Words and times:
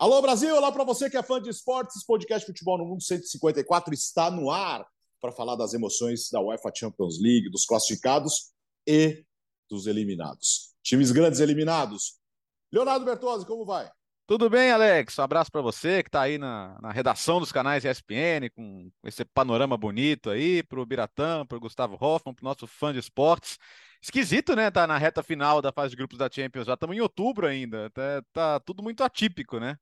Alô 0.00 0.22
Brasil, 0.22 0.56
olá 0.56 0.72
para 0.72 0.82
você 0.82 1.10
que 1.10 1.16
é 1.18 1.22
fã 1.22 1.42
de 1.42 1.50
esportes, 1.50 2.02
podcast 2.02 2.46
Futebol 2.46 2.78
no 2.78 2.86
Mundo 2.86 3.02
154 3.02 3.92
está 3.92 4.30
no 4.30 4.50
ar 4.50 4.82
para 5.20 5.30
falar 5.30 5.56
das 5.56 5.74
emoções 5.74 6.30
da 6.30 6.40
UEFA 6.40 6.72
Champions 6.74 7.20
League, 7.20 7.50
dos 7.50 7.66
classificados 7.66 8.50
e 8.86 9.22
dos 9.68 9.86
eliminados. 9.86 10.74
Times 10.82 11.12
grandes 11.12 11.38
eliminados. 11.38 12.18
Leonardo 12.72 13.04
Bertozzi, 13.04 13.44
como 13.44 13.66
vai? 13.66 13.90
Tudo 14.26 14.48
bem, 14.48 14.70
Alex? 14.70 15.18
Um 15.18 15.22
abraço 15.22 15.52
para 15.52 15.60
você 15.60 16.02
que 16.02 16.08
está 16.08 16.22
aí 16.22 16.38
na, 16.38 16.78
na, 16.80 16.90
redação 16.90 17.38
dos 17.38 17.52
canais 17.52 17.84
ESPN, 17.84 18.48
com 18.54 18.90
esse 19.04 19.22
panorama 19.22 19.76
bonito 19.76 20.30
aí, 20.30 20.62
para 20.62 20.80
o 20.80 20.86
Biratã, 20.86 21.44
para 21.44 21.58
o 21.58 21.60
Gustavo 21.60 21.98
Hoffman, 22.00 22.34
para 22.34 22.42
o 22.42 22.48
nosso 22.48 22.66
fã 22.66 22.90
de 22.90 22.98
esportes. 22.98 23.58
Esquisito, 24.00 24.56
né? 24.56 24.70
Tá 24.70 24.86
na 24.86 24.96
reta 24.96 25.22
final 25.22 25.60
da 25.60 25.70
fase 25.70 25.90
de 25.90 25.96
grupos 25.96 26.16
da 26.16 26.30
Champions, 26.30 26.66
já 26.66 26.72
estamos 26.72 26.96
em 26.96 27.00
outubro 27.00 27.46
ainda, 27.46 27.90
tá, 27.90 28.22
tá 28.32 28.60
tudo 28.60 28.82
muito 28.82 29.04
atípico, 29.04 29.60
né? 29.60 29.76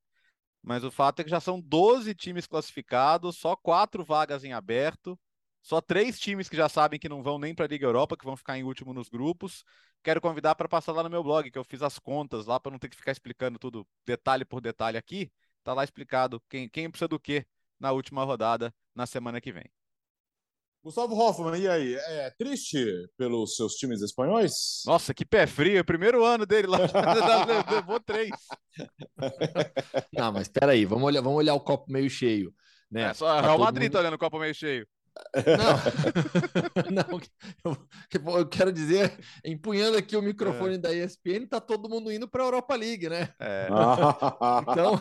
Mas 0.62 0.84
o 0.84 0.90
fato 0.90 1.20
é 1.20 1.24
que 1.24 1.30
já 1.30 1.40
são 1.40 1.60
12 1.60 2.14
times 2.14 2.46
classificados, 2.46 3.36
só 3.36 3.56
quatro 3.56 4.04
vagas 4.04 4.44
em 4.44 4.52
aberto. 4.52 5.18
Só 5.62 5.80
três 5.80 6.18
times 6.18 6.48
que 6.48 6.56
já 6.56 6.68
sabem 6.68 6.98
que 6.98 7.08
não 7.08 7.22
vão 7.22 7.38
nem 7.38 7.54
para 7.54 7.66
a 7.66 7.68
Liga 7.68 7.86
Europa, 7.86 8.16
que 8.16 8.24
vão 8.24 8.36
ficar 8.36 8.56
em 8.58 8.64
último 8.64 8.94
nos 8.94 9.08
grupos. 9.08 9.64
Quero 10.02 10.20
convidar 10.20 10.54
para 10.54 10.68
passar 10.68 10.92
lá 10.92 11.02
no 11.02 11.10
meu 11.10 11.22
blog, 11.22 11.50
que 11.50 11.58
eu 11.58 11.64
fiz 11.64 11.82
as 11.82 11.98
contas 11.98 12.46
lá 12.46 12.58
para 12.58 12.72
não 12.72 12.78
ter 12.78 12.88
que 12.88 12.96
ficar 12.96 13.12
explicando 13.12 13.58
tudo 13.58 13.86
detalhe 14.06 14.44
por 14.44 14.60
detalhe 14.60 14.96
aqui. 14.96 15.30
Tá 15.62 15.74
lá 15.74 15.84
explicado 15.84 16.40
quem, 16.48 16.68
quem 16.68 16.90
precisa 16.90 17.08
do 17.08 17.20
que 17.20 17.46
na 17.78 17.92
última 17.92 18.24
rodada 18.24 18.74
na 18.94 19.06
semana 19.06 19.40
que 19.40 19.52
vem. 19.52 19.70
Gustavo 20.82 21.14
Hoffman, 21.14 21.60
e 21.60 21.68
aí? 21.68 21.94
É 21.94 22.32
triste 22.38 22.84
pelos 23.16 23.56
seus 23.56 23.74
times 23.74 24.00
espanhóis? 24.00 24.82
Nossa, 24.86 25.12
que 25.12 25.24
pé 25.24 25.46
frio. 25.46 25.78
É 25.78 25.82
primeiro 25.82 26.24
ano 26.24 26.46
dele 26.46 26.68
lá. 26.68 26.78
Levou 27.70 28.00
três. 28.00 28.30
Não, 30.12 30.32
mas 30.32 30.48
peraí, 30.48 30.84
vamos 30.84 31.04
olhar, 31.04 31.20
vamos 31.20 31.38
olhar 31.38 31.54
o 31.54 31.60
copo 31.60 31.90
meio 31.90 32.08
cheio. 32.08 32.54
Né? 32.90 33.02
É, 33.02 33.14
só 33.14 33.26
tá 33.26 33.40
Real 33.40 33.58
Madrid 33.58 33.84
mundo... 33.84 33.92
tá 33.92 33.98
olhando 33.98 34.14
o 34.14 34.18
copo 34.18 34.38
meio 34.38 34.54
cheio. 34.54 34.86
Não, 36.90 37.02
não 37.10 37.20
eu, 38.12 38.38
eu, 38.38 38.46
quero 38.46 38.72
dizer, 38.72 39.18
empunhando 39.44 39.96
aqui 39.96 40.16
o 40.16 40.22
microfone 40.22 40.74
é. 40.74 40.78
da 40.78 40.94
ESPN, 40.94 41.46
tá 41.48 41.60
todo 41.60 41.88
mundo 41.88 42.12
indo 42.12 42.28
para 42.28 42.42
a 42.42 42.46
Europa 42.46 42.74
League, 42.76 43.08
né? 43.08 43.28
É. 43.40 43.68
então, 44.62 45.00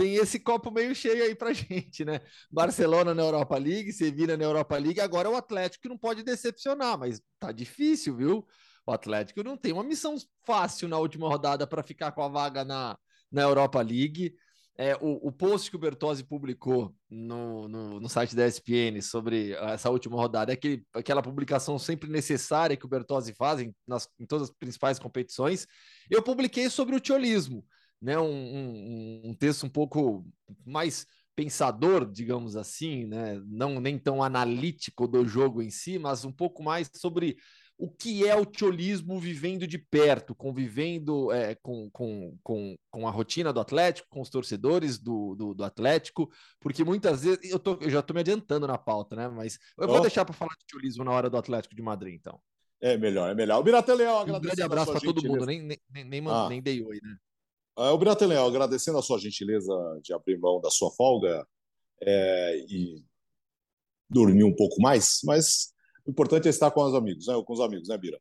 tem 0.00 0.14
esse 0.14 0.40
copo 0.40 0.70
meio 0.70 0.94
cheio 0.94 1.22
aí 1.22 1.34
pra 1.34 1.52
gente, 1.52 2.06
né? 2.06 2.22
Barcelona 2.50 3.14
na 3.14 3.20
Europa 3.20 3.58
League, 3.58 3.92
Sevilla 3.92 4.34
na 4.34 4.44
Europa 4.44 4.78
League, 4.78 4.98
agora 4.98 5.28
é 5.28 5.30
o 5.30 5.36
Atlético 5.36 5.82
que 5.82 5.88
não 5.90 5.98
pode 5.98 6.22
decepcionar, 6.22 6.98
mas 6.98 7.20
tá 7.38 7.52
difícil, 7.52 8.16
viu? 8.16 8.46
O 8.86 8.92
Atlético 8.92 9.42
não 9.42 9.58
tem 9.58 9.74
uma 9.74 9.84
missão 9.84 10.16
fácil 10.46 10.88
na 10.88 10.96
última 10.96 11.28
rodada 11.28 11.66
para 11.66 11.82
ficar 11.82 12.12
com 12.12 12.22
a 12.22 12.28
vaga 12.28 12.64
na, 12.64 12.98
na 13.30 13.42
Europa 13.42 13.78
League. 13.82 14.34
É, 14.78 14.96
o, 14.96 15.28
o, 15.28 15.30
post 15.30 15.68
que 15.68 15.76
o 15.76 15.78
Bertozzi 15.78 16.24
publicou 16.24 16.94
no, 17.10 17.68
no, 17.68 18.00
no, 18.00 18.08
site 18.08 18.34
da 18.34 18.46
ESPN 18.46 19.02
sobre 19.02 19.52
essa 19.52 19.90
última 19.90 20.16
rodada 20.16 20.50
é 20.52 20.54
aquele, 20.54 20.82
aquela 20.94 21.20
publicação 21.20 21.78
sempre 21.78 22.08
necessária 22.08 22.78
que 22.78 22.86
o 22.86 22.88
Bertozzi 22.88 23.34
faz 23.34 23.60
em, 23.60 23.74
nas, 23.86 24.08
em 24.18 24.24
todas 24.24 24.48
as 24.48 24.56
principais 24.56 24.98
competições. 24.98 25.66
Eu 26.10 26.22
publiquei 26.22 26.70
sobre 26.70 26.96
o 26.96 27.00
tiolismo, 27.00 27.62
né? 28.00 28.18
Um, 28.18 28.24
um, 28.24 29.22
um, 29.26 29.34
texto 29.34 29.64
um 29.64 29.68
pouco 29.68 30.26
mais 30.64 31.06
pensador, 31.34 32.10
digamos 32.10 32.56
assim, 32.56 33.06
né? 33.06 33.40
não 33.46 33.80
nem 33.80 33.98
tão 33.98 34.22
analítico 34.22 35.06
do 35.06 35.26
jogo 35.26 35.62
em 35.62 35.70
si, 35.70 35.98
mas 35.98 36.24
um 36.24 36.32
pouco 36.32 36.62
mais 36.62 36.90
sobre 36.94 37.36
o 37.80 37.90
que 37.90 38.28
é 38.28 38.36
o 38.36 38.44
tiolismo 38.44 39.18
vivendo 39.18 39.66
de 39.66 39.78
perto, 39.78 40.34
convivendo 40.34 41.32
é, 41.32 41.54
com, 41.54 41.88
com, 41.90 42.36
com, 42.42 42.76
com 42.90 43.08
a 43.08 43.10
rotina 43.10 43.54
do 43.54 43.60
Atlético, 43.60 44.06
com 44.10 44.20
os 44.20 44.28
torcedores 44.28 44.98
do, 44.98 45.34
do, 45.34 45.54
do 45.54 45.64
Atlético, 45.64 46.30
porque 46.60 46.84
muitas 46.84 47.24
vezes 47.24 47.50
eu, 47.50 47.58
tô, 47.58 47.78
eu 47.80 47.88
já 47.88 48.00
estou 48.00 48.12
me 48.12 48.20
adiantando 48.20 48.66
na 48.66 48.76
pauta, 48.76 49.16
né? 49.16 49.28
Mas 49.28 49.58
eu 49.78 49.88
vou 49.88 49.96
oh. 49.96 50.00
deixar 50.00 50.26
para 50.26 50.34
falar 50.34 50.54
de 50.58 50.66
tiolismo 50.66 51.04
na 51.04 51.10
hora 51.10 51.30
do 51.30 51.38
Atlético 51.38 51.74
de 51.74 51.80
Madrid, 51.80 52.14
então. 52.14 52.38
É 52.82 52.98
melhor, 52.98 53.30
é 53.30 53.34
melhor. 53.34 53.60
O 53.60 53.62
Birata 53.62 53.94
Leão, 53.94 54.24
Um 54.24 54.40
grande 54.40 54.62
abraço 54.62 54.92
para 54.92 55.00
todo 55.00 55.26
mundo, 55.26 55.46
nem, 55.46 55.62
nem, 55.62 56.04
nem, 56.04 56.28
ah. 56.28 56.48
nem 56.50 56.60
dei 56.60 56.84
oi, 56.84 57.00
né? 57.02 57.16
O 57.88 57.96
Birata 57.96 58.26
Leão, 58.26 58.46
agradecendo 58.46 58.98
a 58.98 59.02
sua 59.02 59.18
gentileza 59.18 59.72
de 60.02 60.12
abrir 60.12 60.38
mão 60.38 60.60
da 60.60 60.68
sua 60.70 60.90
folga 60.90 61.46
é, 62.02 62.58
e 62.68 63.02
dormir 64.08 64.44
um 64.44 64.54
pouco 64.54 64.82
mais, 64.82 65.20
mas 65.24 65.72
o 66.04 66.10
importante 66.10 66.46
é 66.46 66.50
estar 66.50 66.70
com 66.70 66.82
os 66.82 66.94
amigos, 66.94 67.26
né? 67.26 67.34
Com 67.42 67.52
os 67.52 67.60
amigos, 67.60 67.88
né, 67.88 67.96
Bira? 67.96 68.20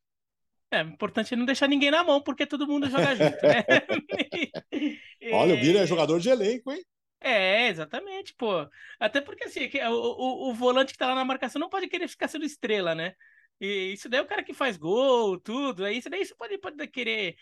É, 0.71 0.83
o 0.83 0.87
importante 0.87 1.33
é 1.33 1.37
não 1.37 1.45
deixar 1.45 1.67
ninguém 1.67 1.91
na 1.91 2.03
mão, 2.03 2.21
porque 2.21 2.45
todo 2.45 2.67
mundo 2.67 2.89
joga 2.89 3.15
junto, 3.15 3.37
né? 3.41 3.65
Olha, 5.33 5.55
o 5.55 5.59
Bira 5.59 5.79
é 5.79 5.87
jogador 5.87 6.19
de 6.19 6.29
elenco, 6.29 6.71
hein? 6.71 6.81
É, 7.19 7.67
exatamente, 7.67 8.33
pô. 8.35 8.65
Até 8.97 9.19
porque 9.19 9.43
assim, 9.43 9.67
o, 9.89 9.91
o, 9.91 10.49
o 10.51 10.53
volante 10.53 10.93
que 10.93 10.99
tá 10.99 11.07
lá 11.07 11.15
na 11.15 11.25
marcação 11.25 11.59
não 11.59 11.69
pode 11.69 11.89
querer 11.89 12.07
ficar 12.07 12.29
sendo 12.29 12.45
estrela, 12.45 12.95
né? 12.95 13.13
E 13.59 13.91
isso 13.91 14.07
daí 14.07 14.21
é 14.21 14.23
o 14.23 14.27
cara 14.27 14.43
que 14.43 14.53
faz 14.53 14.77
gol, 14.77 15.37
tudo. 15.37 15.83
Aí 15.83 15.97
isso 15.97 16.09
daí 16.09 16.23
você 16.23 16.33
pode, 16.33 16.57
pode 16.59 16.87
querer 16.87 17.35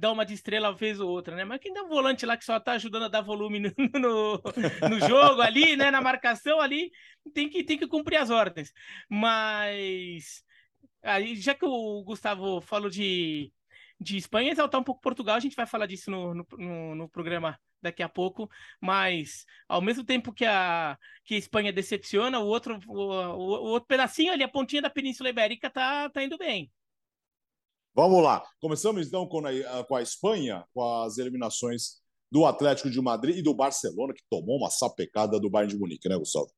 dar 0.00 0.12
uma 0.12 0.24
de 0.24 0.34
estrela 0.34 0.74
vez 0.74 0.98
ou 0.98 1.08
outra, 1.10 1.36
né? 1.36 1.44
Mas 1.44 1.60
quem 1.60 1.72
dá 1.72 1.82
um 1.82 1.88
volante 1.88 2.24
lá 2.26 2.36
que 2.36 2.44
só 2.44 2.58
tá 2.58 2.72
ajudando 2.72 3.04
a 3.04 3.08
dar 3.08 3.20
volume 3.20 3.60
no, 3.60 3.70
no, 4.00 4.42
no 4.88 5.00
jogo 5.08 5.42
ali, 5.42 5.76
né? 5.76 5.90
Na 5.90 6.00
marcação 6.00 6.60
ali, 6.60 6.90
tem 7.34 7.48
que, 7.48 7.62
tem 7.62 7.78
que 7.78 7.86
cumprir 7.86 8.16
as 8.16 8.30
ordens. 8.30 8.72
Mas 9.08 10.42
aí, 11.02 11.36
já 11.36 11.54
que 11.54 11.64
o 11.64 12.02
Gustavo 12.04 12.60
falou 12.60 12.90
de, 12.90 13.52
de 14.00 14.16
Espanha, 14.16 14.52
exaltar 14.52 14.80
um 14.80 14.84
pouco 14.84 15.00
Portugal, 15.00 15.36
a 15.36 15.40
gente 15.40 15.56
vai 15.56 15.66
falar 15.66 15.86
disso 15.86 16.10
no, 16.10 16.34
no, 16.34 16.94
no 16.94 17.08
programa 17.08 17.58
daqui 17.82 18.02
a 18.02 18.08
pouco, 18.08 18.48
mas 18.80 19.44
ao 19.68 19.80
mesmo 19.80 20.04
tempo 20.04 20.32
que 20.32 20.44
a, 20.44 20.98
que 21.24 21.34
a 21.34 21.38
Espanha 21.38 21.72
decepciona, 21.72 22.38
o 22.38 22.46
outro, 22.46 22.78
o, 22.86 22.92
o, 22.94 23.46
o 23.46 23.68
outro 23.70 23.86
pedacinho 23.86 24.32
ali, 24.32 24.42
a 24.42 24.48
pontinha 24.48 24.82
da 24.82 24.90
Península 24.90 25.30
Ibérica, 25.30 25.70
tá, 25.70 26.08
tá 26.10 26.22
indo 26.22 26.36
bem. 26.38 26.70
Vamos 27.94 28.22
lá. 28.22 28.44
Começamos 28.60 29.06
então 29.06 29.26
com 29.26 29.42
a, 29.46 29.84
com 29.84 29.96
a 29.96 30.02
Espanha, 30.02 30.64
com 30.72 31.02
as 31.02 31.18
eliminações 31.18 32.00
do 32.30 32.46
Atlético 32.46 32.88
de 32.88 33.00
Madrid 33.00 33.38
e 33.38 33.42
do 33.42 33.52
Barcelona, 33.52 34.14
que 34.14 34.22
tomou 34.30 34.58
uma 34.58 34.70
sapecada 34.70 35.40
do 35.40 35.50
Bayern 35.50 35.74
de 35.74 35.78
Munique, 35.78 36.08
né, 36.08 36.16
Gustavo? 36.16 36.50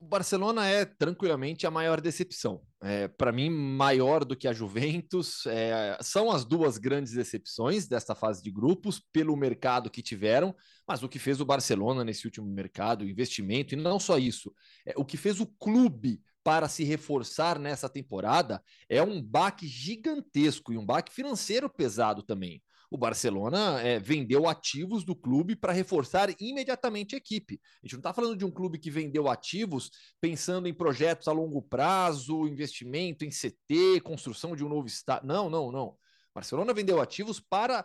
O 0.00 0.06
Barcelona 0.06 0.66
é 0.66 0.84
tranquilamente 0.84 1.66
a 1.66 1.70
maior 1.70 2.00
decepção. 2.00 2.62
É, 2.82 3.08
Para 3.08 3.32
mim, 3.32 3.48
maior 3.48 4.24
do 4.24 4.36
que 4.36 4.48
a 4.48 4.52
Juventus. 4.52 5.46
É, 5.46 5.96
são 6.02 6.30
as 6.30 6.44
duas 6.44 6.78
grandes 6.78 7.12
decepções 7.12 7.86
desta 7.86 8.14
fase 8.14 8.42
de 8.42 8.50
grupos, 8.50 9.00
pelo 9.12 9.36
mercado 9.36 9.90
que 9.90 10.02
tiveram, 10.02 10.54
mas 10.86 11.02
o 11.02 11.08
que 11.08 11.18
fez 11.18 11.40
o 11.40 11.46
Barcelona 11.46 12.04
nesse 12.04 12.26
último 12.26 12.46
mercado, 12.46 13.08
investimento, 13.08 13.74
e 13.74 13.76
não 13.76 13.98
só 13.98 14.18
isso, 14.18 14.52
é, 14.86 14.92
o 14.96 15.04
que 15.04 15.16
fez 15.16 15.40
o 15.40 15.46
clube 15.46 16.20
para 16.44 16.68
se 16.68 16.84
reforçar 16.84 17.58
nessa 17.58 17.88
temporada 17.88 18.62
é 18.88 19.02
um 19.02 19.20
baque 19.20 19.66
gigantesco 19.66 20.72
e 20.72 20.78
um 20.78 20.86
baque 20.86 21.12
financeiro 21.12 21.68
pesado 21.68 22.22
também 22.22 22.62
o 22.94 22.96
Barcelona 22.96 23.80
é, 23.80 23.98
vendeu 23.98 24.48
ativos 24.48 25.02
do 25.02 25.16
clube 25.16 25.56
para 25.56 25.72
reforçar 25.72 26.32
imediatamente 26.40 27.16
a 27.16 27.18
equipe. 27.18 27.60
A 27.82 27.86
gente 27.86 27.94
não 27.94 27.98
está 27.98 28.12
falando 28.12 28.36
de 28.36 28.44
um 28.44 28.52
clube 28.52 28.78
que 28.78 28.88
vendeu 28.88 29.28
ativos 29.28 29.90
pensando 30.20 30.68
em 30.68 30.72
projetos 30.72 31.26
a 31.26 31.32
longo 31.32 31.60
prazo, 31.60 32.46
investimento 32.46 33.24
em 33.24 33.30
CT, 33.30 34.00
construção 34.02 34.54
de 34.54 34.64
um 34.64 34.68
novo 34.68 34.86
estádio. 34.86 35.26
Não, 35.26 35.50
não, 35.50 35.72
não. 35.72 35.96
Barcelona 36.32 36.72
vendeu 36.72 37.00
ativos 37.00 37.40
para 37.40 37.84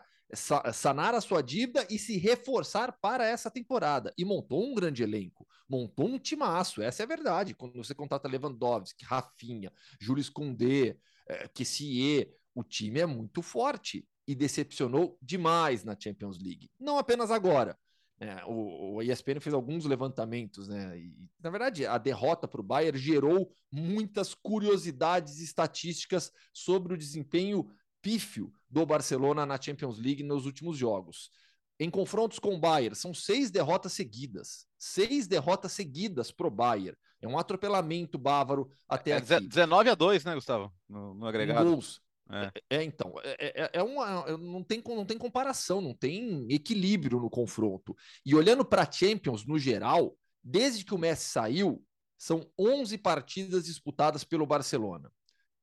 sanar 0.74 1.16
a 1.16 1.22
sua 1.22 1.42
dívida 1.42 1.88
e 1.89 1.98
se 1.98 2.19
reforçar 2.19 2.95
para 3.01 3.25
essa 3.25 3.50
temporada. 3.50 4.13
E 4.16 4.24
montou 4.24 4.63
um 4.63 4.75
grande 4.75 5.01
elenco, 5.01 5.48
montou 5.69 6.07
um 6.07 6.18
timaço, 6.18 6.81
essa 6.81 7.04
é 7.04 7.06
a 7.06 7.07
verdade. 7.07 7.54
Quando 7.54 7.77
você 7.77 7.94
contrata 7.94 8.27
Lewandowski, 8.27 9.06
Rafinha, 9.06 9.71
Júlio 10.00 10.31
Koundé, 10.31 10.98
é, 11.27 11.48
Kessie, 11.48 12.33
o 12.56 12.63
time 12.63 13.00
é 13.00 13.06
muito 13.06 13.42
forte 13.42 14.07
e 14.27 14.36
decepcionou 14.36 15.18
demais 15.21 15.83
na 15.83 15.95
Champions 15.98 16.39
League. 16.42 16.69
Não 16.80 16.98
apenas 16.98 17.31
agora. 17.31 17.77
Né? 18.19 18.44
O, 18.45 18.95
o 18.95 19.01
ESPN 19.01 19.39
fez 19.39 19.54
alguns 19.54 19.86
levantamentos, 19.86 20.68
né? 20.68 21.00
E, 21.00 21.30
na 21.42 21.50
verdade, 21.50 21.86
a 21.86 21.98
derrota 21.98 22.48
para 22.48 22.60
o 22.60 22.63
Bayern 22.63 23.00
gerou 23.00 23.51
muitas 23.71 24.33
curiosidades 24.33 25.39
estatísticas 25.39 26.31
sobre 26.54 26.94
o 26.94 26.98
desempenho 26.98 27.69
pífio 28.01 28.51
do 28.69 28.86
Barcelona 28.86 29.45
na 29.45 29.60
Champions 29.60 29.98
League 29.98 30.24
nos 30.24 30.45
últimos 30.45 30.77
jogos. 30.77 31.31
Em 31.80 31.90
confrontos 31.90 32.40
com 32.40 32.56
o 32.56 32.60
Bayern, 32.60 32.96
são 32.96 33.14
seis 33.14 33.50
derrotas 33.50 33.94
seguidas. 33.94 34.68
Seis 34.78 35.28
derrotas 35.28 35.72
seguidas 35.72 36.30
para 36.31 36.48
o 36.48 36.52
Bayern. 36.52 36.98
É 37.22 37.28
um 37.28 37.38
atropelamento 37.38 38.18
bávaro 38.18 38.70
até 38.88 39.12
é, 39.12 39.16
aqui. 39.16 39.48
19 39.48 39.90
a 39.90 39.96
2, 39.96 40.26
né, 40.26 40.36
Gustavo? 40.36 40.74
No, 40.88 41.14
no 41.14 41.26
agregado. 41.26 41.70
Gols. 41.70 42.02
É. 42.31 42.52
é, 42.70 42.78
é, 42.78 42.84
então, 42.84 43.16
é, 43.24 43.64
é, 43.64 43.70
é 43.74 43.84
uma, 43.84 44.38
não, 44.38 44.64
tem, 44.64 44.84
não 44.86 45.06
tem 45.06 45.18
comparação, 45.18 45.81
não 45.81 45.96
tem 45.96 46.46
equilíbrio 46.52 47.20
no 47.20 47.30
confronto. 47.30 47.96
E 48.26 48.36
olhando 48.36 48.64
para 48.64 48.84
a 48.84 48.92
Champions 48.92 49.46
no 49.46 49.58
geral, 49.58 50.16
desde 50.44 50.86
que 50.86 50.94
o 50.94 50.98
Messi 50.98 51.30
saiu, 51.30 51.84
são 52.18 52.46
11 52.60 52.98
partidas 52.98 53.66
disputadas 53.66 54.24
pelo 54.24 54.46
Barcelona. 54.46 55.12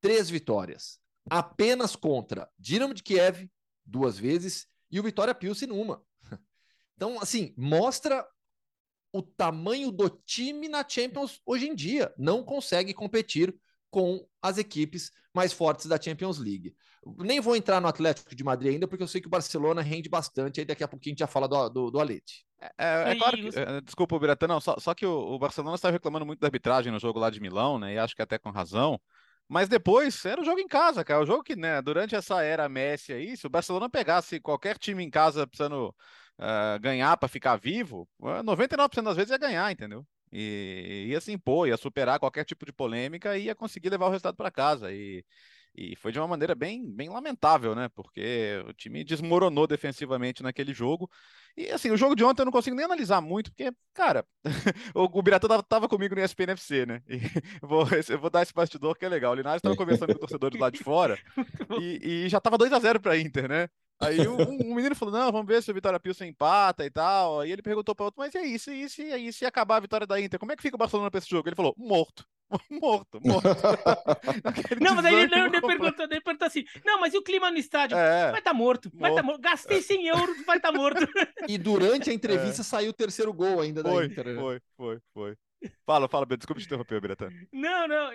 Três 0.01 0.29
vitórias. 0.29 0.99
Apenas 1.29 1.95
contra 1.95 2.49
Dinamo 2.59 2.95
de 2.95 3.03
Kiev, 3.03 3.49
duas 3.85 4.19
vezes, 4.19 4.67
e 4.91 5.01
o 5.01 5.03
Vitória 5.03 5.35
Pilsen 5.35 5.69
numa. 5.69 6.03
Então, 6.97 7.21
assim, 7.21 7.55
mostra 7.57 8.27
o 9.13 9.23
tamanho 9.23 9.91
do 9.91 10.09
time 10.09 10.69
na 10.69 10.87
Champions 10.87 11.41
hoje 11.45 11.69
em 11.69 11.75
dia. 11.75 12.13
Não 12.17 12.43
consegue 12.43 12.95
competir 12.95 13.55
com 13.91 14.27
as 14.43 14.59
equipes 14.59 15.11
mais 15.35 15.53
fortes 15.53 15.87
da 15.87 16.01
Champions 16.01 16.39
League. 16.39 16.75
Nem 17.19 17.41
vou 17.41 17.55
entrar 17.55 17.81
no 17.81 17.87
Atlético 17.87 18.35
de 18.35 18.43
Madrid 18.43 18.73
ainda, 18.73 18.89
porque 18.89 19.03
eu 19.03 19.09
sei 19.09 19.21
que 19.21 19.27
o 19.27 19.31
Barcelona 19.31 19.83
rende 19.83 20.09
bastante. 20.09 20.61
Aí 20.61 20.67
daqui 20.67 20.83
a 20.83 20.89
pouquinho 20.89 21.13
a 21.13 21.15
gente 21.15 21.21
já 21.21 21.27
fala 21.27 21.47
do, 21.47 21.69
do, 21.69 21.91
do 21.91 22.01
Alete. 22.01 22.45
É, 22.61 22.73
é, 22.79 23.13
é 23.13 23.17
claro 23.17 23.37
que, 23.37 23.59
é, 23.59 23.81
desculpa, 23.83 24.19
Biratã, 24.19 24.47
não, 24.47 24.61
só, 24.61 24.77
só 24.79 24.95
que 24.95 25.05
o, 25.05 25.13
o 25.13 25.39
Barcelona 25.39 25.77
está 25.77 25.91
reclamando 25.91 26.25
muito 26.25 26.41
da 26.41 26.47
arbitragem 26.47 26.91
no 26.91 26.99
jogo 26.99 27.19
lá 27.19 27.29
de 27.31 27.41
Milão, 27.41 27.79
né? 27.79 27.95
E 27.95 27.99
acho 27.99 28.17
que 28.17 28.23
até 28.23 28.39
com 28.39 28.51
razão. 28.51 28.99
Mas 29.49 29.69
depois 29.69 30.25
era 30.25 30.41
o 30.41 30.45
jogo 30.45 30.59
em 30.61 30.67
casa, 30.67 31.05
cara. 31.05 31.23
O 31.23 31.27
jogo 31.27 31.43
que, 31.43 31.55
né, 31.55 31.81
durante 31.81 32.15
essa 32.17 32.43
era 32.43 32.69
Messi 32.69 33.13
aí, 33.13 33.37
se 33.37 33.47
o 33.47 33.51
Barcelona 33.51 33.89
pegasse 33.89 34.41
qualquer 34.41 34.77
time 34.79 35.05
em 35.05 35.11
casa 35.11 35.47
precisando 35.47 35.95
uh, 36.39 36.81
ganhar 36.81 37.17
para 37.17 37.29
ficar 37.29 37.57
vivo, 37.57 38.09
99% 38.45 39.05
das 39.05 39.17
vezes 39.17 39.31
ia 39.31 39.39
ganhar, 39.39 39.71
entendeu? 39.71 40.05
E 40.33 41.07
ia 41.09 41.21
se 41.21 41.33
impor, 41.33 41.69
ia 41.69 41.77
superar 41.77 42.19
qualquer 42.19 42.45
tipo 42.45 42.67
de 42.67 42.73
polêmica 42.73 43.39
e 43.39 43.45
ia 43.45 43.55
conseguir 43.55 43.89
levar 43.91 44.07
o 44.07 44.11
resultado 44.11 44.37
para 44.37 44.51
casa. 44.51 44.93
E, 44.93 45.25
e 45.77 45.95
foi 45.97 46.11
de 46.11 46.19
uma 46.19 46.27
maneira 46.27 46.55
bem, 46.55 46.91
bem 46.91 47.11
lamentável, 47.11 47.75
né? 47.75 47.89
Porque 47.91 48.63
o 48.67 48.73
time 48.73 49.05
desmoronou 49.05 49.67
defensivamente 49.67 50.43
naquele 50.43 50.73
jogo. 50.73 51.11
E 51.57 51.71
assim, 51.71 51.91
o 51.91 51.97
jogo 51.97 52.17
de 52.17 52.25
ontem 52.25 52.43
eu 52.43 52.47
não 52.47 52.53
consigo 52.53 52.75
nem 52.75 52.87
analisar 52.87 53.21
muito, 53.21 53.51
porque, 53.51 53.71
cara, 53.93 54.25
o, 54.95 55.23
Biratã 55.23 55.49
tava, 55.49 55.63
tava, 55.63 55.89
comigo 55.89 56.15
no 56.15 56.23
ESPN 56.23 56.53
FC, 56.53 56.87
né? 56.87 57.03
E 57.09 57.19
vou, 57.61 57.87
eu 58.09 58.19
vou 58.19 58.31
dar 58.31 58.43
esse 58.43 58.55
bastidor 58.55 58.97
que 58.97 59.05
é 59.05 59.09
legal. 59.09 59.33
O 59.33 59.35
Linares 59.35 59.59
estava 59.59 59.77
conversando 59.77 60.13
com 60.13 60.17
o 60.17 60.21
torcedor 60.21 60.51
do 60.51 60.59
lado 60.59 60.73
de 60.73 60.83
fora 60.83 61.19
e, 61.81 62.25
e 62.25 62.29
já 62.29 62.41
tava 62.41 62.57
2 62.57 62.73
a 62.73 62.79
0 62.79 63.01
para 63.01 63.19
Inter, 63.19 63.49
né? 63.49 63.69
Aí 64.01 64.27
um, 64.27 64.37
um, 64.43 64.75
menino 64.75 64.95
falou: 64.95 65.15
não, 65.15 65.33
vamos 65.33 65.47
ver 65.47 65.63
se 65.63 65.71
o 65.71 65.75
Vitória 65.75 66.01
Pilsen 66.01 66.29
empata 66.29 66.85
e 66.85 66.91
tal. 66.91 67.41
Aí 67.41 67.51
ele 67.51 67.63
perguntou 67.63 67.95
para 67.95 68.07
outro, 68.07 68.21
mas 68.21 68.35
e 68.35 68.39
aí, 68.39 68.59
se, 68.59 68.89
se, 68.89 69.03
aí, 69.13 69.33
se 69.33 69.47
acabar 69.47 69.77
a 69.77 69.81
vitória 69.81 70.07
da 70.07 70.21
Inter, 70.21 70.39
como 70.39 70.53
é 70.53 70.57
que 70.57 70.63
fica 70.63 70.77
o 70.77 70.79
Barcelona 70.79 71.11
para 71.11 71.19
esse 71.19 71.29
jogo? 71.29 71.49
Ele 71.49 71.57
falou: 71.57 71.75
morto. 71.79 72.25
morto, 72.71 73.21
morto. 73.25 73.49
não, 74.81 74.95
mas 74.95 75.05
aí 75.05 75.15
ele, 75.15 75.35
ele, 75.35 75.61
perguntou, 75.61 76.05
ele 76.05 76.21
perguntou 76.21 76.47
assim: 76.47 76.65
não, 76.85 77.01
mas 77.01 77.13
e 77.13 77.19
o 77.19 77.23
clima 77.23 77.51
no 77.51 77.59
estádio? 77.59 77.97
É, 77.97 78.31
vai 78.31 78.39
estar 78.39 78.51
tá 78.51 78.55
morto, 78.55 78.91
vai 78.95 79.11
estar 79.11 79.23
tá 79.23 79.27
morto. 79.27 79.41
Gastei 79.41 79.83
100 79.83 80.07
euros, 80.07 80.47
vai 80.47 80.57
estar 80.57 80.73
tá 80.73 80.79
morto. 80.79 81.07
E 81.49 81.59
durante 81.59 82.11
a 82.11 82.13
entrevista 82.15 82.63
é. 82.63 82.65
saiu 82.65 82.91
o 82.91 82.95
terceiro 82.95 83.33
gol 83.33 83.61
ainda 83.61 83.83
da 83.83 83.91
foi, 83.91 84.07
Inter. 84.07 84.27
Né? 84.27 84.35
Foi, 84.35 84.61
foi, 84.77 84.99
foi. 85.13 85.37
Fala, 85.85 86.09
fala, 86.09 86.27
desculpa 86.27 86.61
te 86.61 86.67
interromper, 86.67 87.01
Biratã. 87.01 87.31
Não, 87.53 87.89
não. 87.89 88.11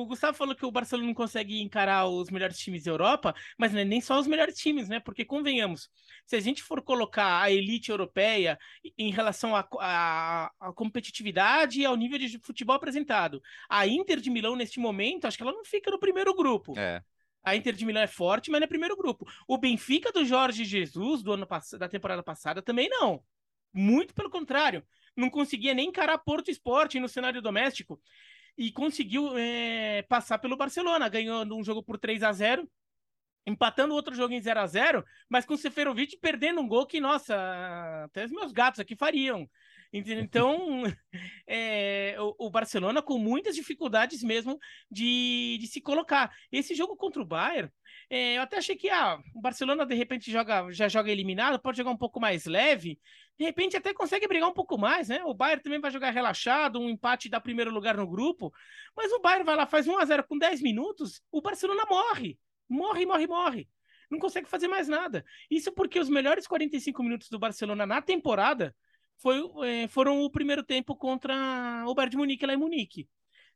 O 0.00 0.06
Gustavo 0.06 0.36
falou 0.36 0.54
que 0.54 0.66
o 0.66 0.70
Barcelona 0.70 1.06
não 1.08 1.14
consegue 1.14 1.60
encarar 1.62 2.06
os 2.06 2.28
melhores 2.30 2.58
times 2.58 2.84
da 2.84 2.90
Europa, 2.90 3.34
mas 3.56 3.72
não 3.72 3.80
é 3.80 3.84
nem 3.84 4.00
só 4.00 4.18
os 4.18 4.26
melhores 4.26 4.54
times, 4.56 4.88
né? 4.88 5.00
Porque, 5.00 5.24
convenhamos, 5.24 5.88
se 6.26 6.36
a 6.36 6.40
gente 6.40 6.62
for 6.62 6.82
colocar 6.82 7.40
a 7.40 7.50
elite 7.50 7.90
europeia 7.90 8.58
em 8.98 9.10
relação 9.10 9.54
à 9.56 10.50
competitividade 10.74 11.80
e 11.80 11.86
ao 11.86 11.96
nível 11.96 12.18
de 12.18 12.38
futebol 12.40 12.76
apresentado, 12.76 13.42
a 13.68 13.86
Inter 13.86 14.20
de 14.20 14.30
Milão, 14.30 14.54
neste 14.54 14.78
momento, 14.78 15.26
acho 15.26 15.36
que 15.36 15.42
ela 15.42 15.52
não 15.52 15.64
fica 15.64 15.90
no 15.90 15.98
primeiro 15.98 16.34
grupo. 16.34 16.78
É. 16.78 17.02
A 17.42 17.56
Inter 17.56 17.74
de 17.74 17.86
Milão 17.86 18.02
é 18.02 18.06
forte, 18.06 18.50
mas 18.50 18.60
não 18.60 18.66
é 18.66 18.68
primeiro 18.68 18.96
grupo. 18.96 19.26
O 19.46 19.56
Benfica 19.56 20.12
do 20.12 20.24
Jorge 20.24 20.64
Jesus, 20.64 21.22
do 21.22 21.32
ano 21.32 21.46
da 21.78 21.88
temporada 21.88 22.22
passada, 22.22 22.60
também 22.60 22.88
não. 22.90 23.22
Muito 23.72 24.14
pelo 24.14 24.28
contrário 24.30 24.82
não 25.18 25.28
conseguia 25.28 25.74
nem 25.74 25.88
encarar 25.88 26.16
Porto 26.18 26.50
Esporte 26.50 27.00
no 27.00 27.08
cenário 27.08 27.42
doméstico 27.42 28.00
e 28.56 28.70
conseguiu 28.70 29.36
é, 29.36 30.02
passar 30.02 30.38
pelo 30.38 30.56
Barcelona, 30.56 31.08
ganhando 31.08 31.56
um 31.56 31.64
jogo 31.64 31.82
por 31.82 31.98
3 31.98 32.22
a 32.22 32.32
0 32.32 32.70
empatando 33.46 33.94
outro 33.94 34.14
jogo 34.14 34.34
em 34.34 34.40
0 34.40 34.60
a 34.60 34.66
0 34.66 35.04
mas 35.28 35.44
com 35.44 35.54
o 35.54 35.58
Seferovic 35.58 36.18
perdendo 36.18 36.60
um 36.60 36.68
gol 36.68 36.86
que, 36.86 37.00
nossa, 37.00 37.34
até 38.04 38.24
os 38.24 38.30
meus 38.30 38.52
gatos 38.52 38.80
aqui 38.80 38.96
fariam. 38.96 39.48
Então, 39.90 40.82
é, 41.46 42.14
o, 42.18 42.46
o, 42.46 42.50
Barcelona 42.50 43.00
com 43.00 43.16
muitas 43.18 43.54
dificuldades 43.54 44.22
mesmo 44.22 44.58
de, 44.90 45.56
de 45.58 45.66
se 45.66 45.80
colocar. 45.80 46.30
Esse 46.52 46.74
jogo 46.74 46.94
contra 46.94 47.22
o 47.22 47.24
Bayern, 47.24 47.70
é, 48.10 48.36
eu 48.36 48.42
até 48.42 48.58
achei 48.58 48.76
que 48.76 48.90
ah, 48.90 49.18
o 49.34 49.40
Barcelona 49.40 49.86
de 49.86 49.94
repente 49.94 50.30
joga, 50.30 50.70
já 50.72 50.88
joga 50.88 51.10
eliminado, 51.10 51.58
pode 51.58 51.78
jogar 51.78 51.90
um 51.90 51.96
pouco 51.96 52.20
mais 52.20 52.44
leve, 52.44 53.00
de 53.38 53.44
repente 53.44 53.76
até 53.76 53.94
consegue 53.94 54.26
brigar 54.26 54.48
um 54.48 54.52
pouco 54.52 54.76
mais, 54.76 55.08
né? 55.08 55.22
O 55.24 55.32
Bayern 55.32 55.62
também 55.62 55.80
vai 55.80 55.90
jogar 55.90 56.10
relaxado, 56.10 56.80
um 56.80 56.90
empate 56.90 57.28
dá 57.28 57.40
primeiro 57.40 57.70
lugar 57.70 57.96
no 57.96 58.06
grupo, 58.06 58.52
mas 58.96 59.12
o 59.12 59.20
Bayern 59.20 59.44
vai 59.44 59.54
lá, 59.54 59.66
faz 59.66 59.86
1 59.86 59.96
a 59.96 60.04
0 60.04 60.24
com 60.26 60.36
10 60.36 60.60
minutos, 60.60 61.22
o 61.30 61.40
Barcelona 61.40 61.84
morre. 61.88 62.38
Morre, 62.68 63.06
morre, 63.06 63.26
morre. 63.26 63.68
Não 64.10 64.18
consegue 64.18 64.48
fazer 64.48 64.66
mais 64.66 64.88
nada. 64.88 65.24
Isso 65.50 65.70
porque 65.72 66.00
os 66.00 66.08
melhores 66.08 66.46
45 66.46 67.02
minutos 67.02 67.28
do 67.28 67.38
Barcelona 67.38 67.86
na 67.86 68.02
temporada 68.02 68.74
foi, 69.18 69.40
é, 69.66 69.88
foram 69.88 70.20
o 70.22 70.30
primeiro 70.30 70.64
tempo 70.64 70.96
contra 70.96 71.84
o 71.86 71.94
Bayern 71.94 72.10
de 72.10 72.16
Munique 72.16 72.46
lá 72.46 72.54
em 72.54 72.58
Munique. 72.58 73.08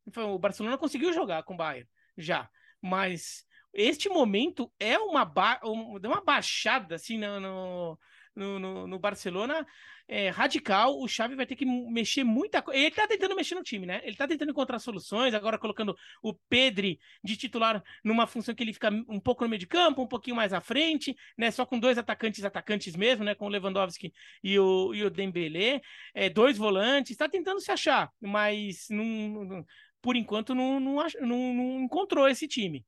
Então, 0.07 0.33
o 0.33 0.39
Barcelona 0.39 0.79
conseguiu 0.79 1.13
jogar 1.13 1.43
com 1.43 1.55
o 1.55 1.57
Bayern, 1.57 1.89
já. 2.17 2.49
Mas 2.81 3.45
este 3.73 4.09
momento 4.09 4.73
é 4.79 4.99
uma, 4.99 5.25
ba 5.25 5.61
uma 5.65 6.23
baixada 6.23 6.97
assim 6.97 7.19
no, 7.19 7.41
no 7.41 7.99
no, 8.35 8.59
no, 8.59 8.87
no 8.87 8.99
Barcelona 8.99 9.67
é, 10.09 10.29
radical. 10.29 10.99
O 10.99 11.09
Xavi 11.09 11.35
vai 11.35 11.47
ter 11.47 11.57
que 11.57 11.65
mexer 11.65 12.25
muita 12.25 12.61
coisa. 12.63 12.79
Ele 12.79 12.91
tá 12.91 13.07
tentando 13.07 13.35
mexer 13.35 13.55
no 13.55 13.63
time, 13.63 13.87
né? 13.87 14.01
Ele 14.05 14.17
tá 14.17 14.27
tentando 14.27 14.51
encontrar 14.51 14.79
soluções, 14.79 15.35
agora 15.35 15.59
colocando 15.59 15.97
o 16.23 16.35
Pedri 16.49 16.99
de 17.23 17.37
titular 17.37 17.83
numa 18.05 18.27
função 18.27 18.55
que 18.55 18.63
ele 18.63 18.73
fica 18.73 18.91
um 19.09 19.21
pouco 19.21 19.45
no 19.45 19.51
meio 19.51 19.61
de 19.61 19.67
campo, 19.67 20.03
um 20.03 20.09
pouquinho 20.09 20.37
mais 20.37 20.53
à 20.53 20.61
frente, 20.61 21.17
né? 21.37 21.51
Só 21.51 21.65
com 21.65 21.79
dois 21.79 21.99
atacantes, 21.99 22.45
atacantes 22.45 22.97
mesmo, 22.97 23.25
né? 23.25 23.35
Com 23.35 23.47
o 23.47 23.49
Lewandowski 23.49 24.13
e 24.43 24.59
o, 24.59 24.95
e 24.95 25.05
o 25.05 25.11
Dembélé. 25.11 25.81
É, 26.15 26.29
dois 26.29 26.57
volantes, 26.57 27.17
tá 27.17 27.29
tentando 27.29 27.61
se 27.61 27.71
achar, 27.71 28.11
mas 28.21 28.87
não 28.91 29.65
por 30.01 30.17
enquanto 30.17 30.53
não, 30.53 30.81
não, 30.81 30.97
não, 31.21 31.55
não 31.55 31.81
encontrou 31.83 32.29
esse 32.29 32.49
time. 32.49 32.85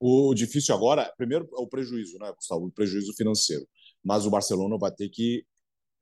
O 0.00 0.34
difícil 0.34 0.74
agora, 0.74 1.12
primeiro, 1.16 1.48
é 1.52 1.60
o 1.60 1.68
prejuízo, 1.68 2.18
né, 2.18 2.32
Gustavo? 2.32 2.66
O 2.66 2.72
prejuízo 2.72 3.14
financeiro 3.14 3.66
mas 4.06 4.24
o 4.24 4.30
Barcelona 4.30 4.78
vai 4.78 4.92
ter 4.92 5.08
que 5.08 5.44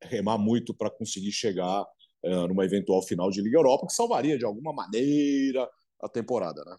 remar 0.02 0.36
muito 0.36 0.74
para 0.74 0.90
conseguir 0.90 1.32
chegar 1.32 1.82
uh, 1.82 2.46
numa 2.46 2.64
eventual 2.64 3.02
final 3.02 3.30
de 3.30 3.40
Liga 3.40 3.56
Europa, 3.56 3.86
que 3.86 3.94
salvaria 3.94 4.36
de 4.36 4.44
alguma 4.44 4.74
maneira 4.74 5.66
a 6.02 6.08
temporada, 6.08 6.62
né? 6.66 6.76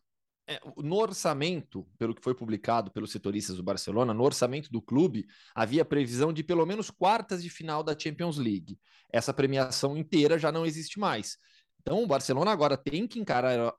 É, 0.48 0.60
no 0.78 0.98
orçamento, 0.98 1.88
pelo 1.98 2.14
que 2.14 2.22
foi 2.22 2.36
publicado 2.36 2.92
pelos 2.92 3.12
setoristas 3.12 3.58
do 3.58 3.64
Barcelona, 3.64 4.14
no 4.14 4.24
orçamento 4.24 4.72
do 4.72 4.80
clube 4.80 5.26
havia 5.56 5.84
previsão 5.84 6.32
de 6.32 6.44
pelo 6.44 6.64
menos 6.68 6.92
quartas 6.92 7.42
de 7.42 7.50
final 7.50 7.82
da 7.82 7.98
Champions 7.98 8.38
League. 8.38 8.78
Essa 9.12 9.34
premiação 9.34 9.98
inteira 9.98 10.38
já 10.38 10.52
não 10.52 10.64
existe 10.64 11.00
mais. 11.00 11.40
Então, 11.82 12.04
o 12.04 12.06
Barcelona 12.06 12.52
agora 12.52 12.78
tem 12.78 13.08
que 13.08 13.20
encarar, 13.20 13.74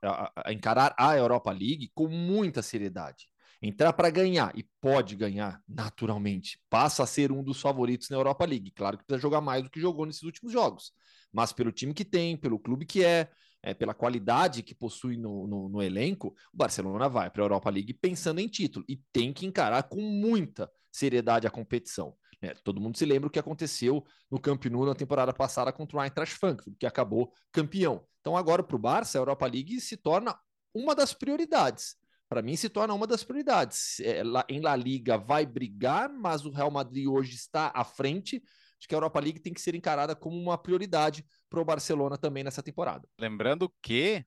encarar 0.49 0.93
a 0.99 1.15
Europa 1.15 1.51
League 1.51 1.89
com 1.95 2.09
muita 2.09 2.61
seriedade 2.61 3.29
entrar 3.61 3.93
para 3.93 4.09
ganhar 4.09 4.51
e 4.55 4.63
pode 4.79 5.15
ganhar 5.15 5.61
naturalmente, 5.67 6.59
passa 6.69 7.03
a 7.03 7.07
ser 7.07 7.31
um 7.31 7.43
dos 7.43 7.59
favoritos 7.59 8.09
na 8.09 8.17
Europa 8.17 8.45
League. 8.45 8.71
Claro 8.71 8.97
que 8.97 9.05
precisa 9.05 9.21
jogar 9.21 9.41
mais 9.41 9.63
do 9.63 9.69
que 9.69 9.79
jogou 9.79 10.05
nesses 10.05 10.23
últimos 10.23 10.51
jogos, 10.51 10.91
mas 11.31 11.51
pelo 11.51 11.71
time 11.71 11.93
que 11.93 12.05
tem, 12.05 12.37
pelo 12.37 12.59
clube 12.59 12.85
que 12.85 13.03
é, 13.03 13.29
é 13.61 13.73
pela 13.73 13.93
qualidade 13.93 14.63
que 14.63 14.75
possui 14.75 15.17
no, 15.17 15.47
no, 15.47 15.69
no 15.69 15.81
elenco, 15.81 16.35
o 16.53 16.57
Barcelona 16.57 17.09
vai 17.09 17.29
para 17.29 17.41
a 17.41 17.45
Europa 17.45 17.69
League 17.69 17.93
pensando 17.93 18.39
em 18.39 18.47
título 18.47 18.85
e 18.87 18.97
tem 19.11 19.33
que 19.33 19.45
encarar 19.45 19.83
com 19.83 20.01
muita 20.01 20.69
seriedade 20.91 21.47
a 21.47 21.51
competição. 21.51 22.15
É, 22.39 22.53
todo 22.53 22.79
mundo 22.79 22.95
se 22.97 23.05
lembra 23.05 23.27
o 23.27 23.31
que 23.31 23.39
aconteceu 23.39 24.05
no 24.29 24.39
Camp 24.39 24.63
Nou 24.65 24.85
na 24.85 24.93
temporada 24.93 25.33
passada 25.33 25.73
contra 25.73 25.97
o 25.97 26.03
Eintracht 26.03 26.35
Frankfurt, 26.35 26.75
que 26.79 26.85
acabou 26.85 27.33
campeão. 27.51 28.05
Então 28.21 28.37
agora 28.37 28.61
para 28.61 28.75
o 28.75 28.79
Barça, 28.79 29.17
a 29.17 29.21
Europa 29.21 29.47
League 29.47 29.81
se 29.81 29.97
torna 29.97 30.37
uma 30.71 30.93
das 30.93 31.13
prioridades 31.13 31.95
para 32.29 32.41
mim 32.41 32.55
se 32.55 32.69
torna 32.69 32.93
uma 32.93 33.07
das 33.07 33.23
prioridades. 33.23 33.99
É, 33.99 34.23
lá, 34.23 34.45
em 34.49 34.59
La 34.59 34.75
Liga 34.75 35.17
vai 35.17 35.45
brigar, 35.45 36.09
mas 36.09 36.45
o 36.45 36.51
Real 36.51 36.71
Madrid 36.71 37.07
hoje 37.07 37.35
está 37.35 37.71
à 37.73 37.83
frente. 37.83 38.41
Acho 38.79 38.87
que 38.87 38.93
a 38.93 38.97
Europa 38.97 39.19
League 39.19 39.39
tem 39.39 39.53
que 39.53 39.61
ser 39.61 39.75
encarada 39.75 40.15
como 40.15 40.37
uma 40.37 40.57
prioridade 40.57 41.25
para 41.49 41.59
o 41.59 41.65
Barcelona 41.65 42.17
também 42.17 42.43
nessa 42.43 42.61
temporada. 42.61 43.07
Lembrando 43.19 43.71
que 43.81 44.23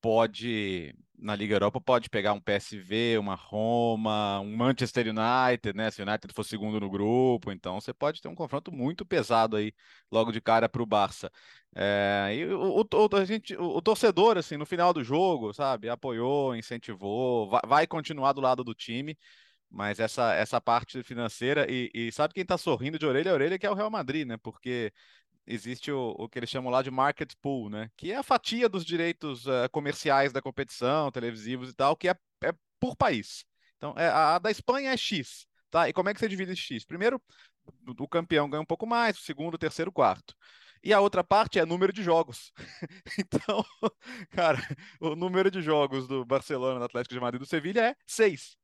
pode, 0.00 0.94
na 1.18 1.34
Liga 1.36 1.54
Europa, 1.54 1.80
pode 1.80 2.08
pegar 2.10 2.32
um 2.32 2.40
PSV, 2.40 3.18
uma 3.18 3.34
Roma, 3.34 4.40
um 4.40 4.56
Manchester 4.56 5.06
United, 5.08 5.76
né? 5.76 5.90
Se 5.90 6.02
o 6.02 6.06
United 6.06 6.32
for 6.34 6.44
segundo 6.44 6.80
no 6.80 6.90
grupo, 6.90 7.52
então 7.52 7.80
você 7.80 7.92
pode 7.92 8.20
ter 8.20 8.28
um 8.28 8.34
confronto 8.34 8.72
muito 8.72 9.04
pesado 9.04 9.56
aí 9.56 9.72
logo 10.10 10.32
de 10.32 10.40
cara 10.40 10.68
para 10.68 10.82
o 10.82 10.86
Barça. 10.86 11.30
É, 11.74 12.30
e 12.34 12.44
o, 12.46 12.80
o, 12.80 13.16
a 13.16 13.24
gente, 13.24 13.54
o, 13.56 13.76
o, 13.76 13.82
torcedor, 13.82 14.36
assim, 14.38 14.56
no 14.56 14.66
final 14.66 14.92
do 14.92 15.04
jogo, 15.04 15.52
sabe, 15.52 15.88
apoiou, 15.88 16.56
incentivou, 16.56 17.48
vai, 17.48 17.60
vai 17.66 17.86
continuar 17.86 18.32
do 18.32 18.40
lado 18.40 18.64
do 18.64 18.74
time. 18.74 19.16
Mas 19.70 20.00
essa, 20.00 20.34
essa 20.34 20.60
parte 20.60 21.02
financeira, 21.02 21.64
e, 21.70 21.90
e 21.94 22.12
sabe 22.12 22.34
quem 22.34 22.42
está 22.42 22.58
sorrindo 22.58 22.98
de 22.98 23.06
orelha 23.06 23.30
a 23.30 23.34
orelha, 23.34 23.58
que 23.58 23.66
é 23.66 23.70
o 23.70 23.74
Real 23.74 23.90
Madrid, 23.90 24.26
né? 24.26 24.36
Porque 24.36 24.92
existe 25.50 25.90
o, 25.90 26.14
o, 26.18 26.28
que 26.28 26.38
eles 26.38 26.48
chamam 26.48 26.70
lá 26.70 26.82
de 26.82 26.90
market 26.90 27.32
pool, 27.42 27.68
né? 27.68 27.90
Que 27.96 28.12
é 28.12 28.16
a 28.16 28.22
fatia 28.22 28.68
dos 28.68 28.84
direitos 28.84 29.46
uh, 29.46 29.68
comerciais 29.72 30.32
da 30.32 30.40
competição, 30.40 31.10
televisivos 31.10 31.70
e 31.70 31.74
tal, 31.74 31.96
que 31.96 32.08
é, 32.08 32.14
é 32.44 32.52
por 32.78 32.96
país. 32.96 33.44
Então, 33.76 33.94
é, 33.96 34.08
a, 34.08 34.36
a, 34.36 34.38
da 34.38 34.50
Espanha 34.50 34.92
é 34.92 34.96
X, 34.96 35.46
tá? 35.70 35.88
E 35.88 35.92
como 35.92 36.08
é 36.08 36.14
que 36.14 36.20
você 36.20 36.28
divide 36.28 36.52
esse 36.52 36.62
X? 36.62 36.84
Primeiro, 36.84 37.20
o 37.86 38.08
campeão 38.08 38.48
ganha 38.48 38.62
um 38.62 38.66
pouco 38.66 38.86
mais, 38.86 39.18
o 39.18 39.22
segundo, 39.22 39.54
o 39.54 39.58
terceiro, 39.58 39.90
o 39.90 39.94
quarto. 39.94 40.34
E 40.82 40.94
a 40.94 41.00
outra 41.00 41.22
parte 41.22 41.58
é 41.58 41.66
número 41.66 41.92
de 41.92 42.02
jogos. 42.02 42.52
então, 43.18 43.64
cara, 44.30 44.58
o 45.00 45.14
número 45.14 45.50
de 45.50 45.60
jogos 45.60 46.06
do 46.08 46.24
Barcelona, 46.24 46.78
do 46.78 46.84
Atlético 46.84 47.14
de 47.14 47.20
Madrid 47.20 47.40
e 47.40 47.44
do 47.44 47.48
Sevilha 47.48 47.80
é 47.80 47.96
seis. 48.06 48.56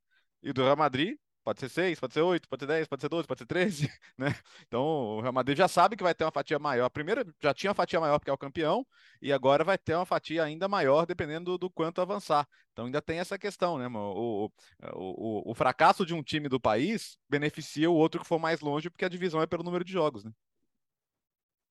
E 0.42 0.52
do 0.52 0.62
Real 0.62 0.76
Madrid 0.76 1.16
Pode 1.46 1.60
ser 1.60 1.68
6, 1.68 2.00
pode 2.00 2.12
ser 2.12 2.22
8, 2.22 2.48
pode 2.48 2.62
ser 2.62 2.66
10, 2.66 2.88
pode 2.88 3.02
ser 3.02 3.08
12, 3.08 3.28
pode 3.28 3.38
ser 3.38 3.46
13, 3.46 3.88
né? 4.18 4.34
Então 4.66 4.82
o 4.82 5.20
Real 5.20 5.32
Madrid 5.32 5.56
já 5.56 5.68
sabe 5.68 5.96
que 5.96 6.02
vai 6.02 6.12
ter 6.12 6.24
uma 6.24 6.32
fatia 6.32 6.58
maior. 6.58 6.86
A 6.86 6.90
primeira 6.90 7.24
já 7.40 7.54
tinha 7.54 7.70
uma 7.70 7.74
fatia 7.74 8.00
maior 8.00 8.18
porque 8.18 8.30
é 8.30 8.32
o 8.32 8.36
campeão, 8.36 8.84
e 9.22 9.32
agora 9.32 9.62
vai 9.62 9.78
ter 9.78 9.94
uma 9.94 10.04
fatia 10.04 10.42
ainda 10.42 10.66
maior 10.66 11.06
dependendo 11.06 11.52
do, 11.52 11.58
do 11.58 11.70
quanto 11.70 12.00
avançar. 12.00 12.48
Então 12.72 12.86
ainda 12.86 13.00
tem 13.00 13.20
essa 13.20 13.38
questão, 13.38 13.78
né? 13.78 13.86
O, 13.86 14.46
o, 14.46 14.52
o, 14.92 15.52
o, 15.52 15.54
fracasso 15.54 16.04
de 16.04 16.14
um 16.14 16.20
time 16.20 16.48
do 16.48 16.58
país 16.58 17.16
beneficia 17.28 17.88
o 17.88 17.94
outro 17.94 18.22
que 18.22 18.26
for 18.26 18.40
mais 18.40 18.58
longe, 18.60 18.90
porque 18.90 19.04
a 19.04 19.08
divisão 19.08 19.40
é 19.40 19.46
pelo 19.46 19.62
número 19.62 19.84
de 19.84 19.92
jogos, 19.92 20.24
né? 20.24 20.32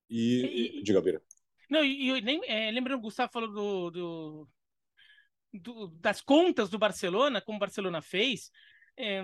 E, 0.09 0.77
e 0.79 0.83
diga, 0.83 1.01
Beira. 1.01 1.21
Não, 1.69 1.83
e, 1.83 2.11
e 2.11 2.21
nem 2.21 2.39
é, 2.45 2.71
lembrando, 2.71 2.99
o 2.99 3.03
Gustavo 3.03 3.29
falou 3.29 3.51
do, 3.51 3.91
do, 3.91 4.49
do, 5.51 5.87
das 5.99 6.21
contas 6.21 6.69
do 6.69 6.79
Barcelona, 6.79 7.41
como 7.41 7.57
o 7.57 7.59
Barcelona 7.59 8.01
fez. 8.01 8.49
É, 8.95 9.21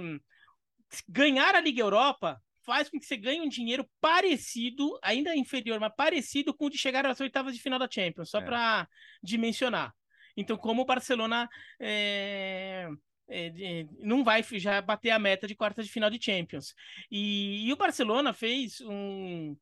ganhar 1.07 1.55
a 1.55 1.61
Liga 1.61 1.81
Europa 1.81 2.41
faz 2.63 2.89
com 2.89 2.99
que 2.99 3.05
você 3.05 3.17
ganhe 3.17 3.41
um 3.41 3.49
dinheiro 3.49 3.89
parecido, 3.99 4.99
ainda 5.01 5.35
inferior, 5.35 5.79
mas 5.79 5.93
parecido 5.95 6.53
com 6.53 6.65
o 6.65 6.69
de 6.69 6.77
chegar 6.77 7.05
às 7.05 7.19
oitavas 7.19 7.55
de 7.55 7.61
final 7.61 7.79
da 7.79 7.89
Champions, 7.89 8.29
só 8.29 8.39
é. 8.39 8.45
para 8.45 8.87
dimensionar. 9.23 9.93
Então, 10.37 10.55
como 10.57 10.83
o 10.83 10.85
Barcelona 10.85 11.49
é, 11.79 12.87
é, 13.27 13.85
não 13.99 14.23
vai 14.23 14.43
já 14.43 14.81
bater 14.81 15.09
a 15.09 15.19
meta 15.19 15.47
de 15.47 15.55
quartas 15.55 15.85
de 15.85 15.91
final 15.91 16.09
de 16.09 16.23
Champions. 16.23 16.73
E, 17.09 17.67
e 17.67 17.73
o 17.73 17.77
Barcelona 17.77 18.33
fez 18.33 18.81
um, 18.81 19.55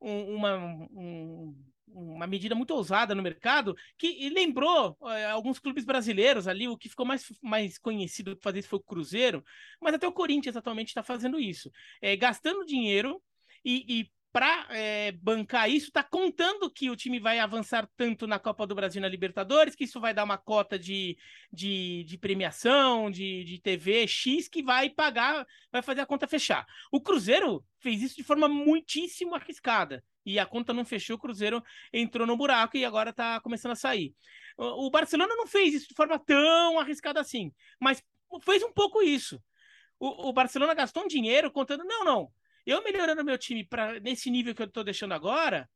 um, 0.00 0.34
uma, 0.36 0.56
um, 0.56 1.56
uma 1.88 2.26
medida 2.26 2.54
muito 2.54 2.72
ousada 2.72 3.14
no 3.14 3.22
mercado, 3.22 3.76
que 3.98 4.28
lembrou 4.30 4.96
é, 5.06 5.26
alguns 5.26 5.58
clubes 5.58 5.84
brasileiros 5.84 6.48
ali, 6.48 6.68
o 6.68 6.76
que 6.76 6.88
ficou 6.88 7.06
mais, 7.06 7.24
mais 7.42 7.78
conhecido 7.78 8.36
para 8.36 8.50
fazer 8.50 8.58
isso 8.60 8.68
foi 8.68 8.78
o 8.78 8.82
Cruzeiro, 8.82 9.44
mas 9.80 9.94
até 9.94 10.06
o 10.06 10.12
Corinthians 10.12 10.56
atualmente 10.56 10.88
está 10.88 11.02
fazendo 11.02 11.38
isso, 11.38 11.70
é, 12.00 12.16
gastando 12.16 12.64
dinheiro 12.64 13.22
e, 13.64 14.00
e 14.00 14.10
para 14.32 14.66
é, 14.70 15.12
bancar 15.12 15.70
isso, 15.70 15.86
está 15.86 16.02
contando 16.02 16.68
que 16.68 16.90
o 16.90 16.96
time 16.96 17.20
vai 17.20 17.38
avançar 17.38 17.88
tanto 17.96 18.26
na 18.26 18.36
Copa 18.36 18.66
do 18.66 18.74
Brasil 18.74 18.98
e 18.98 19.02
na 19.02 19.08
Libertadores, 19.08 19.76
que 19.76 19.84
isso 19.84 20.00
vai 20.00 20.12
dar 20.12 20.24
uma 20.24 20.36
cota 20.36 20.76
de, 20.76 21.16
de, 21.52 22.02
de, 22.02 22.18
premiação, 22.18 23.12
de, 23.12 23.44
de 23.44 23.60
TV 23.60 24.08
X, 24.08 24.48
que 24.48 24.60
vai 24.60 24.90
pagar, 24.90 25.46
vai 25.70 25.82
fazer 25.82 26.00
a 26.00 26.06
conta 26.06 26.26
fechar. 26.26 26.66
O 26.90 27.00
Cruzeiro 27.00 27.64
fez 27.78 28.02
isso 28.02 28.16
de 28.16 28.24
forma 28.24 28.48
muitíssimo 28.48 29.36
arriscada 29.36 30.02
e 30.24 30.38
a 30.38 30.46
conta 30.46 30.72
não 30.72 30.84
fechou, 30.84 31.16
o 31.16 31.18
Cruzeiro 31.18 31.62
entrou 31.92 32.26
no 32.26 32.36
buraco 32.36 32.76
e 32.76 32.84
agora 32.84 33.10
está 33.10 33.40
começando 33.40 33.72
a 33.72 33.76
sair. 33.76 34.14
O 34.56 34.90
Barcelona 34.90 35.34
não 35.34 35.46
fez 35.46 35.74
isso 35.74 35.88
de 35.88 35.94
forma 35.94 36.18
tão 36.18 36.78
arriscada 36.78 37.20
assim, 37.20 37.52
mas 37.80 38.02
fez 38.42 38.62
um 38.62 38.72
pouco 38.72 39.02
isso. 39.02 39.42
O, 39.98 40.28
o 40.28 40.32
Barcelona 40.32 40.74
gastou 40.74 41.04
um 41.04 41.08
dinheiro 41.08 41.50
contando, 41.50 41.84
não, 41.84 42.04
não, 42.04 42.30
eu 42.66 42.82
melhorando 42.82 43.24
meu 43.24 43.38
time 43.38 43.64
para 43.64 44.00
nesse 44.00 44.30
nível 44.30 44.54
que 44.54 44.62
eu 44.62 44.66
estou 44.66 44.84
deixando 44.84 45.12
agora, 45.12 45.68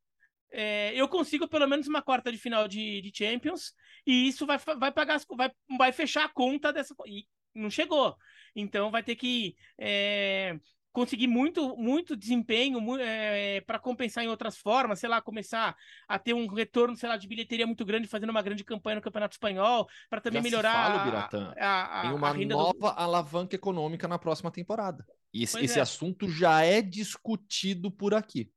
é, 0.50 0.92
eu 0.94 1.08
consigo 1.08 1.46
pelo 1.46 1.66
menos 1.66 1.86
uma 1.86 2.02
quarta 2.02 2.32
de 2.32 2.38
final 2.38 2.66
de, 2.66 3.02
de 3.02 3.12
Champions 3.14 3.74
e 4.06 4.28
isso 4.28 4.46
vai, 4.46 4.58
vai 4.58 4.90
pagar, 4.92 5.20
vai, 5.36 5.50
vai 5.76 5.92
fechar 5.92 6.24
a 6.24 6.28
conta 6.28 6.72
dessa. 6.72 6.94
E 7.06 7.26
não 7.54 7.70
chegou. 7.70 8.16
Então 8.54 8.90
vai 8.90 9.02
ter 9.02 9.16
que 9.16 9.54
é, 9.78 10.58
conseguir 10.92 11.26
muito, 11.26 11.76
muito 11.76 12.16
desempenho 12.16 12.96
é, 12.98 13.56
eh, 13.56 13.60
para 13.60 13.78
compensar 13.78 14.24
em 14.24 14.28
outras 14.28 14.56
formas, 14.56 14.98
sei 14.98 15.08
lá, 15.08 15.20
começar 15.20 15.76
a 16.08 16.18
ter 16.18 16.34
um 16.34 16.46
retorno, 16.46 16.96
sei 16.96 17.08
lá, 17.08 17.16
de 17.16 17.28
bilheteria 17.28 17.66
muito 17.66 17.84
grande, 17.84 18.08
fazendo 18.08 18.30
uma 18.30 18.42
grande 18.42 18.64
campanha 18.64 18.96
no 18.96 19.02
Campeonato 19.02 19.34
Espanhol, 19.34 19.88
para 20.10 20.20
também 20.20 20.42
Já 20.42 20.48
melhorar 20.48 20.92
fala, 20.92 21.04
Biratã. 21.04 21.54
A, 21.58 22.00
a, 22.00 22.02
Tem 22.02 22.12
uma 22.12 22.34
nova 22.34 22.72
do... 22.92 23.00
alavanca 23.00 23.54
econômica 23.54 24.08
na 24.08 24.18
próxima 24.18 24.50
temporada. 24.50 25.06
E 25.32 25.42
esse, 25.42 25.62
esse 25.62 25.78
é. 25.78 25.82
assunto 25.82 26.28
já 26.28 26.62
é 26.62 26.80
discutido 26.80 27.90
por 27.90 28.14
aqui. 28.14 28.50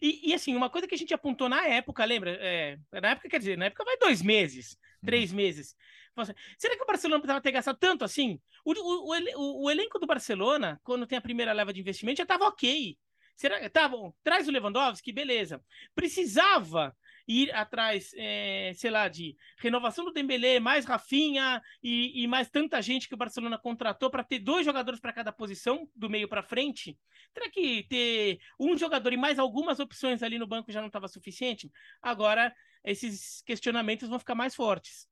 E, 0.00 0.30
e, 0.30 0.34
assim, 0.34 0.54
uma 0.54 0.70
coisa 0.70 0.86
que 0.86 0.94
a 0.94 0.98
gente 0.98 1.14
apontou 1.14 1.48
na 1.48 1.66
época, 1.66 2.04
lembra? 2.04 2.36
É, 2.40 2.78
na 3.00 3.10
época, 3.10 3.28
quer 3.28 3.38
dizer, 3.38 3.56
na 3.56 3.66
época 3.66 3.84
vai 3.84 3.96
dois 3.98 4.22
meses, 4.22 4.76
três 5.04 5.30
uhum. 5.30 5.36
meses. 5.36 5.74
Assim, 6.16 6.32
será 6.58 6.76
que 6.76 6.82
o 6.82 6.86
Barcelona 6.86 7.20
precisava 7.20 7.40
ter 7.40 7.52
gastado 7.52 7.78
tanto 7.78 8.04
assim? 8.04 8.40
O, 8.64 8.72
o, 8.72 9.12
o, 9.12 9.64
o, 9.64 9.70
elenco 9.70 9.98
do 9.98 10.06
Barcelona, 10.06 10.80
quando 10.82 11.06
tem 11.06 11.18
a 11.18 11.20
primeira 11.20 11.52
leva 11.52 11.72
de 11.72 11.80
investimento, 11.80 12.18
já 12.18 12.22
estava 12.24 12.46
ok. 12.46 12.96
Será, 13.36 13.68
tá 13.68 13.86
bom, 13.86 14.14
traz 14.24 14.48
o 14.48 14.50
Lewandowski, 14.50 15.12
beleza. 15.12 15.62
Precisava 15.94 16.96
ir 17.28 17.52
atrás, 17.54 18.12
é, 18.16 18.72
sei 18.76 18.90
lá, 18.90 19.08
de 19.08 19.36
renovação 19.58 20.04
do 20.04 20.12
Dembélé, 20.12 20.60
mais 20.60 20.84
Rafinha 20.84 21.60
e, 21.82 22.22
e 22.22 22.26
mais 22.26 22.48
tanta 22.48 22.80
gente 22.80 23.08
que 23.08 23.14
o 23.14 23.18
Barcelona 23.18 23.58
contratou 23.58 24.10
para 24.10 24.24
ter 24.24 24.38
dois 24.38 24.64
jogadores 24.64 25.00
para 25.00 25.12
cada 25.12 25.32
posição, 25.32 25.88
do 25.94 26.08
meio 26.08 26.28
para 26.28 26.42
frente. 26.42 26.96
Será 27.32 27.50
que 27.50 27.84
ter 27.88 28.38
um 28.58 28.76
jogador 28.76 29.12
e 29.12 29.16
mais 29.16 29.38
algumas 29.38 29.80
opções 29.80 30.22
ali 30.22 30.38
no 30.38 30.46
banco 30.46 30.72
já 30.72 30.80
não 30.80 30.86
estava 30.86 31.08
suficiente? 31.08 31.70
Agora, 32.00 32.54
esses 32.84 33.42
questionamentos 33.42 34.08
vão 34.08 34.18
ficar 34.18 34.34
mais 34.34 34.54
fortes. 34.54 35.08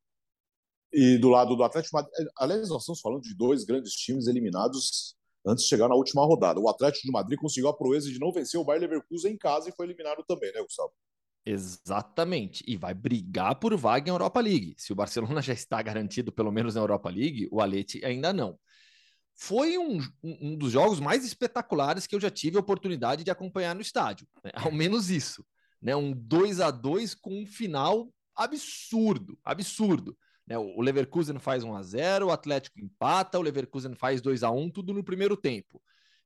E 0.94 1.18
do 1.18 1.28
lado 1.28 1.56
do 1.56 1.64
Atlético 1.64 1.96
Madrid, 1.96 2.12
aliás, 2.38 2.68
nós 2.68 2.82
estamos 2.82 3.00
falando 3.00 3.22
de 3.22 3.34
dois 3.34 3.64
grandes 3.64 3.92
times 3.94 4.28
eliminados 4.28 5.16
antes 5.44 5.64
de 5.64 5.68
chegar 5.68 5.88
na 5.88 5.96
última 5.96 6.24
rodada. 6.24 6.60
O 6.60 6.68
Atlético 6.68 7.06
de 7.06 7.12
Madrid 7.12 7.38
conseguiu 7.38 7.68
a 7.68 7.76
proeza 7.76 8.08
de 8.08 8.20
não 8.20 8.32
vencer 8.32 8.58
o 8.60 8.64
Bayer 8.64 8.82
Leverkusen 8.82 9.32
em 9.32 9.36
casa 9.36 9.68
e 9.68 9.72
foi 9.72 9.86
eliminado 9.86 10.24
também, 10.26 10.52
né, 10.52 10.62
Gustavo? 10.62 10.92
Exatamente. 11.44 12.64
E 12.66 12.76
vai 12.76 12.94
brigar 12.94 13.56
por 13.56 13.76
vaga 13.76 14.08
em 14.08 14.12
Europa 14.12 14.40
League. 14.40 14.74
Se 14.78 14.92
o 14.92 14.96
Barcelona 14.96 15.42
já 15.42 15.52
está 15.52 15.82
garantido, 15.82 16.30
pelo 16.32 16.52
menos 16.52 16.76
na 16.76 16.80
Europa 16.80 17.10
League, 17.10 17.48
o 17.50 17.60
Alete 17.60 18.04
ainda 18.04 18.32
não. 18.32 18.58
Foi 19.36 19.76
um, 19.76 19.98
um 20.22 20.56
dos 20.56 20.70
jogos 20.70 21.00
mais 21.00 21.24
espetaculares 21.24 22.06
que 22.06 22.14
eu 22.14 22.20
já 22.20 22.30
tive 22.30 22.56
a 22.56 22.60
oportunidade 22.60 23.24
de 23.24 23.32
acompanhar 23.32 23.74
no 23.74 23.80
estádio. 23.80 24.28
Né? 24.44 24.52
Ao 24.54 24.72
menos 24.72 25.10
isso. 25.10 25.44
Né? 25.82 25.94
Um 25.94 26.12
2 26.12 26.60
a 26.60 26.70
2 26.70 27.14
com 27.16 27.42
um 27.42 27.46
final 27.46 28.08
absurdo, 28.34 29.36
absurdo. 29.44 30.16
Né? 30.46 30.58
O 30.58 30.80
Leverkusen 30.80 31.38
faz 31.38 31.64
1 31.64 31.74
a 31.74 31.82
0 31.82 32.26
o 32.26 32.30
Atlético 32.30 32.80
empata, 32.80 33.38
o 33.38 33.42
Leverkusen 33.42 33.94
faz 33.94 34.20
2 34.20 34.42
a 34.42 34.50
1 34.50 34.70
tudo 34.70 34.92
no 34.92 35.04
primeiro 35.04 35.36
tempo. 35.36 35.80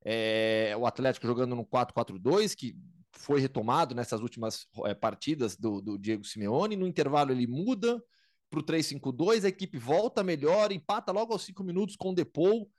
É, 0.05 0.75
o 0.79 0.87
Atlético 0.87 1.27
jogando 1.27 1.55
no 1.55 1.65
4-4-2, 1.65 2.55
que 2.55 2.77
foi 3.13 3.41
retomado 3.41 3.95
nessas 3.95 4.21
últimas 4.21 4.67
é, 4.85 4.95
partidas 4.95 5.57
do, 5.57 5.81
do, 5.81 5.99
Diego 5.99 6.25
Simeone. 6.25 6.77
No 6.77 6.87
intervalo 6.87 7.33
ele 7.33 7.47
muda 7.47 8.03
para 8.51 8.61
o 8.61 8.63
3-5-2, 8.63 9.45
a 9.45 9.49
equipe 9.49 9.77
volta 9.77 10.23
melhor, 10.23 10.73
empata 10.73 11.13
logo 11.13 11.33
aos 11.33 11.45
5 11.45 11.63
minutos 11.63 11.97
com 11.97 12.11
o 12.11 12.15
Depou 12.15 12.71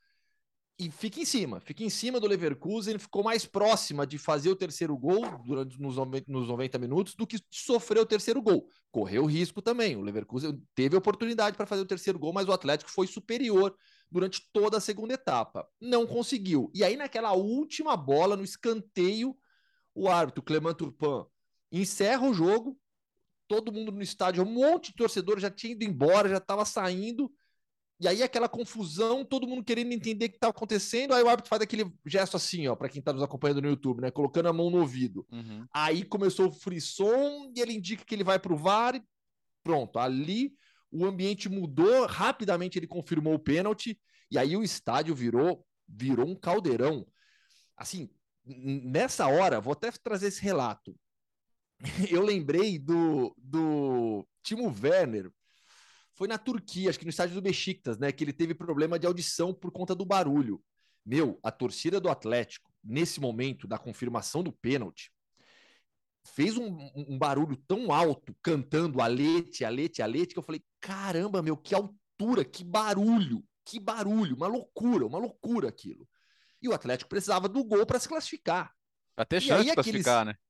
e 0.79 0.89
fica 0.89 1.19
em 1.19 1.25
cima, 1.25 1.59
fica 1.59 1.83
em 1.83 1.89
cima 1.89 2.21
do 2.21 2.27
Leverkusen, 2.27 2.97
ficou 2.97 3.21
mais 3.21 3.45
próxima 3.45 4.07
de 4.07 4.17
fazer 4.17 4.49
o 4.49 4.55
terceiro 4.55 4.97
gol 4.97 5.25
durante 5.45 5.77
nos, 5.77 5.97
nos 6.25 6.47
90 6.47 6.79
minutos 6.79 7.15
do 7.15 7.27
que 7.27 7.37
sofrer 7.51 7.99
o 7.99 8.05
terceiro 8.05 8.41
gol. 8.41 8.65
Correu 8.89 9.25
risco 9.25 9.61
também. 9.61 9.97
O 9.97 10.01
Leverkusen 10.01 10.57
teve 10.73 10.95
oportunidade 10.95 11.57
para 11.57 11.65
fazer 11.65 11.81
o 11.81 11.85
terceiro 11.85 12.17
gol, 12.17 12.31
mas 12.31 12.47
o 12.47 12.53
Atlético 12.53 12.89
foi 12.89 13.07
superior 13.07 13.75
durante 14.09 14.41
toda 14.53 14.77
a 14.77 14.81
segunda 14.81 15.15
etapa. 15.15 15.67
Não 15.81 16.07
conseguiu. 16.07 16.71
E 16.73 16.81
aí, 16.81 16.95
naquela 16.95 17.33
última 17.33 17.97
bola, 17.97 18.37
no 18.37 18.43
escanteio, 18.43 19.37
o 19.93 20.07
árbitro, 20.07 20.41
Clement 20.41 20.75
Turpin, 20.75 21.25
encerra 21.69 22.25
o 22.25 22.33
jogo. 22.33 22.79
Todo 23.49 23.73
mundo 23.73 23.91
no 23.91 24.01
estádio, 24.01 24.43
um 24.43 24.53
monte 24.53 24.91
de 24.91 24.95
torcedor 24.95 25.39
já 25.39 25.51
tinha 25.51 25.73
ido 25.73 25.83
embora, 25.83 26.29
já 26.29 26.37
estava 26.37 26.63
saindo. 26.63 27.29
E 27.99 28.07
aí 28.07 28.23
aquela 28.23 28.47
confusão, 28.47 29.25
todo 29.25 29.47
mundo 29.47 29.63
querendo 29.63 29.91
entender 29.91 30.25
o 30.25 30.29
que 30.29 30.35
estava 30.35 30.51
acontecendo, 30.51 31.13
aí 31.13 31.21
o 31.21 31.27
árbitro 31.27 31.49
faz 31.49 31.61
aquele 31.61 31.91
gesto 32.05 32.37
assim, 32.37 32.65
ó, 32.67 32.75
para 32.75 32.87
quem 32.87 32.99
está 32.99 33.11
nos 33.11 33.21
acompanhando 33.21 33.61
no 33.61 33.67
YouTube, 33.67 34.01
né, 34.01 34.09
colocando 34.09 34.47
a 34.47 34.53
mão 34.53 34.69
no 34.69 34.79
ouvido. 34.79 35.27
Uhum. 35.29 35.65
Aí 35.73 36.05
começou 36.05 36.47
o 36.47 36.51
frisson 36.51 37.51
e 37.53 37.59
ele 37.59 37.73
indica 37.73 38.05
que 38.05 38.15
ele 38.15 38.23
vai 38.23 38.39
para 38.39 38.53
o 38.53 38.57
VAR 38.57 38.95
e 38.95 39.03
pronto, 39.61 39.99
ali 39.99 40.53
o 40.89 41.05
ambiente 41.05 41.49
mudou, 41.49 42.05
rapidamente 42.05 42.79
ele 42.79 42.87
confirmou 42.87 43.33
o 43.33 43.39
pênalti 43.39 43.99
e 44.31 44.37
aí 44.37 44.55
o 44.55 44.63
estádio 44.63 45.13
virou 45.13 45.65
virou 45.87 46.27
um 46.27 46.35
caldeirão. 46.35 47.05
Assim, 47.75 48.09
nessa 48.45 49.27
hora, 49.27 49.59
vou 49.59 49.73
até 49.73 49.91
trazer 49.91 50.27
esse 50.27 50.41
relato. 50.41 50.95
Eu 52.09 52.23
lembrei 52.23 52.77
do, 52.77 53.35
do 53.37 54.27
Timo 54.43 54.73
Werner 54.81 55.31
foi 56.19 56.27
na 56.27 56.37
Turquia, 56.37 56.89
acho 56.89 56.99
que 56.99 57.05
no 57.05 57.11
estádio 57.11 57.35
do 57.35 57.41
Besiktas, 57.41 57.97
né? 57.97 58.11
Que 58.11 58.25
ele 58.25 58.33
teve 58.33 58.53
problema 58.53 58.99
de 58.99 59.07
audição 59.07 59.53
por 59.53 59.71
conta 59.71 59.95
do 59.95 60.03
barulho. 60.03 60.61
Meu, 61.05 61.39
a 61.41 61.49
torcida 61.49 61.97
do 61.97 62.09
Atlético, 62.09 62.69
nesse 62.83 63.21
momento 63.21 63.65
da 63.65 63.77
confirmação 63.77 64.43
do 64.43 64.51
pênalti, 64.51 65.13
fez 66.35 66.57
um, 66.57 66.77
um 66.93 67.17
barulho 67.17 67.55
tão 67.65 67.93
alto, 67.93 68.35
cantando 68.43 69.01
Alete, 69.01 69.63
Alete, 69.63 70.01
Alete, 70.01 70.33
que 70.33 70.39
eu 70.39 70.43
falei: 70.43 70.61
caramba, 70.81 71.41
meu, 71.41 71.55
que 71.55 71.73
altura, 71.73 72.43
que 72.43 72.65
barulho, 72.65 73.41
que 73.63 73.79
barulho, 73.79 74.35
uma 74.35 74.47
loucura, 74.47 75.05
uma 75.05 75.19
loucura 75.19 75.69
aquilo. 75.69 76.05
E 76.61 76.67
o 76.67 76.73
Atlético 76.73 77.09
precisava 77.09 77.47
do 77.47 77.63
gol 77.63 77.85
para 77.85 77.97
se 77.97 78.09
classificar. 78.09 78.75
Ter 79.29 79.39
chance 79.39 79.63
de 79.63 79.73
classificar, 79.73 80.27
aqueles... 80.27 80.37
né? 80.37 80.48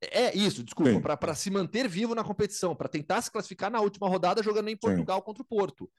É 0.00 0.36
isso, 0.36 0.62
desculpa, 0.62 1.16
para 1.16 1.34
se 1.34 1.50
manter 1.50 1.88
vivo 1.88 2.14
na 2.14 2.22
competição, 2.22 2.74
para 2.74 2.88
tentar 2.88 3.20
se 3.20 3.30
classificar 3.30 3.70
na 3.70 3.80
última 3.80 4.08
rodada 4.08 4.42
jogando 4.42 4.68
em 4.68 4.76
Portugal 4.76 5.18
Sim. 5.18 5.24
contra 5.24 5.42
o 5.42 5.46
Porto. 5.46 5.90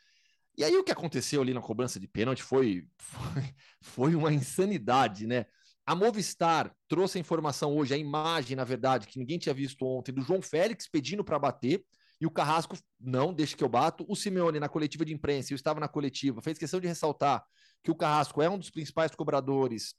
E 0.57 0.63
aí 0.63 0.75
o 0.75 0.83
que 0.83 0.91
aconteceu 0.91 1.41
ali 1.41 1.53
na 1.53 1.61
cobrança 1.61 1.99
de 1.99 2.07
pênalti 2.07 2.41
foi, 2.41 2.85
foi, 2.97 3.43
foi 3.81 4.15
uma 4.15 4.31
insanidade, 4.31 5.27
né? 5.27 5.45
A 5.85 5.95
Movistar 5.95 6.73
trouxe 6.87 7.17
a 7.17 7.21
informação 7.21 7.75
hoje, 7.75 7.93
a 7.93 7.97
imagem, 7.97 8.55
na 8.55 8.63
verdade, 8.63 9.07
que 9.07 9.17
ninguém 9.17 9.39
tinha 9.39 9.53
visto 9.53 9.85
ontem, 9.85 10.11
do 10.11 10.21
João 10.21 10.41
Félix 10.41 10.87
pedindo 10.87 11.23
para 11.23 11.39
bater, 11.39 11.83
e 12.21 12.25
o 12.25 12.31
Carrasco, 12.31 12.77
não, 12.99 13.33
deixa 13.33 13.55
que 13.55 13.63
eu 13.63 13.69
bato. 13.69 14.05
O 14.07 14.15
Simeone, 14.15 14.59
na 14.59 14.67
coletiva 14.67 15.05
de 15.05 15.13
imprensa, 15.13 15.53
eu 15.53 15.55
estava 15.55 15.79
na 15.79 15.87
coletiva, 15.87 16.41
fez 16.41 16.57
questão 16.57 16.79
de 16.79 16.87
ressaltar 16.87 17.43
que 17.81 17.89
o 17.89 17.95
Carrasco 17.95 18.41
é 18.41 18.49
um 18.49 18.57
dos 18.57 18.69
principais 18.69 19.15
cobradores 19.15 19.95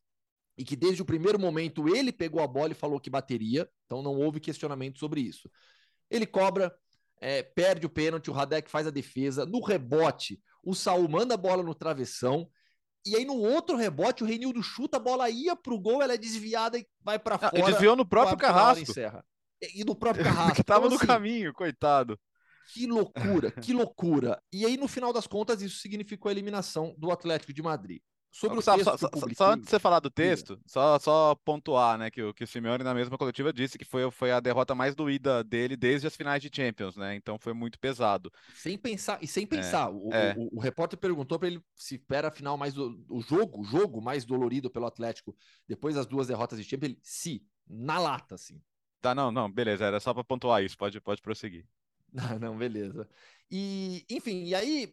e 0.61 0.65
que 0.65 0.77
desde 0.77 1.01
o 1.01 1.07
primeiro 1.07 1.39
momento 1.39 1.89
ele 1.89 2.13
pegou 2.13 2.43
a 2.43 2.47
bola 2.47 2.73
e 2.73 2.75
falou 2.75 3.01
que 3.01 3.09
bateria, 3.09 3.67
então 3.87 4.03
não 4.03 4.15
houve 4.17 4.39
questionamento 4.39 4.99
sobre 4.99 5.23
isso. 5.23 5.51
Ele 6.11 6.27
cobra, 6.27 6.71
é, 7.19 7.43
perde 7.43 7.87
o 7.87 7.89
pênalti, 7.89 8.29
o 8.29 8.35
Radek 8.35 8.71
faz 8.71 8.87
a 8.87 8.91
defesa, 8.91 9.47
no 9.47 9.63
rebote, 9.63 10.39
o 10.63 10.75
Saul 10.75 11.09
manda 11.09 11.33
a 11.33 11.39
bola 11.39 11.63
no 11.63 11.75
travessão, 11.75 12.47
e 13.07 13.17
aí 13.17 13.25
no 13.25 13.37
outro 13.37 13.75
rebote 13.75 14.23
o 14.23 14.27
Reinildo 14.27 14.63
chuta, 14.63 14.99
a 14.99 15.01
bola 15.01 15.31
ia 15.31 15.57
pro 15.57 15.81
gol, 15.81 16.03
ela 16.03 16.13
é 16.13 16.19
desviada 16.19 16.77
e 16.77 16.87
vai 17.03 17.19
para 17.19 17.37
ah, 17.37 17.51
fora. 17.51 17.63
desviou 17.63 17.97
no 17.97 18.07
próprio 18.07 18.37
Carrasco. 18.37 18.93
E 19.75 19.83
no 19.83 19.97
próprio 19.97 20.25
Carrasco. 20.29 20.57
que 20.57 20.63
tava 20.63 20.81
então, 20.81 20.91
no 20.91 20.97
assim, 20.97 21.07
caminho, 21.07 21.55
coitado. 21.55 22.21
Que 22.75 22.87
loucura, 22.87 23.51
que 23.51 23.73
loucura. 23.73 24.39
E 24.53 24.67
aí, 24.67 24.77
no 24.77 24.87
final 24.87 25.11
das 25.11 25.27
contas, 25.27 25.63
isso 25.63 25.79
significou 25.79 26.29
a 26.29 26.33
eliminação 26.33 26.95
do 26.99 27.11
Atlético 27.11 27.55
de 27.55 27.63
Madrid. 27.63 28.03
Sobre 28.31 28.63
só, 28.63 28.75
o 28.75 28.77
texto 28.77 28.99
só, 28.99 29.09
só, 29.09 29.27
só, 29.35 29.51
antes 29.53 29.65
de 29.65 29.71
você 29.71 29.79
falar 29.81 29.99
do 29.99 30.09
texto, 30.09 30.61
só, 30.65 30.99
só 31.01 31.35
pontuar, 31.45 31.99
né, 31.99 32.11
que, 32.11 32.33
que 32.33 32.45
o 32.45 32.47
Simeone 32.47 32.85
na 32.85 32.95
mesma 32.95 33.19
coletiva 33.19 33.53
disse 33.53 33.77
que 33.77 33.85
foi, 33.85 34.09
foi 34.13 34.31
a 34.31 34.39
derrota 34.39 34.73
mais 34.73 34.95
doída 34.95 35.43
dele 35.43 35.77
desde 35.77 36.07
as 36.07 36.15
finais 36.15 36.41
de 36.41 36.49
Champions, 36.55 36.97
né? 36.97 37.17
Então 37.17 37.37
foi 37.41 37.53
muito 37.53 37.79
pesado. 37.79 38.33
Sem 38.55 38.79
pensar, 38.79 39.19
e 39.21 39.27
sem 39.27 39.43
é, 39.43 39.47
pensar, 39.47 39.89
é, 39.89 39.91
o, 39.91 40.13
é. 40.13 40.35
O, 40.37 40.43
o, 40.43 40.59
o, 40.59 40.61
repórter 40.61 40.97
perguntou 40.97 41.41
para 41.41 41.49
ele 41.49 41.61
se 41.75 41.97
espera 41.97 42.29
a 42.29 42.31
final 42.31 42.57
mais 42.57 42.73
do, 42.73 43.05
o 43.09 43.21
jogo, 43.21 43.63
o 43.63 43.65
jogo 43.65 44.01
mais 44.01 44.25
dolorido 44.25 44.71
pelo 44.71 44.87
Atlético 44.87 45.37
depois 45.67 45.97
das 45.97 46.07
duas 46.07 46.29
derrotas 46.29 46.57
de 46.57 46.65
Champions, 46.65 46.91
ele, 46.91 47.01
sim, 47.03 47.41
na 47.69 47.99
lata, 47.99 48.37
assim. 48.37 48.63
Tá, 49.01 49.13
não, 49.13 49.33
não, 49.33 49.51
beleza, 49.51 49.85
era 49.85 49.99
só 49.99 50.15
para 50.15 50.23
pontuar 50.23 50.63
isso, 50.63 50.79
pode, 50.79 51.01
pode 51.01 51.21
prosseguir. 51.21 51.67
Não, 52.13 52.39
não, 52.41 52.59
beleza. 52.59 53.09
E, 53.49 54.05
enfim, 54.11 54.43
e 54.43 54.53
aí, 54.53 54.93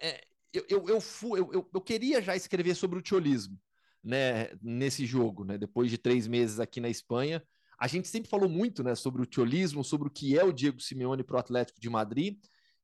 é, 0.00 0.24
eu, 0.54 0.64
eu, 0.68 0.88
eu, 0.88 1.00
fui, 1.00 1.40
eu, 1.40 1.68
eu, 1.72 1.80
queria 1.80 2.22
já 2.22 2.36
escrever 2.36 2.74
sobre 2.74 2.98
o 2.98 3.02
tiolismo, 3.02 3.58
né, 4.02 4.50
nesse 4.62 5.04
jogo, 5.04 5.44
né, 5.44 5.58
depois 5.58 5.90
de 5.90 5.98
três 5.98 6.26
meses 6.26 6.60
aqui 6.60 6.80
na 6.80 6.88
Espanha. 6.88 7.42
A 7.78 7.88
gente 7.88 8.08
sempre 8.08 8.30
falou 8.30 8.48
muito, 8.48 8.82
né, 8.82 8.94
sobre 8.94 9.20
o 9.20 9.26
tiolismo, 9.26 9.82
sobre 9.82 10.08
o 10.08 10.10
que 10.10 10.38
é 10.38 10.44
o 10.44 10.52
Diego 10.52 10.80
Simeone 10.80 11.24
para 11.24 11.36
o 11.36 11.40
Atlético 11.40 11.80
de 11.80 11.90
Madrid, 11.90 12.38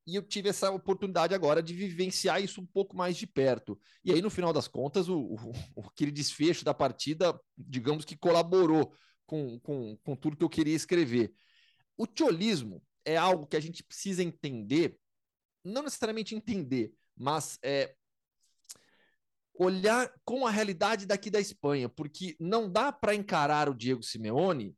e 0.07 0.17
eu 0.17 0.23
tive 0.23 0.49
essa 0.49 0.71
oportunidade 0.71 1.35
agora 1.35 1.63
de 1.63 1.73
vivenciar 1.73 2.43
isso 2.43 2.61
um 2.61 2.67
pouco 2.67 2.97
mais 2.97 3.17
de 3.17 3.27
perto. 3.27 3.79
E 4.05 4.13
aí, 4.13 4.21
no 4.21 4.31
final 4.31 4.53
das 4.53 4.67
contas, 4.67 5.09
o, 5.09 5.37
o, 5.77 5.83
aquele 5.87 6.11
desfecho 6.11 6.65
da 6.65 6.75
partida, 6.75 7.39
digamos 7.57 8.05
que 8.05 8.17
colaborou 8.17 8.93
com, 9.25 9.61
com, 9.61 9.97
com 10.03 10.17
tudo 10.17 10.37
que 10.37 10.43
eu 10.43 10.49
queria 10.49 10.75
escrever. 10.75 11.33
O 11.97 12.07
tiolismo 12.07 12.83
é 13.05 13.17
algo 13.17 13.47
que 13.47 13.57
a 13.57 13.61
gente 13.61 13.85
precisa 13.85 14.23
entender, 14.23 14.99
não 15.63 15.83
necessariamente 15.83 16.35
entender, 16.35 16.93
mas 17.21 17.59
é, 17.63 17.95
olhar 19.55 20.11
com 20.25 20.47
a 20.47 20.51
realidade 20.51 21.05
daqui 21.05 21.31
da 21.31 21.39
Espanha, 21.39 21.87
porque 21.87 22.35
não 22.41 22.71
dá 22.71 22.91
para 22.91 23.15
encarar 23.15 23.69
o 23.69 23.75
Diego 23.75 24.03
Simeone 24.03 24.75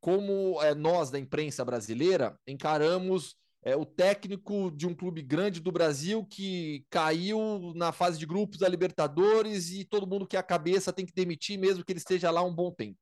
como 0.00 0.60
é, 0.62 0.74
nós 0.74 1.10
da 1.10 1.18
imprensa 1.18 1.62
brasileira 1.64 2.38
encaramos 2.46 3.36
é, 3.62 3.76
o 3.76 3.84
técnico 3.84 4.70
de 4.70 4.86
um 4.86 4.94
clube 4.94 5.20
grande 5.22 5.60
do 5.60 5.70
Brasil 5.70 6.24
que 6.24 6.86
caiu 6.88 7.72
na 7.74 7.92
fase 7.92 8.18
de 8.18 8.26
grupos 8.26 8.58
da 8.58 8.68
Libertadores 8.68 9.70
e 9.70 9.84
todo 9.84 10.06
mundo 10.06 10.26
que 10.26 10.36
é 10.36 10.40
a 10.40 10.42
cabeça 10.42 10.92
tem 10.92 11.04
que 11.04 11.14
demitir 11.14 11.58
mesmo 11.58 11.84
que 11.84 11.92
ele 11.92 11.98
esteja 11.98 12.30
lá 12.30 12.42
um 12.42 12.54
bom 12.54 12.70
tempo. 12.70 12.98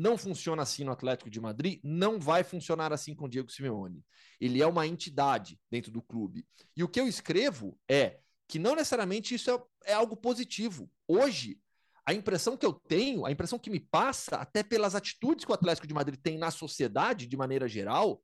Não 0.00 0.16
funciona 0.16 0.62
assim 0.62 0.82
no 0.82 0.92
Atlético 0.92 1.28
de 1.28 1.38
Madrid, 1.38 1.78
não 1.84 2.18
vai 2.18 2.42
funcionar 2.42 2.90
assim 2.90 3.14
com 3.14 3.26
o 3.26 3.28
Diego 3.28 3.52
Simeone. 3.52 4.02
Ele 4.40 4.62
é 4.62 4.66
uma 4.66 4.86
entidade 4.86 5.60
dentro 5.70 5.92
do 5.92 6.00
clube. 6.00 6.46
E 6.74 6.82
o 6.82 6.88
que 6.88 6.98
eu 6.98 7.06
escrevo 7.06 7.78
é 7.86 8.18
que 8.48 8.58
não 8.58 8.74
necessariamente 8.74 9.34
isso 9.34 9.50
é, 9.50 9.90
é 9.90 9.92
algo 9.92 10.16
positivo. 10.16 10.90
Hoje, 11.06 11.60
a 12.06 12.14
impressão 12.14 12.56
que 12.56 12.64
eu 12.64 12.72
tenho, 12.72 13.26
a 13.26 13.30
impressão 13.30 13.58
que 13.58 13.68
me 13.68 13.78
passa, 13.78 14.36
até 14.36 14.62
pelas 14.62 14.94
atitudes 14.94 15.44
que 15.44 15.50
o 15.50 15.54
Atlético 15.54 15.86
de 15.86 15.92
Madrid 15.92 16.18
tem 16.18 16.38
na 16.38 16.50
sociedade 16.50 17.26
de 17.26 17.36
maneira 17.36 17.68
geral, 17.68 18.22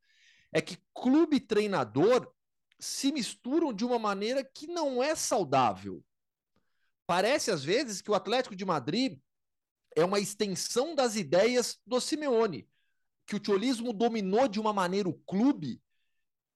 é 0.51 0.63
que 0.63 0.79
clube 0.95 1.37
e 1.37 1.41
treinador 1.41 2.27
se 2.81 3.13
misturam 3.13 3.71
de 3.71 3.85
uma 3.85 3.99
maneira 3.99 4.43
que 4.43 4.67
não 4.67 5.03
é 5.03 5.15
saudável. 5.15 6.03
Parece 7.07 7.51
às 7.51 7.63
vezes 7.63 8.01
que 8.01 8.11
o 8.11 8.15
Atlético 8.15 8.57
de 8.57 8.65
Madrid 8.65 9.19
é 9.97 10.05
uma 10.05 10.21
extensão 10.21 10.95
das 10.95 11.17
ideias 11.17 11.79
do 11.87 12.01
Simeone, 12.01 12.69
que 13.27 13.35
o 13.35 13.41
tiolismo 13.41 13.93
dominou 13.93 14.47
de 14.47 14.61
uma 14.61 14.73
maneira 14.73 15.09
o 15.09 15.19
clube 15.21 15.83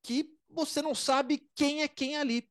que 0.03 0.31
você 0.49 0.83
não 0.83 0.95
sabe 0.95 1.49
quem 1.57 1.83
é 1.83 1.89
quem 1.89 2.17
ali. 2.17 2.49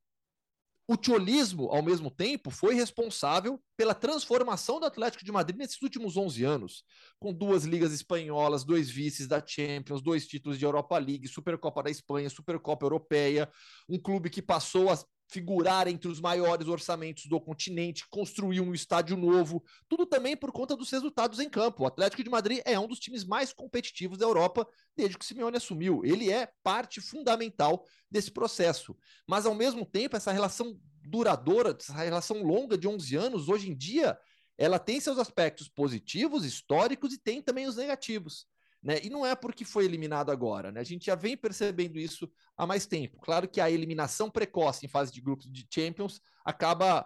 O 0.88 0.97
tiolismo, 0.97 1.65
ao 1.69 1.84
mesmo 1.84 2.10
tempo, 2.10 2.49
foi 2.49 2.73
responsável 2.73 3.62
pela 3.78 3.93
transformação 3.93 4.80
do 4.80 4.88
Atlético 4.88 5.23
de 5.23 5.32
Madrid 5.32 5.56
nesses 5.56 5.80
últimos 5.84 6.17
11 6.17 6.43
anos, 6.43 6.84
com 7.19 7.32
duas 7.32 7.63
ligas 7.63 7.93
espanholas, 7.93 8.63
dois 8.63 8.89
vices 8.89 9.28
da 9.28 9.45
Champions, 9.45 10.02
dois 10.02 10.28
títulos 10.28 10.58
de 10.58 10.65
Europa 10.65 10.97
League, 10.97 11.28
Supercopa 11.28 11.84
da 11.84 11.91
Espanha, 11.91 12.28
Supercopa 12.28 12.88
Europeia, 12.88 13.47
um 13.88 13.99
clube 13.99 14.32
que 14.32 14.41
passou 14.41 14.89
a 14.89 14.97
figurar 15.29 15.87
entre 15.87 16.09
os 16.09 16.19
maiores 16.19 16.67
orçamentos 16.67 17.27
do 17.27 17.39
continente, 17.39 18.07
construir 18.09 18.61
um 18.61 18.73
estádio 18.73 19.15
novo, 19.15 19.63
tudo 19.87 20.05
também 20.05 20.35
por 20.35 20.51
conta 20.51 20.75
dos 20.75 20.89
resultados 20.89 21.39
em 21.39 21.47
campo. 21.47 21.83
O 21.83 21.85
Atlético 21.85 22.23
de 22.23 22.29
Madrid 22.29 22.61
é 22.65 22.79
um 22.79 22.87
dos 22.87 22.99
times 22.99 23.23
mais 23.23 23.53
competitivos 23.53 24.17
da 24.17 24.25
Europa 24.25 24.67
desde 24.97 25.17
que 25.17 25.23
o 25.23 25.27
Simeone 25.27 25.57
assumiu. 25.57 26.03
Ele 26.03 26.31
é 26.31 26.51
parte 26.63 26.99
fundamental 26.99 27.85
desse 28.09 28.31
processo. 28.31 28.97
Mas, 29.27 29.45
ao 29.45 29.53
mesmo 29.53 29.85
tempo, 29.85 30.17
essa 30.17 30.31
relação 30.31 30.75
duradoura, 31.03 31.77
essa 31.79 31.93
relação 31.93 32.41
longa 32.41 32.75
de 32.75 32.87
11 32.87 33.15
anos, 33.15 33.49
hoje 33.49 33.69
em 33.69 33.77
dia, 33.77 34.17
ela 34.57 34.79
tem 34.79 34.99
seus 34.99 35.19
aspectos 35.19 35.69
positivos, 35.69 36.43
históricos, 36.43 37.13
e 37.13 37.19
tem 37.19 37.39
também 37.39 37.67
os 37.67 37.75
negativos. 37.75 38.47
Né? 38.81 38.99
E 39.03 39.09
não 39.09 39.25
é 39.25 39.35
porque 39.35 39.65
foi 39.65 39.83
eliminado 39.83 40.31
agora, 40.31 40.71
né? 40.71 40.79
A 40.79 40.85
gente 40.85 41.05
já 41.05 41.15
vem 41.15 41.35
percebendo 41.35 41.99
isso 41.99 42.31
há 42.57 42.65
mais 42.65 42.85
tempo. 42.85 43.19
Claro 43.19 43.47
que 43.47 43.59
a 43.59 43.69
eliminação 43.69 44.31
precoce 44.31 44.85
em 44.85 44.89
fase 44.89 45.11
de 45.11 45.21
grupos 45.21 45.51
de 45.51 45.67
Champions 45.69 46.21
acaba 46.45 47.05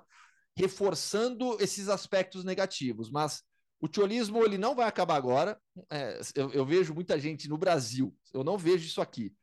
reforçando 0.55 1.57
esses 1.59 1.89
aspectos 1.89 2.43
negativos, 2.43 3.09
mas 3.09 3.41
o 3.81 3.87
tiolismo 3.87 4.43
ele 4.45 4.57
não 4.57 4.75
vai 4.75 4.87
acabar 4.87 5.15
agora. 5.15 5.59
É, 5.91 6.19
eu, 6.35 6.51
eu, 6.51 6.65
vejo 6.65 6.93
muita 6.93 7.19
gente 7.19 7.49
no 7.49 7.57
Brasil, 7.57 8.15
eu 8.33 8.43
não 8.43 8.57
vejo 8.57 8.85
isso 8.85 9.01
aqui. 9.01 9.35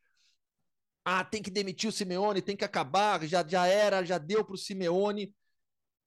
Ah, 1.04 1.24
tem 1.24 1.42
que 1.42 1.50
demitir 1.50 1.90
o 1.90 1.92
Simeone, 1.92 2.40
tem 2.40 2.56
que 2.56 2.64
acabar, 2.64 3.26
já, 3.26 3.46
já 3.46 3.66
era, 3.66 4.04
já 4.04 4.18
deu 4.18 4.44
para 4.44 4.54
o 4.54 4.58
Simeone. 4.58 5.34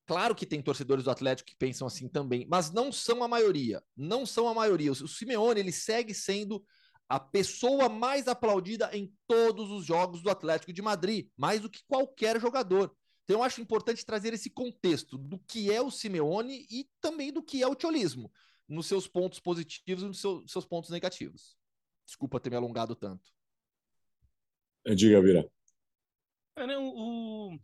Claro 0.06 0.36
que 0.36 0.46
tem 0.46 0.62
torcedores 0.62 1.06
do 1.06 1.12
Atlético 1.12 1.50
que 1.50 1.56
pensam 1.56 1.88
assim 1.88 2.10
também, 2.10 2.46
mas 2.50 2.72
não 2.72 2.92
são 2.92 3.24
a 3.24 3.28
maioria. 3.28 3.82
Não 3.96 4.26
são 4.26 4.48
a 4.48 4.54
maioria. 4.54 4.92
O 4.92 5.08
Simeone 5.08 5.60
ele 5.60 5.72
segue 5.72 6.14
sendo 6.14 6.64
a 7.08 7.20
pessoa 7.20 7.88
mais 7.88 8.28
aplaudida 8.28 8.90
em 8.96 9.14
todos 9.28 9.70
os 9.72 9.86
jogos 9.86 10.22
do 10.22 10.30
Atlético 10.30 10.74
de 10.74 10.82
Madrid, 10.82 11.30
mais 11.38 11.62
do 11.62 11.70
que 11.70 11.84
qualquer 11.88 12.40
jogador. 12.40 12.94
Então 13.24 13.38
eu 13.38 13.44
acho 13.44 13.62
importante 13.62 14.06
trazer 14.06 14.34
esse 14.34 14.50
contexto 14.50 15.18
do 15.18 15.40
que 15.40 15.72
é 15.72 15.82
o 15.82 15.92
Simeone 15.92 16.66
e 16.70 16.90
também 17.00 17.32
do 17.32 17.42
que 17.42 17.64
é 17.64 17.68
o 17.68 17.76
tiolismo, 17.76 18.32
nos 18.68 18.88
seus 18.88 19.08
pontos 19.08 19.40
positivos 19.40 20.04
e 20.04 20.08
nos 20.08 20.20
seus, 20.20 20.52
seus 20.52 20.66
pontos 20.66 20.90
negativos. 20.90 21.56
Desculpa 22.06 22.40
ter 22.40 22.50
me 22.50 22.58
alongado 22.58 22.96
tanto. 22.96 23.32
Diga, 24.96 25.22
Vira. 25.22 25.50
O, 26.58 27.58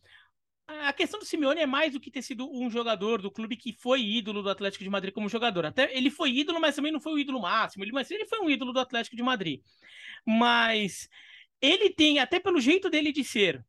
a 0.87 0.93
questão 0.93 1.19
do 1.19 1.25
Simeone 1.25 1.61
é 1.61 1.65
mais 1.65 1.93
do 1.93 1.99
que 1.99 2.11
ter 2.11 2.21
sido 2.21 2.49
um 2.51 2.69
jogador 2.69 3.21
do 3.21 3.31
clube 3.31 3.57
que 3.57 3.73
foi 3.73 4.01
ídolo 4.01 4.43
do 4.43 4.49
Atlético 4.49 4.83
de 4.83 4.89
Madrid 4.89 5.13
como 5.13 5.27
jogador. 5.27 5.65
Até 5.65 5.95
ele 5.95 6.09
foi 6.11 6.31
ídolo, 6.31 6.59
mas 6.61 6.75
também 6.75 6.91
não 6.91 6.99
foi 6.99 7.13
o 7.13 7.19
ídolo 7.19 7.41
máximo. 7.41 7.83
Ele, 7.83 7.91
mas 7.91 8.09
ele 8.11 8.25
foi 8.25 8.39
um 8.39 8.49
ídolo 8.49 8.71
do 8.71 8.79
Atlético 8.79 9.15
de 9.15 9.23
Madrid. 9.23 9.61
Mas 10.25 11.09
ele 11.61 11.89
tem, 11.89 12.19
até 12.19 12.39
pelo 12.39 12.61
jeito 12.61 12.89
dele 12.89 13.11
de 13.11 13.23
ser, 13.23 13.65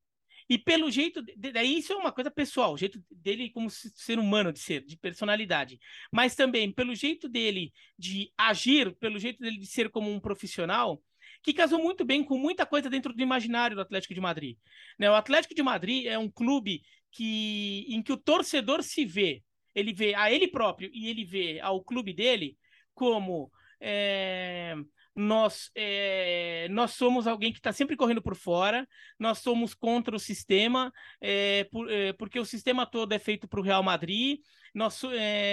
e 0.49 0.59
pelo 0.59 0.91
jeito, 0.91 1.23
daí 1.37 1.79
isso 1.79 1.93
é 1.93 1.97
uma 1.97 2.11
coisa 2.11 2.29
pessoal, 2.29 2.75
o 2.75 2.77
jeito 2.77 3.01
dele 3.09 3.51
como 3.51 3.71
ser 3.71 4.19
humano 4.19 4.53
de 4.53 4.59
ser, 4.59 4.85
de 4.85 4.97
personalidade. 4.97 5.79
Mas 6.13 6.35
também 6.35 6.73
pelo 6.73 6.93
jeito 6.93 7.29
dele 7.29 7.73
de 7.97 8.33
agir, 8.37 8.97
pelo 8.97 9.17
jeito 9.19 9.41
dele 9.41 9.59
de 9.59 9.67
ser 9.67 9.91
como 9.91 10.11
um 10.11 10.19
profissional, 10.19 11.01
que 11.42 11.53
casou 11.53 11.79
muito 11.79 12.05
bem 12.05 12.22
com 12.22 12.38
muita 12.38 12.66
coisa 12.66 12.90
dentro 12.90 13.12
do 13.12 13.22
imaginário 13.22 13.76
do 13.76 13.83
Atlético 13.83 14.14
de 14.14 14.20
Madrid. 14.20 14.57
Né? 14.98 15.11
O 15.11 15.14
Atlético 15.14 15.55
de 15.55 15.62
Madrid 15.62 16.07
é 16.07 16.18
um 16.18 16.31
clube 16.31 16.83
que, 17.11 17.87
em 17.88 18.03
que 18.03 18.12
o 18.12 18.16
torcedor 18.16 18.83
se 18.83 19.05
vê, 19.05 19.42
ele 19.74 19.92
vê 19.92 20.14
a 20.14 20.31
ele 20.31 20.48
próprio 20.48 20.90
e 20.92 21.09
ele 21.09 21.24
vê 21.24 21.61
ao 21.61 21.83
clube 21.83 22.12
dele 22.12 22.57
como 22.94 23.50
é, 23.81 24.74
nós, 25.14 25.70
é, 25.74 26.68
nós 26.70 26.92
somos 26.92 27.26
alguém 27.26 27.53
que 27.53 27.59
está 27.59 27.72
sempre 27.72 27.96
correndo 27.96 28.22
por 28.22 28.37
fora, 28.37 28.87
nós 29.18 29.38
somos 29.38 29.74
contra 29.74 30.14
o 30.14 30.20
sistema, 30.20 30.92
é, 31.20 31.64
por, 31.64 31.90
é, 31.90 32.12
porque 32.12 32.38
o 32.38 32.44
sistema 32.44 32.87
todo 32.87 33.12
é 33.12 33.18
feito 33.18 33.48
para 33.48 33.61
o 33.61 33.62
Real 33.62 33.83
Madrid, 33.83 34.40
nós, 34.72 35.03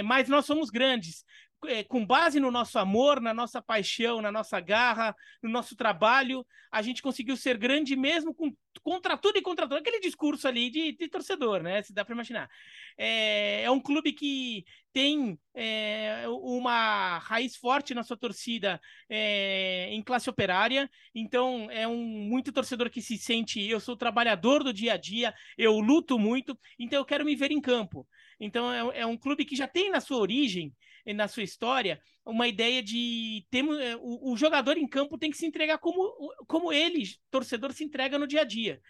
mas 0.06 0.30
nós 0.30 0.46
somos 0.46 0.70
grandes. 0.70 1.26
Com 1.88 2.06
base 2.06 2.40
no 2.40 2.52
nosso 2.52 2.78
amor, 2.78 3.20
na 3.20 3.34
nossa 3.34 3.62
paixão, 3.62 4.22
na 4.22 4.32
nossa 4.32 4.60
garra, 4.60 5.16
no 5.42 5.50
nosso 5.50 5.76
trabalho, 5.76 6.46
a 6.72 6.82
gente 6.82 7.02
conseguiu 7.02 7.36
ser 7.36 7.58
grande 7.58 7.96
mesmo 7.96 8.34
com, 8.34 8.54
contra 8.84 9.18
tudo 9.18 9.38
e 9.38 9.42
contra 9.42 9.68
tudo. 9.68 9.78
Aquele 9.78 10.00
discurso 10.00 10.48
ali 10.48 10.70
de, 10.70 10.92
de 10.92 11.08
torcedor, 11.08 11.64
né? 11.64 11.82
Se 11.82 11.94
dá 11.94 12.06
para 12.06 12.14
imaginar. 12.14 12.48
É, 12.98 13.64
é 13.64 13.72
um 13.72 13.80
clube 13.80 14.14
que 14.14 14.66
tem 14.94 15.38
é, 15.54 16.24
uma 16.28 17.20
raiz 17.20 17.56
forte 17.56 17.94
na 17.94 18.04
sua 18.04 18.18
torcida 18.18 18.82
é, 19.10 19.90
em 19.92 20.02
classe 20.02 20.30
operária, 20.30 20.90
então 21.14 21.70
é 21.70 21.88
um 21.88 22.04
muito 22.04 22.52
torcedor 22.52 22.90
que 22.90 23.02
se 23.02 23.16
sente, 23.16 23.62
eu 23.62 23.80
sou 23.80 23.96
trabalhador 23.96 24.64
do 24.64 24.74
dia 24.74 24.94
a 24.94 24.98
dia, 24.98 25.36
eu 25.56 25.80
luto 25.80 26.18
muito, 26.18 26.58
então 26.80 26.98
eu 26.98 27.06
quero 27.06 27.26
me 27.26 27.36
ver 27.36 27.52
em 27.52 27.62
campo. 27.62 28.08
Então 28.40 28.72
é, 28.92 29.02
é 29.02 29.06
um 29.06 29.18
clube 29.18 29.46
que 29.46 29.56
já 29.56 29.68
tem 29.68 29.92
na 29.92 30.00
sua 30.00 30.18
origem, 30.18 30.74
na 31.14 31.28
sua 31.28 31.44
história, 31.44 32.02
uma 32.26 32.48
ideia 32.48 32.84
de 32.84 33.46
temos 33.50 33.80
é, 33.80 33.96
o, 33.96 34.32
o, 34.32 34.38
jogador 34.38 34.78
em 34.78 34.88
campo 34.88 35.18
tem 35.18 35.32
que 35.32 35.38
se 35.38 35.46
entregar 35.46 35.78
como, 35.78 36.34
como 36.46 36.74
ele, 36.74 37.04
torcedor, 37.32 37.72
se 37.72 37.84
entrega 37.84 38.20
no 38.20 38.28
dia 38.28 38.42
a 38.42 38.44
dia. 38.44 38.82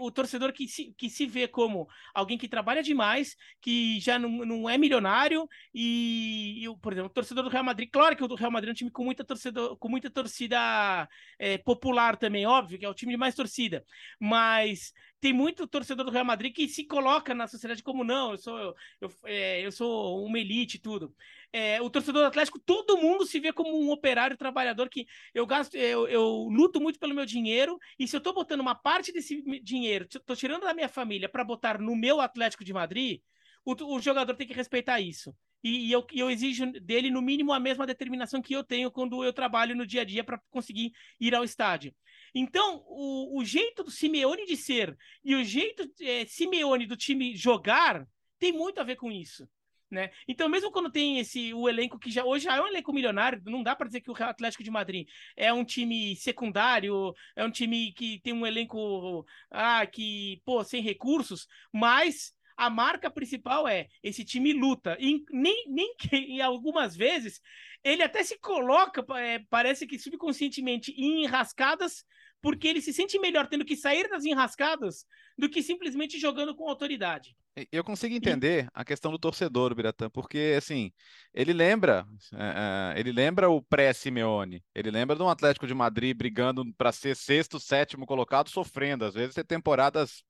O 0.00 0.10
torcedor 0.10 0.52
que 0.52 0.66
se, 0.66 0.94
que 0.96 1.10
se 1.10 1.26
vê 1.26 1.46
como 1.46 1.86
alguém 2.14 2.38
que 2.38 2.48
trabalha 2.48 2.82
demais, 2.82 3.36
que 3.60 4.00
já 4.00 4.18
não, 4.18 4.30
não 4.30 4.68
é 4.68 4.78
milionário, 4.78 5.48
e, 5.74 6.64
e, 6.64 6.76
por 6.78 6.92
exemplo, 6.92 7.10
o 7.10 7.12
torcedor 7.12 7.44
do 7.44 7.50
Real 7.50 7.64
Madrid, 7.64 7.88
claro 7.92 8.16
que 8.16 8.24
o 8.24 8.34
Real 8.34 8.50
Madrid 8.50 8.70
é 8.70 8.72
um 8.72 8.76
time 8.76 8.90
com 8.90 9.04
muita, 9.04 9.24
torcedor, 9.24 9.76
com 9.76 9.88
muita 9.88 10.10
torcida 10.10 11.08
é, 11.38 11.58
popular 11.58 12.16
também, 12.16 12.46
óbvio, 12.46 12.78
que 12.78 12.84
é 12.84 12.88
o 12.88 12.94
time 12.94 13.12
de 13.12 13.18
mais 13.18 13.34
torcida, 13.34 13.84
mas 14.18 14.92
tem 15.26 15.32
muito 15.32 15.66
torcedor 15.66 16.06
do 16.06 16.12
Real 16.12 16.24
Madrid 16.24 16.54
que 16.54 16.68
se 16.68 16.84
coloca 16.84 17.34
na 17.34 17.48
sociedade 17.48 17.82
como 17.82 18.04
não, 18.04 18.30
eu 18.30 18.38
sou, 18.38 18.56
eu, 18.56 18.76
eu, 19.00 19.10
é, 19.24 19.66
eu 19.66 19.72
sou 19.72 20.24
uma 20.24 20.38
elite 20.38 20.76
e 20.76 20.80
tudo. 20.80 21.12
É, 21.52 21.82
o 21.82 21.90
torcedor 21.90 22.22
do 22.22 22.28
Atlético, 22.28 22.60
todo 22.60 22.96
mundo 22.96 23.26
se 23.26 23.40
vê 23.40 23.52
como 23.52 23.76
um 23.76 23.90
operário 23.90 24.36
trabalhador 24.36 24.88
que 24.88 25.04
eu 25.34 25.44
gasto, 25.44 25.74
eu, 25.74 26.06
eu 26.06 26.48
luto 26.48 26.80
muito 26.80 27.00
pelo 27.00 27.12
meu 27.12 27.26
dinheiro, 27.26 27.76
e 27.98 28.06
se 28.06 28.14
eu 28.14 28.18
estou 28.18 28.32
botando 28.32 28.60
uma 28.60 28.76
parte 28.76 29.10
desse 29.10 29.42
dinheiro, 29.60 30.06
estou 30.08 30.36
tirando 30.36 30.62
da 30.62 30.72
minha 30.72 30.88
família 30.88 31.28
para 31.28 31.42
botar 31.42 31.80
no 31.80 31.96
meu 31.96 32.20
Atlético 32.20 32.64
de 32.64 32.72
Madrid, 32.72 33.20
o, 33.64 33.96
o 33.96 34.00
jogador 34.00 34.32
tem 34.36 34.46
que 34.46 34.54
respeitar 34.54 35.00
isso. 35.00 35.34
E, 35.62 35.88
e 35.88 35.92
eu, 35.92 36.06
eu 36.12 36.30
exijo 36.30 36.66
dele, 36.80 37.10
no 37.10 37.22
mínimo, 37.22 37.52
a 37.52 37.60
mesma 37.60 37.86
determinação 37.86 38.42
que 38.42 38.54
eu 38.54 38.62
tenho 38.62 38.90
quando 38.90 39.24
eu 39.24 39.32
trabalho 39.32 39.74
no 39.74 39.86
dia 39.86 40.02
a 40.02 40.04
dia 40.04 40.24
para 40.24 40.40
conseguir 40.50 40.92
ir 41.20 41.34
ao 41.34 41.44
estádio. 41.44 41.94
Então, 42.34 42.84
o, 42.86 43.40
o 43.40 43.44
jeito 43.44 43.82
do 43.82 43.90
Simeone 43.90 44.46
de 44.46 44.56
ser 44.56 44.96
e 45.24 45.34
o 45.34 45.44
jeito 45.44 45.90
é, 46.00 46.26
Simeone 46.26 46.86
do 46.86 46.96
time 46.96 47.34
jogar 47.34 48.06
tem 48.38 48.52
muito 48.52 48.80
a 48.80 48.84
ver 48.84 48.96
com 48.96 49.10
isso. 49.10 49.48
Né? 49.90 50.10
Então, 50.26 50.48
mesmo 50.48 50.72
quando 50.72 50.90
tem 50.90 51.20
esse 51.20 51.54
o 51.54 51.68
elenco 51.68 51.98
que 51.98 52.10
já 52.10 52.24
hoje 52.24 52.44
já 52.44 52.56
é 52.56 52.60
um 52.60 52.66
elenco 52.66 52.92
milionário, 52.92 53.40
não 53.46 53.62
dá 53.62 53.74
para 53.76 53.86
dizer 53.86 54.00
que 54.00 54.10
o 54.10 54.16
Atlético 54.18 54.64
de 54.64 54.70
Madrid 54.70 55.08
é 55.36 55.52
um 55.52 55.64
time 55.64 56.16
secundário, 56.16 57.14
é 57.36 57.44
um 57.44 57.50
time 57.50 57.92
que 57.92 58.20
tem 58.20 58.32
um 58.32 58.44
elenco 58.44 59.24
ah, 59.50 59.86
que, 59.86 60.42
pô, 60.44 60.64
sem 60.64 60.82
recursos, 60.82 61.46
mas 61.72 62.34
a 62.56 62.70
marca 62.70 63.10
principal 63.10 63.68
é 63.68 63.88
esse 64.02 64.24
time 64.24 64.52
luta. 64.52 64.96
E 64.98 65.24
nem, 65.30 65.68
nem 65.68 65.94
que, 65.96 66.16
em 66.16 66.40
algumas 66.40 66.96
vezes 66.96 67.40
ele 67.84 68.02
até 68.02 68.24
se 68.24 68.38
coloca, 68.38 69.04
é, 69.18 69.40
parece 69.50 69.86
que 69.86 69.98
subconscientemente, 69.98 70.92
em 70.92 71.24
enrascadas 71.24 72.04
porque 72.40 72.68
ele 72.68 72.80
se 72.80 72.92
sente 72.92 73.18
melhor 73.18 73.48
tendo 73.48 73.64
que 73.64 73.76
sair 73.76 74.08
das 74.08 74.24
enrascadas 74.24 75.04
do 75.36 75.48
que 75.48 75.62
simplesmente 75.62 76.18
jogando 76.18 76.54
com 76.54 76.68
autoridade. 76.68 77.36
Eu 77.72 77.82
consigo 77.82 78.14
entender 78.14 78.66
e... 78.66 78.68
a 78.74 78.84
questão 78.84 79.10
do 79.10 79.18
torcedor, 79.18 79.74
Biratã, 79.74 80.10
porque 80.10 80.54
assim, 80.56 80.92
ele 81.32 81.52
lembra, 81.52 82.06
é, 82.34 82.94
é 82.96 83.00
ele 83.00 83.10
lembra 83.10 83.48
o 83.48 83.62
pré-Simeone, 83.62 84.62
ele 84.74 84.90
lembra 84.90 85.16
de 85.16 85.22
um 85.22 85.28
Atlético 85.28 85.66
de 85.66 85.74
Madrid 85.74 86.16
brigando 86.16 86.64
para 86.76 86.92
ser 86.92 87.16
sexto, 87.16 87.58
sétimo 87.58 88.06
colocado, 88.06 88.50
sofrendo, 88.50 89.04
às 89.04 89.14
vezes 89.14 89.34
ter 89.34 89.44
temporadas 89.44 90.22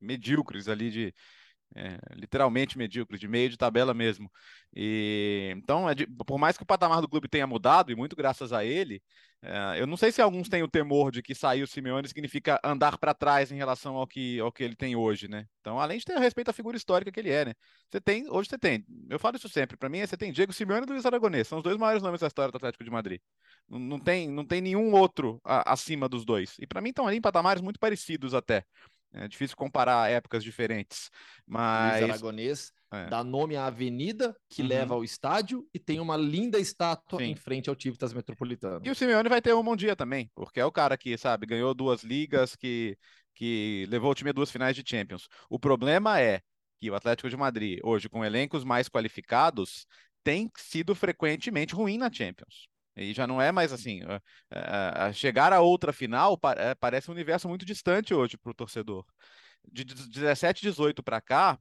medíocres 0.00 0.68
ali 0.68 0.90
de, 0.90 1.14
é, 1.74 1.98
literalmente 2.14 2.78
medíocre, 2.78 3.18
de 3.18 3.28
meio 3.28 3.48
de 3.50 3.56
tabela 3.56 3.94
mesmo. 3.94 4.30
E 4.74 5.52
então, 5.56 5.88
é 5.88 5.94
de, 5.94 6.06
por 6.06 6.38
mais 6.38 6.56
que 6.56 6.62
o 6.62 6.66
patamar 6.66 7.00
do 7.00 7.08
clube 7.08 7.28
tenha 7.28 7.46
mudado, 7.46 7.92
e 7.92 7.96
muito 7.96 8.16
graças 8.16 8.52
a 8.52 8.64
ele, 8.64 9.02
é, 9.44 9.80
eu 9.80 9.86
não 9.86 9.96
sei 9.96 10.12
se 10.12 10.22
alguns 10.22 10.48
têm 10.48 10.62
o 10.62 10.68
temor 10.68 11.10
de 11.10 11.20
que 11.20 11.34
sair 11.34 11.62
o 11.62 11.66
Simeone 11.66 12.06
significa 12.06 12.60
andar 12.62 12.96
para 12.96 13.12
trás 13.12 13.50
em 13.50 13.56
relação 13.56 13.96
ao 13.96 14.06
que, 14.06 14.38
ao 14.38 14.52
que 14.52 14.62
ele 14.62 14.76
tem 14.76 14.94
hoje, 14.94 15.26
né? 15.26 15.46
Então, 15.60 15.80
além 15.80 15.98
de 15.98 16.04
ter 16.04 16.16
respeito 16.18 16.50
à 16.50 16.52
figura 16.52 16.76
histórica 16.76 17.10
que 17.10 17.18
ele 17.18 17.30
é, 17.30 17.46
né? 17.46 17.54
Você 17.90 18.00
tem, 18.00 18.30
hoje 18.30 18.48
você 18.48 18.58
tem, 18.58 18.84
eu 19.10 19.18
falo 19.18 19.36
isso 19.36 19.48
sempre, 19.48 19.76
para 19.76 19.88
mim, 19.88 20.06
você 20.06 20.16
tem 20.16 20.32
Diego 20.32 20.52
Simeone 20.52 20.86
e 20.86 20.90
Luiz 20.90 21.04
Aragonês, 21.04 21.48
são 21.48 21.58
os 21.58 21.64
dois 21.64 21.76
maiores 21.76 22.02
nomes 22.02 22.20
da 22.20 22.28
história 22.28 22.52
do 22.52 22.56
Atlético 22.56 22.84
de 22.84 22.90
Madrid. 22.90 23.20
Não, 23.68 23.78
não 23.78 23.98
tem, 23.98 24.30
não 24.30 24.44
tem 24.44 24.60
nenhum 24.60 24.92
outro 24.92 25.40
a, 25.44 25.72
acima 25.72 26.08
dos 26.08 26.24
dois. 26.24 26.54
E 26.60 26.66
para 26.66 26.80
mim 26.80 26.90
estão 26.90 27.06
ali 27.06 27.16
em 27.16 27.20
patamares 27.20 27.62
muito 27.62 27.80
parecidos 27.80 28.34
até. 28.34 28.64
É 29.14 29.28
difícil 29.28 29.56
comparar 29.56 30.10
épocas 30.10 30.42
diferentes. 30.42 31.10
Mas. 31.46 32.00
Luiz 32.00 32.10
Aragonês 32.10 32.72
é. 32.92 33.06
dá 33.06 33.22
nome 33.22 33.56
à 33.56 33.66
avenida 33.66 34.34
que 34.48 34.62
uhum. 34.62 34.68
leva 34.68 34.94
ao 34.94 35.04
estádio 35.04 35.66
e 35.72 35.78
tem 35.78 36.00
uma 36.00 36.16
linda 36.16 36.58
estátua 36.58 37.18
Sim. 37.18 37.26
em 37.26 37.36
frente 37.36 37.68
ao 37.68 37.76
Tivitas 37.76 38.12
Metropolitano. 38.12 38.80
E 38.84 38.90
o 38.90 38.94
Simeone 38.94 39.28
vai 39.28 39.42
ter 39.42 39.54
um 39.54 39.62
bom 39.62 39.76
dia 39.76 39.96
também, 39.96 40.30
porque 40.34 40.60
é 40.60 40.64
o 40.64 40.72
cara 40.72 40.96
que, 40.96 41.16
sabe, 41.18 41.46
ganhou 41.46 41.74
duas 41.74 42.02
ligas, 42.02 42.56
que, 42.56 42.96
que 43.34 43.86
levou 43.88 44.10
o 44.10 44.14
time 44.14 44.30
a 44.30 44.32
duas 44.32 44.50
finais 44.50 44.76
de 44.76 44.82
Champions. 44.86 45.28
O 45.48 45.58
problema 45.58 46.20
é 46.20 46.40
que 46.80 46.90
o 46.90 46.94
Atlético 46.94 47.30
de 47.30 47.36
Madrid, 47.36 47.78
hoje, 47.82 48.08
com 48.08 48.24
elencos 48.24 48.64
mais 48.64 48.88
qualificados, 48.88 49.86
tem 50.24 50.50
sido 50.56 50.94
frequentemente 50.94 51.74
ruim 51.74 51.98
na 51.98 52.12
Champions. 52.12 52.71
E 52.96 53.12
já 53.12 53.26
não 53.26 53.40
é 53.40 53.50
mais 53.50 53.72
assim. 53.72 54.00
chegar 55.14 55.52
a 55.52 55.60
outra 55.60 55.92
final 55.92 56.38
é, 56.56 56.74
parece 56.74 57.10
um 57.10 57.14
universo 57.14 57.48
muito 57.48 57.64
distante 57.64 58.12
hoje 58.14 58.36
para 58.36 58.50
o 58.50 58.54
torcedor. 58.54 59.04
De 59.70 59.84
17, 59.84 60.62
18 60.62 61.02
para 61.02 61.20
cá, 61.20 61.58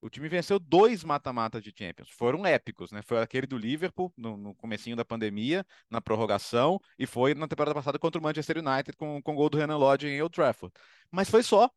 o 0.00 0.10
time 0.10 0.28
venceu 0.28 0.58
dois 0.58 1.02
mata-matas 1.02 1.62
de 1.62 1.72
Champions. 1.76 2.10
Foram 2.10 2.44
épicos, 2.46 2.92
né? 2.92 3.02
Foi 3.02 3.18
aquele 3.20 3.46
do 3.46 3.56
Liverpool 3.56 4.12
no, 4.16 4.36
no 4.36 4.54
comecinho 4.54 4.96
da 4.96 5.04
pandemia, 5.04 5.64
na 5.90 6.00
prorrogação, 6.00 6.80
e 6.98 7.06
foi 7.06 7.34
na 7.34 7.48
temporada 7.48 7.74
passada 7.74 7.98
contra 7.98 8.20
o 8.20 8.22
Manchester 8.22 8.58
United 8.58 8.96
com, 8.96 9.20
com 9.22 9.32
o 9.32 9.34
gol 9.34 9.50
do 9.50 9.58
Renan 9.58 9.76
Lodge 9.76 10.06
em 10.06 10.20
Old 10.22 10.34
Trafford. 10.34 10.72
Mas 11.10 11.30
foi 11.30 11.42
só. 11.42 11.70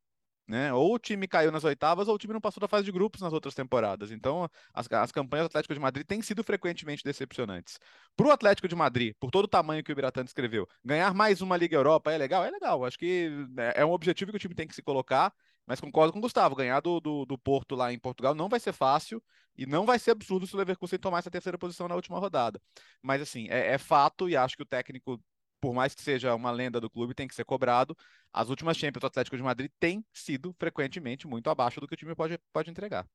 Né? 0.50 0.74
Ou 0.74 0.96
o 0.96 0.98
time 0.98 1.28
caiu 1.28 1.52
nas 1.52 1.64
oitavas, 1.64 2.08
ou 2.08 2.16
o 2.16 2.18
time 2.18 2.34
não 2.34 2.42
passou 2.42 2.60
da 2.60 2.68
fase 2.68 2.84
de 2.84 2.92
grupos 2.92 3.22
nas 3.22 3.32
outras 3.32 3.54
temporadas. 3.54 4.10
Então, 4.10 4.50
as, 4.74 4.92
as 4.92 5.12
campanhas 5.12 5.46
do 5.46 5.50
Atlético 5.50 5.76
de 5.76 5.80
Madrid 5.80 6.08
têm 6.08 6.24
sido 6.24 6.44
frequentemente 6.44 7.04
decepcionantes. 7.04 7.78
Para 8.18 8.28
o 8.28 8.32
Atlético 8.32 8.68
de 8.68 8.76
Madrid, 8.76 9.14
por 9.20 9.30
todo 9.30 9.46
o 9.46 9.48
tamanho 9.48 9.84
que 9.84 9.92
o 9.92 9.96
Biratã 9.96 10.24
descreveu, 10.24 10.68
ganhar 10.84 11.14
mais 11.14 11.42
uma 11.42 11.56
Liga 11.56 11.76
Europa 11.76 12.12
é 12.12 12.18
legal? 12.18 12.44
É 12.44 12.50
legal. 12.50 12.84
Acho 12.84 12.98
que 12.98 13.30
né, 13.52 13.74
é 13.76 13.86
um 13.86 13.92
objetivo 13.92 14.32
que 14.32 14.38
o 14.38 14.40
time 14.40 14.56
tem 14.56 14.68
que 14.68 14.74
se 14.74 14.82
colocar. 14.82 15.32
Mas 15.68 15.80
concordo 15.80 16.12
com 16.12 16.18
o 16.18 16.22
Gustavo, 16.24 16.56
ganhar 16.56 16.80
do, 16.80 17.00
do, 17.00 17.26
do 17.28 17.38
Porto 17.38 17.76
lá 17.76 17.94
em 17.94 18.00
Portugal 18.00 18.34
não 18.34 18.50
vai 18.50 18.60
ser 18.60 18.74
fácil 18.74 19.22
e 19.56 19.68
não 19.68 19.86
vai 19.86 20.00
ser 20.00 20.10
absurdo 20.10 20.48
se 20.48 20.56
o 20.56 20.58
Leverkusen 20.58 20.98
tomar 20.98 21.20
essa 21.20 21.30
terceira 21.30 21.60
posição 21.60 21.88
na 21.88 21.94
última 21.94 22.18
rodada. 22.18 22.60
Mas 23.04 23.22
assim, 23.22 23.48
é, 23.52 23.74
é 23.74 23.78
fato 23.78 24.28
e 24.28 24.36
acho 24.36 24.58
que 24.58 24.64
o 24.64 24.66
técnico 24.66 25.24
por 25.62 25.74
mais 25.74 25.94
que 25.94 26.02
seja 26.02 26.34
uma 26.36 26.52
lenda 26.52 26.80
do 26.80 26.90
clube, 26.90 27.14
tem 27.14 27.28
que 27.28 27.36
ser 27.36 27.46
cobrado. 27.46 27.96
As 28.34 28.50
últimas 28.50 28.78
Champions 28.78 29.02
do 29.02 29.08
Atlético 29.08 29.38
de 29.38 29.44
Madrid 29.44 29.72
têm 29.80 30.04
sido 30.14 30.54
frequentemente 30.60 31.28
muito 31.28 31.50
abaixo 31.50 31.80
do 31.80 31.88
que 31.88 31.94
o 31.94 31.98
time 31.98 32.16
pode, 32.16 32.40
pode 32.54 32.70
entregar. 32.70 33.08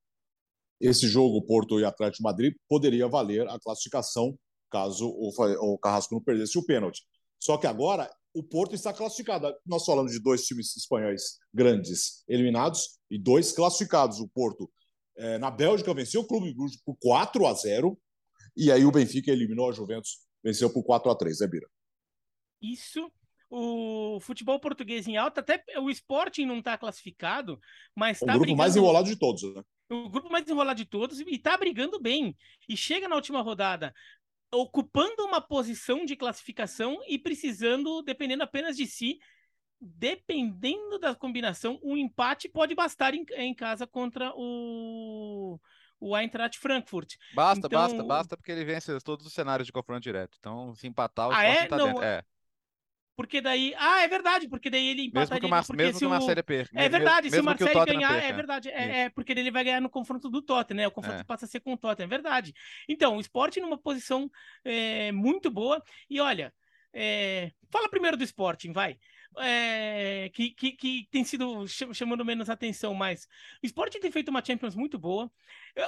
Esse 0.80 1.08
jogo, 1.08 1.44
Porto 1.46 1.80
e 1.80 1.84
Atlético 1.84 2.18
de 2.18 2.24
Madrid, 2.24 2.54
poderia 2.68 3.08
valer 3.08 3.48
a 3.48 3.58
classificação 3.58 4.36
caso 4.70 5.08
o, 5.08 5.30
o 5.74 5.78
Carrasco 5.78 6.14
não 6.14 6.22
perdesse 6.22 6.58
o 6.58 6.64
pênalti. 6.64 7.02
Só 7.38 7.56
que 7.56 7.66
agora 7.66 8.10
o 8.34 8.42
Porto 8.42 8.74
está 8.74 8.92
classificado. 8.92 9.54
Nós 9.64 9.84
falamos 9.84 10.12
de 10.12 10.20
dois 10.20 10.44
times 10.44 10.76
espanhóis 10.76 11.38
grandes 11.52 12.24
eliminados 12.28 12.98
e 13.08 13.16
dois 13.16 13.52
classificados. 13.52 14.18
O 14.18 14.28
Porto, 14.28 14.68
é, 15.16 15.38
na 15.38 15.50
Bélgica, 15.50 15.94
venceu 15.94 16.22
o 16.22 16.26
Clube 16.26 16.52
Bruges 16.52 16.80
por 16.84 16.96
4 17.00 17.46
a 17.46 17.54
0 17.54 17.96
e 18.56 18.72
aí 18.72 18.84
o 18.84 18.90
Benfica 18.90 19.30
eliminou 19.30 19.68
a 19.68 19.72
Juventus, 19.72 20.18
venceu 20.42 20.72
por 20.72 20.82
4 20.82 21.10
a 21.10 21.14
3 21.14 21.40
né, 21.40 21.46
Bira? 21.46 21.68
Isso 22.72 23.10
o 23.50 24.18
futebol 24.20 24.58
português 24.58 25.06
em 25.06 25.16
alta, 25.16 25.40
até 25.40 25.62
o 25.78 25.88
Sporting 25.88 26.44
não 26.44 26.58
está 26.58 26.76
classificado, 26.76 27.60
mas 27.94 28.20
o 28.20 28.26
tá 28.26 28.32
grupo 28.32 28.46
brigando... 28.46 28.58
mais 28.58 28.76
enrolado 28.76 29.06
de 29.06 29.16
todos, 29.16 29.54
né? 29.54 29.62
O 29.90 30.08
grupo 30.08 30.30
mais 30.30 30.48
enrolado 30.48 30.76
de 30.76 30.84
todos 30.84 31.20
e 31.20 31.24
está 31.30 31.56
brigando 31.56 32.00
bem. 32.00 32.36
E 32.68 32.76
chega 32.76 33.06
na 33.06 33.14
última 33.14 33.42
rodada 33.42 33.94
ocupando 34.52 35.24
uma 35.24 35.40
posição 35.40 36.04
de 36.04 36.16
classificação 36.16 36.98
e 37.08 37.18
precisando, 37.18 38.02
dependendo 38.02 38.42
apenas 38.42 38.76
de 38.76 38.86
si, 38.86 39.18
dependendo 39.80 40.98
da 40.98 41.14
combinação, 41.14 41.78
um 41.82 41.96
empate 41.96 42.48
pode 42.48 42.74
bastar 42.74 43.14
em, 43.14 43.24
em 43.36 43.54
casa 43.54 43.86
contra 43.86 44.32
o, 44.34 45.60
o 46.00 46.16
Eintracht 46.16 46.58
Frankfurt. 46.58 47.16
Basta, 47.34 47.66
então... 47.66 47.80
basta, 47.80 48.02
basta, 48.02 48.36
porque 48.36 48.52
ele 48.52 48.64
vence 48.64 48.98
todos 49.00 49.26
os 49.26 49.32
cenários 49.32 49.66
de 49.66 49.72
confronto 49.72 50.02
direto. 50.02 50.36
Então, 50.38 50.74
se 50.74 50.86
empatar, 50.86 51.28
o 51.28 51.32
ah, 51.32 51.42
é? 51.42 51.66
tá 51.66 51.76
Não, 51.76 51.88
dentro. 51.88 52.02
É. 52.02 52.24
Porque 53.16 53.40
daí. 53.40 53.74
Ah, 53.76 54.02
é 54.02 54.08
verdade, 54.08 54.48
porque 54.48 54.68
daí 54.68 54.88
ele 54.88 55.06
empataria. 55.06 55.40
Mesmo 55.40 55.64
que 55.64 55.72
o, 55.72 55.76
mesmo 55.76 55.98
que 56.00 56.06
o 56.06 56.10
Marseille 56.10 56.42
perca. 56.42 56.70
É 56.74 56.88
verdade, 56.88 57.30
mesmo 57.30 57.36
se 57.36 57.40
o 57.40 57.44
Marseille 57.44 57.86
ganhar, 57.86 58.12
perca. 58.12 58.26
é 58.26 58.32
verdade. 58.32 58.68
É, 58.70 59.00
é, 59.00 59.10
porque 59.10 59.32
ele 59.32 59.50
vai 59.50 59.64
ganhar 59.64 59.80
no 59.80 59.88
confronto 59.88 60.28
do 60.28 60.42
Tottenham, 60.42 60.78
né? 60.78 60.88
O 60.88 60.90
confronto 60.90 61.20
é. 61.20 61.24
passa 61.24 61.44
a 61.44 61.48
ser 61.48 61.60
com 61.60 61.74
o 61.74 61.76
Tottenham, 61.76 62.06
é 62.06 62.08
verdade. 62.08 62.52
Então, 62.88 63.16
o 63.16 63.20
esporte 63.20 63.60
numa 63.60 63.78
posição 63.78 64.30
é, 64.64 65.12
muito 65.12 65.50
boa. 65.50 65.82
E 66.10 66.20
olha, 66.20 66.52
é... 66.92 67.52
fala 67.70 67.88
primeiro 67.88 68.16
do 68.16 68.24
Sporting, 68.24 68.72
vai. 68.72 68.98
É, 69.36 70.30
que, 70.32 70.50
que, 70.50 70.72
que, 70.72 71.08
tem 71.10 71.24
sido 71.24 71.66
chamando 71.66 72.24
menos 72.24 72.48
atenção, 72.48 72.94
mas 72.94 73.26
o 73.62 73.66
Sporting 73.66 73.98
tem 73.98 74.12
feito 74.12 74.28
uma 74.28 74.44
Champions 74.44 74.76
muito 74.76 74.96
boa. 74.96 75.30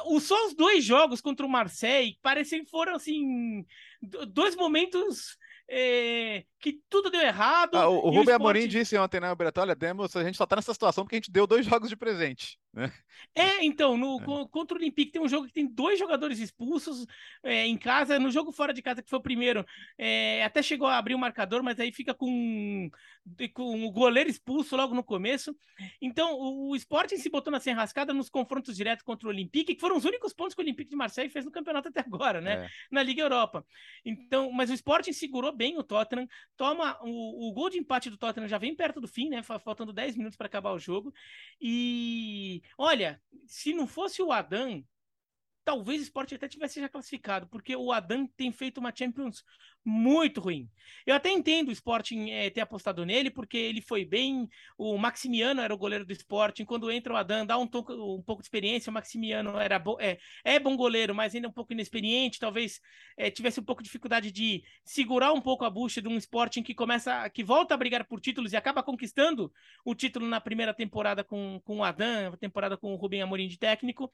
Os, 0.06 0.24
só 0.24 0.46
os 0.46 0.54
dois 0.54 0.84
jogos 0.84 1.20
contra 1.20 1.46
o 1.46 1.48
Marseille 1.48 2.18
parecem 2.20 2.64
foram 2.66 2.96
assim 2.96 3.64
dois 4.02 4.56
momentos 4.56 5.38
é, 5.68 6.44
que 6.60 6.80
tudo 6.88 7.10
deu 7.10 7.20
errado. 7.20 7.76
Ah, 7.76 7.88
o, 7.88 8.10
Rubem 8.10 8.34
Amorim 8.34 8.68
disse 8.68 8.96
ontem 8.96 9.20
na 9.20 9.34
né, 9.34 9.50
olha, 9.56 9.74
demos, 9.74 10.14
a 10.16 10.24
gente 10.24 10.36
só 10.36 10.46
tá 10.46 10.56
nessa 10.56 10.72
situação 10.72 11.04
porque 11.04 11.16
a 11.16 11.18
gente 11.18 11.30
deu 11.30 11.46
dois 11.46 11.66
jogos 11.66 11.88
de 11.88 11.96
presente. 11.96 12.58
Né? 12.76 12.92
É, 13.34 13.64
então, 13.64 13.96
no, 13.96 14.20
é. 14.20 14.48
contra 14.50 14.76
o 14.76 14.80
Olympique 14.80 15.10
tem 15.10 15.22
um 15.22 15.28
jogo 15.28 15.46
que 15.46 15.52
tem 15.52 15.66
dois 15.66 15.98
jogadores 15.98 16.38
expulsos 16.38 17.06
é, 17.42 17.66
em 17.66 17.78
casa, 17.78 18.18
no 18.18 18.30
jogo 18.30 18.52
fora 18.52 18.74
de 18.74 18.82
casa, 18.82 19.02
que 19.02 19.08
foi 19.08 19.18
o 19.18 19.22
primeiro, 19.22 19.64
é, 19.96 20.44
até 20.44 20.62
chegou 20.62 20.86
a 20.86 20.98
abrir 20.98 21.14
o 21.14 21.18
marcador, 21.18 21.62
mas 21.62 21.80
aí 21.80 21.90
fica 21.90 22.12
com, 22.12 22.90
com 23.54 23.86
o 23.86 23.90
goleiro 23.90 24.28
expulso 24.28 24.76
logo 24.76 24.94
no 24.94 25.02
começo. 25.02 25.56
Então, 26.02 26.34
o, 26.34 26.70
o 26.70 26.76
Sporting 26.76 27.16
se 27.16 27.30
botou 27.30 27.50
nessa 27.50 27.70
enrascada 27.70 28.12
nos 28.12 28.28
confrontos 28.28 28.76
diretos 28.76 29.02
contra 29.02 29.26
o 29.26 29.30
Olympique, 29.30 29.74
que 29.74 29.80
foram 29.80 29.96
os 29.96 30.04
únicos 30.04 30.34
pontos 30.34 30.54
que 30.54 30.60
o 30.60 30.64
Olympique 30.64 30.90
de 30.90 30.96
Marseille 30.96 31.30
fez 31.30 31.46
no 31.46 31.50
campeonato 31.50 31.88
até 31.88 32.00
agora, 32.00 32.42
né? 32.42 32.66
É. 32.66 32.68
Na 32.90 33.02
Liga 33.02 33.22
Europa. 33.22 33.64
Então, 34.04 34.52
mas 34.52 34.68
o 34.68 34.74
Sporting 34.74 35.12
segurou 35.14 35.52
bem 35.52 35.78
o 35.78 35.82
Tottenham, 35.82 36.28
toma 36.56 36.98
o, 37.02 37.48
o 37.48 37.52
gol 37.54 37.70
de 37.70 37.78
empate 37.78 38.10
do 38.10 38.18
Tottenham 38.18 38.48
já 38.48 38.58
vem 38.58 38.74
perto 38.74 39.00
do 39.00 39.08
fim, 39.08 39.30
né? 39.30 39.42
Faltando 39.42 39.92
10 39.92 40.16
minutos 40.16 40.36
para 40.36 40.46
acabar 40.46 40.72
o 40.72 40.78
jogo. 40.78 41.12
E 41.60 42.62
olha, 42.78 43.20
se 43.46 43.72
não 43.72 43.86
fosse 43.86 44.22
o 44.22 44.32
Adam, 44.32 44.84
talvez 45.64 46.00
o 46.00 46.04
esporte 46.04 46.34
até 46.34 46.48
tivesse 46.48 46.80
já 46.80 46.88
classificado, 46.88 47.48
porque 47.48 47.74
o 47.74 47.92
Adam 47.92 48.26
tem 48.36 48.52
feito 48.52 48.78
uma 48.78 48.94
Champions 48.94 49.44
muito 49.86 50.40
ruim. 50.40 50.68
Eu 51.06 51.14
até 51.14 51.30
entendo 51.30 51.68
o 51.68 51.72
Sporting 51.72 52.30
é, 52.30 52.50
ter 52.50 52.60
apostado 52.60 53.06
nele, 53.06 53.30
porque 53.30 53.56
ele 53.56 53.80
foi 53.80 54.04
bem. 54.04 54.48
O 54.76 54.98
Maximiano 54.98 55.60
era 55.60 55.72
o 55.72 55.78
goleiro 55.78 56.04
do 56.04 56.12
Sporting. 56.12 56.64
Quando 56.64 56.90
entra 56.90 57.12
o 57.12 57.16
Adam, 57.16 57.46
dá 57.46 57.56
um, 57.56 57.66
toco, 57.68 57.92
um 57.92 58.20
pouco 58.20 58.42
de 58.42 58.46
experiência. 58.46 58.90
O 58.90 58.92
Maximiano 58.92 59.56
era 59.56 59.78
bo 59.78 59.96
é, 60.00 60.18
é 60.42 60.58
bom 60.58 60.76
goleiro, 60.76 61.14
mas 61.14 61.34
ainda 61.34 61.46
um 61.46 61.52
pouco 61.52 61.72
inexperiente. 61.72 62.40
Talvez 62.40 62.80
é, 63.16 63.30
tivesse 63.30 63.60
um 63.60 63.62
pouco 63.62 63.80
de 63.80 63.86
dificuldade 63.86 64.32
de 64.32 64.64
segurar 64.84 65.32
um 65.32 65.40
pouco 65.40 65.64
a 65.64 65.70
bucha 65.70 66.02
de 66.02 66.08
um 66.08 66.16
Sporting 66.16 66.64
que 66.64 66.74
começa, 66.74 67.30
que 67.30 67.44
volta 67.44 67.74
a 67.74 67.76
brigar 67.76 68.04
por 68.04 68.20
títulos 68.20 68.52
e 68.52 68.56
acaba 68.56 68.82
conquistando 68.82 69.52
o 69.84 69.94
título 69.94 70.26
na 70.26 70.40
primeira 70.40 70.74
temporada 70.74 71.22
com, 71.22 71.60
com 71.64 71.78
o 71.78 71.84
Adam, 71.84 72.36
temporada 72.36 72.76
com 72.76 72.92
o 72.92 72.96
Rubem 72.96 73.22
Amorim 73.22 73.46
de 73.46 73.58
técnico. 73.58 74.10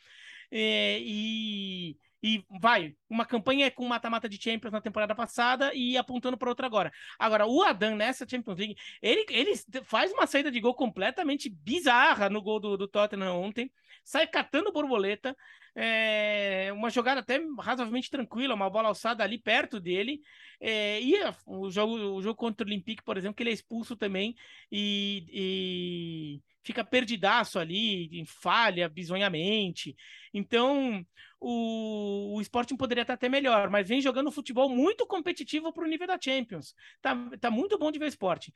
É, 0.51 0.99
e 1.01 1.97
e 2.23 2.45
vai, 2.61 2.95
uma 3.11 3.27
campanha 3.27 3.71
com 3.71 3.87
mata-mata 3.87 4.29
de 4.29 4.41
Champions 4.41 4.73
na 4.73 4.81
temporada 4.81 5.15
passada 5.15 5.75
e 5.75 5.97
apontando 5.97 6.37
para 6.37 6.49
outra 6.49 6.67
agora. 6.67 6.93
Agora, 7.19 7.47
o 7.47 7.63
Adam 7.63 7.97
nessa 7.97 8.27
Champions 8.29 8.59
League, 8.59 8.77
ele, 9.01 9.27
ele 9.29 9.53
faz 9.85 10.13
uma 10.13 10.27
saída 10.27 10.51
de 10.51 10.61
gol 10.61 10.75
completamente 10.75 11.51
bizarra 11.51 12.31
no 12.31 12.41
gol 12.41 12.61
do, 12.61 12.77
do 12.77 12.87
Tottenham 12.87 13.41
ontem, 13.41 13.73
sai 14.05 14.27
catando 14.27 14.73
borboleta, 14.73 15.37
é, 15.75 16.71
uma 16.73 16.91
jogada 16.91 17.21
até 17.21 17.41
razoavelmente 17.59 18.11
tranquila, 18.11 18.55
uma 18.55 18.69
bola 18.69 18.89
alçada 18.89 19.25
ali 19.25 19.39
perto 19.39 19.81
dele. 19.81 20.21
É, 20.61 21.01
e 21.01 21.15
o 21.47 21.71
jogo, 21.71 21.95
o 21.95 22.23
jogo 22.23 22.37
contra 22.37 22.65
o 22.65 22.69
Olympique, 22.69 23.03
por 23.03 23.17
exemplo, 23.17 23.35
que 23.35 23.43
ele 23.43 23.51
é 23.51 23.55
expulso 23.55 23.97
também 23.97 24.35
e, 24.71 25.27
e 25.33 26.43
fica 26.63 26.85
perdidaço 26.85 27.59
ali, 27.59 28.25
falha 28.27 28.89
bizonhamente. 28.89 29.97
Então, 30.33 31.05
o, 31.41 32.37
o 32.37 32.41
Sporting 32.41 32.77
poderia 32.77 33.03
estar 33.03 33.15
até 33.15 33.29
melhor, 33.29 33.69
mas 33.71 33.89
vem 33.89 34.01
jogando 34.01 34.31
futebol 34.31 34.69
muito 34.69 35.07
competitivo 35.07 35.73
para 35.73 35.85
o 35.85 35.89
nível 35.89 36.07
da 36.07 36.19
Champions. 36.21 36.75
Tá, 37.01 37.17
tá 37.41 37.51
muito 37.51 37.79
bom 37.79 37.91
de 37.91 37.99
ver 37.99 38.07
o 38.07 38.09
Sporting. 38.09 38.53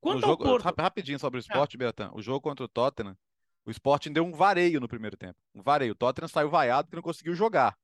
Quanto 0.00 0.20
jogo, 0.20 0.44
Porto... 0.44 0.64
Rapidinho 0.78 1.18
sobre 1.18 1.38
o 1.38 1.40
Sport, 1.40 1.74
ah. 1.98 2.10
O 2.14 2.22
jogo 2.22 2.40
contra 2.40 2.64
o 2.64 2.68
Tottenham, 2.68 3.16
o 3.68 3.70
Sporting 3.70 4.12
deu 4.12 4.24
um 4.24 4.32
vareio 4.32 4.80
no 4.80 4.88
primeiro 4.88 5.16
tempo. 5.16 5.38
Um 5.54 5.62
vareio. 5.62 5.92
O 5.92 5.94
Tottenham 5.94 6.28
saiu 6.28 6.48
vaiado 6.48 6.88
que 6.88 6.96
não 6.96 7.02
conseguiu 7.02 7.34
jogar. 7.34 7.76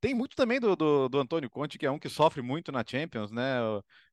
Tem 0.00 0.14
muito 0.14 0.36
também 0.36 0.60
do, 0.60 0.76
do, 0.76 1.08
do 1.08 1.18
Antônio 1.18 1.48
Conte, 1.48 1.78
que 1.78 1.86
é 1.86 1.90
um 1.90 1.98
que 1.98 2.08
sofre 2.08 2.42
muito 2.42 2.72
na 2.72 2.84
Champions, 2.86 3.30
né? 3.30 3.56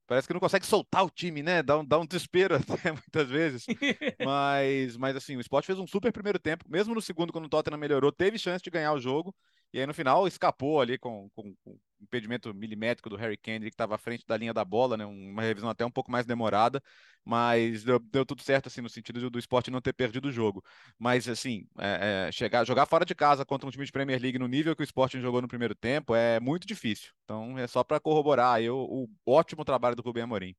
Parece 0.08 0.28
que 0.28 0.34
não 0.34 0.40
consegue 0.40 0.66
soltar 0.66 1.04
o 1.04 1.10
time, 1.10 1.44
né? 1.44 1.62
Dá 1.62 1.78
um, 1.78 1.86
dá 1.86 2.00
um 2.00 2.06
desespero 2.06 2.56
até 2.58 2.92
muitas 2.92 3.30
vezes. 3.30 3.66
mas, 4.24 4.96
mas 4.98 5.16
assim, 5.16 5.36
o 5.36 5.42
Sport 5.42 5.66
fez 5.66 5.78
um 5.78 5.88
super 5.88 6.12
primeiro 6.12 6.40
tempo. 6.40 6.66
Mesmo 6.70 6.96
no 6.96 7.02
segundo, 7.02 7.34
quando 7.34 7.46
o 7.46 7.50
Tottenham 7.50 7.78
melhorou, 7.78 8.12
teve 8.12 8.38
chance 8.38 8.64
de 8.64 8.70
ganhar 8.70 8.94
o 8.94 9.00
jogo. 9.00 9.36
E 9.74 9.80
aí 9.80 9.86
no 9.86 9.94
final 9.94 10.28
escapou 10.28 10.82
ali 10.82 10.98
com, 10.98 11.30
com, 11.36 11.54
com 11.64 11.80
impedimento 12.02 12.54
milimétrico 12.54 13.10
do 13.10 13.16
Harry 13.16 13.38
Kane, 13.38 13.66
que 13.66 13.68
estava 13.68 13.96
à 13.96 13.98
frente 13.98 14.26
da 14.26 14.38
linha 14.38 14.54
da 14.54 14.64
bola, 14.64 14.98
né? 14.98 15.06
Uma 15.06 15.42
revisão 15.42 15.70
até 15.70 15.86
um 15.86 15.92
pouco 15.92 16.12
mais 16.12 16.26
demorada, 16.26 16.82
mas 17.24 17.84
deu, 17.84 18.00
deu 18.00 18.26
tudo 18.26 18.42
certo, 18.42 18.68
assim, 18.68 18.82
no 18.82 18.90
sentido 18.90 19.20
do, 19.20 19.30
do 19.30 19.40
esporte 19.40 19.70
não 19.70 19.82
ter 19.82 19.94
perdido 19.94 20.30
o 20.30 20.32
jogo. 20.32 20.64
Mas, 20.98 21.28
assim, 21.28 21.68
é, 21.78 22.28
é, 22.28 22.32
chegar, 22.32 22.66
jogar 22.66 22.86
fora 22.86 23.06
de 23.06 23.14
casa 23.14 23.46
contra 23.46 23.68
um 23.68 23.72
time 23.72 23.86
de 23.86 23.92
Premier 23.92 24.22
League 24.22 24.40
no 24.40 24.48
nível 24.48 24.76
que 24.76 24.82
o 24.82 24.84
esporte 24.84 25.20
jogou 25.20 25.42
no 25.42 25.48
primeiro 25.48 25.76
tempo 25.76 26.16
é 26.16 26.40
muito 26.40 26.66
difícil. 26.66 27.12
Então, 27.26 27.58
é 27.58 27.68
só 27.68 27.84
para 27.84 28.00
corroborar 28.00 28.56
aí 28.56 28.70
o, 28.70 28.78
o, 28.78 29.10
ótimo 29.26 29.66
trabalho 29.66 29.96
do 29.96 30.02
Rubem 30.02 30.24
Amorim. 30.24 30.56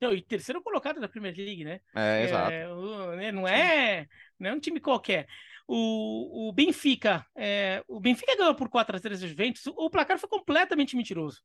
Não, 0.00 0.14
e 0.14 0.22
terceiro 0.22 0.62
colocado 0.62 1.00
da 1.00 1.08
Premier 1.08 1.34
League, 1.36 1.64
né? 1.64 1.80
É, 1.94 2.20
é 2.20 2.24
exato. 2.24 2.52
O, 2.74 3.16
né, 3.16 3.32
não, 3.32 3.48
é, 3.48 4.06
não 4.38 4.50
é 4.50 4.54
um 4.54 4.60
time 4.60 4.80
qualquer. 4.80 5.26
O, 5.70 6.48
o 6.48 6.52
Benfica, 6.52 7.26
é, 7.36 7.84
o 7.86 8.00
Benfica 8.00 8.34
ganhou 8.34 8.54
por 8.54 8.70
4 8.70 8.96
a 8.96 9.00
3 9.00 9.20
Juventus. 9.20 9.66
O 9.66 9.90
placar 9.90 10.18
foi 10.18 10.28
completamente 10.28 10.96
mentiroso. 10.96 11.42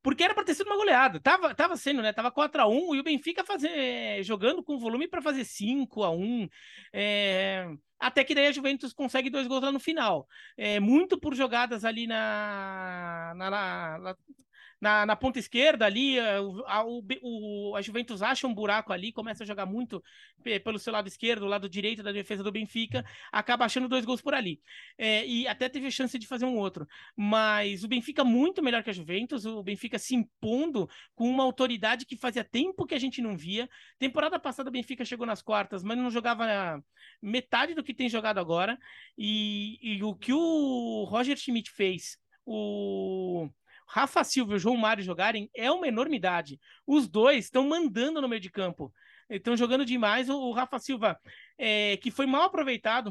Porque 0.00 0.22
era 0.22 0.32
para 0.32 0.44
ter 0.44 0.54
sido 0.54 0.68
uma 0.68 0.76
goleada. 0.76 1.18
Tava, 1.18 1.52
tava 1.54 1.76
sendo, 1.76 2.00
né? 2.00 2.12
Tava 2.12 2.30
4 2.30 2.62
a 2.62 2.68
1 2.68 2.94
e 2.94 3.00
o 3.00 3.02
Benfica 3.02 3.42
fazer, 3.42 4.22
jogando 4.22 4.62
com 4.62 4.78
volume 4.78 5.08
para 5.08 5.20
fazer 5.20 5.44
5 5.44 6.04
a 6.04 6.10
1 6.10 6.48
é, 6.92 7.66
até 7.98 8.22
que 8.22 8.34
daí 8.34 8.46
a 8.46 8.52
Juventus 8.52 8.92
consegue 8.92 9.30
dois 9.30 9.46
gols 9.46 9.62
lá 9.62 9.72
no 9.72 9.80
final. 9.80 10.28
É, 10.56 10.78
muito 10.78 11.18
por 11.18 11.34
jogadas 11.34 11.84
ali 11.84 12.06
na, 12.06 13.32
na, 13.34 13.50
na, 13.50 14.16
na, 14.84 15.06
na 15.06 15.16
ponta 15.16 15.38
esquerda 15.38 15.86
ali, 15.86 16.18
eh, 16.18 16.36
a, 16.66 16.84
o, 16.84 17.74
a 17.74 17.80
Juventus 17.80 18.20
acha 18.20 18.46
um 18.46 18.52
buraco 18.54 18.92
ali, 18.92 19.10
começa 19.12 19.42
a 19.42 19.46
jogar 19.46 19.64
muito 19.64 20.04
pelo 20.62 20.78
seu 20.78 20.92
lado 20.92 21.08
esquerdo, 21.08 21.46
lado 21.46 21.70
direito 21.70 22.02
da 22.02 22.12
defesa 22.12 22.42
do 22.42 22.52
Benfica, 22.52 23.02
acaba 23.32 23.64
achando 23.64 23.88
dois 23.88 24.04
gols 24.04 24.20
por 24.20 24.34
ali. 24.34 24.60
É, 24.98 25.26
e 25.26 25.48
até 25.48 25.70
teve 25.70 25.90
chance 25.90 26.18
de 26.18 26.26
fazer 26.26 26.44
um 26.44 26.58
outro. 26.58 26.86
Mas 27.16 27.82
o 27.82 27.88
Benfica 27.88 28.22
muito 28.24 28.62
melhor 28.62 28.84
que 28.84 28.90
a 28.90 28.92
Juventus, 28.92 29.46
o 29.46 29.62
Benfica 29.62 29.98
se 29.98 30.14
impondo 30.14 30.86
com 31.14 31.30
uma 31.30 31.44
autoridade 31.44 32.04
que 32.04 32.14
fazia 32.14 32.44
tempo 32.44 32.84
que 32.84 32.94
a 32.94 32.98
gente 32.98 33.22
não 33.22 33.38
via. 33.38 33.66
Temporada 33.98 34.38
passada 34.38 34.68
o 34.68 34.72
Benfica 34.72 35.02
chegou 35.02 35.26
nas 35.26 35.40
quartas, 35.40 35.82
mas 35.82 35.96
não 35.96 36.10
jogava 36.10 36.44
metade 37.22 37.72
do 37.72 37.82
que 37.82 37.94
tem 37.94 38.10
jogado 38.10 38.36
agora. 38.36 38.78
E, 39.16 39.78
e 39.80 40.02
o 40.02 40.14
que 40.14 40.34
o 40.34 41.04
Roger 41.08 41.38
Schmidt 41.38 41.70
fez, 41.70 42.18
o 42.44 43.48
Rafa 43.86 44.24
Silva 44.24 44.52
e 44.52 44.56
o 44.56 44.58
João 44.58 44.76
Mário 44.76 45.04
jogarem 45.04 45.50
é 45.54 45.70
uma 45.70 45.86
enormidade. 45.86 46.58
Os 46.86 47.08
dois 47.08 47.44
estão 47.44 47.68
mandando 47.68 48.20
no 48.20 48.28
meio 48.28 48.40
de 48.40 48.50
campo. 48.50 48.92
Estão 49.28 49.56
jogando 49.56 49.84
demais. 49.84 50.28
O, 50.28 50.52
Rafa 50.52 50.78
Silva, 50.78 51.18
é, 51.56 51.96
que 51.96 52.10
foi 52.10 52.26
mal 52.26 52.42
aproveitado 52.42 53.10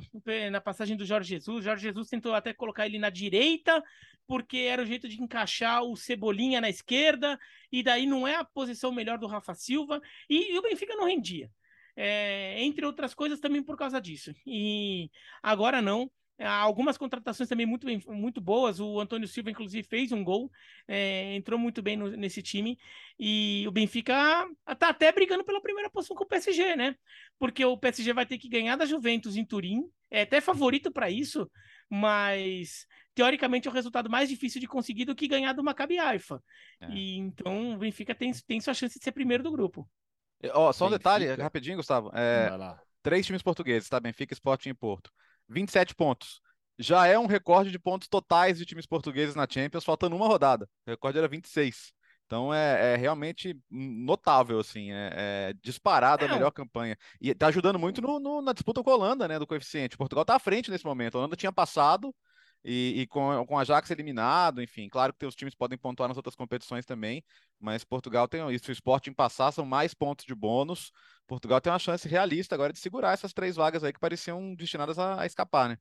na 0.52 0.62
passagem 0.62 0.96
do 0.96 1.06
Jorge 1.06 1.30
Jesus. 1.30 1.60
O 1.60 1.62
Jorge 1.62 1.84
Jesus 1.84 2.08
tentou 2.08 2.34
até 2.34 2.54
colocar 2.54 2.86
ele 2.86 3.00
na 3.00 3.10
direita, 3.10 3.84
porque 4.28 4.58
era 4.58 4.82
o 4.82 4.86
jeito 4.86 5.08
de 5.08 5.22
encaixar 5.22 5.84
o 5.84 5.96
Cebolinha 5.96 6.62
na 6.62 6.70
esquerda, 6.70 7.40
e 7.72 7.84
daí 7.84 8.06
não 8.06 8.28
é 8.28 8.36
a 8.36 8.46
posição 8.46 8.92
melhor 8.92 9.18
do 9.18 9.28
Rafa 9.28 9.54
Silva. 9.54 10.02
E, 10.30 10.54
e 10.54 10.58
o 10.58 10.62
Benfica 10.62 10.96
não 10.96 11.08
rendia. 11.08 11.50
É, 11.96 12.62
entre 12.64 12.86
outras 12.86 13.14
coisas, 13.14 13.40
também 13.40 13.62
por 13.62 13.78
causa 13.78 14.00
disso. 14.02 14.34
E 14.46 15.10
agora 15.42 15.82
não. 15.82 16.10
É, 16.38 16.48
algumas 16.48 16.98
contratações 16.98 17.48
também 17.48 17.66
muito, 17.66 17.86
bem, 17.86 18.02
muito 18.08 18.42
boas. 18.42 18.80
O 18.80 19.00
Antônio 19.00 19.28
Silva, 19.28 19.52
inclusive, 19.52 19.88
fez 19.88 20.12
um 20.12 20.24
gol, 20.24 20.52
é, 20.88 21.36
entrou 21.36 21.60
muito 21.60 21.82
bem 21.82 21.96
no, 21.96 22.10
nesse 22.10 22.42
time. 22.42 22.78
E 23.20 23.64
o 23.68 23.72
Benfica 23.72 24.48
está 24.68 24.90
até 24.90 25.12
brigando 25.12 25.44
pela 25.44 25.62
primeira 25.62 25.90
posição 25.90 26.16
com 26.16 26.24
o 26.24 26.28
PSG, 26.28 26.76
né? 26.76 26.96
Porque 27.38 27.64
o 27.64 27.78
PSG 27.78 28.14
vai 28.14 28.26
ter 28.26 28.38
que 28.38 28.50
ganhar 28.50 28.76
da 28.76 28.86
Juventus 28.86 29.36
em 29.36 29.46
Turim. 29.46 29.84
É 30.10 30.24
até 30.24 30.42
favorito 30.42 30.92
para 30.92 31.10
isso, 31.10 31.50
mas 31.90 32.86
teoricamente 33.14 33.68
é 33.68 33.72
o 33.72 33.74
resultado 33.74 34.10
mais 34.10 34.28
difícil 34.28 34.60
de 34.60 34.68
conseguir 34.68 35.06
do 35.06 35.16
que 35.16 35.28
ganhar 35.28 35.54
do 35.54 35.64
Maccabi 35.64 36.00
Haifa. 36.00 36.44
É. 36.82 36.90
E 36.90 37.18
então 37.18 37.76
o 37.76 37.78
Benfica 37.78 38.16
tem, 38.16 38.32
tem 38.48 38.60
sua 38.60 38.74
chance 38.74 38.98
de 38.98 39.04
ser 39.04 39.12
primeiro 39.12 39.44
do 39.44 39.52
grupo. 39.52 39.88
Ó, 40.52 40.74
só 40.74 40.88
um 40.88 40.90
Benfica. 40.90 41.20
detalhe, 41.20 41.42
rapidinho, 41.42 41.78
Gustavo. 41.78 42.12
É, 42.14 42.50
três 43.02 43.26
times 43.26 43.42
portugueses, 43.42 43.88
tá? 43.88 44.00
Benfica, 44.00 44.34
Sporting 44.34 44.70
e 44.70 44.74
Porto. 44.74 45.12
27 45.50 45.96
pontos. 45.96 46.42
já 46.78 47.06
é 47.08 47.18
um 47.20 47.28
recorde 47.28 47.72
de 47.72 47.80
pontos 47.80 48.08
totais 48.08 48.58
de 48.58 48.66
times 48.66 48.86
portugueses 48.86 49.36
na 49.36 49.48
Champions, 49.50 49.84
faltando 49.86 50.16
uma 50.16 50.28
rodada. 50.28 50.68
O 50.88 50.92
recorde 50.92 51.18
era 51.20 51.28
26. 51.28 51.94
Então 52.26 52.54
é, 52.54 52.94
é 52.94 52.96
realmente 52.96 53.56
notável, 53.70 54.60
assim, 54.60 54.92
é, 54.92 55.12
é 55.14 55.54
disparado 55.62 56.26
a 56.26 56.28
melhor 56.28 56.52
campanha. 56.52 56.98
E 57.22 57.30
está 57.30 57.48
ajudando 57.48 57.78
muito 57.78 58.02
no, 58.02 58.20
no, 58.20 58.42
na 58.42 58.54
disputa 58.54 58.82
com 58.84 58.90
a 58.90 58.96
Holanda, 58.96 59.28
né, 59.28 59.38
do 59.38 59.46
coeficiente. 59.46 59.98
Portugal 59.98 60.24
está 60.24 60.36
à 60.36 60.40
frente 60.40 60.72
nesse 60.72 60.86
momento. 60.86 61.16
A 61.16 61.20
Holanda 61.20 61.36
tinha 61.36 61.52
passado 61.52 62.14
e, 62.64 63.02
e, 63.02 63.08
com, 63.08 63.46
com 63.46 63.58
a 63.58 63.62
Ajax 63.62 63.92
eliminado, 63.92 64.62
enfim, 64.62 64.88
claro 64.88 65.14
que 65.14 65.26
os 65.26 65.36
times 65.36 65.54
podem 65.54 65.78
pontuar 65.78 66.08
nas 66.08 66.18
outras 66.18 66.36
competições 66.36 66.86
também, 66.86 67.24
mas 67.60 67.84
Portugal 67.84 68.28
tem 68.28 68.50
isso, 68.54 68.70
o 68.70 68.72
esporte 68.72 69.10
em 69.10 69.14
passar 69.14 69.52
são 69.52 69.66
mais 69.66 69.94
pontos 69.94 70.26
de 70.26 70.34
bônus. 70.34 70.92
Portugal 71.28 71.60
tem 71.60 71.72
uma 71.72 71.80
chance 71.80 72.08
realista 72.08 72.56
agora 72.56 72.72
de 72.72 72.80
segurar 72.80 73.14
essas 73.14 73.34
três 73.34 73.56
vagas 73.56 73.84
aí 73.84 73.92
que 73.92 74.00
pareciam 74.00 74.56
destinadas 74.56 74.98
a, 74.98 75.22
a 75.22 75.26
escapar, 75.26 75.70
né? 75.70 75.78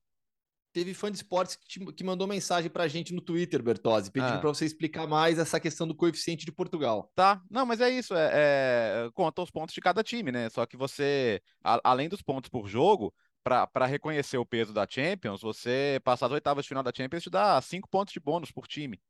teve 0.73 0.95
fã 0.95 1.11
de 1.11 1.18
esportes 1.18 1.57
que, 1.57 1.66
te, 1.68 1.92
que 1.92 2.03
mandou 2.03 2.27
mensagem 2.27 2.71
pra 2.71 2.88
gente 2.88 3.12
no 3.14 3.21
Twitter, 3.21 3.62
Bertozzi, 3.62 4.11
pedindo 4.11 4.35
ah. 4.35 4.38
para 4.38 4.49
você 4.49 4.64
explicar 4.64 5.07
mais 5.07 5.38
essa 5.38 5.61
questão 5.61 5.87
do 5.87 5.95
coeficiente 5.95 6.45
de 6.45 6.53
Portugal. 6.53 7.12
Tá, 7.14 7.40
não, 7.51 7.66
mas 7.66 7.81
é 7.81 7.90
isso, 7.90 8.14
é, 8.14 8.31
é 8.33 9.11
conta 9.12 9.42
os 9.42 9.51
pontos 9.51 9.75
de 9.75 9.81
cada 9.81 10.03
time, 10.03 10.33
né? 10.33 10.49
Só 10.49 10.64
que 10.66 10.77
você, 10.77 11.40
a, 11.62 11.79
além 11.85 12.09
dos 12.09 12.23
pontos 12.23 12.49
por 12.49 12.66
jogo, 12.66 13.14
para 13.43 13.87
reconhecer 13.87 14.39
o 14.39 14.47
peso 14.47 14.73
da 14.73 14.87
Champions, 14.89 15.41
você 15.43 16.01
passar 16.05 16.27
as 16.27 16.33
oitavas 16.33 16.65
de 16.65 16.69
final 16.69 16.83
da 16.83 16.93
Champions 16.95 17.23
te 17.23 17.31
dá 17.31 17.61
cinco 17.61 17.89
pontos 17.89 18.13
de 18.13 18.21
bônus 18.21 18.51
por 18.51 18.67
time. 18.67 19.01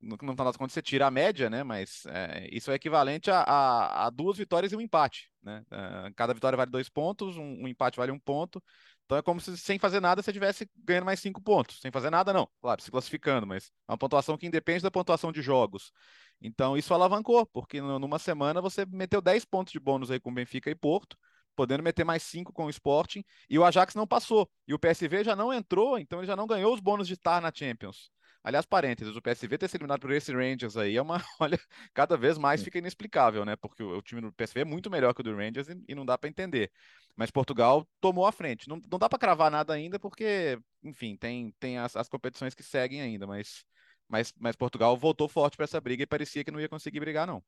No, 0.00 0.16
final 0.18 0.34
das 0.34 0.56
contas, 0.56 0.72
você 0.72 0.82
tira 0.82 1.06
a 1.06 1.10
média, 1.10 1.48
né? 1.48 1.62
Mas 1.62 2.04
é, 2.06 2.48
isso 2.50 2.72
é 2.72 2.74
equivalente 2.74 3.30
a, 3.30 3.42
a, 3.42 4.06
a, 4.06 4.10
duas 4.10 4.36
vitórias 4.36 4.72
e 4.72 4.76
um 4.76 4.80
empate, 4.80 5.30
né? 5.40 5.64
É, 5.70 6.12
cada 6.16 6.34
vitória 6.34 6.56
vale 6.56 6.72
dois 6.72 6.88
pontos, 6.88 7.36
um, 7.36 7.62
um 7.62 7.68
empate 7.68 7.96
vale 7.98 8.10
um 8.10 8.18
ponto. 8.18 8.60
Então 9.04 9.16
é 9.16 9.22
como 9.22 9.40
se 9.40 9.56
sem 9.56 9.78
fazer 9.78 10.00
nada 10.00 10.22
você 10.22 10.30
estivesse 10.30 10.68
ganhando 10.76 11.04
mais 11.04 11.20
cinco 11.20 11.40
pontos. 11.40 11.80
Sem 11.80 11.92
fazer 11.92 12.10
nada, 12.10 12.32
não. 12.32 12.48
Claro, 12.60 12.82
se 12.82 12.90
classificando, 12.90 13.46
mas 13.46 13.70
é 13.88 13.92
uma 13.92 13.98
pontuação 13.98 14.36
que 14.36 14.46
independe 14.46 14.82
da 14.82 14.90
pontuação 14.90 15.30
de 15.30 15.40
jogos. 15.40 15.92
Então 16.40 16.76
isso 16.76 16.92
alavancou, 16.92 17.46
porque 17.46 17.80
numa 17.80 18.18
semana 18.18 18.60
você 18.60 18.84
meteu 18.86 19.20
10 19.20 19.44
pontos 19.44 19.72
de 19.72 19.78
bônus 19.78 20.10
aí 20.10 20.18
com 20.18 20.34
Benfica 20.34 20.70
e 20.70 20.74
Porto, 20.74 21.16
podendo 21.62 21.82
meter 21.82 22.04
mais 22.04 22.24
5 22.24 22.52
com 22.52 22.64
o 22.64 22.70
Sporting, 22.70 23.24
e 23.48 23.56
o 23.56 23.64
Ajax 23.64 23.94
não 23.94 24.04
passou. 24.04 24.50
E 24.66 24.74
o 24.74 24.78
PSV 24.78 25.22
já 25.22 25.36
não 25.36 25.52
entrou, 25.52 25.96
então 25.96 26.18
ele 26.18 26.26
já 26.26 26.34
não 26.34 26.44
ganhou 26.44 26.74
os 26.74 26.80
bônus 26.80 27.06
de 27.06 27.14
estar 27.14 27.40
na 27.40 27.52
Champions. 27.54 28.10
Aliás, 28.42 28.66
parênteses, 28.66 29.14
o 29.14 29.22
PSV 29.22 29.56
ter 29.56 29.68
sido 29.68 29.82
eliminado 29.82 30.00
por 30.00 30.10
esse 30.10 30.32
Rangers 30.32 30.76
aí 30.76 30.96
é 30.96 31.02
uma, 31.02 31.22
olha, 31.38 31.60
cada 31.94 32.16
vez 32.16 32.36
mais 32.36 32.60
fica 32.64 32.78
inexplicável, 32.78 33.44
né? 33.44 33.54
Porque 33.54 33.80
o, 33.84 33.98
o 33.98 34.02
time 34.02 34.20
do 34.20 34.32
PSV 34.32 34.62
é 34.62 34.64
muito 34.64 34.90
melhor 34.90 35.14
que 35.14 35.20
o 35.20 35.24
do 35.24 35.36
Rangers 35.36 35.68
e, 35.68 35.80
e 35.86 35.94
não 35.94 36.04
dá 36.04 36.18
para 36.18 36.28
entender. 36.28 36.72
Mas 37.14 37.30
Portugal 37.30 37.86
tomou 38.00 38.26
a 38.26 38.32
frente. 38.32 38.68
Não, 38.68 38.80
não 38.90 38.98
dá 38.98 39.08
para 39.08 39.20
cravar 39.20 39.48
nada 39.48 39.72
ainda, 39.72 40.00
porque, 40.00 40.58
enfim, 40.82 41.16
tem, 41.16 41.54
tem 41.60 41.78
as, 41.78 41.94
as 41.94 42.08
competições 42.08 42.52
que 42.52 42.64
seguem 42.64 43.00
ainda, 43.00 43.28
mas, 43.28 43.64
mas, 44.08 44.34
mas 44.36 44.56
Portugal 44.56 44.96
voltou 44.96 45.28
forte 45.28 45.56
para 45.56 45.64
essa 45.64 45.80
briga 45.80 46.02
e 46.02 46.06
parecia 46.06 46.42
que 46.42 46.50
não 46.50 46.60
ia 46.60 46.68
conseguir 46.68 46.98
brigar, 46.98 47.28
não. 47.28 47.44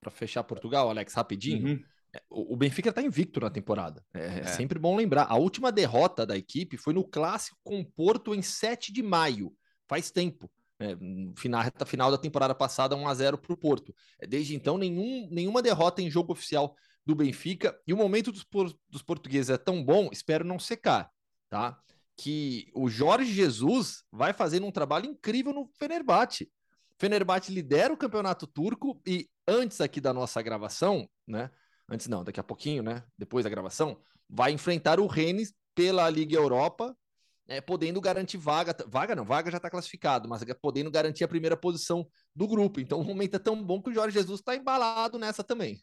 Para 0.00 0.10
fechar 0.10 0.42
Portugal, 0.42 0.90
Alex, 0.90 1.14
rapidinho. 1.14 1.68
Uhum. 1.68 1.84
É, 2.18 2.22
o 2.30 2.56
Benfica 2.56 2.88
está 2.88 3.00
invicto 3.00 3.40
na 3.40 3.50
temporada. 3.50 4.04
É, 4.12 4.20
é, 4.20 4.40
é, 4.40 4.46
sempre 4.46 4.78
bom 4.78 4.96
lembrar. 4.96 5.26
A 5.28 5.36
última 5.36 5.70
derrota 5.70 6.26
da 6.26 6.36
equipe 6.36 6.76
foi 6.76 6.92
no 6.92 7.04
clássico 7.04 7.56
com 7.62 7.84
Porto 7.84 8.34
em 8.34 8.42
7 8.42 8.92
de 8.92 9.02
maio 9.02 9.52
faz 9.88 10.10
tempo. 10.10 10.50
Né? 10.78 10.96
Final, 11.36 11.62
reta 11.62 11.86
final 11.86 12.10
da 12.10 12.18
temporada 12.18 12.54
passada, 12.54 12.96
1 12.96 13.08
a 13.08 13.14
0 13.14 13.38
para 13.38 13.52
o 13.52 13.56
Porto. 13.56 13.94
É, 14.18 14.26
desde 14.26 14.54
então, 14.54 14.76
nenhum, 14.76 15.28
nenhuma 15.30 15.62
derrota 15.62 16.02
em 16.02 16.10
jogo 16.10 16.32
oficial 16.32 16.74
do 17.06 17.14
Benfica. 17.14 17.78
E 17.86 17.92
o 17.92 17.96
momento 17.96 18.30
dos, 18.30 18.46
dos 18.88 19.02
portugueses 19.02 19.50
é 19.50 19.56
tão 19.56 19.82
bom, 19.82 20.10
espero 20.12 20.44
não 20.44 20.58
secar, 20.58 21.10
tá? 21.48 21.78
Que 22.16 22.70
o 22.74 22.88
Jorge 22.88 23.32
Jesus 23.32 24.02
vai 24.12 24.32
fazer 24.32 24.62
um 24.62 24.72
trabalho 24.72 25.06
incrível 25.06 25.52
no 25.52 25.70
Fenerbahçe. 25.78 26.50
Fenerbahçe 26.98 27.52
lidera 27.52 27.94
o 27.94 27.96
campeonato 27.96 28.46
turco 28.46 29.00
e 29.06 29.28
antes 29.46 29.80
aqui 29.80 30.00
da 30.00 30.12
nossa 30.12 30.42
gravação, 30.42 31.08
né? 31.26 31.50
Antes 31.88 32.06
não, 32.06 32.22
daqui 32.22 32.38
a 32.38 32.44
pouquinho, 32.44 32.82
né? 32.82 33.02
Depois 33.16 33.44
da 33.44 33.50
gravação, 33.50 33.98
vai 34.28 34.52
enfrentar 34.52 35.00
o 35.00 35.06
Rennes 35.06 35.54
pela 35.74 36.08
Liga 36.10 36.36
Europa 36.36 36.96
é, 37.48 37.60
podendo 37.60 38.00
garantir 38.00 38.36
vaga. 38.36 38.76
Vaga 38.86 39.16
não, 39.16 39.24
vaga 39.24 39.50
já 39.50 39.56
está 39.56 39.70
classificado, 39.70 40.28
mas 40.28 40.44
podendo 40.60 40.90
garantir 40.90 41.24
a 41.24 41.28
primeira 41.28 41.56
posição 41.56 42.06
do 42.36 42.46
grupo. 42.46 42.78
Então 42.78 43.00
o 43.00 43.04
momento 43.04 43.36
é 43.36 43.38
tão 43.38 43.60
bom 43.64 43.80
que 43.80 43.90
o 43.90 43.94
Jorge 43.94 44.14
Jesus 44.18 44.40
está 44.40 44.54
embalado 44.54 45.18
nessa 45.18 45.42
também. 45.42 45.82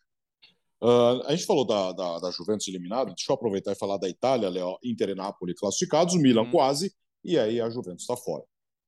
Uh, 0.82 1.24
a 1.26 1.36
gente 1.36 1.46
falou 1.46 1.66
da, 1.66 1.92
da, 1.94 2.20
da, 2.20 2.32
Juventus 2.32 2.68
eliminada, 2.68 3.06
deixa 3.06 3.32
eu 3.32 3.36
aproveitar 3.36 3.72
e 3.72 3.76
falar 3.76 3.98
da 3.98 4.08
Itália, 4.08 4.50
Léo, 4.50 4.78
Inter 4.84 5.10
e 5.10 5.16
Napoli 5.16 5.56
classificados, 5.56 6.14
o 6.14 6.20
Milan 6.20 6.44
hum. 6.44 6.52
quase, 6.52 6.94
e 7.24 7.40
aí 7.40 7.60
a 7.60 7.70
Juventus 7.70 8.02
está 8.02 8.16
fora. 8.16 8.44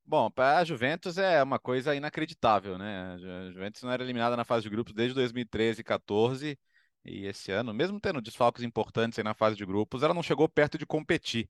Bom, 0.06 0.30
para 0.30 0.60
a 0.60 0.63
Juventus 0.63 1.17
é 1.17 1.41
uma 1.41 1.58
coisa 1.58 1.95
inacreditável, 1.95 2.77
né? 2.77 3.15
A 3.15 3.51
Juventus 3.51 3.82
não 3.82 3.91
era 3.91 4.03
eliminada 4.03 4.38
na 4.38 4.45
fase 4.45 4.63
de 4.63 4.69
grupos 4.69 4.93
desde 4.93 5.15
2013 5.15 5.82
e 5.82 5.84
14, 5.84 6.60
e 7.07 7.25
esse 7.25 7.51
ano, 7.51 7.73
mesmo 7.73 7.99
tendo 7.99 8.21
desfalques 8.21 8.63
importantes 8.63 9.23
na 9.23 9.33
fase 9.33 9.55
de 9.55 9.65
grupos, 9.65 10.03
ela 10.03 10.13
não 10.13 10.23
chegou 10.23 10.47
perto 10.49 10.77
de 10.77 10.85
competir. 10.85 11.49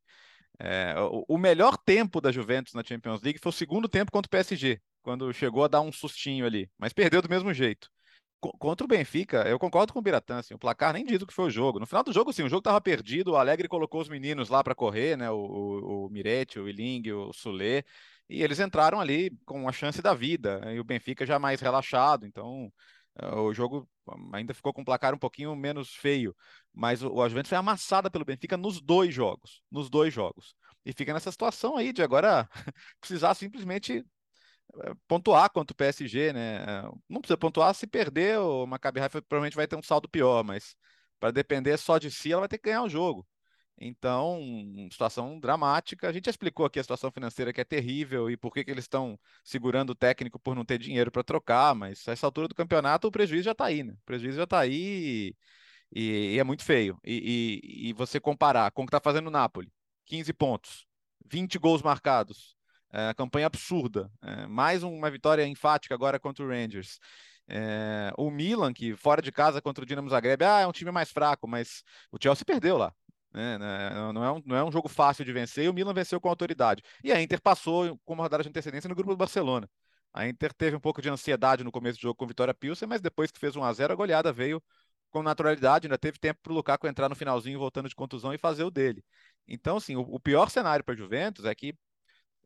É, 0.59 0.95
o, 1.27 1.37
melhor 1.37 1.77
tempo 1.77 2.19
da 2.19 2.31
Juventus 2.31 2.73
na 2.73 2.83
Champions 2.83 3.21
League 3.21 3.39
foi 3.39 3.49
o 3.49 3.53
segundo 3.53 3.87
tempo 3.87 4.11
contra 4.11 4.27
o 4.27 4.29
PSG, 4.29 4.81
quando 5.03 5.31
chegou 5.33 5.63
a 5.63 5.67
dar 5.67 5.81
um 5.81 5.91
sustinho 5.91 6.45
ali, 6.45 6.69
mas 6.77 6.93
perdeu 6.93 7.21
do 7.21 7.29
mesmo 7.29 7.53
jeito. 7.53 7.89
contra 8.59 8.85
o 8.85 8.87
Benfica, 8.87 9.47
eu 9.47 9.59
concordo 9.59 9.93
com 9.93 9.99
o 9.99 10.01
Biratã, 10.01 10.37
assim, 10.39 10.53
o 10.53 10.59
placar 10.59 10.93
nem 10.93 11.05
diz 11.05 11.21
o 11.21 11.27
que 11.27 11.33
foi 11.33 11.45
o 11.45 11.49
jogo. 11.49 11.79
No 11.79 11.85
final 11.87 12.03
do 12.03 12.13
jogo, 12.13 12.33
sim, 12.33 12.43
o 12.43 12.49
jogo 12.49 12.59
estava 12.59 12.81
perdido, 12.81 13.31
o 13.31 13.35
Alegre 13.35 13.67
colocou 13.67 14.01
os 14.01 14.09
meninos 14.09 14.49
lá 14.49 14.63
para 14.63 14.75
correr, 14.75 15.17
né, 15.17 15.29
o, 15.29 15.35
o, 15.35 16.05
o 16.07 16.09
Miretti, 16.09 16.59
o 16.59 16.67
Iling, 16.67 17.11
o 17.11 17.33
Sule, 17.33 17.83
e 18.29 18.43
eles 18.43 18.59
entraram 18.59 18.99
ali 18.99 19.31
com 19.45 19.67
a 19.69 19.71
chance 19.71 20.01
da 20.01 20.13
vida, 20.13 20.61
e 20.73 20.79
o 20.79 20.83
Benfica 20.83 21.25
já 21.25 21.39
mais 21.39 21.61
relaxado, 21.61 22.25
então 22.25 22.71
o 23.35 23.53
jogo 23.53 23.89
ainda 24.33 24.53
ficou 24.53 24.73
com 24.73 24.81
um 24.81 24.85
placar 24.85 25.13
um 25.13 25.17
pouquinho 25.17 25.55
menos 25.55 25.95
feio, 25.95 26.35
mas 26.73 27.03
o, 27.03 27.27
Juventus 27.29 27.49
foi 27.49 27.57
amassada 27.57 28.09
pelo 28.11 28.25
Benfica 28.25 28.57
nos 28.57 28.79
dois 28.81 29.13
jogos, 29.13 29.61
nos 29.71 29.89
dois 29.89 30.13
jogos. 30.13 30.55
E 30.85 30.93
fica 30.93 31.13
nessa 31.13 31.31
situação 31.31 31.77
aí 31.77 31.91
de 31.91 32.01
agora 32.01 32.47
precisar 33.01 33.33
simplesmente 33.33 34.05
eh, 34.83 34.93
pontuar 35.07 35.49
contra 35.51 35.73
o 35.73 35.75
PSG, 35.75 36.33
né? 36.33 36.83
Não 37.09 37.21
precisa 37.21 37.37
pontuar 37.37 37.73
se 37.75 37.87
perder, 37.87 38.39
o 38.39 38.65
Maccabi 38.65 38.99
Haifa 38.99 39.21
provavelmente 39.21 39.55
vai 39.55 39.67
ter 39.67 39.75
um 39.75 39.81
saldo 39.83 40.09
pior, 40.09 40.43
mas 40.43 40.75
para 41.19 41.31
depender 41.31 41.77
só 41.77 41.97
de 41.97 42.11
si, 42.11 42.31
ela 42.31 42.41
vai 42.41 42.49
ter 42.49 42.57
que 42.57 42.65
ganhar 42.69 42.83
o 42.83 42.89
jogo. 42.89 43.27
Então, 43.79 44.39
situação 44.91 45.39
dramática. 45.39 46.09
A 46.09 46.11
gente 46.11 46.25
já 46.25 46.31
explicou 46.31 46.65
aqui 46.65 46.79
a 46.79 46.83
situação 46.83 47.11
financeira 47.11 47.53
que 47.53 47.61
é 47.61 47.63
terrível 47.63 48.29
e 48.29 48.35
por 48.35 48.51
que, 48.51 48.63
que 48.63 48.71
eles 48.71 48.85
estão 48.85 49.19
segurando 49.43 49.91
o 49.91 49.95
técnico 49.95 50.39
por 50.39 50.55
não 50.55 50.65
ter 50.65 50.79
dinheiro 50.79 51.11
para 51.11 51.23
trocar, 51.23 51.75
mas 51.75 52.07
a 52.07 52.11
essa 52.11 52.25
altura 52.25 52.47
do 52.47 52.55
campeonato 52.55 53.07
o 53.07 53.11
prejuízo 53.11 53.43
já 53.43 53.51
está 53.51 53.65
aí, 53.65 53.83
né? 53.83 53.93
O 53.93 54.05
prejuízo 54.05 54.37
já 54.37 54.45
está 54.45 54.59
aí 54.59 55.35
e, 55.93 56.33
e, 56.35 56.39
é 56.39 56.43
muito 56.43 56.63
feio. 56.63 56.99
E, 57.05 57.61
e, 57.61 57.89
e 57.89 57.93
você 57.93 58.19
comparar 58.19 58.71
com 58.71 58.83
o 58.83 58.85
que 58.85 58.89
está 58.89 58.99
fazendo 58.99 59.27
o 59.27 59.31
Napoli, 59.31 59.71
15 60.05 60.33
pontos, 60.33 60.87
20 61.25 61.59
gols 61.59 61.81
marcados, 61.81 62.55
é, 62.91 63.13
campanha 63.13 63.47
absurda, 63.47 64.11
é, 64.23 64.47
mais 64.47 64.81
uma 64.83 65.11
vitória 65.11 65.45
enfática 65.45 65.93
agora 65.93 66.19
contra 66.19 66.43
o 66.43 66.49
Rangers. 66.49 66.99
É, 67.49 68.11
o 68.17 68.29
Milan, 68.29 68.73
que 68.73 68.95
fora 68.95 69.21
de 69.21 69.31
casa 69.31 69.61
contra 69.61 69.83
o 69.83 69.87
Dinamo 69.87 70.09
Zagreb, 70.09 70.43
ah, 70.43 70.61
é 70.61 70.67
um 70.67 70.71
time 70.71 70.91
mais 70.91 71.11
fraco, 71.11 71.47
mas 71.47 71.83
o 72.11 72.17
Chelsea 72.21 72.43
perdeu 72.45 72.77
lá. 72.77 72.93
Né, 73.37 73.55
né? 73.59 73.89
Não, 73.91 74.23
é 74.23 74.31
um, 74.31 74.41
não 74.43 74.55
é 74.55 74.63
um 74.63 74.71
jogo 74.71 74.89
fácil 74.89 75.23
de 75.23 75.31
vencer 75.31 75.65
e 75.65 75.69
o 75.69 75.73
Milan 75.73 75.93
venceu 75.93 76.19
com 76.19 76.27
autoridade. 76.27 76.81
E 77.03 77.11
a 77.11 77.21
Inter 77.21 77.39
passou 77.39 77.95
com 78.03 78.15
uma 78.15 78.23
rodada 78.23 78.41
de 78.41 78.49
antecedência 78.49 78.87
no 78.89 78.95
grupo 78.95 79.11
do 79.11 79.17
Barcelona. 79.17 79.69
A 80.11 80.27
Inter 80.27 80.51
teve 80.51 80.75
um 80.75 80.79
pouco 80.79 81.03
de 81.03 81.09
ansiedade 81.09 81.63
no 81.63 81.71
começo 81.71 81.99
do 81.99 82.01
jogo 82.01 82.15
com 82.15 82.25
Vitória 82.25 82.51
Pilsen, 82.51 82.87
mas 82.87 82.99
depois 82.99 83.29
que 83.29 83.39
fez 83.39 83.55
1 83.55 83.63
a 83.63 83.71
0 83.71 83.93
a 83.93 83.95
goleada 83.95 84.33
veio 84.33 84.61
com 85.11 85.21
naturalidade, 85.21 85.85
ainda 85.85 85.99
teve 85.99 86.17
tempo 86.17 86.39
para 86.41 86.51
o 86.51 86.55
Lukaku 86.55 86.87
entrar 86.87 87.09
no 87.09 87.15
finalzinho, 87.15 87.59
voltando 87.59 87.87
de 87.87 87.95
contusão 87.95 88.33
e 88.33 88.39
fazer 88.39 88.63
o 88.63 88.71
dele. 88.71 89.03
Então, 89.47 89.77
assim, 89.77 89.95
o, 89.95 90.01
o 90.01 90.19
pior 90.19 90.49
cenário 90.49 90.83
para 90.83 90.95
a 90.95 90.97
Juventus 90.97 91.45
é 91.45 91.53
que 91.53 91.75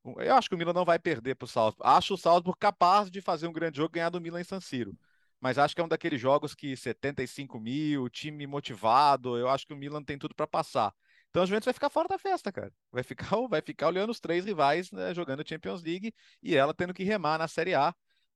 eu 0.03 0.35
acho 0.35 0.49
que 0.49 0.55
o 0.55 0.57
Milan 0.57 0.73
não 0.73 0.83
vai 0.83 0.99
perder 0.99 1.35
para 1.35 1.45
o 1.45 1.47
Salzburg. 1.47 1.89
Acho 1.89 2.15
o 2.15 2.17
Salzburg 2.17 2.59
capaz 2.59 3.09
de 3.09 3.21
fazer 3.21 3.47
um 3.47 3.53
grande 3.53 3.77
jogo 3.77 3.91
e 3.93 3.95
ganhar 3.95 4.09
do 4.09 4.19
Milan 4.19 4.41
em 4.41 4.43
San 4.43 4.59
Siro 4.59 4.93
mas 5.41 5.57
acho 5.57 5.75
que 5.75 5.81
é 5.81 5.83
um 5.83 5.87
daqueles 5.87 6.21
jogos 6.21 6.53
que 6.53 6.77
75 6.77 7.59
mil, 7.59 8.07
time 8.09 8.45
motivado, 8.47 9.37
eu 9.37 9.49
acho 9.49 9.65
que 9.67 9.73
o 9.73 9.77
Milan 9.77 10.03
tem 10.03 10.17
tudo 10.17 10.35
para 10.35 10.47
passar. 10.47 10.93
Então 11.29 11.41
a 11.41 11.45
Juventus 11.45 11.65
vai 11.65 11.73
ficar 11.73 11.89
fora 11.89 12.07
da 12.07 12.17
festa, 12.19 12.51
cara. 12.51 12.71
Vai 12.91 13.03
ficar, 13.03 13.25
vai 13.49 13.61
ficar 13.61 13.87
olhando 13.87 14.11
os 14.11 14.19
três 14.19 14.45
rivais 14.45 14.91
né, 14.91 15.13
jogando 15.13 15.47
Champions 15.47 15.81
League 15.83 16.13
e 16.43 16.55
ela 16.55 16.73
tendo 16.73 16.93
que 16.93 17.03
remar 17.03 17.39
na 17.39 17.47
Série 17.47 17.73
A. 17.73 17.93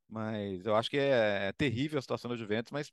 Mas 0.09 0.65
eu 0.65 0.75
acho 0.75 0.89
que 0.89 0.97
é, 0.97 1.47
é 1.47 1.51
terrível 1.53 1.99
a 1.99 2.01
situação 2.01 2.29
da 2.29 2.37
Juventus, 2.37 2.71
mas 2.71 2.91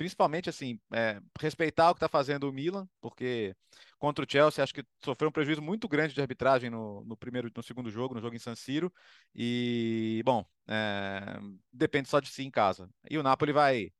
principalmente 0.00 0.48
assim, 0.48 0.80
é, 0.94 1.20
respeitar 1.38 1.90
o 1.90 1.94
que 1.94 1.98
está 1.98 2.08
fazendo 2.08 2.48
o 2.48 2.52
Milan, 2.52 2.88
porque 3.02 3.54
contra 3.98 4.24
o 4.24 4.26
Chelsea 4.26 4.64
acho 4.64 4.72
que 4.72 4.82
sofreu 5.04 5.28
um 5.28 5.32
prejuízo 5.32 5.60
muito 5.60 5.86
grande 5.86 6.14
de 6.14 6.20
arbitragem 6.22 6.70
no, 6.70 7.04
no 7.04 7.14
primeiro 7.18 7.50
no 7.54 7.62
segundo 7.62 7.90
jogo, 7.90 8.14
no 8.14 8.20
jogo 8.22 8.34
em 8.34 8.38
San 8.38 8.54
Siro, 8.54 8.90
e 9.34 10.22
bom, 10.24 10.42
é, 10.66 11.38
depende 11.70 12.08
só 12.08 12.18
de 12.18 12.30
si 12.30 12.42
em 12.42 12.50
casa. 12.50 12.88
E 13.10 13.18
o 13.18 13.22
Napoli 13.22 13.52
vai, 13.52 13.92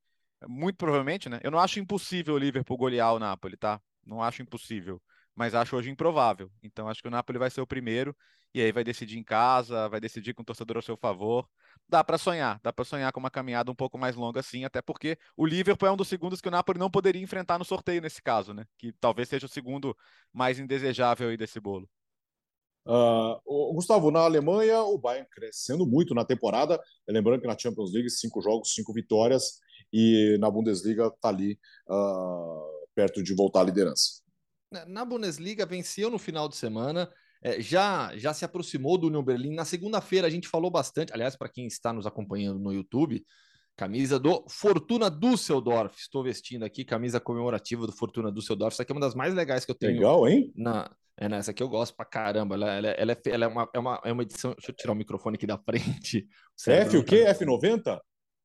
muito 0.48 0.76
provavelmente, 0.76 1.28
né? 1.28 1.38
Eu 1.42 1.50
não 1.50 1.58
acho 1.58 1.78
impossível 1.78 2.34
o 2.34 2.38
Liverpool 2.38 2.78
golear 2.78 3.12
o 3.12 3.18
Napoli, 3.18 3.58
tá? 3.58 3.78
Não 4.02 4.22
acho 4.22 4.40
impossível, 4.40 5.02
mas 5.34 5.54
acho 5.54 5.76
hoje 5.76 5.90
improvável. 5.90 6.50
Então 6.62 6.88
acho 6.88 7.02
que 7.02 7.08
o 7.08 7.10
Napoli 7.10 7.38
vai 7.38 7.50
ser 7.50 7.60
o 7.60 7.66
primeiro 7.66 8.16
e 8.54 8.62
aí 8.62 8.72
vai 8.72 8.82
decidir 8.84 9.18
em 9.18 9.22
casa, 9.22 9.86
vai 9.90 10.00
decidir 10.00 10.32
com 10.32 10.40
o 10.40 10.46
torcedor 10.46 10.78
ao 10.78 10.82
seu 10.82 10.96
favor. 10.96 11.46
Dá 11.88 12.04
para 12.04 12.18
sonhar, 12.18 12.60
dá 12.62 12.72
para 12.72 12.84
sonhar 12.84 13.12
com 13.12 13.18
uma 13.18 13.30
caminhada 13.30 13.70
um 13.70 13.74
pouco 13.74 13.98
mais 13.98 14.14
longa 14.14 14.38
assim, 14.38 14.64
até 14.64 14.80
porque 14.80 15.18
o 15.36 15.44
Liverpool 15.44 15.88
é 15.88 15.92
um 15.92 15.96
dos 15.96 16.08
segundos 16.08 16.40
que 16.40 16.46
o 16.46 16.50
Napoli 16.50 16.78
não 16.78 16.90
poderia 16.90 17.20
enfrentar 17.20 17.58
no 17.58 17.64
sorteio 17.64 18.00
nesse 18.00 18.22
caso, 18.22 18.54
né? 18.54 18.64
Que 18.78 18.92
talvez 18.92 19.28
seja 19.28 19.46
o 19.46 19.48
segundo 19.48 19.96
mais 20.32 20.58
indesejável 20.58 21.30
aí 21.30 21.36
desse 21.36 21.58
bolo. 21.58 21.88
Uh, 22.86 23.74
Gustavo, 23.74 24.10
na 24.10 24.20
Alemanha, 24.20 24.82
o 24.82 24.96
Bayern 24.96 25.28
crescendo 25.30 25.86
muito 25.86 26.14
na 26.14 26.24
temporada. 26.24 26.80
Lembrando 27.08 27.40
que 27.40 27.46
na 27.46 27.58
Champions 27.58 27.92
League, 27.92 28.08
cinco 28.08 28.40
jogos, 28.40 28.72
cinco 28.72 28.92
vitórias, 28.92 29.60
e 29.92 30.36
na 30.38 30.50
Bundesliga 30.50 31.08
está 31.08 31.28
ali 31.28 31.58
uh, 31.88 32.88
perto 32.94 33.22
de 33.22 33.34
voltar 33.34 33.60
à 33.60 33.64
liderança. 33.64 34.22
Na 34.86 35.04
Bundesliga, 35.04 35.66
venceu 35.66 36.10
no 36.10 36.18
final 36.18 36.48
de 36.48 36.56
semana, 36.56 37.12
é, 37.42 37.60
já, 37.60 38.16
já 38.16 38.34
se 38.34 38.44
aproximou 38.44 38.98
do 38.98 39.06
Union 39.06 39.22
Berlim. 39.22 39.54
Na 39.54 39.64
segunda-feira, 39.64 40.26
a 40.26 40.30
gente 40.30 40.48
falou 40.48 40.70
bastante, 40.70 41.12
aliás, 41.12 41.36
para 41.36 41.48
quem 41.48 41.66
está 41.66 41.92
nos 41.92 42.06
acompanhando 42.06 42.58
no 42.58 42.72
YouTube, 42.72 43.24
camisa 43.76 44.18
do 44.18 44.44
Fortuna 44.48 45.10
Düsseldorf. 45.10 45.96
Estou 45.98 46.22
vestindo 46.22 46.64
aqui, 46.64 46.84
camisa 46.84 47.18
comemorativa 47.18 47.86
do 47.86 47.92
Fortuna 47.92 48.30
Düsseldorf. 48.30 48.74
Essa 48.74 48.82
aqui 48.82 48.92
é 48.92 48.94
uma 48.94 49.00
das 49.00 49.14
mais 49.14 49.32
legais 49.32 49.64
que 49.64 49.70
eu 49.70 49.74
tenho. 49.74 49.94
Legal, 49.94 50.28
hein? 50.28 50.52
Na, 50.54 50.90
é, 51.16 51.28
nessa 51.28 51.50
aqui 51.50 51.62
eu 51.62 51.68
gosto 51.68 51.96
pra 51.96 52.04
caramba. 52.04 52.56
Ela, 52.56 52.74
ela, 52.74 52.88
ela, 52.88 53.12
é, 53.12 53.20
ela 53.26 53.44
é, 53.44 53.48
uma, 53.48 53.70
é, 53.74 53.78
uma, 53.78 54.00
é 54.04 54.12
uma 54.12 54.22
edição. 54.22 54.52
Deixa 54.52 54.70
eu 54.70 54.74
tirar 54.74 54.92
o 54.92 54.96
microfone 54.96 55.36
aqui 55.36 55.46
da 55.46 55.56
frente. 55.64 56.26
F 56.66 56.96
o 56.98 57.04
quê? 57.04 57.24
F90? 57.26 57.98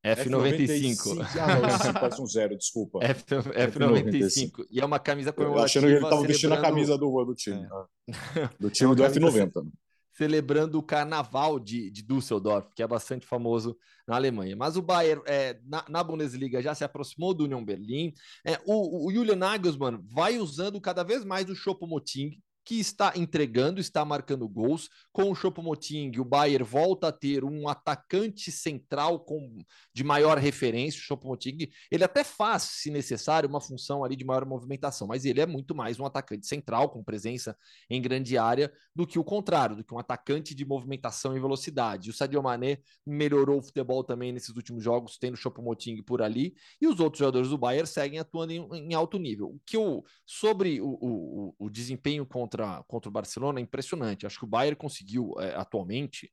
F95. 0.05 1.25
Ah, 1.39 1.87
não, 1.87 1.93
parece 1.93 2.21
um 2.21 2.27
zero, 2.27 2.55
desculpa. 2.55 2.99
F, 3.03 3.25
F95. 3.25 4.65
E 4.69 4.79
é 4.79 4.85
uma 4.85 4.99
camisa 4.99 5.33
comemorativa. 5.33 5.65
Achando 5.65 5.87
que 5.87 5.93
ele 5.93 6.03
estava 6.03 6.21
vestindo 6.21 6.53
a 6.53 6.61
camisa 6.61 6.97
do, 6.97 7.25
do 7.25 7.33
time. 7.33 7.63
É. 7.63 7.95
Do 8.59 8.69
time 8.69 8.91
é 8.91 8.95
do 8.95 9.03
F90. 9.03 9.67
Celebrando 10.11 10.77
o 10.77 10.83
carnaval 10.83 11.59
de, 11.59 11.89
de 11.89 12.03
Düsseldorf, 12.03 12.67
que 12.75 12.83
é 12.83 12.87
bastante 12.87 13.25
famoso 13.25 13.75
na 14.07 14.15
Alemanha. 14.15 14.55
Mas 14.55 14.77
o 14.77 14.81
Bayern, 14.81 15.21
é, 15.25 15.59
na, 15.65 15.83
na, 15.89 16.03
Bundesliga, 16.03 16.61
já 16.61 16.75
se 16.75 16.83
aproximou 16.83 17.33
do 17.33 17.43
Union 17.43 17.65
Berlim. 17.65 18.13
É, 18.45 18.59
o, 18.65 19.07
o 19.07 19.11
Julian 19.11 19.35
Nagelsmann 19.35 19.99
vai 20.07 20.37
usando 20.37 20.79
cada 20.79 21.03
vez 21.03 21.25
mais 21.25 21.49
o 21.49 21.55
Choupo-Moting 21.55 22.39
que 22.65 22.79
está 22.79 23.13
entregando, 23.15 23.79
está 23.79 24.03
marcando 24.03 24.49
gols. 24.49 24.89
Com 25.13 25.29
o 25.29 25.35
Choupo-Moting, 25.35 26.11
o 26.17 26.25
Bayern 26.25 26.63
volta 26.63 27.09
a 27.09 27.11
ter 27.11 27.43
um 27.43 27.69
atacante 27.69 28.51
central 28.51 29.19
com 29.19 29.63
de 29.93 30.03
maior 30.03 30.39
referência, 30.39 30.99
o 30.99 31.03
Choupo-Moting. 31.03 31.69
Ele 31.91 32.03
até 32.03 32.23
faz, 32.23 32.63
se 32.63 32.89
necessário, 32.89 33.47
uma 33.47 33.61
função 33.61 34.03
ali 34.03 34.15
de 34.15 34.25
maior 34.25 34.45
movimentação, 34.45 35.07
mas 35.07 35.25
ele 35.25 35.39
é 35.39 35.45
muito 35.45 35.75
mais 35.75 35.99
um 35.99 36.05
atacante 36.05 36.47
central, 36.47 36.89
com 36.89 37.03
presença 37.03 37.55
em 37.87 38.01
grande 38.01 38.35
área, 38.35 38.73
do 38.95 39.05
que 39.05 39.19
o 39.19 39.23
contrário, 39.23 39.75
do 39.75 39.83
que 39.83 39.93
um 39.93 39.99
atacante 39.99 40.55
de 40.55 40.65
movimentação 40.65 41.37
e 41.37 41.39
velocidade. 41.39 42.09
O 42.09 42.13
Sadio 42.13 42.41
Mané 42.41 42.79
melhorou 43.05 43.59
o 43.59 43.63
futebol 43.63 44.03
também 44.03 44.31
nesses 44.31 44.55
últimos 44.55 44.83
jogos, 44.83 45.17
tendo 45.19 45.35
o 45.35 45.37
Choupo-Moting 45.37 46.01
por 46.01 46.21
ali, 46.21 46.55
e 46.81 46.87
os 46.87 46.99
outros 46.99 47.19
jogadores 47.19 47.49
do 47.49 47.57
Bayern 47.59 47.87
seguem 47.87 48.17
atuando 48.17 48.53
em, 48.53 48.67
em 48.73 48.93
alto 48.95 49.19
nível. 49.19 49.49
O 49.49 49.61
que 49.63 49.77
eu, 49.77 50.03
sobre 50.25 50.81
o, 50.81 50.97
o, 50.99 51.55
o 51.59 51.69
desempenho 51.69 52.25
contra 52.25 52.54
contra, 52.55 52.83
contra 52.87 53.09
o 53.09 53.11
Barcelona 53.11 53.59
é 53.59 53.63
impressionante. 53.63 54.25
Acho 54.25 54.39
que 54.39 54.45
o 54.45 54.47
Bayern 54.47 54.75
conseguiu 54.75 55.33
é, 55.39 55.55
atualmente 55.55 56.31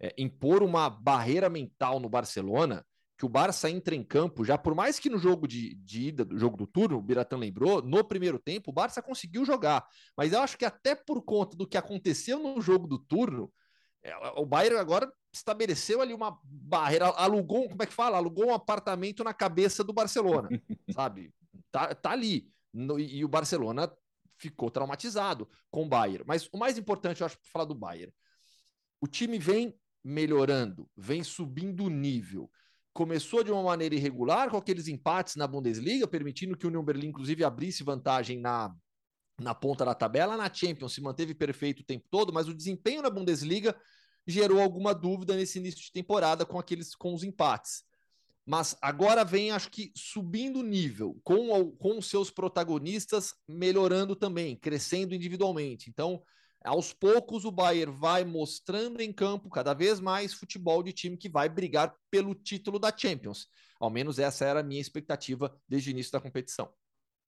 é, 0.00 0.14
impor 0.16 0.62
uma 0.62 0.88
barreira 0.88 1.48
mental 1.48 1.98
no 1.98 2.08
Barcelona 2.08 2.84
que 3.18 3.24
o 3.24 3.30
Barça 3.30 3.70
entra 3.70 3.94
em 3.94 4.04
campo 4.04 4.44
já, 4.44 4.58
por 4.58 4.74
mais 4.74 4.98
que 4.98 5.08
no 5.08 5.18
jogo 5.18 5.48
de, 5.48 5.74
de 5.76 6.08
ida, 6.08 6.22
do 6.22 6.38
jogo 6.38 6.54
do 6.54 6.66
turno, 6.66 6.98
o 6.98 7.02
Biratã 7.02 7.34
lembrou, 7.38 7.80
no 7.80 8.04
primeiro 8.04 8.38
tempo 8.38 8.70
o 8.70 8.74
Barça 8.74 9.00
conseguiu 9.00 9.42
jogar. 9.42 9.86
Mas 10.14 10.34
eu 10.34 10.40
acho 10.42 10.58
que 10.58 10.66
até 10.66 10.94
por 10.94 11.22
conta 11.22 11.56
do 11.56 11.66
que 11.66 11.78
aconteceu 11.78 12.38
no 12.38 12.60
jogo 12.60 12.86
do 12.86 12.98
turno, 12.98 13.50
é, 14.02 14.14
o 14.36 14.44
Bayern 14.44 14.78
agora 14.78 15.10
estabeleceu 15.32 16.02
ali 16.02 16.12
uma 16.12 16.38
barreira, 16.44 17.06
alugou, 17.16 17.68
como 17.68 17.82
é 17.82 17.86
que 17.86 17.92
fala? 17.92 18.18
Alugou 18.18 18.48
um 18.48 18.54
apartamento 18.54 19.24
na 19.24 19.32
cabeça 19.32 19.82
do 19.82 19.94
Barcelona, 19.94 20.48
sabe? 20.94 21.32
Tá, 21.70 21.94
tá 21.94 22.10
ali. 22.10 22.50
No, 22.70 23.00
e 23.00 23.24
o 23.24 23.28
Barcelona 23.28 23.90
ficou 24.38 24.70
traumatizado 24.70 25.48
com 25.70 25.84
o 25.84 25.88
Bayern. 25.88 26.24
Mas 26.26 26.48
o 26.52 26.58
mais 26.58 26.78
importante, 26.78 27.20
eu 27.20 27.26
acho, 27.26 27.38
para 27.38 27.50
falar 27.50 27.64
do 27.64 27.74
Bayern, 27.74 28.12
o 29.00 29.06
time 29.06 29.38
vem 29.38 29.74
melhorando, 30.02 30.88
vem 30.96 31.22
subindo 31.24 31.84
o 31.84 31.90
nível. 31.90 32.50
Começou 32.92 33.42
de 33.42 33.50
uma 33.50 33.62
maneira 33.62 33.94
irregular, 33.94 34.48
com 34.50 34.56
aqueles 34.56 34.88
empates 34.88 35.36
na 35.36 35.46
Bundesliga, 35.46 36.06
permitindo 36.06 36.56
que 36.56 36.66
o 36.66 36.68
Union 36.68 36.84
inclusive, 37.04 37.44
abrisse 37.44 37.84
vantagem 37.84 38.40
na, 38.40 38.74
na 39.38 39.54
ponta 39.54 39.84
da 39.84 39.94
tabela. 39.94 40.36
Na 40.36 40.52
Champions 40.52 40.94
se 40.94 41.00
manteve 41.00 41.34
perfeito 41.34 41.80
o 41.80 41.84
tempo 41.84 42.06
todo, 42.10 42.32
mas 42.32 42.48
o 42.48 42.54
desempenho 42.54 43.02
na 43.02 43.10
Bundesliga 43.10 43.76
gerou 44.26 44.60
alguma 44.60 44.94
dúvida 44.94 45.36
nesse 45.36 45.58
início 45.58 45.80
de 45.80 45.92
temporada 45.92 46.46
com 46.46 46.58
aqueles 46.58 46.94
com 46.94 47.14
os 47.14 47.22
empates. 47.22 47.84
Mas 48.46 48.76
agora 48.80 49.24
vem, 49.24 49.50
acho 49.50 49.68
que, 49.70 49.90
subindo 49.96 50.62
nível, 50.62 51.18
com, 51.24 51.72
com 51.72 51.98
os 51.98 52.08
seus 52.08 52.30
protagonistas 52.30 53.34
melhorando 53.48 54.14
também, 54.14 54.54
crescendo 54.54 55.16
individualmente. 55.16 55.90
Então, 55.90 56.22
aos 56.64 56.92
poucos, 56.92 57.44
o 57.44 57.50
Bayern 57.50 57.92
vai 57.92 58.24
mostrando 58.24 59.00
em 59.00 59.12
campo 59.12 59.50
cada 59.50 59.74
vez 59.74 59.98
mais 59.98 60.32
futebol 60.32 60.80
de 60.82 60.92
time 60.92 61.16
que 61.16 61.28
vai 61.28 61.48
brigar 61.48 61.92
pelo 62.08 62.36
título 62.36 62.78
da 62.78 62.96
Champions. 62.96 63.48
Ao 63.80 63.90
menos 63.90 64.18
essa 64.18 64.44
era 64.44 64.60
a 64.60 64.64
minha 64.64 64.80
expectativa 64.80 65.52
desde 65.68 65.90
o 65.90 65.92
início 65.92 66.12
da 66.12 66.20
competição. 66.20 66.72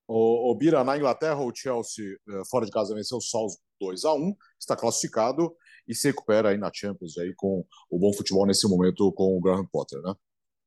O, 0.07 0.51
o 0.51 0.55
Bira, 0.55 0.83
na 0.85 0.97
Inglaterra, 0.97 1.41
o 1.41 1.53
Chelsea, 1.55 2.17
eh, 2.29 2.43
fora 2.49 2.65
de 2.65 2.73
casa, 2.73 2.95
venceu 2.95 3.19
o 3.19 3.21
Salzburg 3.21 3.63
2 3.81 4.05
a 4.05 4.15
1 4.15 4.35
está 4.59 4.75
classificado 4.77 5.55
e 5.87 5.95
se 5.95 6.09
recupera 6.09 6.51
aí 6.51 6.59
na 6.59 6.71
Champions 6.73 7.19
aí 7.19 7.35
com 7.37 7.65
o 7.91 7.99
bom 7.99 8.13
futebol 8.13 8.47
nesse 8.47 8.67
momento 8.67 9.13
com 9.13 9.37
o 9.37 9.41
Graham 9.41 9.67
Potter, 9.67 10.01
né? 10.01 10.15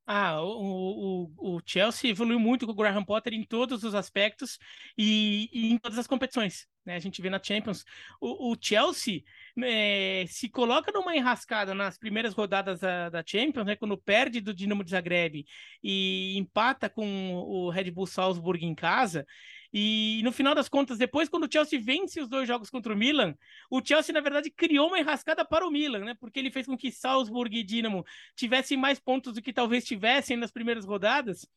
Ah, 0.05 0.41
o, 0.41 1.29
o, 1.39 1.55
o 1.57 1.61
Chelsea 1.65 2.09
evoluiu 2.09 2.39
muito 2.39 2.65
com 2.65 2.71
o 2.73 2.75
Graham 2.75 3.03
Potter 3.03 3.33
em 3.33 3.43
todos 3.45 3.83
os 3.83 3.95
aspectos 3.95 4.57
e, 4.97 5.49
e 5.53 5.71
em 5.71 5.77
todas 5.77 5.97
as 5.97 6.07
competições. 6.07 6.67
Né? 6.85 6.95
A 6.95 6.99
gente 6.99 7.21
vê 7.21 7.29
na 7.29 7.41
Champions. 7.41 7.85
O, 8.19 8.51
o 8.51 8.57
Chelsea 8.59 9.21
é, 9.63 10.25
se 10.27 10.49
coloca 10.49 10.91
numa 10.91 11.15
enrascada 11.15 11.73
nas 11.73 11.97
primeiras 11.97 12.33
rodadas 12.33 12.79
da, 12.79 13.09
da, 13.09 13.23
Champions, 13.25 13.65
né? 13.65 13.75
quando 13.75 13.97
perde 13.97 14.41
do 14.41 14.53
Dinamo 14.53 14.83
de 14.83 14.91
Zagreb 14.91 15.45
e 15.83 16.37
empata 16.37 16.89
com 16.89 17.33
o 17.35 17.69
Red 17.69 17.91
Bull 17.91 18.07
Salzburg 18.07 18.65
em 18.65 18.75
casa. 18.75 19.25
E 19.73 20.21
no 20.23 20.31
final 20.31 20.53
das 20.53 20.67
contas, 20.67 20.97
depois, 20.97 21.29
quando 21.29 21.45
o 21.45 21.51
Chelsea 21.51 21.79
vence 21.79 22.19
os 22.19 22.27
dois 22.27 22.47
jogos 22.47 22.69
contra 22.69 22.93
o 22.93 22.95
Milan, 22.95 23.35
o 23.69 23.81
Chelsea, 23.83 24.13
na 24.13 24.19
verdade, 24.19 24.49
criou 24.49 24.87
uma 24.87 24.99
enrascada 24.99 25.45
para 25.45 25.65
o 25.65 25.71
Milan, 25.71 25.99
né? 25.99 26.15
Porque 26.19 26.39
ele 26.39 26.51
fez 26.51 26.65
com 26.65 26.77
que 26.77 26.91
Salzburg 26.91 27.57
e 27.57 27.63
Dinamo 27.63 28.05
tivessem 28.35 28.77
mais 28.77 28.99
pontos 28.99 29.33
do 29.33 29.41
que 29.41 29.53
talvez 29.53 29.85
tivessem 29.85 30.35
nas 30.35 30.51
primeiras 30.51 30.85
rodadas. 30.85 31.47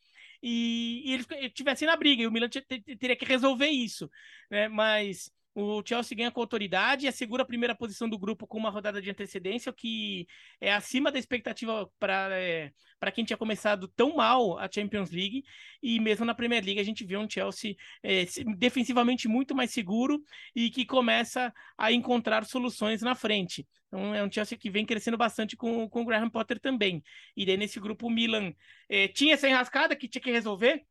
E, 0.43 1.03
e 1.07 1.13
eles 1.15 1.27
tivessem 1.53 1.89
na 1.89 1.97
briga, 1.97 2.23
e 2.23 2.27
o 2.27 2.33
Milan 2.33 2.49
teria 2.49 3.17
que 3.17 3.25
resolver 3.25 3.69
isso, 3.69 4.11
né? 4.51 4.69
Mas 4.69 5.33
o 5.55 5.83
Chelsea 5.87 6.17
ganha 6.17 6.33
com 6.33 6.41
autoridade 6.41 7.07
e 7.07 7.09
assegura 7.09 7.45
a 7.45 7.47
primeira 7.47 7.75
posição 7.75 8.09
do 8.09 8.19
grupo 8.19 8.47
com 8.47 8.59
uma 8.59 8.71
rodada 8.71 9.01
de 9.01 9.09
antecedência, 9.09 9.71
o 9.71 9.75
que 9.75 10.27
é 10.61 10.73
acima 10.73 11.13
da 11.13 11.19
expectativa 11.19 11.89
para 11.99 12.29
é, 12.33 12.73
quem 13.15 13.25
tinha 13.25 13.37
começado 13.37 13.87
tão 13.87 14.17
mal 14.17 14.59
a 14.59 14.69
Champions 14.69 15.11
League. 15.11 15.45
E 15.81 16.01
mesmo 16.01 16.25
na 16.25 16.35
Premier 16.35 16.65
League 16.65 16.81
a 16.81 16.85
gente 16.85 17.05
vê 17.05 17.17
um 17.17 17.31
Chelsea 17.31 17.77
é, 18.03 18.25
defensivamente 18.57 19.29
muito 19.29 19.55
mais 19.55 19.71
seguro 19.71 20.21
e 20.57 20.71
que 20.71 20.85
começa 20.85 21.53
a 21.79 21.93
encontrar 21.93 22.45
soluções 22.45 23.01
na 23.01 23.15
frente. 23.15 23.65
Então 23.87 24.13
é 24.13 24.25
um 24.25 24.33
Chelsea 24.33 24.59
que 24.59 24.69
vem 24.69 24.85
crescendo 24.85 25.17
bastante 25.17 25.57
com, 25.57 25.89
com 25.89 26.03
o 26.03 26.05
Graham 26.05 26.31
Potter 26.31 26.59
também. 26.59 27.01
E 27.37 27.47
daí 27.47 27.57
nesse 27.57 27.79
grupo 27.79 28.09
o 28.09 28.11
Milan 28.11 28.53
é, 28.89 29.07
tinha 29.07 29.35
essa 29.35 29.49
enrascada 29.49 29.95
que 29.95 30.09
tinha 30.09 30.23
que 30.23 30.33
resolver, 30.33 30.83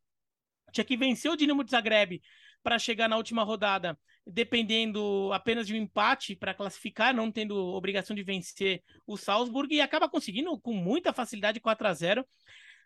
tinha 0.72 0.84
que 0.84 0.96
vencer 0.96 1.30
o 1.30 1.36
Dinamo 1.36 1.62
de 1.62 1.70
Zagreb 1.70 2.22
para 2.62 2.78
chegar 2.78 3.08
na 3.08 3.16
última 3.18 3.44
rodada, 3.44 3.96
dependendo 4.26 5.30
apenas 5.32 5.66
de 5.66 5.74
um 5.74 5.76
empate 5.76 6.34
para 6.34 6.54
classificar, 6.54 7.14
não 7.14 7.30
tendo 7.30 7.56
obrigação 7.56 8.16
de 8.16 8.22
vencer 8.22 8.82
o 9.06 9.16
Salzburg, 9.16 9.74
e 9.74 9.80
acaba 9.80 10.08
conseguindo 10.08 10.58
com 10.58 10.72
muita 10.72 11.12
facilidade 11.12 11.60
4 11.60 11.86
a 11.86 11.94
0 11.94 12.26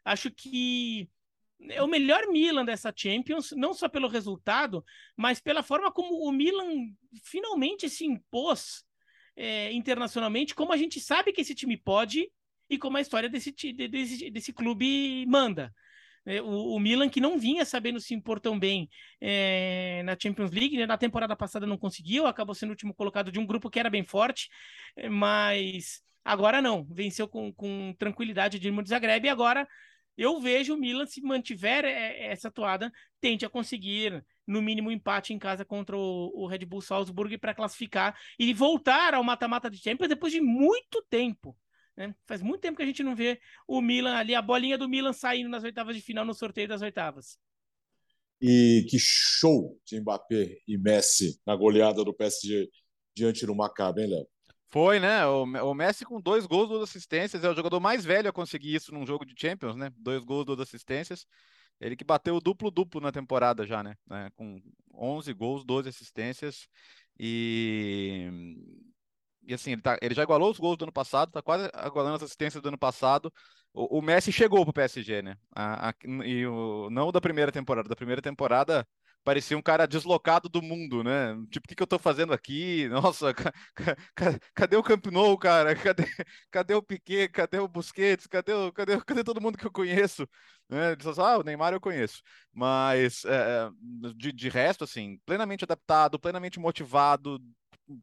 Acho 0.05 0.31
que 0.31 1.09
é 1.71 1.83
o 1.83 1.89
melhor 1.89 2.27
Milan 2.29 2.65
dessa 2.65 2.93
Champions, 2.95 3.53
não 3.53 3.75
só 3.75 3.89
pelo 3.89 4.09
resultado, 4.09 4.85
mas 5.17 5.41
pela 5.41 5.63
forma 5.63 5.91
como 5.93 6.25
o 6.27 6.33
Milan 6.33 6.93
finalmente 7.23 7.89
se 7.91 8.07
impôs 8.07 8.85
é, 9.37 9.73
internacionalmente, 9.73 10.55
como 10.55 10.73
a 10.73 10.77
gente 10.77 11.01
sabe 11.01 11.33
que 11.33 11.41
esse 11.41 11.55
time 11.55 11.77
pode 11.77 12.31
e 12.71 12.79
como 12.79 12.97
a 12.97 13.01
história 13.01 13.29
desse, 13.29 13.53
desse, 13.53 14.31
desse 14.31 14.53
clube 14.53 15.27
manda. 15.27 15.75
É, 16.29 16.43
o, 16.43 16.75
o, 16.75 16.79
Milan 16.79 17.09
que 17.09 17.23
não 17.23 17.39
vinha 17.39 17.65
sabendo 17.65 17.99
se 17.99 18.13
impor 18.13 18.39
tão 18.39 18.59
bem 18.59 18.91
é, 19.19 20.03
na 20.05 20.15
Champions 20.21 20.51
League, 20.51 20.77
né? 20.77 20.85
na 20.85 20.99
temporada 20.99 21.35
passada 21.35 21.67
não 21.67 21.79
conseguiu, 21.79 22.27
acabou 22.27 22.55
sendo 22.55 22.69
o 22.69 22.73
último 22.73 22.93
colocado 22.95 23.33
de 23.33 23.39
um 23.41 23.47
grupo 23.47 23.71
que 23.71 23.81
era 23.81 23.89
bem 23.89 24.05
forte, 24.05 24.51
é, 24.95 25.09
mas 25.09 26.03
agora 26.23 26.61
não, 26.61 26.85
venceu 26.85 27.27
com, 27.27 27.51
com 27.55 27.95
tranquilidade 27.99 28.59
o 28.59 28.61
Dinamo 28.61 28.83
de 28.83 28.91
Zagreb 28.91 29.25
e 29.25 29.31
agora 29.31 29.67
eu 30.19 30.39
vejo 30.39 30.75
o 30.75 30.77
Milan, 30.77 31.07
se 31.07 31.23
mantiver 31.23 31.87
é, 31.87 32.27
essa 32.27 32.51
toada, 32.51 32.93
tende 33.23 33.47
a 33.47 33.49
conseguir 33.49 34.23
no 34.47 34.61
mínimo, 34.61 34.91
empate 34.91 35.33
em 35.33 35.39
casa 35.39 35.65
contra 35.65 35.97
o 35.97 36.47
Red 36.47 36.67
Bull 36.67 36.83
Salzburg 36.83 37.39
para 37.39 37.55
classificar 37.55 38.19
e 38.39 38.53
voltar 38.53 39.15
ao 39.15 39.25
mata-mata 39.25 39.71
de 39.71 39.79
Champions 39.79 40.11
depois 40.11 40.33
de 40.33 40.43
muito 40.43 41.03
tempo. 41.09 41.57
Né? 41.99 42.15
Faz 42.27 42.41
muito 42.41 42.61
tempo 42.61 42.77
que 42.77 42.83
a 42.85 42.87
gente 42.87 43.03
não 43.03 43.17
vê 43.17 43.41
o 43.67 43.81
Milan 43.81 44.15
ali, 44.15 44.33
a 44.33 44.41
bolinha 44.41 44.79
do 44.79 44.89
Milan 44.89 45.13
saindo 45.13 45.49
nas 45.49 45.65
oitavas 45.65 45.97
de 45.97 46.01
final 46.01 46.25
no 46.25 46.33
sorteio 46.33 46.69
das 46.69 46.81
oitavas. 46.81 47.37
E 48.41 48.87
que 48.89 48.97
show 49.01 49.77
de 49.85 50.01
Mbappé 50.01 50.59
e 50.69 50.79
Messi 50.79 51.41
na 51.45 51.57
goleada 51.57 52.05
do 52.05 52.15
PSG 52.15 52.71
diante 53.17 53.45
do 53.45 53.53
Maccabi, 53.53 54.03
hein, 54.03 54.11
Léo? 54.11 54.29
Foi, 54.71 55.01
né? 55.01 55.27
O, 55.27 55.75
Messi 55.75 56.05
com 56.05 56.21
dois 56.21 56.47
gols, 56.47 56.69
duas 56.69 56.89
assistências, 56.89 57.43
é 57.43 57.51
o 57.51 57.55
jogador 57.55 57.81
mais 57.81 58.05
velho 58.05 58.29
a 58.29 58.33
conseguir 58.33 58.77
isso 58.77 58.95
num 58.95 59.05
jogo 59.05 59.27
de 59.27 59.35
Champions, 59.37 59.75
né? 59.75 59.91
Dois 59.97 60.23
gols, 60.23 60.45
duas 60.45 60.61
assistências. 60.61 61.27
Ele 61.81 61.97
que 61.97 62.05
bateu 62.05 62.37
o 62.37 62.41
duplo-duplo 62.41 63.01
na 63.01 63.11
temporada 63.11 63.67
já, 63.67 63.83
né? 63.83 63.97
É, 64.13 64.31
com 64.37 64.63
11 64.95 65.33
gols, 65.33 65.65
12 65.65 65.89
assistências. 65.89 66.69
E, 67.19 68.31
e 69.49 69.55
assim, 69.55 69.73
ele, 69.73 69.83
tá, 69.83 69.99
ele 70.03 70.15
já 70.15 70.23
igualou 70.23 70.51
os 70.51 70.59
gols 70.59 70.77
do 70.77 70.85
ano 70.85 70.93
passado, 70.93 71.33
tá 71.33 71.43
quase 71.43 71.71
igualando 71.87 72.17
as 72.17 72.23
assistências 72.23 72.63
do 72.63 72.69
ano 72.69 72.79
passado. 72.79 73.33
O, 73.73 73.99
o 73.99 74.03
Messi 74.03 74.31
chegou 74.31 74.65
pro 74.65 74.73
PSG, 74.75 75.23
né? 75.23 75.37
A, 75.55 75.91
a, 75.91 75.95
e 76.25 76.47
o, 76.47 76.89
não 76.91 77.11
da 77.11 77.21
primeira 77.21 77.51
temporada, 77.51 77.89
da 77.89 77.97
primeira 77.97 78.23
temporada 78.23 78.87
parecia 79.25 79.59
um 79.59 79.63
cara 79.63 79.87
deslocado 79.87 80.49
do 80.49 80.63
mundo, 80.63 81.03
né? 81.05 81.35
Tipo, 81.51 81.67
o 81.67 81.69
que, 81.69 81.75
que 81.75 81.83
eu 81.83 81.87
tô 81.87 81.99
fazendo 81.99 82.33
aqui? 82.33 82.89
Nossa, 82.93 83.35
ca, 83.35 83.53
ca, 84.15 84.39
cadê 84.55 84.77
o 84.77 84.83
Camp 84.83 85.07
Nou, 85.07 85.37
cara? 85.39 85.75
Cadê, 85.77 86.05
cadê 86.51 86.75
o 86.75 86.83
Piquet? 86.83 87.29
Cadê 87.29 87.59
o 87.59 87.69
Busquets? 87.69 88.27
Cadê, 88.27 88.53
o, 88.53 88.73
cadê, 88.73 89.01
cadê 89.03 89.25
todo 89.25 89.41
mundo 89.41 89.59
que 89.59 89.67
eu 89.67 89.73
conheço? 89.73 90.27
Né? 90.69 90.97
Diz, 90.97 91.19
ah, 91.19 91.39
o 91.39 91.43
Neymar 91.43 91.73
eu 91.73 91.81
conheço. 91.81 92.23
Mas, 92.53 93.25
é, 93.25 93.69
de, 94.17 94.33
de 94.33 94.49
resto, 94.49 94.85
assim, 94.85 95.19
plenamente 95.27 95.65
adaptado, 95.65 96.19
plenamente 96.19 96.59
motivado, 96.59 97.39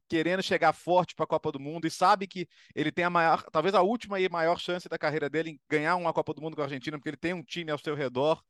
querendo 0.08 0.44
chegar 0.44 0.74
forte 0.74 1.16
para 1.16 1.24
a 1.26 1.28
Copa 1.28 1.52
do 1.52 1.60
Mundo 1.60 1.88
e 1.88 1.92
sabe 1.92 2.28
que 2.28 2.48
ele 2.74 2.92
tem 2.92 3.06
a 3.06 3.10
maior, 3.10 3.44
talvez 3.52 3.74
a 3.76 3.82
última 3.82 4.20
e 4.20 4.30
maior 4.30 4.60
chance 4.60 4.90
da 4.90 4.98
carreira 4.98 5.30
dele 5.30 5.52
em 5.52 5.60
ganhar 5.70 5.96
uma 5.96 6.14
Copa 6.14 6.34
do 6.34 6.42
Mundo 6.42 6.56
com 6.56 6.62
a 6.62 6.66
Argentina, 6.66 6.98
porque 6.98 7.10
ele 7.10 7.18
tem 7.18 7.34
um 7.34 7.44
time 7.44 7.72
ao 7.72 7.78
seu 7.78 7.96
redor. 7.96 8.42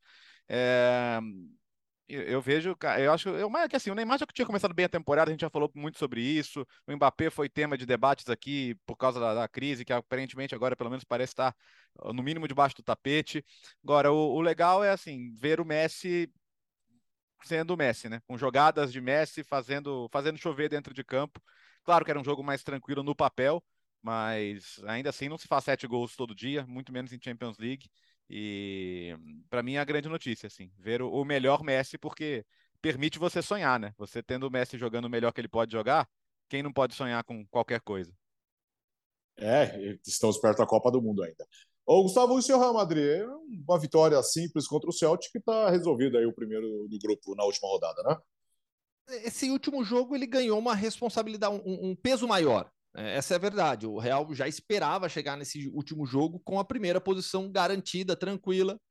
É, 0.48 1.20
eu, 2.08 2.40
vejo, 2.40 2.76
eu 3.00 3.12
acho, 3.12 3.30
eu, 3.30 3.50
mas 3.50 3.64
é 3.64 3.68
que 3.68 3.76
assim, 3.76 3.90
o 3.90 3.96
Neymar 3.96 4.20
já 4.20 4.26
tinha 4.28 4.46
começado 4.46 4.74
bem 4.74 4.86
a 4.86 4.90
temporada, 4.90 5.32
a 5.32 5.34
gente 5.34 5.42
já 5.42 5.50
falou 5.50 5.72
muito 5.74 5.98
sobre 5.98 6.22
isso. 6.22 6.66
O 6.88 6.96
Mbappé 6.96 7.30
foi 7.32 7.50
tema 7.50 7.78
de 7.78 7.86
debates 7.86 8.30
aqui 8.30 8.76
por 8.86 8.96
causa 8.96 9.20
da, 9.20 9.34
da 9.34 9.48
crise, 9.48 9.84
que 9.84 9.92
aparentemente 9.92 10.54
agora 10.54 10.76
pelo 10.76 10.90
menos 10.92 11.04
parece 11.04 11.34
estar 11.34 11.56
no 12.14 12.22
mínimo 12.22 12.48
debaixo 12.48 12.76
do 12.76 12.84
tapete. 12.84 13.44
Agora, 13.84 14.12
o, 14.12 14.36
o 14.36 14.42
legal 14.42 14.84
é 14.84 14.92
assim, 14.92 15.34
ver 15.34 15.60
o 15.60 15.66
Messi 15.66 16.32
sendo 17.44 17.72
o 17.72 17.78
Messi, 17.78 18.10
né? 18.10 18.22
Com 18.28 18.38
jogadas 18.38 18.92
de 18.92 19.02
Messi 19.02 19.44
fazendo, 19.44 20.08
fazendo 20.12 20.38
chover 20.38 20.70
dentro 20.70 20.94
de 20.94 21.04
campo. 21.04 21.42
Claro 21.84 22.04
que 22.04 22.12
era 22.12 22.20
um 22.20 22.24
jogo 22.24 22.44
mais 22.44 22.64
tranquilo 22.64 23.04
no 23.04 23.16
papel, 23.16 23.64
mas 24.02 24.80
ainda 24.86 25.10
assim 25.10 25.30
não 25.30 25.38
se 25.38 25.48
faz 25.48 25.64
sete 25.64 25.88
gols 25.88 26.16
todo 26.16 26.36
dia, 26.36 26.66
muito 26.66 26.92
menos 26.92 27.14
em 27.14 27.20
Champions 27.22 27.58
League. 27.58 27.90
E 28.30 29.16
para 29.50 29.62
mim 29.62 29.74
é 29.76 29.80
a 29.80 29.86
grande 29.86 30.10
notícia, 30.10 30.48
assim, 30.48 30.72
ver 30.78 31.02
o, 31.02 31.24
melhor 31.24 31.64
Messi, 31.64 31.98
porque 31.98 32.46
permite 32.82 33.20
você 33.20 33.42
sonhar, 33.42 33.80
né? 33.80 33.94
Você 33.98 34.24
tendo 34.24 34.48
o 34.48 34.52
Messi 34.52 34.78
jogando 34.78 35.06
o 35.06 35.10
melhor 35.10 35.32
que 35.32 35.42
ele 35.42 35.48
pode 35.48 35.72
jogar, 35.72 36.08
quem 36.50 36.64
não 36.64 36.74
pode 36.74 36.96
sonhar 36.96 37.24
com 37.24 37.46
qualquer 37.48 37.82
coisa? 37.82 38.14
É, 39.38 39.98
estamos 40.06 40.38
perto 40.38 40.60
da 40.60 40.66
Copa 40.66 40.90
do 40.90 41.02
Mundo 41.02 41.22
ainda. 41.22 41.46
Ô, 41.86 42.02
Gustavo, 42.02 42.34
o 42.34 42.42
seu 42.42 42.58
Real 42.58 42.74
Madrid, 42.74 43.22
uma 43.68 43.80
vitória 43.80 44.22
simples 44.24 44.68
contra 44.68 44.90
o 44.90 44.94
Celtic 44.94 45.32
que 45.32 45.38
está 45.38 45.70
resolvido 45.70 46.18
aí 46.18 46.26
o 46.26 46.34
primeiro 46.34 46.88
do 46.90 46.98
grupo 46.98 47.36
na 47.36 47.44
última 47.44 47.70
rodada, 47.70 48.02
né? 48.02 48.18
Esse 49.24 49.52
último 49.52 49.84
jogo 49.84 50.16
ele 50.16 50.26
ganhou 50.26 50.58
uma 50.58 50.74
responsabilidade, 50.74 51.62
um, 51.64 51.92
um 51.92 51.96
peso 51.96 52.28
maior. 52.28 52.72
É, 52.96 53.18
essa 53.18 53.36
é 53.36 53.38
a 53.38 53.40
verdade. 53.40 53.86
O 53.86 54.00
Real 54.00 54.28
já 54.34 54.48
esperava 54.48 55.08
chegar 55.08 55.38
nesse 55.38 55.68
último 55.68 56.08
jogo 56.08 56.40
com 56.40 56.60
a 56.60 56.66
primeira 56.66 57.00
posição 57.00 57.52
garantida, 57.52 58.16
tranquila. 58.16 58.82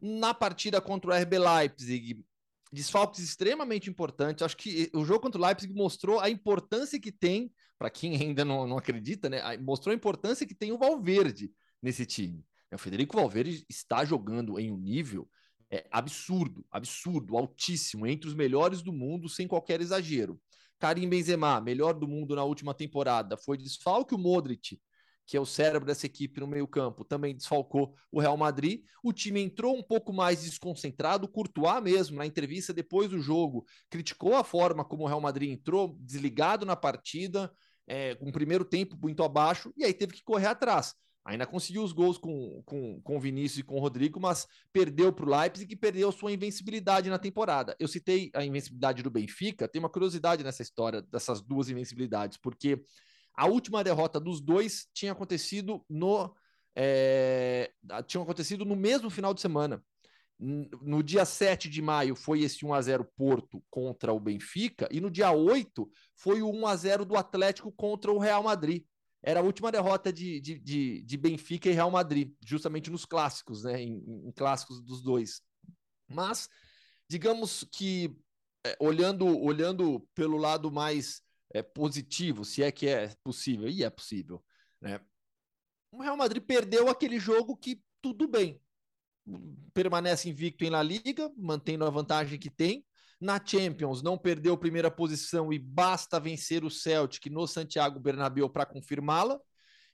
Na 0.00 0.32
partida 0.32 0.80
contra 0.80 1.10
o 1.10 1.14
RB 1.14 1.38
Leipzig, 1.40 2.24
desfalques 2.72 3.18
extremamente 3.18 3.90
importantes. 3.90 4.44
Acho 4.44 4.56
que 4.56 4.88
o 4.94 5.04
jogo 5.04 5.20
contra 5.20 5.40
o 5.40 5.44
Leipzig 5.44 5.74
mostrou 5.74 6.20
a 6.20 6.30
importância 6.30 7.00
que 7.00 7.10
tem, 7.10 7.52
para 7.76 7.90
quem 7.90 8.14
ainda 8.14 8.44
não, 8.44 8.64
não 8.64 8.78
acredita, 8.78 9.28
né? 9.28 9.56
Mostrou 9.56 9.92
a 9.92 9.96
importância 9.96 10.46
que 10.46 10.54
tem 10.54 10.70
o 10.70 10.78
Valverde 10.78 11.50
nesse 11.82 12.06
time. 12.06 12.44
O 12.72 12.78
Federico 12.78 13.16
Valverde 13.16 13.66
está 13.68 14.04
jogando 14.04 14.58
em 14.58 14.70
um 14.70 14.78
nível 14.78 15.28
é, 15.70 15.86
absurdo, 15.90 16.64
absurdo, 16.70 17.36
altíssimo, 17.36 18.06
entre 18.06 18.28
os 18.28 18.34
melhores 18.34 18.82
do 18.82 18.92
mundo, 18.92 19.28
sem 19.28 19.48
qualquer 19.48 19.80
exagero. 19.80 20.40
Karim 20.78 21.08
Benzema, 21.08 21.60
melhor 21.60 21.94
do 21.94 22.08
mundo 22.08 22.34
na 22.34 22.44
última 22.44 22.74
temporada, 22.74 23.36
foi 23.36 23.56
desfalque 23.56 24.14
o 24.14 24.18
Modric, 24.18 24.80
que 25.24 25.36
é 25.36 25.40
o 25.40 25.46
cérebro 25.46 25.86
dessa 25.86 26.06
equipe 26.06 26.40
no 26.40 26.46
meio-campo, 26.46 27.04
também 27.04 27.34
desfalcou 27.34 27.94
o 28.10 28.20
Real 28.20 28.36
Madrid. 28.36 28.82
O 29.02 29.12
time 29.12 29.40
entrou 29.40 29.76
um 29.76 29.82
pouco 29.82 30.12
mais 30.12 30.42
desconcentrado, 30.42 31.28
Courtois 31.28 31.82
mesmo, 31.82 32.16
na 32.16 32.26
entrevista 32.26 32.72
depois 32.72 33.08
do 33.08 33.20
jogo, 33.20 33.64
criticou 33.88 34.34
a 34.34 34.44
forma 34.44 34.84
como 34.84 35.04
o 35.04 35.06
Real 35.06 35.20
Madrid 35.20 35.50
entrou, 35.50 35.96
desligado 36.00 36.66
na 36.66 36.76
partida, 36.76 37.50
é, 37.86 38.18
o 38.20 38.32
primeiro 38.32 38.64
tempo 38.64 38.96
muito 39.00 39.22
abaixo, 39.22 39.72
e 39.76 39.84
aí 39.84 39.94
teve 39.94 40.12
que 40.12 40.24
correr 40.24 40.46
atrás. 40.46 40.94
Ainda 41.24 41.46
conseguiu 41.46 41.84
os 41.84 41.92
gols 41.92 42.18
com, 42.18 42.62
com, 42.66 43.00
com 43.00 43.16
o 43.16 43.20
Vinícius 43.20 43.58
e 43.58 43.62
com 43.62 43.76
o 43.76 43.80
Rodrigo, 43.80 44.18
mas 44.18 44.46
perdeu 44.72 45.12
para 45.12 45.24
o 45.24 45.30
Leipzig 45.30 45.72
e 45.72 45.76
perdeu 45.76 46.10
sua 46.10 46.32
invencibilidade 46.32 47.08
na 47.08 47.18
temporada. 47.18 47.76
Eu 47.78 47.86
citei 47.86 48.30
a 48.34 48.44
invencibilidade 48.44 49.04
do 49.04 49.10
Benfica, 49.10 49.68
tem 49.68 49.78
uma 49.78 49.88
curiosidade 49.88 50.42
nessa 50.42 50.62
história 50.62 51.00
dessas 51.00 51.40
duas 51.40 51.68
invencibilidades, 51.68 52.38
porque 52.38 52.84
a 53.34 53.46
última 53.46 53.84
derrota 53.84 54.18
dos 54.18 54.40
dois 54.40 54.88
tinha 54.92 55.12
acontecido 55.12 55.84
no 55.88 56.34
é, 56.74 57.70
tinha 58.06 58.22
acontecido 58.22 58.64
no 58.64 58.74
mesmo 58.74 59.08
final 59.08 59.32
de 59.32 59.40
semana. 59.40 59.82
No 60.38 61.04
dia 61.04 61.24
7 61.24 61.70
de 61.70 61.80
maio 61.80 62.16
foi 62.16 62.40
esse 62.40 62.66
1 62.66 62.74
a 62.74 62.82
0 62.82 63.04
Porto 63.16 63.62
contra 63.70 64.12
o 64.12 64.18
Benfica 64.18 64.88
e 64.90 65.00
no 65.00 65.08
dia 65.08 65.30
8 65.30 65.88
foi 66.16 66.42
o 66.42 66.50
1 66.50 66.66
a 66.66 66.74
0 66.74 67.04
do 67.04 67.16
Atlético 67.16 67.70
contra 67.70 68.10
o 68.10 68.18
Real 68.18 68.42
Madrid 68.42 68.82
era 69.22 69.40
a 69.40 69.42
última 69.42 69.70
derrota 69.70 70.12
de, 70.12 70.40
de, 70.40 70.58
de, 70.58 71.02
de, 71.02 71.16
Benfica 71.16 71.68
e 71.68 71.72
Real 71.72 71.90
Madrid, 71.90 72.34
justamente 72.44 72.90
nos 72.90 73.04
clássicos, 73.04 73.62
né? 73.62 73.80
Em, 73.80 74.26
em 74.26 74.32
clássicos 74.32 74.80
dos 74.82 75.00
dois. 75.00 75.40
Mas, 76.08 76.48
digamos 77.08 77.64
que, 77.70 78.16
é, 78.66 78.76
olhando, 78.80 79.26
olhando 79.26 80.00
pelo 80.14 80.36
lado 80.36 80.72
mais 80.72 81.22
é, 81.54 81.62
positivo, 81.62 82.44
se 82.44 82.62
é 82.62 82.72
que 82.72 82.88
é 82.88 83.14
possível, 83.22 83.68
e 83.68 83.84
é 83.84 83.90
possível, 83.90 84.44
né? 84.80 85.00
O 85.92 86.02
Real 86.02 86.16
Madrid 86.16 86.42
perdeu 86.42 86.88
aquele 86.88 87.20
jogo 87.20 87.56
que 87.56 87.80
tudo 88.00 88.26
bem. 88.26 88.60
Permanece 89.72 90.28
invicto 90.28 90.64
em 90.64 90.70
La 90.70 90.82
Liga, 90.82 91.30
mantendo 91.36 91.84
a 91.84 91.90
vantagem 91.90 92.38
que 92.38 92.50
tem, 92.50 92.84
na 93.22 93.40
Champions, 93.42 94.02
não 94.02 94.18
perdeu 94.18 94.58
primeira 94.58 94.90
posição 94.90 95.52
e 95.52 95.58
basta 95.58 96.18
vencer 96.18 96.64
o 96.64 96.70
Celtic 96.70 97.30
no 97.30 97.46
Santiago 97.46 98.00
Bernabéu 98.00 98.50
para 98.50 98.66
confirmá-la. 98.66 99.40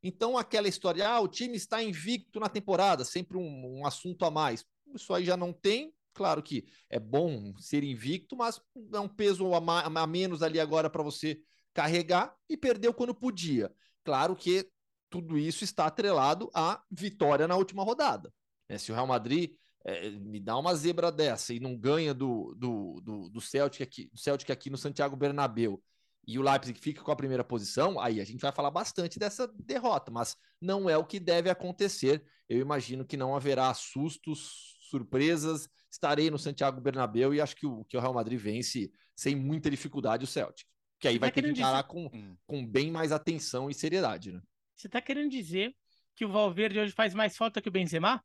Então, 0.03 0.39
aquela 0.39 0.66
história, 0.66 1.07
ah, 1.07 1.20
o 1.20 1.29
time 1.29 1.55
está 1.55 1.83
invicto 1.83 2.41
na 2.41 2.49
temporada, 2.49 3.05
sempre 3.05 3.37
um, 3.37 3.81
um 3.81 3.87
assunto 3.87 4.24
a 4.24 4.31
mais. 4.31 4.64
Isso 4.95 5.12
aí 5.12 5.26
já 5.26 5.37
não 5.37 5.53
tem. 5.53 5.93
Claro 6.14 6.43
que 6.43 6.64
é 6.89 6.99
bom 6.99 7.55
ser 7.59 7.85
invicto, 7.85 8.35
mas 8.35 8.62
é 8.95 8.99
um 8.99 9.09
peso 9.09 9.53
a, 9.53 9.59
a 9.83 10.07
menos 10.07 10.43
ali 10.43 10.59
agora 10.59 10.89
para 10.89 11.03
você 11.03 11.39
carregar 11.74 12.35
e 12.49 12.57
perdeu 12.57 12.95
quando 12.95 13.14
podia. 13.14 13.70
Claro 14.03 14.35
que 14.35 14.66
tudo 15.11 15.39
isso 15.39 15.64
está 15.64 15.85
atrelado 15.87 16.51
à 16.55 16.83
vitória 16.91 17.47
na 17.47 17.57
última 17.57 17.85
rodada. 17.85 18.33
É, 18.68 18.79
se 18.79 18.91
o 18.91 18.95
Real 18.95 19.07
Madrid 19.07 19.53
é, 19.89 20.11
me 20.11 20.41
dá 20.41 20.57
uma 20.59 20.74
zebra 20.74 21.11
dessa 21.11 21.55
e 21.55 21.61
não 21.61 21.76
ganha 21.76 22.12
do, 22.12 22.55
do, 22.57 23.01
do, 23.01 23.30
do, 23.30 23.41
Celtic 23.41 23.82
aqui, 23.82 24.11
do 24.12 24.18
Celtic 24.18 24.51
aqui 24.51 24.68
no 24.68 24.76
Santiago 24.76 25.16
Bernabéu 25.16 25.82
e 26.26 26.39
o 26.39 26.43
Leipzig 26.43 26.78
fica 26.78 27.03
com 27.03 27.11
a 27.11 27.16
primeira 27.16 27.43
posição, 27.43 27.99
aí 27.99 28.20
a 28.20 28.24
gente 28.24 28.43
vai 28.43 28.53
falar 28.53 28.70
bastante 28.70 29.18
dessa 29.18 29.49
derrota, 29.49 30.12
mas 30.12 30.36
não 30.61 30.89
é 30.89 30.95
o 30.95 31.05
que 31.07 31.18
deve 31.18 31.49
acontecer. 31.49 32.22
Eu 32.47 32.59
imagino 32.59 33.03
que 33.03 33.16
não 33.16 33.34
haverá 33.34 33.72
sustos, 33.72 34.76
surpresas. 34.91 35.70
Estarei 35.91 36.30
no 36.30 36.39
Santiago 36.39 36.82
Bernabéu 36.82 37.32
e 37.32 37.41
acho 37.41 37.57
que 37.57 37.66
o, 37.66 37.82
que 37.86 37.97
o 37.97 38.01
Real 38.01 38.12
Madrid 38.12 38.39
vence 38.39 38.93
sem 39.16 39.34
muita 39.34 39.70
dificuldade 39.70 40.24
o 40.24 40.26
Celtic. 40.26 40.66
Que 41.01 41.09
aí 41.09 41.14
Você 41.14 41.18
vai 41.18 41.30
tá 41.30 41.36
ter 41.36 41.43
que 41.43 41.51
encarar 41.51 41.82
dizer... 41.82 41.89
com, 41.89 42.11
hum. 42.14 42.36
com 42.47 42.66
bem 42.66 42.91
mais 42.91 43.11
atenção 43.11 43.70
e 43.70 43.74
seriedade, 43.74 44.30
né? 44.32 44.43
Você 44.76 44.86
está 44.86 45.01
querendo 45.01 45.30
dizer 45.30 45.74
que 46.14 46.26
o 46.26 46.28
Valverde 46.28 46.78
hoje 46.78 46.93
faz 46.93 47.14
mais 47.14 47.39
falta 47.39 47.62
que 47.62 47.70
o 47.70 47.72
Benzema? 47.72 48.22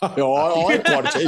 Olha 0.00 0.24
o 0.24 0.82
corte 0.82 1.18
aí. 1.18 1.24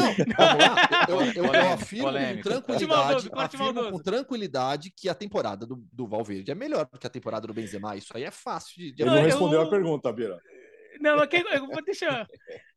Eu, 1.08 1.44
eu, 1.44 1.54
eu 1.54 1.72
afirmo 1.72 2.12
com 2.12 2.42
tranquilidade, 2.42 3.30
afirmo 3.32 3.90
com 3.90 3.98
tranquilidade 3.98 4.92
que 4.96 5.08
a 5.08 5.14
temporada 5.14 5.66
do, 5.66 5.84
do 5.92 6.06
Valverde 6.06 6.50
é 6.50 6.54
melhor 6.54 6.88
do 6.90 6.98
que 6.98 7.06
a 7.06 7.10
temporada 7.10 7.46
do 7.46 7.54
Benzema. 7.54 7.96
Isso 7.96 8.16
aí 8.16 8.24
é 8.24 8.30
fácil 8.30 8.74
de. 8.76 8.92
de... 8.92 9.02
Ele 9.02 9.10
não 9.10 9.22
respondeu 9.22 9.60
eu... 9.60 9.66
a 9.66 9.70
pergunta, 9.70 10.12
Bira. 10.12 10.40
Não, 11.00 11.18
aqui, 11.18 11.36
eu, 11.36 11.84
deixa, 11.84 12.26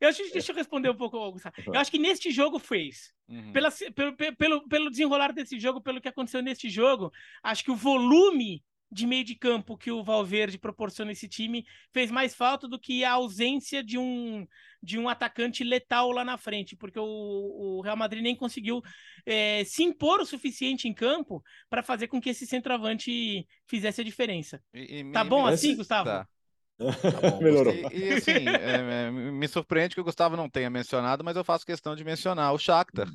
eu, 0.02 0.10
acho, 0.10 0.24
deixa 0.34 0.52
eu 0.52 0.56
responder 0.56 0.90
um 0.90 0.96
pouco, 0.96 1.32
Gustavo. 1.32 1.56
Eu 1.68 1.80
acho 1.80 1.92
que 1.92 2.00
neste 2.00 2.32
jogo 2.32 2.58
fez. 2.58 3.14
Uhum. 3.30 3.52
Pela, 3.52 3.70
pelo, 3.94 4.16
pelo, 4.36 4.68
pelo 4.68 4.90
desenrolar 4.90 5.32
desse 5.32 5.60
jogo, 5.60 5.82
pelo 5.82 6.02
que 6.02 6.08
aconteceu 6.08 6.42
neste 6.42 6.70
jogo, 6.70 7.12
acho 7.44 7.64
que 7.64 7.72
o 7.72 7.76
volume 7.76 8.64
de 8.92 9.06
meio 9.06 9.24
de 9.24 9.36
campo 9.36 9.78
que 9.78 9.92
o 9.92 10.04
Valverde 10.04 10.58
proporciona 10.58 11.12
esse 11.12 11.28
time 11.28 11.66
fez 11.92 12.10
mais 12.10 12.34
falta 12.34 12.68
do 12.68 12.80
que 12.80 13.04
a 13.04 13.14
ausência 13.14 13.84
de 13.84 13.98
um, 13.98 14.48
de 14.82 14.98
um 14.98 15.10
atacante 15.10 15.64
letal 15.64 16.12
lá 16.12 16.24
na 16.24 16.38
frente, 16.38 16.76
porque 16.76 17.00
o, 17.00 17.04
o 17.04 17.82
Real 17.82 17.98
Madrid 17.98 18.24
nem 18.24 18.36
conseguiu 18.36 18.82
é, 19.26 19.64
se 19.66 19.84
impor 19.84 20.22
o 20.22 20.26
suficiente 20.26 20.88
em 20.88 20.94
campo 20.94 21.44
para 21.70 21.84
fazer 21.84 22.08
com 22.08 22.22
que 22.22 22.30
esse 22.30 22.48
centroavante 22.48 23.46
fizesse 23.68 24.02
a 24.02 24.06
diferença. 24.06 24.62
E, 24.74 25.00
e 25.00 25.12
tá 25.12 25.24
me, 25.24 25.30
bom 25.30 25.46
me 25.46 25.54
assim, 25.54 25.76
Gustavo? 25.76 26.06
Tá. 26.06 26.28
Tá 26.78 27.42
Melhorou. 27.42 27.74
E, 27.74 27.88
e 27.92 28.14
assim, 28.14 28.48
é, 28.48 29.08
é, 29.08 29.12
me 29.12 29.48
surpreende 29.48 29.96
que 29.96 30.02
o 30.02 30.04
Gustavo 30.04 30.38
não 30.38 30.48
tenha 30.48 30.70
mencionado, 30.70 31.24
mas 31.24 31.36
eu 31.36 31.44
faço 31.44 31.66
questão 31.66 31.96
de 31.96 32.04
mencionar 32.04 32.54
o 32.54 32.60
Shakhtar, 32.60 33.10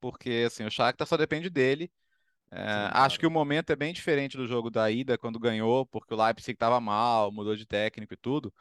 porque 0.00 0.44
assim, 0.46 0.64
o 0.64 0.70
Shakhtar 0.70 1.06
só 1.06 1.16
depende 1.16 1.48
dele. 1.48 1.90
É, 2.56 2.88
acho 2.92 3.18
que 3.18 3.26
o 3.26 3.30
momento 3.30 3.70
é 3.70 3.76
bem 3.76 3.92
diferente 3.92 4.36
do 4.36 4.46
jogo 4.46 4.70
da 4.70 4.88
ida, 4.88 5.18
quando 5.18 5.40
ganhou, 5.40 5.84
porque 5.84 6.14
o 6.14 6.16
Leipzig 6.16 6.52
estava 6.52 6.80
mal, 6.80 7.32
mudou 7.32 7.56
de 7.56 7.66
técnico 7.66 8.14
e 8.14 8.16
tudo. 8.16 8.54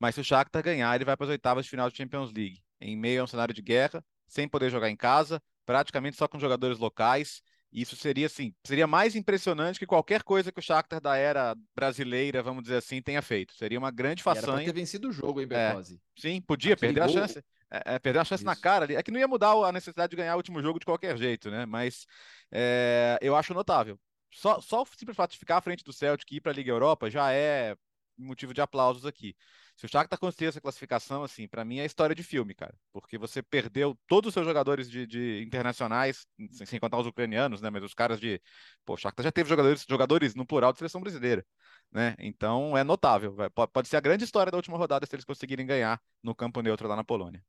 Mas 0.00 0.16
se 0.16 0.20
o 0.20 0.24
Shakhtar 0.24 0.64
ganhar, 0.64 0.94
ele 0.96 1.04
vai 1.04 1.16
para 1.16 1.26
as 1.26 1.30
oitavas 1.30 1.64
de 1.64 1.70
final 1.70 1.88
de 1.88 1.96
Champions 1.96 2.32
League, 2.32 2.60
em 2.80 2.96
meio 2.96 3.20
a 3.20 3.24
um 3.24 3.26
cenário 3.26 3.54
de 3.54 3.62
guerra, 3.62 4.04
sem 4.26 4.48
poder 4.48 4.68
jogar 4.68 4.90
em 4.90 4.96
casa, 4.96 5.40
praticamente 5.64 6.16
só 6.16 6.26
com 6.26 6.40
jogadores 6.40 6.78
locais. 6.78 7.40
Isso 7.72 7.94
seria 7.94 8.26
assim, 8.26 8.52
seria 8.64 8.86
mais 8.86 9.14
impressionante 9.14 9.78
que 9.78 9.86
qualquer 9.86 10.22
coisa 10.22 10.50
que 10.50 10.58
o 10.58 10.62
Shakhtar 10.62 11.00
da 11.00 11.16
era 11.16 11.54
brasileira, 11.74 12.42
vamos 12.42 12.64
dizer 12.64 12.76
assim, 12.76 13.00
tenha 13.00 13.22
feito. 13.22 13.54
Seria 13.54 13.78
uma 13.78 13.90
grande 13.90 14.22
façanha. 14.22 14.62
Era 14.62 14.64
ter 14.64 14.72
vencido 14.72 15.08
o 15.08 15.12
jogo, 15.12 15.40
hein, 15.40 15.46
Bertozzi? 15.46 15.94
É, 15.94 16.20
sim, 16.20 16.40
podia 16.40 16.74
Aquele 16.74 16.94
perder 16.94 17.12
gol... 17.12 17.22
a 17.22 17.28
chance. 17.28 17.44
É, 17.70 17.94
é, 17.94 17.98
perder 17.98 18.20
a 18.20 18.24
chance 18.24 18.42
Isso. 18.42 18.46
na 18.46 18.56
cara 18.56 18.84
ali. 18.84 18.94
É 18.94 19.02
que 19.02 19.10
não 19.10 19.18
ia 19.18 19.28
mudar 19.28 19.52
a 19.52 19.72
necessidade 19.72 20.10
de 20.10 20.16
ganhar 20.16 20.34
o 20.34 20.38
último 20.38 20.62
jogo 20.62 20.78
de 20.78 20.86
qualquer 20.86 21.16
jeito, 21.16 21.50
né? 21.50 21.66
Mas 21.66 22.06
é, 22.50 23.18
eu 23.20 23.34
acho 23.34 23.54
notável. 23.54 23.98
Só, 24.32 24.60
só 24.60 24.82
o 24.82 24.86
simples 24.86 25.16
fato 25.16 25.32
de 25.32 25.38
ficar 25.38 25.56
à 25.58 25.60
frente 25.60 25.84
do 25.84 25.92
Celtic 25.92 26.30
e 26.30 26.36
ir 26.36 26.40
para 26.40 26.52
a 26.52 26.54
Liga 26.54 26.70
Europa 26.70 27.10
já 27.10 27.32
é 27.32 27.76
motivo 28.18 28.54
de 28.54 28.60
aplausos 28.60 29.04
aqui. 29.04 29.34
Se 29.76 29.84
o 29.84 29.88
Shakhtar 29.88 30.18
conseguir 30.18 30.46
essa 30.46 30.60
classificação, 30.60 31.22
assim, 31.22 31.46
para 31.46 31.64
mim 31.64 31.80
é 31.80 31.84
história 31.84 32.14
de 32.14 32.22
filme, 32.22 32.54
cara. 32.54 32.74
Porque 32.92 33.18
você 33.18 33.42
perdeu 33.42 33.98
todos 34.06 34.28
os 34.28 34.34
seus 34.34 34.46
jogadores 34.46 34.90
de, 34.90 35.06
de 35.06 35.42
internacionais, 35.42 36.26
sem, 36.50 36.66
sem, 36.66 36.80
contar 36.80 36.98
os 36.98 37.06
ucranianos, 37.06 37.60
né? 37.60 37.68
Mas 37.68 37.82
os 37.82 37.92
caras 37.92 38.18
de. 38.18 38.40
Pô, 38.86 38.94
o 38.94 38.96
Shakhtar 38.96 39.24
já 39.24 39.32
teve 39.32 39.48
jogadores, 39.50 39.84
jogadores 39.88 40.34
no 40.34 40.46
plural 40.46 40.72
de 40.72 40.78
seleção 40.78 41.00
brasileira. 41.00 41.44
Né? 41.92 42.14
Então 42.18 42.76
é 42.76 42.82
notável. 42.82 43.36
Pode 43.72 43.88
ser 43.88 43.96
a 43.96 44.00
grande 44.00 44.24
história 44.24 44.50
da 44.50 44.56
última 44.56 44.78
rodada 44.78 45.06
se 45.06 45.14
eles 45.14 45.24
conseguirem 45.24 45.66
ganhar 45.66 46.00
no 46.22 46.34
campo 46.34 46.60
neutro 46.62 46.88
lá 46.88 46.96
na 46.96 47.04
Polônia. 47.04 47.42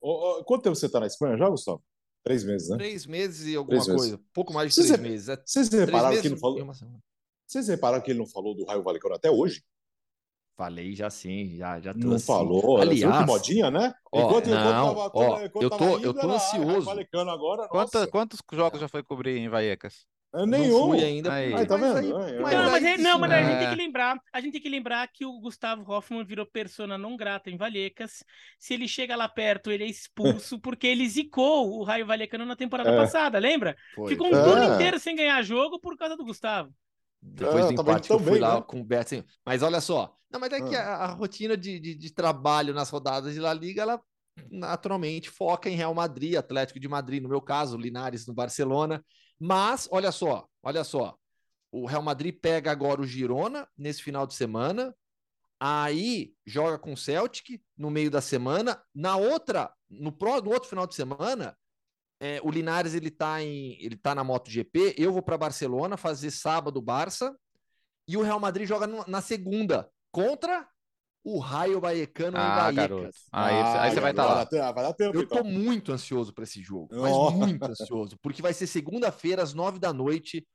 Oh, 0.00 0.38
oh, 0.38 0.44
quanto 0.44 0.62
tempo 0.62 0.76
você 0.76 0.86
está 0.86 1.00
na 1.00 1.06
Espanha 1.06 1.36
já, 1.36 1.48
Gustavo? 1.48 1.82
Três 2.22 2.44
meses, 2.44 2.68
né? 2.68 2.76
Três 2.76 3.06
meses 3.06 3.46
e 3.46 3.56
alguma 3.56 3.78
três 3.78 3.86
coisa. 3.86 4.16
Meses. 4.16 4.26
Pouco 4.32 4.52
mais 4.52 4.74
de 4.74 4.82
três 4.82 5.00
meses. 5.00 5.28
É 5.28 5.42
vocês 5.44 5.68
repararam 5.68 6.20
que 6.20 6.26
ele 6.26 6.34
não 6.34 6.40
falou? 6.40 6.72
Vocês 7.46 7.68
repararam 7.68 8.02
que 8.02 8.10
ele 8.10 8.18
não 8.18 8.26
falou 8.26 8.54
do 8.54 8.64
Raio 8.64 8.82
Valecano 8.82 9.14
até 9.14 9.30
hoje? 9.30 9.64
Falei 10.56 10.94
já 10.94 11.10
sim, 11.10 11.54
já, 11.56 11.78
já 11.78 11.92
Não 11.92 12.18
falou, 12.18 12.78
aliás, 12.80 13.18
que 13.18 13.26
modinha, 13.26 13.70
né? 13.70 13.92
Enquanto, 14.10 14.46
ó, 14.48 14.54
não, 14.54 14.90
enquanto, 14.92 15.14
ó, 15.14 15.44
enquanto 15.44 15.62
eu 15.62 15.70
tô, 15.70 15.98
eu 15.98 16.14
tô 16.14 16.30
ansioso. 16.30 16.90
Agora, 16.90 17.68
Quanta, 17.68 18.06
quantos 18.06 18.40
jogos 18.50 18.80
já 18.80 18.88
foi 18.88 19.02
cobrir 19.02 19.36
em 19.36 19.50
Vallecas? 19.50 20.06
Eu 20.36 20.46
nenhum. 20.46 20.88
Não 20.88 20.92
ainda. 20.92 21.32
Aí. 21.32 21.54
Aí, 21.54 21.66
tá 21.66 21.76
vendo? 21.76 21.96
Aí, 21.96 22.12
mas, 22.12 22.54
não, 22.54 22.70
mas, 22.70 22.84
aí, 22.84 22.98
não, 22.98 23.18
mas 23.18 23.32
a 23.32 23.42
gente 23.42 23.58
tem 23.58 23.70
que 23.70 23.76
lembrar, 23.76 24.20
a 24.32 24.40
gente 24.40 24.52
tem 24.52 24.60
que 24.60 24.68
lembrar 24.68 25.08
que 25.08 25.24
o 25.24 25.40
Gustavo 25.40 25.90
Hoffmann 25.90 26.24
virou 26.24 26.44
persona 26.44 26.98
não 26.98 27.16
grata 27.16 27.50
em 27.50 27.56
Vallecas. 27.56 28.22
Se 28.58 28.74
ele 28.74 28.86
chega 28.86 29.16
lá 29.16 29.28
perto, 29.28 29.70
ele 29.70 29.84
é 29.84 29.88
expulso 29.88 30.58
porque 30.60 30.86
ele 30.86 31.08
zicou 31.08 31.78
o 31.78 31.82
Raio 31.82 32.06
Vallecano 32.06 32.44
na 32.44 32.54
temporada 32.54 32.90
é. 32.90 32.96
passada, 32.96 33.38
lembra? 33.38 33.74
Foi. 33.94 34.08
Ficou 34.08 34.26
um 34.26 34.36
é. 34.36 34.44
turno 34.44 34.74
inteiro 34.74 34.98
sem 34.98 35.16
ganhar 35.16 35.42
jogo 35.42 35.80
por 35.80 35.96
causa 35.96 36.16
do 36.16 36.24
Gustavo. 36.24 36.70
Depois 37.22 37.64
ah, 37.64 37.68
do 37.68 37.80
empate 37.80 38.08
que 38.08 38.12
eu 38.12 38.20
fui 38.20 38.32
bem, 38.32 38.40
lá 38.40 38.56
né? 38.56 38.64
com 38.66 38.80
o 38.80 38.84
Beto. 38.84 39.14
Assim, 39.14 39.24
mas 39.44 39.62
olha 39.62 39.80
só. 39.80 40.14
Não, 40.30 40.38
mas 40.38 40.52
é 40.52 40.60
que 40.60 40.76
ah. 40.76 40.82
a, 40.82 41.04
a, 41.04 41.12
rotina 41.12 41.56
de, 41.56 41.80
de, 41.80 41.94
de, 41.94 42.12
trabalho 42.12 42.74
nas 42.74 42.90
rodadas 42.90 43.32
de 43.32 43.40
La 43.40 43.54
Liga, 43.54 43.82
ela 43.82 44.00
naturalmente 44.50 45.30
foca 45.30 45.70
em 45.70 45.76
Real 45.76 45.94
Madrid, 45.94 46.36
Atlético 46.36 46.78
de 46.78 46.88
Madrid, 46.88 47.22
no 47.22 47.28
meu 47.28 47.40
caso, 47.40 47.78
Linares 47.78 48.26
no 48.26 48.34
Barcelona. 48.34 49.02
Mas, 49.38 49.88
olha 49.90 50.10
só, 50.10 50.48
olha 50.62 50.84
só. 50.84 51.16
O 51.70 51.86
Real 51.86 52.02
Madrid 52.02 52.38
pega 52.40 52.70
agora 52.70 53.00
o 53.00 53.06
Girona 53.06 53.68
nesse 53.76 54.02
final 54.02 54.26
de 54.26 54.34
semana. 54.34 54.94
Aí 55.58 56.34
joga 56.44 56.78
com 56.78 56.92
o 56.92 56.96
Celtic 56.96 57.60
no 57.76 57.90
meio 57.90 58.10
da 58.10 58.20
semana. 58.20 58.82
Na 58.94 59.16
outra, 59.16 59.72
no, 59.88 60.12
pro, 60.12 60.40
no 60.40 60.50
outro 60.50 60.68
final 60.68 60.86
de 60.86 60.94
semana, 60.94 61.56
é, 62.20 62.40
o 62.42 62.50
Linares 62.50 62.94
ele 62.94 63.10
tá 63.10 63.42
em, 63.42 63.76
ele 63.82 63.96
tá 63.96 64.14
na 64.14 64.24
MotoGP. 64.24 64.94
Eu 64.96 65.12
vou 65.12 65.22
para 65.22 65.38
Barcelona 65.38 65.96
fazer 65.96 66.30
sábado 66.30 66.80
Barça 66.80 67.36
e 68.08 68.16
o 68.16 68.22
Real 68.22 68.40
Madrid 68.40 68.66
joga 68.66 68.86
na 69.06 69.20
segunda 69.20 69.90
contra 70.12 70.66
o 71.28 71.40
Raio 71.40 71.80
Vallecano 71.80 72.36
ah, 72.38 72.70
em 72.70 72.76
Vallecas. 72.76 73.26
Ah, 73.32 73.46
aí, 73.46 73.88
aí 73.88 73.90
você 73.90 74.00
vai 74.00 74.12
estar 74.12 74.46
tá 74.46 74.60
lá. 74.60 74.72
Vai 74.72 74.84
dar 74.84 74.92
tempo, 74.92 75.16
eu 75.16 75.26
tô 75.26 75.40
então. 75.40 75.50
muito 75.50 75.90
ansioso 75.90 76.32
para 76.32 76.44
esse 76.44 76.62
jogo, 76.62 76.88
mas 76.92 77.12
oh. 77.12 77.32
muito 77.32 77.64
ansioso, 77.64 78.16
porque 78.22 78.40
vai 78.40 78.54
ser 78.54 78.68
segunda-feira 78.68 79.42
às 79.42 79.52
nove 79.52 79.80
da 79.80 79.92
noite. 79.92 80.46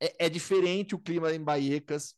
É, 0.00 0.26
é, 0.26 0.28
diferente 0.28 0.96
o 0.96 0.98
clima 0.98 1.32
em 1.32 1.42
Vallecas, 1.42 2.16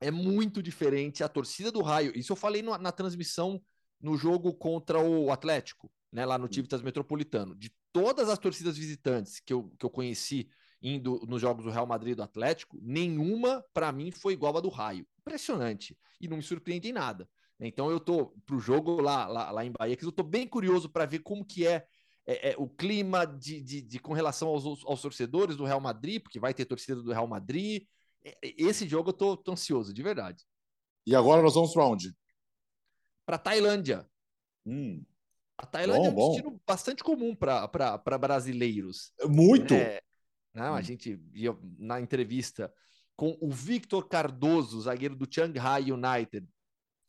é 0.00 0.12
muito 0.12 0.62
diferente 0.62 1.24
a 1.24 1.28
torcida 1.28 1.72
do 1.72 1.82
Raio. 1.82 2.16
Isso 2.16 2.32
eu 2.32 2.36
falei 2.36 2.62
no, 2.62 2.78
na 2.78 2.92
transmissão 2.92 3.60
no 4.00 4.16
jogo 4.16 4.54
contra 4.54 5.00
o 5.00 5.32
Atlético, 5.32 5.90
né, 6.12 6.24
lá 6.24 6.38
no. 6.38 6.46
Tivitas 6.46 6.80
Metropolitano. 6.80 7.56
De 7.56 7.74
todas 7.92 8.28
as 8.28 8.38
torcidas 8.38 8.78
visitantes 8.78 9.40
que 9.40 9.52
eu, 9.52 9.64
que 9.76 9.84
eu 9.84 9.90
conheci 9.90 10.48
indo 10.80 11.20
nos 11.26 11.42
jogos 11.42 11.64
do 11.64 11.70
Real 11.70 11.84
Madrid 11.84 12.12
e 12.12 12.14
do 12.14 12.22
Atlético, 12.22 12.78
nenhuma 12.80 13.62
para 13.74 13.90
mim 13.90 14.12
foi 14.12 14.34
igual 14.34 14.56
a 14.56 14.60
do 14.60 14.68
Raio. 14.68 15.04
Impressionante. 15.18 15.98
E 16.20 16.28
não 16.28 16.36
me 16.36 16.42
surpreende 16.44 16.88
em 16.88 16.92
nada. 16.92 17.28
Então 17.60 17.90
eu 17.90 18.00
tô 18.00 18.34
pro 18.46 18.58
jogo 18.58 19.00
lá, 19.00 19.26
lá, 19.26 19.50
lá 19.50 19.64
em 19.64 19.72
Bahia, 19.72 19.96
que 19.96 20.04
eu 20.04 20.12
tô 20.12 20.22
bem 20.22 20.46
curioso 20.46 20.88
para 20.88 21.04
ver 21.04 21.18
como 21.18 21.44
que 21.44 21.66
é, 21.66 21.86
é, 22.26 22.52
é 22.52 22.54
o 22.56 22.66
clima 22.66 23.26
de, 23.26 23.60
de, 23.60 23.82
de, 23.82 23.98
com 23.98 24.14
relação 24.14 24.48
aos, 24.48 24.64
aos 24.84 25.02
torcedores 25.02 25.56
do 25.56 25.64
Real 25.64 25.80
Madrid, 25.80 26.22
porque 26.22 26.40
vai 26.40 26.54
ter 26.54 26.64
torcida 26.64 27.02
do 27.02 27.12
Real 27.12 27.26
Madrid. 27.26 27.84
É, 28.24 28.30
é, 28.30 28.54
esse 28.56 28.88
jogo 28.88 29.10
eu 29.10 29.14
tô, 29.14 29.36
tô 29.36 29.52
ansioso, 29.52 29.92
de 29.92 30.02
verdade. 30.02 30.44
E 31.06 31.14
agora 31.14 31.42
nós 31.42 31.54
vamos 31.54 31.72
para 31.72 31.86
onde? 31.86 32.14
Para 33.26 33.36
Tailândia. 33.36 34.08
Hum. 34.64 35.04
A 35.58 35.66
Tailândia 35.66 36.10
bom, 36.10 36.22
é 36.22 36.24
um 36.24 36.30
destino 36.30 36.62
bastante 36.66 37.04
comum 37.04 37.34
para 37.34 38.18
brasileiros. 38.18 39.12
Muito! 39.28 39.74
É, 39.74 40.00
não, 40.54 40.72
hum. 40.72 40.76
A 40.76 40.82
gente 40.82 41.14
via 41.14 41.54
na 41.78 42.00
entrevista 42.00 42.72
com 43.14 43.36
o 43.38 43.50
Victor 43.50 44.08
Cardoso, 44.08 44.80
zagueiro 44.80 45.14
do 45.14 45.28
Shanghai 45.30 45.92
United. 45.92 46.48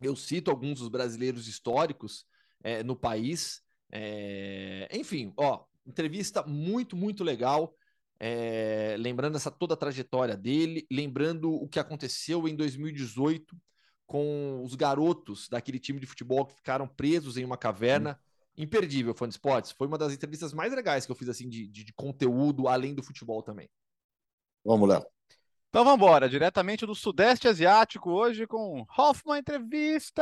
Eu 0.01 0.15
cito 0.15 0.49
alguns 0.49 0.79
dos 0.79 0.89
brasileiros 0.89 1.47
históricos 1.47 2.25
é, 2.63 2.83
no 2.83 2.95
país. 2.95 3.61
É, 3.91 4.87
enfim, 4.91 5.33
ó, 5.37 5.63
entrevista 5.85 6.43
muito, 6.43 6.95
muito 6.95 7.23
legal. 7.23 7.75
É, 8.19 8.95
lembrando 8.99 9.35
essa 9.35 9.49
toda 9.49 9.73
a 9.73 9.77
trajetória 9.77 10.37
dele, 10.37 10.85
lembrando 10.91 11.51
o 11.51 11.67
que 11.67 11.79
aconteceu 11.79 12.47
em 12.47 12.55
2018 12.55 13.57
com 14.05 14.61
os 14.63 14.75
garotos 14.75 15.47
daquele 15.49 15.79
time 15.79 15.99
de 15.99 16.05
futebol 16.05 16.45
que 16.45 16.53
ficaram 16.53 16.87
presos 16.87 17.37
em 17.37 17.45
uma 17.45 17.57
caverna. 17.57 18.19
Hum 18.19 18.31
imperdível, 18.57 19.13
Fã 19.13 19.27
de 19.27 19.33
Esportes. 19.33 19.71
Foi 19.71 19.87
uma 19.87 19.97
das 19.97 20.13
entrevistas 20.13 20.53
mais 20.53 20.73
legais 20.73 21.05
que 21.05 21.11
eu 21.11 21.15
fiz, 21.15 21.29
assim, 21.29 21.47
de, 21.49 21.67
de, 21.67 21.83
de 21.83 21.93
conteúdo, 21.93 22.67
além 22.67 22.93
do 22.93 23.03
futebol 23.03 23.41
também. 23.41 23.69
Vamos, 24.63 24.87
Léo. 24.87 25.05
Então 25.71 25.85
vamos 25.85 25.99
embora, 26.05 26.27
diretamente 26.27 26.85
do 26.85 26.93
Sudeste 26.93 27.47
Asiático, 27.47 28.11
hoje 28.11 28.45
com 28.45 28.85
Hoffman 28.97 29.39
Entrevista. 29.39 30.21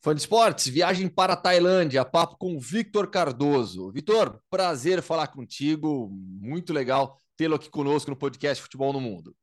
Fã 0.00 0.14
de 0.14 0.22
esportes, 0.22 0.68
viagem 0.68 1.06
para 1.06 1.34
a 1.34 1.36
Tailândia, 1.36 2.02
papo 2.02 2.38
com 2.38 2.58
Victor 2.58 3.10
Cardoso. 3.10 3.92
Vitor, 3.92 4.42
prazer 4.48 5.02
falar 5.02 5.26
contigo, 5.28 6.08
muito 6.10 6.72
legal 6.72 7.20
tê-lo 7.36 7.56
aqui 7.56 7.68
conosco 7.68 8.10
no 8.10 8.16
podcast 8.16 8.62
Futebol 8.62 8.94
no 8.94 9.02
Mundo. 9.02 9.36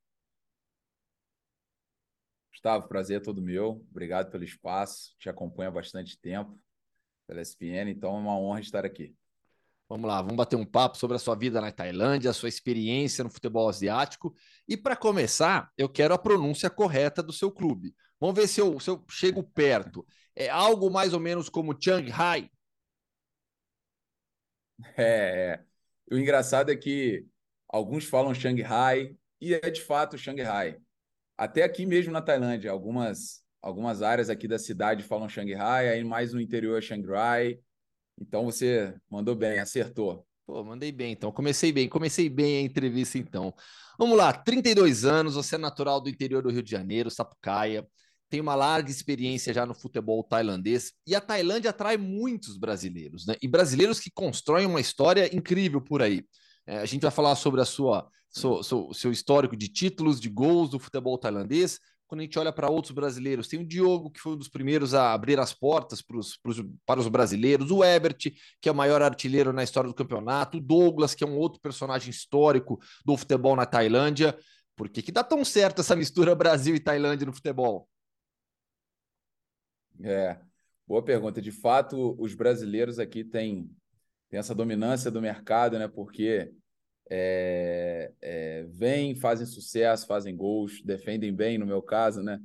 Gustavo, 2.52 2.88
prazer 2.88 3.18
é 3.18 3.24
todo 3.24 3.44
meu. 3.44 3.86
Obrigado 3.92 4.32
pelo 4.32 4.44
espaço. 4.44 5.16
Te 5.20 5.30
acompanho 5.30 5.70
há 5.70 5.74
bastante 5.74 6.18
tempo 6.18 6.60
pela 7.28 7.44
SPN, 7.44 7.92
então 7.92 8.10
é 8.16 8.20
uma 8.20 8.40
honra 8.40 8.62
estar 8.62 8.84
aqui. 8.84 9.16
Vamos 9.88 10.08
lá, 10.08 10.22
vamos 10.22 10.36
bater 10.36 10.56
um 10.56 10.66
papo 10.66 10.98
sobre 10.98 11.16
a 11.16 11.20
sua 11.20 11.36
vida 11.36 11.62
na 11.62 11.72
Tailândia, 11.72 12.32
a 12.32 12.34
sua 12.34 12.50
experiência 12.50 13.24
no 13.24 13.30
futebol 13.30 13.70
asiático. 13.70 14.34
E 14.68 14.76
para 14.76 14.96
começar, 14.96 15.72
eu 15.78 15.88
quero 15.88 16.14
a 16.14 16.18
pronúncia 16.18 16.70
correta 16.70 17.22
do 17.22 17.32
seu 17.32 17.52
clube. 17.52 17.96
Vamos 18.20 18.36
ver 18.36 18.48
se 18.48 18.60
eu, 18.60 18.80
se 18.80 18.90
eu 18.90 19.04
chego 19.10 19.44
perto. 19.44 20.06
É 20.36 20.50
algo 20.50 20.90
mais 20.90 21.14
ou 21.14 21.20
menos 21.20 21.50
como 21.50 21.78
Shanghai? 21.80 22.50
É, 24.98 25.54
é. 25.54 25.64
O 26.12 26.18
engraçado 26.18 26.72
é 26.72 26.76
que 26.76 27.26
alguns 27.68 28.06
falam 28.06 28.34
Shanghai 28.34 29.16
e 29.40 29.54
é 29.54 29.70
de 29.70 29.82
fato 29.82 30.18
Shanghai 30.18 30.80
até 31.38 31.64
aqui 31.64 31.86
mesmo 31.86 32.12
na 32.12 32.22
Tailândia, 32.22 32.72
algumas, 32.72 33.44
algumas 33.62 34.02
áreas 34.02 34.30
aqui 34.30 34.48
da 34.48 34.58
cidade 34.58 35.04
falam 35.04 35.30
Xangai, 35.30 35.90
aí 35.90 36.04
mais 36.04 36.34
no 36.34 36.42
interior 36.42 36.78
é 36.78 36.82
Xangai. 36.82 37.60
Então 38.20 38.46
você 38.46 38.96
mandou 39.10 39.36
bem, 39.36 39.60
acertou. 39.60 40.26
Pô, 40.46 40.64
mandei 40.64 40.92
bem 40.92 41.12
então. 41.12 41.32
Comecei 41.32 41.72
bem, 41.72 41.90
comecei 41.90 42.30
bem 42.30 42.58
a 42.58 42.62
entrevista 42.62 43.18
então. 43.18 43.54
Vamos 43.98 44.18
lá, 44.18 44.32
32 44.32 45.06
anos, 45.06 45.36
você 45.36 45.56
é 45.56 45.58
natural 45.58 46.02
do 46.02 46.10
interior 46.10 46.44
do 46.44 46.50
Rio 46.50 46.62
de 46.62 46.70
Janeiro, 46.70 47.10
Sapucaia, 47.10 47.88
tem 48.30 48.42
uma 48.42 48.56
larga 48.56 48.90
experiência 48.90 49.54
já 49.54 49.66
no 49.66 49.74
futebol 49.74 50.24
tailandês 50.24 50.92
e 51.08 51.16
a 51.16 51.22
Tailândia 51.22 51.70
atrai 51.70 51.96
muitos 51.96 52.58
brasileiros, 52.58 53.26
né? 53.26 53.36
E 53.42 53.48
brasileiros 53.48 54.00
que 54.00 54.12
constroem 54.12 54.66
uma 54.66 54.82
história 54.82 55.34
incrível 55.36 55.82
por 55.82 56.02
aí. 56.02 56.26
É, 56.66 56.80
a 56.80 56.86
gente 56.86 57.04
vai 57.04 57.12
falar 57.12 57.36
sobre 57.36 57.62
a 57.62 57.66
sua, 57.66 58.10
seu, 58.30 59.12
histórico 59.12 59.56
de 59.56 59.68
títulos, 59.68 60.20
de 60.20 60.30
gols 60.30 60.70
do 60.70 60.80
futebol 60.80 61.18
tailandês, 61.18 61.80
quando 62.08 62.22
a 62.22 62.24
gente 62.24 62.38
olha 62.38 62.52
para 62.52 62.70
outros 62.70 62.92
brasileiros, 62.92 63.48
tem 63.48 63.60
o 63.60 63.66
Diogo, 63.66 64.12
que 64.12 64.20
foi 64.20 64.34
um 64.34 64.38
dos 64.38 64.48
primeiros 64.48 64.94
a 64.94 65.14
abrir 65.14 65.40
as 65.40 65.54
portas 65.54 66.02
pros, 66.02 66.38
pros, 66.38 66.64
para 66.86 67.00
os 67.00 67.08
brasileiros, 67.08 67.72
o 67.72 67.84
Ebert, 67.84 68.32
que 68.62 68.70
é 68.70 68.72
o 68.72 68.76
maior 68.76 69.02
artilheiro 69.02 69.52
na 69.52 69.64
história 69.64 69.90
do 69.90 69.96
campeonato, 69.96 70.58
o 70.58 70.62
Douglas, 70.62 71.16
que 71.16 71.24
é 71.24 71.28
um 71.28 71.38
outro 71.38 71.60
personagem 71.60 72.10
histórico 72.10 72.80
do 73.04 73.18
futebol 73.18 73.56
na 73.56 73.66
Tailândia. 73.66 74.38
Por 74.76 74.90
que, 74.90 75.02
que 75.02 75.12
dá 75.12 75.24
tão 75.24 75.44
certo 75.44 75.82
essa 75.82 75.96
mistura 75.96 76.36
Brasil 76.36 76.76
e 76.76 76.80
Tailândia 76.80 77.26
no 77.26 77.34
futebol? 77.34 77.90
É, 80.04 80.38
boa 80.86 81.04
pergunta. 81.04 81.42
De 81.42 81.52
fato, 81.52 82.16
os 82.20 82.36
brasileiros 82.36 83.00
aqui 83.00 83.24
têm, 83.24 83.70
têm 84.30 84.40
essa 84.40 84.54
dominância 84.54 85.10
do 85.10 85.22
mercado, 85.22 85.80
né? 85.80 85.88
Porque 85.88 86.54
é, 87.10 88.12
é, 88.22 88.64
vêm, 88.70 89.16
fazem 89.16 89.46
sucesso, 89.46 90.08
fazem 90.08 90.36
gols, 90.36 90.82
defendem 90.82 91.34
bem, 91.34 91.58
no 91.58 91.66
meu 91.66 91.82
caso, 91.82 92.22
né? 92.22 92.42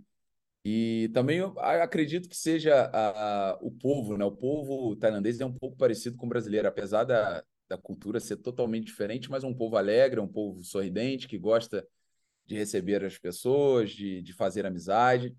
E 0.65 1.11
também 1.15 1.41
acredito 1.59 2.29
que 2.29 2.37
seja 2.37 2.75
a, 2.75 3.53
a, 3.53 3.59
o 3.63 3.71
povo, 3.71 4.17
né? 4.19 4.25
O 4.25 4.33
povo 4.33 4.95
tailandês 4.97 5.41
é 5.41 5.47
um 5.47 5.55
pouco 5.55 5.77
parecido 5.77 6.17
com 6.17 6.27
o 6.27 6.29
brasileiro, 6.29 6.69
apesar 6.69 7.05
da, 7.05 7.43
da 7.69 7.79
cultura 7.79 8.21
ser 8.21 8.37
totalmente 8.37 8.87
diferente, 8.87 9.31
mas 9.31 9.45
um 9.45 9.55
povo 9.55 9.77
alegre, 9.77 10.21
um 10.21 10.29
povo 10.29 10.63
sorridente, 10.63 11.27
que 11.27 11.39
gosta 11.39 11.87
de 12.45 12.57
receber 12.57 13.05
as 13.05 13.17
pessoas, 13.17 13.91
de, 13.91 14.21
de 14.21 14.33
fazer 14.35 14.67
amizade. 14.67 15.35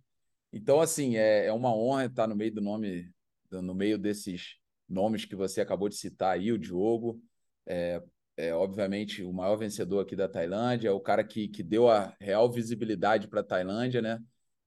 Então, 0.52 0.82
assim, 0.82 1.18
é, 1.18 1.46
é 1.46 1.54
uma 1.54 1.76
honra 1.76 2.06
estar 2.06 2.28
no 2.28 2.36
meio 2.36 2.54
do 2.54 2.62
nome, 2.62 3.12
no 3.52 3.76
meio 3.76 3.98
desses 3.98 4.58
nomes 4.88 5.24
que 5.26 5.36
você 5.36 5.62
acabou 5.62 5.88
de 5.88 5.96
citar 5.96 6.34
aí, 6.34 6.52
o 6.52 6.58
Diogo. 6.58 7.22
É, 7.68 8.02
é, 8.42 8.56
obviamente 8.56 9.22
o 9.24 9.32
maior 9.32 9.56
vencedor 9.56 10.00
aqui 10.00 10.16
da 10.16 10.28
Tailândia, 10.28 10.92
o 10.92 11.00
cara 11.00 11.24
que, 11.24 11.48
que 11.48 11.62
deu 11.62 11.88
a 11.88 12.16
real 12.20 12.52
visibilidade 12.52 13.28
para 13.28 13.42
a 13.42 13.44
Tailândia, 13.44 14.02
né? 14.02 14.20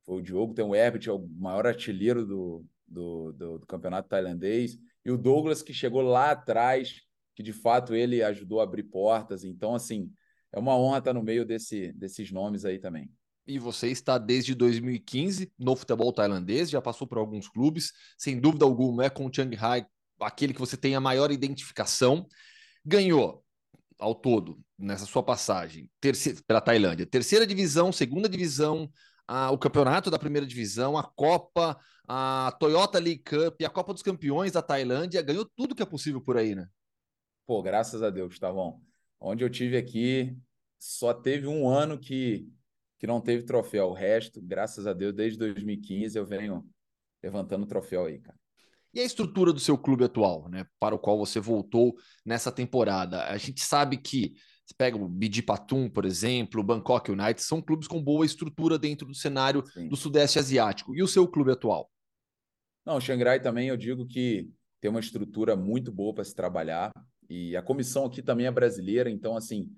Foi 0.04 0.18
o 0.18 0.22
Diogo, 0.22 0.54
tem 0.54 0.64
o 0.64 0.76
Herbert, 0.76 1.08
é 1.08 1.12
o 1.12 1.26
maior 1.26 1.66
artilheiro 1.66 2.24
do, 2.24 2.64
do, 2.86 3.32
do, 3.32 3.58
do, 3.58 3.66
campeonato 3.66 4.08
tailandês, 4.08 4.78
e 5.04 5.10
o 5.10 5.18
Douglas, 5.18 5.60
que 5.60 5.74
chegou 5.74 6.02
lá 6.02 6.30
atrás, 6.30 7.00
que 7.34 7.42
de 7.42 7.52
fato 7.52 7.94
ele 7.94 8.22
ajudou 8.22 8.60
a 8.60 8.62
abrir 8.62 8.84
portas. 8.84 9.42
Então, 9.42 9.74
assim, 9.74 10.08
é 10.52 10.58
uma 10.58 10.78
honra 10.78 10.98
estar 10.98 11.12
no 11.12 11.22
meio 11.22 11.44
desse, 11.44 11.92
desses 11.94 12.30
nomes 12.30 12.64
aí 12.64 12.78
também. 12.78 13.10
E 13.44 13.58
você 13.58 13.88
está 13.88 14.18
desde 14.18 14.54
2015 14.54 15.52
no 15.58 15.74
futebol 15.74 16.12
tailandês, 16.12 16.70
já 16.70 16.80
passou 16.80 17.08
por 17.08 17.18
alguns 17.18 17.48
clubes, 17.48 17.92
sem 18.16 18.38
dúvida 18.38 18.64
alguma 18.64 19.06
é 19.06 19.10
com 19.10 19.26
o 19.26 19.34
Chiang 19.34 19.56
aquele 20.20 20.54
que 20.54 20.60
você 20.60 20.76
tem 20.76 20.94
a 20.94 21.00
maior 21.00 21.32
identificação. 21.32 22.26
Ganhou 22.84 23.43
ao 23.98 24.14
todo, 24.14 24.58
nessa 24.78 25.06
sua 25.06 25.22
passagem, 25.22 25.88
terceira, 26.00 26.40
pela 26.46 26.60
Tailândia, 26.60 27.06
terceira 27.06 27.46
divisão, 27.46 27.92
segunda 27.92 28.28
divisão, 28.28 28.90
a, 29.26 29.50
o 29.50 29.58
campeonato 29.58 30.10
da 30.10 30.18
primeira 30.18 30.46
divisão, 30.46 30.96
a 30.96 31.02
Copa, 31.02 31.78
a 32.06 32.54
Toyota 32.58 32.98
League 32.98 33.22
Cup, 33.22 33.60
a 33.62 33.70
Copa 33.70 33.92
dos 33.92 34.02
Campeões 34.02 34.52
da 34.52 34.62
Tailândia, 34.62 35.22
ganhou 35.22 35.48
tudo 35.56 35.74
que 35.74 35.82
é 35.82 35.86
possível 35.86 36.20
por 36.20 36.36
aí, 36.36 36.54
né? 36.54 36.66
Pô, 37.46 37.62
graças 37.62 38.02
a 38.02 38.10
Deus, 38.10 38.38
bom. 38.38 38.80
Onde 39.20 39.44
eu 39.44 39.50
tive 39.50 39.76
aqui, 39.76 40.36
só 40.78 41.14
teve 41.14 41.46
um 41.46 41.68
ano 41.68 41.98
que, 41.98 42.48
que 42.98 43.06
não 43.06 43.20
teve 43.20 43.44
troféu. 43.44 43.88
O 43.88 43.94
resto, 43.94 44.40
graças 44.42 44.86
a 44.86 44.92
Deus, 44.92 45.14
desde 45.14 45.38
2015 45.38 46.18
eu 46.18 46.26
venho 46.26 46.66
levantando 47.22 47.66
troféu 47.66 48.06
aí, 48.06 48.18
cara. 48.18 48.38
E 48.94 49.00
a 49.00 49.04
estrutura 49.04 49.52
do 49.52 49.58
seu 49.58 49.76
clube 49.76 50.04
atual, 50.04 50.48
né, 50.48 50.66
para 50.78 50.94
o 50.94 50.98
qual 50.98 51.18
você 51.18 51.40
voltou 51.40 51.96
nessa 52.24 52.52
temporada? 52.52 53.24
A 53.24 53.36
gente 53.36 53.60
sabe 53.60 53.96
que 53.96 54.34
você 54.64 54.74
pega 54.78 54.96
o 54.96 55.08
Bidi 55.08 55.42
Patum, 55.42 55.90
por 55.90 56.04
exemplo, 56.04 56.60
o 56.60 56.64
Bangkok 56.64 57.10
United, 57.10 57.42
são 57.42 57.60
clubes 57.60 57.88
com 57.88 58.02
boa 58.02 58.24
estrutura 58.24 58.78
dentro 58.78 59.06
do 59.06 59.14
cenário 59.14 59.64
Sim. 59.66 59.88
do 59.88 59.96
Sudeste 59.96 60.38
Asiático. 60.38 60.94
E 60.94 61.02
o 61.02 61.08
seu 61.08 61.26
clube 61.28 61.52
atual? 61.52 61.90
Não, 62.86 62.96
o 62.96 63.00
Xangai 63.00 63.40
também 63.40 63.68
eu 63.68 63.76
digo 63.76 64.06
que 64.06 64.48
tem 64.80 64.90
uma 64.90 65.00
estrutura 65.00 65.56
muito 65.56 65.90
boa 65.90 66.14
para 66.14 66.24
se 66.24 66.34
trabalhar. 66.34 66.92
E 67.28 67.56
a 67.56 67.62
comissão 67.62 68.04
aqui 68.06 68.22
também 68.22 68.46
é 68.46 68.50
brasileira, 68.50 69.10
então, 69.10 69.36
assim, 69.36 69.68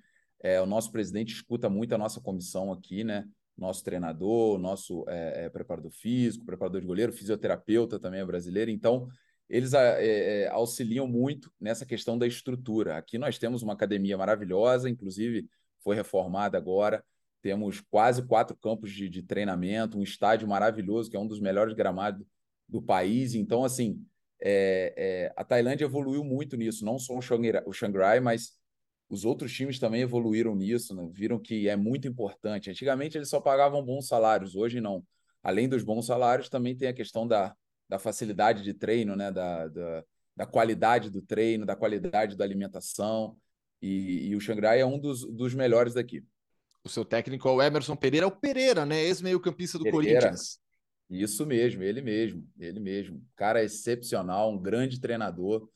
é, 0.42 0.60
o 0.60 0.66
nosso 0.66 0.92
presidente 0.92 1.32
escuta 1.32 1.70
muito 1.70 1.94
a 1.94 1.98
nossa 1.98 2.20
comissão 2.20 2.72
aqui, 2.72 3.02
né? 3.02 3.24
Nosso 3.56 3.82
treinador, 3.82 4.58
nosso 4.58 5.04
é, 5.08 5.44
é, 5.44 5.48
preparador 5.48 5.90
físico, 5.90 6.44
preparador 6.44 6.80
de 6.80 6.86
goleiro, 6.86 7.12
fisioterapeuta 7.12 7.98
também 7.98 8.20
é 8.20 8.24
brasileiro. 8.24 8.70
Então, 8.70 9.08
eles 9.48 9.72
é, 9.74 10.48
auxiliam 10.48 11.06
muito 11.06 11.50
nessa 11.60 11.86
questão 11.86 12.18
da 12.18 12.26
estrutura. 12.26 12.96
Aqui 12.96 13.16
nós 13.16 13.38
temos 13.38 13.62
uma 13.62 13.72
academia 13.72 14.18
maravilhosa, 14.18 14.90
inclusive 14.90 15.48
foi 15.82 15.94
reformada 15.94 16.58
agora. 16.58 17.04
Temos 17.40 17.80
quase 17.80 18.26
quatro 18.26 18.56
campos 18.56 18.90
de, 18.90 19.08
de 19.08 19.22
treinamento, 19.22 19.98
um 19.98 20.02
estádio 20.02 20.48
maravilhoso, 20.48 21.08
que 21.08 21.16
é 21.16 21.20
um 21.20 21.28
dos 21.28 21.40
melhores 21.40 21.74
gramados 21.74 22.26
do 22.68 22.82
país. 22.82 23.34
Então, 23.34 23.64
assim, 23.64 24.04
a 25.36 25.44
Tailândia 25.44 25.84
evoluiu 25.84 26.24
muito 26.24 26.56
nisso, 26.56 26.84
não 26.84 26.98
só 26.98 27.16
o 27.16 27.72
Xangrai 27.72 28.18
mas 28.18 28.52
os 29.08 29.24
outros 29.24 29.52
times 29.52 29.78
também 29.78 30.02
evoluíram 30.02 30.54
nisso, 30.54 30.94
né? 30.94 31.08
viram 31.12 31.38
que 31.38 31.68
é 31.68 31.76
muito 31.76 32.08
importante. 32.08 32.70
Antigamente 32.70 33.16
eles 33.16 33.28
só 33.28 33.40
pagavam 33.40 33.84
bons 33.84 34.08
salários, 34.08 34.56
hoje 34.56 34.80
não. 34.80 35.04
Além 35.42 35.68
dos 35.68 35.84
bons 35.84 36.06
salários, 36.06 36.48
também 36.48 36.76
tem 36.76 36.88
a 36.88 36.92
questão 36.92 37.26
da, 37.26 37.54
da 37.88 37.98
facilidade 37.98 38.62
de 38.62 38.74
treino, 38.74 39.14
né? 39.14 39.30
da, 39.30 39.68
da, 39.68 40.04
da 40.36 40.46
qualidade 40.46 41.08
do 41.08 41.22
treino, 41.22 41.64
da 41.64 41.76
qualidade 41.76 42.36
da 42.36 42.44
alimentação. 42.44 43.36
E, 43.80 44.28
e 44.28 44.36
o 44.36 44.40
Xangrai 44.40 44.80
é 44.80 44.86
um 44.86 44.98
dos, 44.98 45.24
dos 45.24 45.54
melhores 45.54 45.94
daqui. 45.94 46.24
O 46.82 46.88
seu 46.88 47.04
técnico 47.04 47.48
é 47.48 47.52
o 47.52 47.62
Emerson 47.62 47.96
Pereira, 47.96 48.26
é 48.26 48.28
o 48.28 48.32
Pereira, 48.32 48.86
né? 48.86 49.02
Ex-meio-campista 49.04 49.78
do 49.78 49.84
Pereira. 49.84 50.20
Corinthians. 50.20 50.58
Isso 51.08 51.46
mesmo, 51.46 51.82
ele 51.82 52.00
mesmo, 52.00 52.48
ele 52.58 52.80
mesmo. 52.80 53.24
Cara 53.36 53.62
excepcional, 53.62 54.52
um 54.52 54.58
grande 54.58 55.00
treinador. 55.00 55.68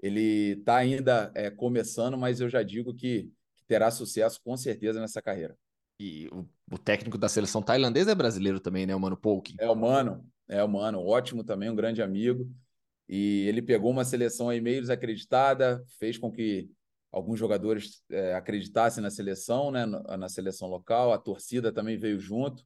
Ele 0.00 0.58
está 0.58 0.76
ainda 0.76 1.32
é, 1.34 1.50
começando, 1.50 2.16
mas 2.16 2.40
eu 2.40 2.48
já 2.48 2.62
digo 2.62 2.94
que, 2.94 3.30
que, 3.56 3.64
terá 3.66 3.90
sucesso 3.90 4.40
com 4.42 4.56
certeza 4.56 5.00
nessa 5.00 5.20
carreira. 5.20 5.56
E 6.00 6.28
o, 6.32 6.46
o, 6.72 6.78
técnico 6.78 7.18
da 7.18 7.28
seleção 7.28 7.60
tailandesa 7.60 8.12
é 8.12 8.14
brasileiro 8.14 8.60
também, 8.60 8.86
né? 8.86 8.94
O 8.94 9.00
Mano 9.00 9.16
Polk. 9.16 9.54
É 9.58 9.68
o 9.68 9.74
Mano, 9.74 10.24
é 10.48 10.62
o 10.62 10.68
Mano, 10.68 11.04
ótimo 11.04 11.42
também, 11.42 11.68
um 11.68 11.74
grande 11.74 12.00
amigo. 12.00 12.48
E 13.08 13.46
ele 13.48 13.60
pegou 13.60 13.90
uma 13.90 14.04
seleção 14.04 14.48
aí 14.48 14.60
meio 14.60 14.80
desacreditada, 14.80 15.84
fez 15.98 16.16
com 16.16 16.30
que 16.30 16.70
alguns 17.10 17.38
jogadores 17.38 18.04
é, 18.10 18.34
acreditassem 18.34 19.02
na 19.02 19.10
seleção, 19.10 19.70
né? 19.72 19.86
Na, 19.86 20.16
na 20.16 20.28
seleção 20.28 20.68
local. 20.68 21.12
A 21.12 21.18
torcida 21.18 21.72
também 21.72 21.98
veio 21.98 22.20
junto 22.20 22.64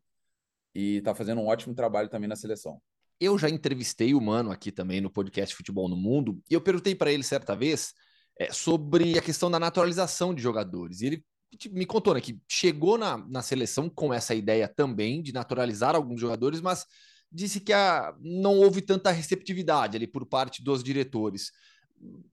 e 0.74 0.96
está 0.96 1.14
fazendo 1.14 1.40
um 1.40 1.46
ótimo 1.46 1.74
trabalho 1.74 2.08
também 2.08 2.28
na 2.28 2.36
seleção. 2.36 2.80
Eu 3.22 3.38
já 3.38 3.48
entrevistei 3.48 4.14
o 4.14 4.20
Mano 4.20 4.50
aqui 4.50 4.72
também 4.72 5.00
no 5.00 5.08
podcast 5.08 5.54
Futebol 5.54 5.88
no 5.88 5.94
Mundo 5.96 6.42
e 6.50 6.54
eu 6.54 6.60
perguntei 6.60 6.92
para 6.92 7.12
ele 7.12 7.22
certa 7.22 7.54
vez 7.54 7.94
é, 8.36 8.52
sobre 8.52 9.16
a 9.16 9.22
questão 9.22 9.48
da 9.48 9.60
naturalização 9.60 10.34
de 10.34 10.42
jogadores. 10.42 11.00
E 11.00 11.06
ele 11.06 11.24
me 11.70 11.86
contou 11.86 12.14
né, 12.14 12.20
que 12.20 12.40
chegou 12.48 12.98
na, 12.98 13.18
na 13.28 13.40
seleção 13.40 13.88
com 13.88 14.12
essa 14.12 14.34
ideia 14.34 14.66
também 14.66 15.22
de 15.22 15.32
naturalizar 15.32 15.94
alguns 15.94 16.20
jogadores, 16.20 16.60
mas 16.60 16.84
disse 17.30 17.60
que 17.60 17.72
a, 17.72 18.12
não 18.20 18.58
houve 18.58 18.82
tanta 18.82 19.12
receptividade 19.12 19.96
ali 19.96 20.08
por 20.08 20.26
parte 20.26 20.60
dos 20.60 20.82
diretores. 20.82 21.52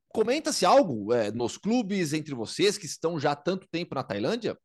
Comenta-se 0.08 0.66
algo 0.66 1.14
é, 1.14 1.30
nos 1.32 1.56
clubes, 1.56 2.14
entre 2.14 2.34
vocês 2.34 2.80
que 2.80 2.88
estão 2.88 3.20
já 3.20 3.34
há 3.34 3.36
tanto 3.36 3.68
tempo 3.70 3.94
na 3.94 4.02
Tailândia? 4.02 4.58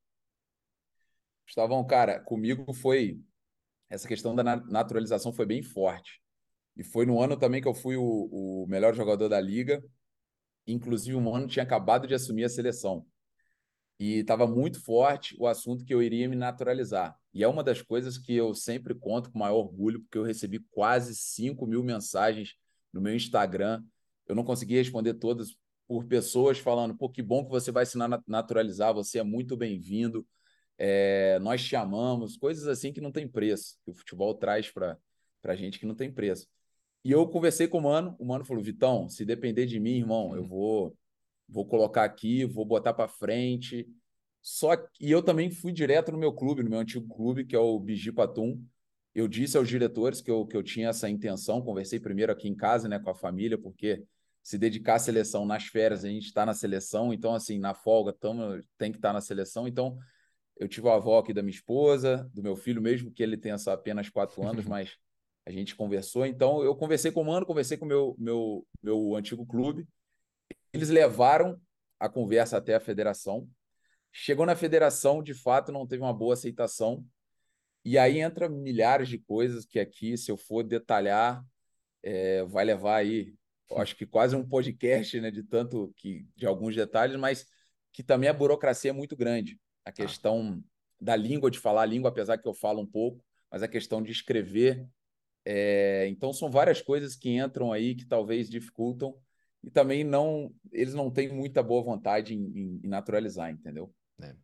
Estavam, 1.47 1.87
cara, 1.87 2.19
comigo 2.19 2.73
foi 2.73 3.21
essa 3.89 4.09
questão 4.09 4.35
da 4.35 4.43
naturalização 4.43 5.33
foi 5.33 5.47
bem 5.47 5.63
forte. 5.63 6.21
E 6.77 6.83
foi 6.83 7.07
no 7.07 7.21
ano 7.21 7.37
também 7.37 7.63
que 7.63 7.69
eu 7.69 7.75
fui 7.75 7.97
o, 7.97 8.03
o 8.03 8.67
melhor 8.69 8.95
jogador 8.95 9.29
da 9.29 9.41
liga. 9.41 9.83
Inclusive, 10.67 11.17
um 11.17 11.35
ano 11.35 11.47
tinha 11.47 11.63
acabado 11.63 12.07
de 12.07 12.15
assumir 12.15 12.45
a 12.45 12.49
seleção. 12.49 13.07
E 13.99 14.19
estava 14.19 14.47
muito 14.47 14.83
forte 14.83 15.37
o 15.39 15.47
assunto 15.47 15.85
que 15.85 15.95
eu 15.95 16.03
iria 16.03 16.29
me 16.29 16.35
naturalizar. 16.35 17.17
E 17.33 17.45
é 17.45 17.49
uma 17.49 17.63
das 17.63 17.81
coisas 17.81 18.19
que 18.19 18.35
eu 18.35 18.53
sempre 18.55 18.95
conto 18.95 19.31
com 19.31 19.39
maior 19.39 19.59
orgulho, 19.59 20.01
porque 20.01 20.19
eu 20.19 20.25
recebi 20.25 20.59
quase 20.71 21.15
5 21.15 21.65
mil 21.67 21.83
mensagens 21.85 22.55
no 22.93 23.01
meu 23.01 23.15
Instagram. 23.15 23.85
Eu 24.27 24.35
não 24.35 24.43
consegui 24.43 24.75
responder 24.75 25.15
todas 25.15 25.57
por 25.87 26.05
pessoas 26.07 26.59
falando: 26.59 26.97
pô, 26.97 27.09
que 27.09 27.23
bom 27.23 27.45
que 27.45 27.51
você 27.51 27.71
vai 27.71 27.87
se 27.87 27.97
naturalizar, 28.27 28.93
você 28.93 29.21
é 29.21 29.23
muito 29.23 29.57
bem-vindo 29.57 30.27
é, 30.79 31.39
nós 31.41 31.63
te 31.65 31.77
amamos, 31.77 32.37
coisas 32.37 32.67
assim 32.67 32.93
que 32.93 33.01
não 33.01 33.13
tem 33.13 33.29
preço, 33.29 33.77
que 33.85 33.91
o 33.91 33.95
futebol 33.95 34.35
traz 34.35 34.71
para 34.71 34.99
para 35.43 35.55
gente 35.55 35.79
que 35.79 35.85
não 35.85 35.95
tem 35.95 36.11
preço. 36.11 36.49
E 37.05 37.11
eu 37.13 37.29
conversei 37.29 37.69
com 37.69 37.77
o 37.77 37.83
Mano, 37.83 38.17
o 38.19 38.25
Mano 38.25 38.47
falou: 38.47 38.63
Vitão, 38.63 39.11
se 39.11 39.25
depender 39.27 39.67
de 39.67 39.79
mim, 39.79 39.99
irmão, 39.99 40.35
eu 40.35 40.45
vou 40.47 40.97
vou 41.47 41.67
colocar 41.67 42.05
aqui, 42.05 42.47
vou 42.47 42.65
botar 42.65 42.95
para 42.95 43.09
frente. 43.09 43.87
Só 44.41 44.77
que 44.77 44.89
e 45.01 45.11
eu 45.11 45.23
também 45.23 45.51
fui 45.51 45.73
direto 45.73 46.11
no 46.13 46.19
meu 46.19 46.33
clube, 46.33 46.63
no 46.63 46.71
meu 46.71 46.79
antigo 46.79 47.07
clube, 47.15 47.45
que 47.45 47.55
é 47.55 47.59
o 47.59 47.79
Bigi 47.79 48.11
Patum. 48.11 48.65
Eu 49.15 49.29
disse 49.29 49.57
aos 49.57 49.69
diretores 49.69 50.21
que 50.21 50.31
eu, 50.31 50.47
que 50.47 50.57
eu 50.57 50.63
tinha 50.63 50.89
essa 50.89 51.09
intenção, 51.09 51.63
conversei 51.63 52.01
primeiro 52.01 52.33
aqui 52.33 52.49
em 52.49 52.55
casa, 52.55 52.89
né, 52.89 52.99
com 52.99 53.11
a 53.11 53.15
família, 53.15 53.57
porque 53.57 54.03
se 54.43 54.59
dedicar 54.59 54.97
à 54.97 54.99
seleção 54.99 55.47
nas 55.47 55.65
férias, 55.67 56.05
a 56.05 56.09
gente 56.09 56.27
está 56.27 56.45
na 56.45 56.53
seleção, 56.53 57.13
então, 57.15 57.33
assim, 57.35 57.59
na 57.59 57.75
folga, 57.75 58.13
tamo, 58.13 58.61
tem 58.77 58.91
que 58.91 58.99
estar 58.99 59.11
tá 59.11 59.13
na 59.15 59.21
seleção. 59.21 59.69
Então, 59.69 59.97
eu 60.57 60.69
tive 60.69 60.89
a 60.89 60.95
avó 60.95 61.19
aqui 61.19 61.33
da 61.33 61.43
minha 61.43 61.55
esposa, 61.55 62.31
do 62.33 62.43
meu 62.43 62.57
filho, 62.57 62.81
mesmo 62.81 63.11
que 63.11 63.23
ele 63.23 63.37
tenha 63.37 63.59
só 63.59 63.73
apenas 63.73 64.09
quatro 64.09 64.47
anos, 64.47 64.65
mas 64.67 64.97
a 65.47 65.51
gente 65.51 65.75
conversou. 65.75 66.25
Então, 66.25 66.63
eu 66.63 66.75
conversei 66.75 67.11
com 67.13 67.23
o 67.23 67.27
Mano, 67.27 67.47
conversei 67.47 67.77
com 67.77 67.85
o 67.85 67.89
meu, 67.89 68.17
meu, 68.19 68.67
meu 68.83 69.15
antigo 69.15 69.45
clube. 69.45 69.87
Eles 70.73 70.89
levaram 70.89 71.61
a 71.99 72.09
conversa 72.09 72.57
até 72.57 72.75
a 72.75 72.81
federação. 72.81 73.49
Chegou 74.13 74.47
na 74.47 74.57
federação, 74.57 75.23
de 75.23 75.35
fato, 75.35 75.73
não 75.73 75.87
teve 75.87 76.03
uma 76.03 76.15
boa 76.15 76.35
aceitação. 76.35 77.05
E 77.85 77.99
aí 77.99 78.21
entra 78.21 78.49
milhares 78.49 79.09
de 79.09 79.19
coisas 79.19 79.67
que 79.67 79.79
aqui, 79.79 80.17
se 80.17 80.31
eu 80.31 80.37
for 80.37 80.63
detalhar, 80.63 81.45
é, 82.03 82.45
vai 82.45 82.65
levar 82.65 82.97
aí 82.97 83.35
acho 83.77 83.97
que 83.97 84.07
quase 84.07 84.37
um 84.37 84.47
podcast, 84.47 85.21
né, 85.21 85.31
de 85.31 85.43
tanto 85.43 85.93
que 85.97 86.27
de 86.37 86.47
alguns 86.47 86.75
detalhes, 86.75 87.17
mas 87.17 87.47
que 87.93 88.03
também 88.03 88.29
a 88.29 88.33
burocracia 88.33 88.91
é 88.91 88.93
muito 88.95 89.17
grande. 89.17 89.59
A 89.85 89.93
tá. 89.93 90.03
questão 90.03 90.63
ah. 90.63 90.69
da 91.01 91.17
língua, 91.17 91.51
de 91.51 91.59
falar 91.59 91.83
a 91.83 91.87
língua, 91.87 92.11
apesar 92.11 92.39
que 92.39 92.49
eu 92.49 92.55
falo 92.55 92.81
um 92.81 92.87
pouco, 92.87 93.25
mas 93.51 93.63
a 93.63 93.69
questão 93.69 94.03
de 94.03 94.13
escrever. 94.13 94.87
É... 95.45 96.07
Então, 96.09 96.33
são 96.33 96.51
várias 96.51 96.81
coisas 96.81 97.17
que 97.17 97.31
entram 97.31 97.73
aí 97.73 97.95
que 97.95 98.07
talvez 98.07 98.49
dificultam 98.49 99.15
e 99.63 99.71
também 99.71 100.05
não 100.05 100.55
eles 100.73 100.95
não 100.95 101.11
têm 101.11 101.29
muita 101.29 101.63
boa 101.63 101.83
vontade 101.83 102.35
em, 102.35 102.45
em, 102.45 102.81
em 102.85 102.89
naturalizar, 102.89 103.51
entendeu? 103.51 103.93
É. 104.21 104.35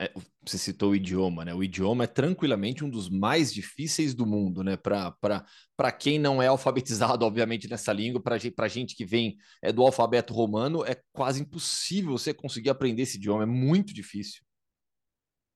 É, 0.00 0.12
você 0.46 0.56
citou 0.56 0.92
o 0.92 0.96
idioma, 0.96 1.44
né? 1.44 1.52
O 1.52 1.62
idioma 1.62 2.04
é 2.04 2.06
tranquilamente 2.06 2.84
um 2.84 2.88
dos 2.88 3.08
mais 3.08 3.52
difíceis 3.52 4.14
do 4.14 4.24
mundo, 4.24 4.62
né? 4.62 4.76
Para 4.76 5.92
quem 5.92 6.20
não 6.20 6.40
é 6.40 6.46
alfabetizado, 6.46 7.24
obviamente, 7.26 7.68
nessa 7.68 7.92
língua, 7.92 8.22
para 8.22 8.68
gente 8.68 8.94
que 8.94 9.04
vem 9.04 9.36
é, 9.60 9.72
do 9.72 9.82
alfabeto 9.82 10.32
romano, 10.32 10.84
é 10.84 10.96
quase 11.12 11.42
impossível 11.42 12.12
você 12.12 12.32
conseguir 12.32 12.70
aprender 12.70 13.02
esse 13.02 13.16
idioma, 13.16 13.42
é 13.42 13.46
muito 13.46 13.92
difícil. 13.92 14.40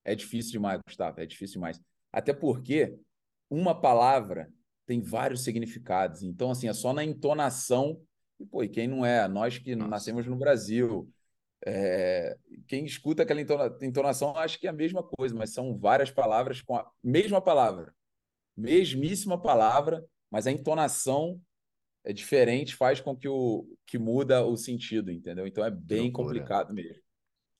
É 0.05 0.15
difícil 0.15 0.51
demais, 0.53 0.79
Gustavo, 0.85 1.21
é 1.21 1.25
difícil 1.25 1.55
demais. 1.55 1.79
Até 2.11 2.33
porque 2.33 2.97
uma 3.49 3.79
palavra 3.79 4.51
tem 4.85 5.01
vários 5.01 5.43
significados. 5.43 6.23
Então, 6.23 6.51
assim, 6.51 6.67
é 6.67 6.73
só 6.73 6.93
na 6.93 7.03
entonação. 7.03 8.01
E, 8.39 8.45
pô, 8.45 8.63
e 8.63 8.69
quem 8.69 8.87
não 8.87 9.05
é? 9.05 9.27
Nós 9.27 9.57
que 9.57 9.75
Nossa. 9.75 9.89
nascemos 9.89 10.27
no 10.27 10.35
Brasil, 10.35 11.09
é, 11.65 12.37
quem 12.67 12.85
escuta 12.85 13.23
aquela 13.23 13.41
entonação 13.81 14.35
acha 14.37 14.59
que 14.59 14.67
é 14.67 14.69
a 14.69 14.73
mesma 14.73 15.03
coisa, 15.03 15.33
mas 15.33 15.53
são 15.53 15.77
várias 15.77 16.11
palavras 16.11 16.61
com 16.61 16.75
a 16.75 16.89
mesma 17.01 17.41
palavra, 17.41 17.93
mesmíssima 18.55 19.41
palavra, 19.41 20.03
mas 20.29 20.45
a 20.45 20.51
entonação 20.51 21.39
é 22.03 22.11
diferente, 22.11 22.75
faz 22.75 22.99
com 22.99 23.15
que 23.15 23.29
o 23.29 23.65
que 23.85 23.97
muda 23.97 24.45
o 24.45 24.57
sentido, 24.57 25.09
entendeu? 25.09 25.47
Então 25.47 25.63
é 25.63 25.71
bem 25.71 26.11
complicado 26.11 26.73
mesmo. 26.73 27.01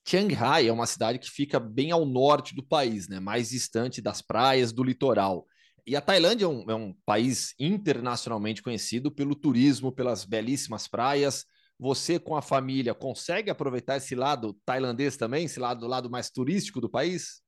Chiang 0.06 0.34
Rai 0.34 0.68
é 0.68 0.74
uma 0.74 0.86
cidade 0.86 1.20
que 1.20 1.30
fica 1.30 1.60
bem 1.60 1.92
ao 1.92 2.06
norte 2.06 2.54
do 2.54 2.64
país, 2.64 3.08
né? 3.08 3.20
mais 3.20 3.50
distante 3.50 4.02
das 4.02 4.22
praias 4.22 4.72
do 4.72 4.84
litoral. 4.84 5.48
E 5.86 5.96
a 5.96 6.02
Tailândia 6.02 6.46
é 6.46 6.48
um, 6.48 6.72
é 6.72 6.76
um 6.76 6.94
país 7.06 7.54
internacionalmente 7.60 8.62
conhecido 8.62 9.12
pelo 9.12 9.36
turismo, 9.36 9.92
pelas 9.92 10.24
belíssimas 10.24 10.88
praias, 10.88 11.46
você 11.78 12.18
com 12.18 12.36
a 12.36 12.42
família 12.42 12.94
consegue 12.94 13.50
aproveitar 13.50 13.98
esse 13.98 14.16
lado 14.16 14.58
tailandês 14.66 15.18
também, 15.18 15.46
esse 15.46 15.60
lado, 15.60 15.86
lado 15.86 16.10
mais 16.10 16.30
turístico 16.30 16.80
do 16.80 16.90
país? 16.90 17.42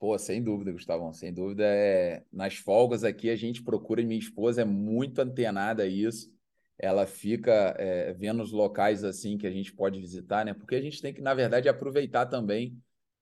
Pô, 0.00 0.18
sem 0.18 0.42
dúvida, 0.42 0.72
Gustavão, 0.72 1.12
sem 1.12 1.32
dúvida. 1.32 1.64
É... 1.64 2.24
Nas 2.32 2.56
folgas 2.56 3.04
aqui 3.04 3.30
a 3.30 3.36
gente 3.36 3.62
procura, 3.62 4.02
minha 4.02 4.18
esposa 4.18 4.62
é 4.62 4.64
muito 4.64 5.20
antenada 5.20 5.84
a 5.84 5.86
isso. 5.86 6.33
Ela 6.78 7.06
fica 7.06 7.74
é, 7.78 8.12
vendo 8.14 8.42
os 8.42 8.52
locais 8.52 9.04
assim 9.04 9.38
que 9.38 9.46
a 9.46 9.50
gente 9.50 9.72
pode 9.72 10.00
visitar, 10.00 10.44
né? 10.44 10.52
Porque 10.54 10.74
a 10.74 10.80
gente 10.80 11.00
tem 11.00 11.12
que, 11.12 11.20
na 11.20 11.34
verdade, 11.34 11.68
aproveitar 11.68 12.26
também 12.26 12.76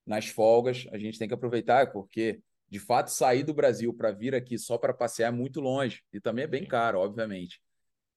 nas 0.07 0.29
folgas. 0.29 0.87
A 0.91 0.99
gente 0.99 1.19
tem 1.19 1.29
que 1.29 1.35
aproveitar, 1.35 1.93
porque 1.93 2.41
de 2.69 2.79
fato 2.79 3.09
sair 3.09 3.43
do 3.43 3.53
Brasil 3.53 3.93
para 3.93 4.11
vir 4.11 4.35
aqui 4.35 4.59
só 4.59 4.79
para 4.79 4.95
passear 4.95 5.29
é 5.29 5.37
muito 5.37 5.61
longe 5.61 6.03
e 6.13 6.19
também 6.19 6.45
é 6.45 6.49
bem 6.49 6.65
caro, 6.65 6.99
obviamente. 7.01 7.61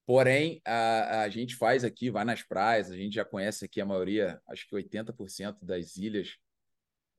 Porém, 0.06 0.62
a, 0.64 1.22
a 1.22 1.28
gente 1.28 1.56
faz 1.56 1.84
aqui, 1.84 2.10
vai 2.10 2.24
nas 2.24 2.42
praias, 2.42 2.90
a 2.90 2.96
gente 2.96 3.14
já 3.14 3.24
conhece 3.24 3.64
aqui 3.64 3.80
a 3.80 3.84
maioria, 3.84 4.40
acho 4.48 4.66
que 4.68 4.74
80% 4.74 5.58
das 5.62 5.96
ilhas 5.96 6.36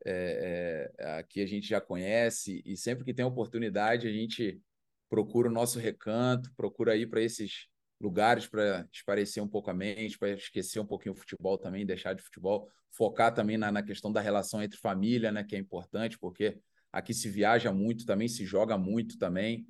é, 0.05 0.89
é, 0.97 1.11
aqui 1.19 1.41
a 1.41 1.45
gente 1.45 1.67
já 1.67 1.81
conhece, 1.81 2.63
e 2.65 2.77
sempre 2.77 3.03
que 3.03 3.13
tem 3.13 3.25
oportunidade, 3.25 4.07
a 4.07 4.11
gente 4.11 4.61
procura 5.09 5.49
o 5.49 5.51
nosso 5.51 5.79
recanto, 5.79 6.51
procura 6.55 6.95
ir 6.95 7.07
para 7.07 7.21
esses 7.21 7.67
lugares 7.99 8.47
para 8.47 8.87
esparecer 8.91 9.41
um 9.41 9.47
pouco 9.47 9.69
a 9.69 9.73
mente, 9.73 10.17
para 10.17 10.31
esquecer 10.31 10.79
um 10.79 10.85
pouquinho 10.85 11.13
o 11.13 11.17
futebol 11.17 11.57
também, 11.57 11.85
deixar 11.85 12.13
de 12.13 12.21
futebol, 12.21 12.69
focar 12.91 13.33
também 13.33 13.57
na, 13.57 13.71
na 13.71 13.83
questão 13.83 14.11
da 14.11 14.21
relação 14.21 14.61
entre 14.61 14.77
família, 14.77 15.31
né, 15.31 15.43
que 15.43 15.55
é 15.55 15.59
importante, 15.59 16.17
porque 16.17 16.59
aqui 16.91 17.13
se 17.13 17.29
viaja 17.29 17.71
muito 17.71 18.05
também, 18.05 18.27
se 18.27 18.45
joga 18.45 18.77
muito 18.77 19.17
também. 19.17 19.65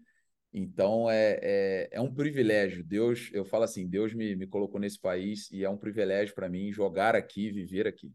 Então 0.53 1.09
é, 1.09 1.39
é, 1.41 1.89
é, 1.93 2.01
um 2.01 2.13
privilégio. 2.13 2.84
Deus, 2.84 3.30
eu 3.34 3.45
falo 3.45 3.63
assim, 3.63 3.88
Deus 3.88 4.13
me, 4.13 4.36
me 4.36 4.47
colocou 4.47 4.80
nesse 4.80 4.99
país 4.99 5.51
e 5.51 5.63
é 5.63 5.69
um 5.69 5.78
privilégio 5.78 6.34
para 6.34 6.49
mim 6.49 6.71
jogar 6.71 7.15
aqui, 7.15 7.51
viver 7.51 7.88
aqui. 7.88 8.11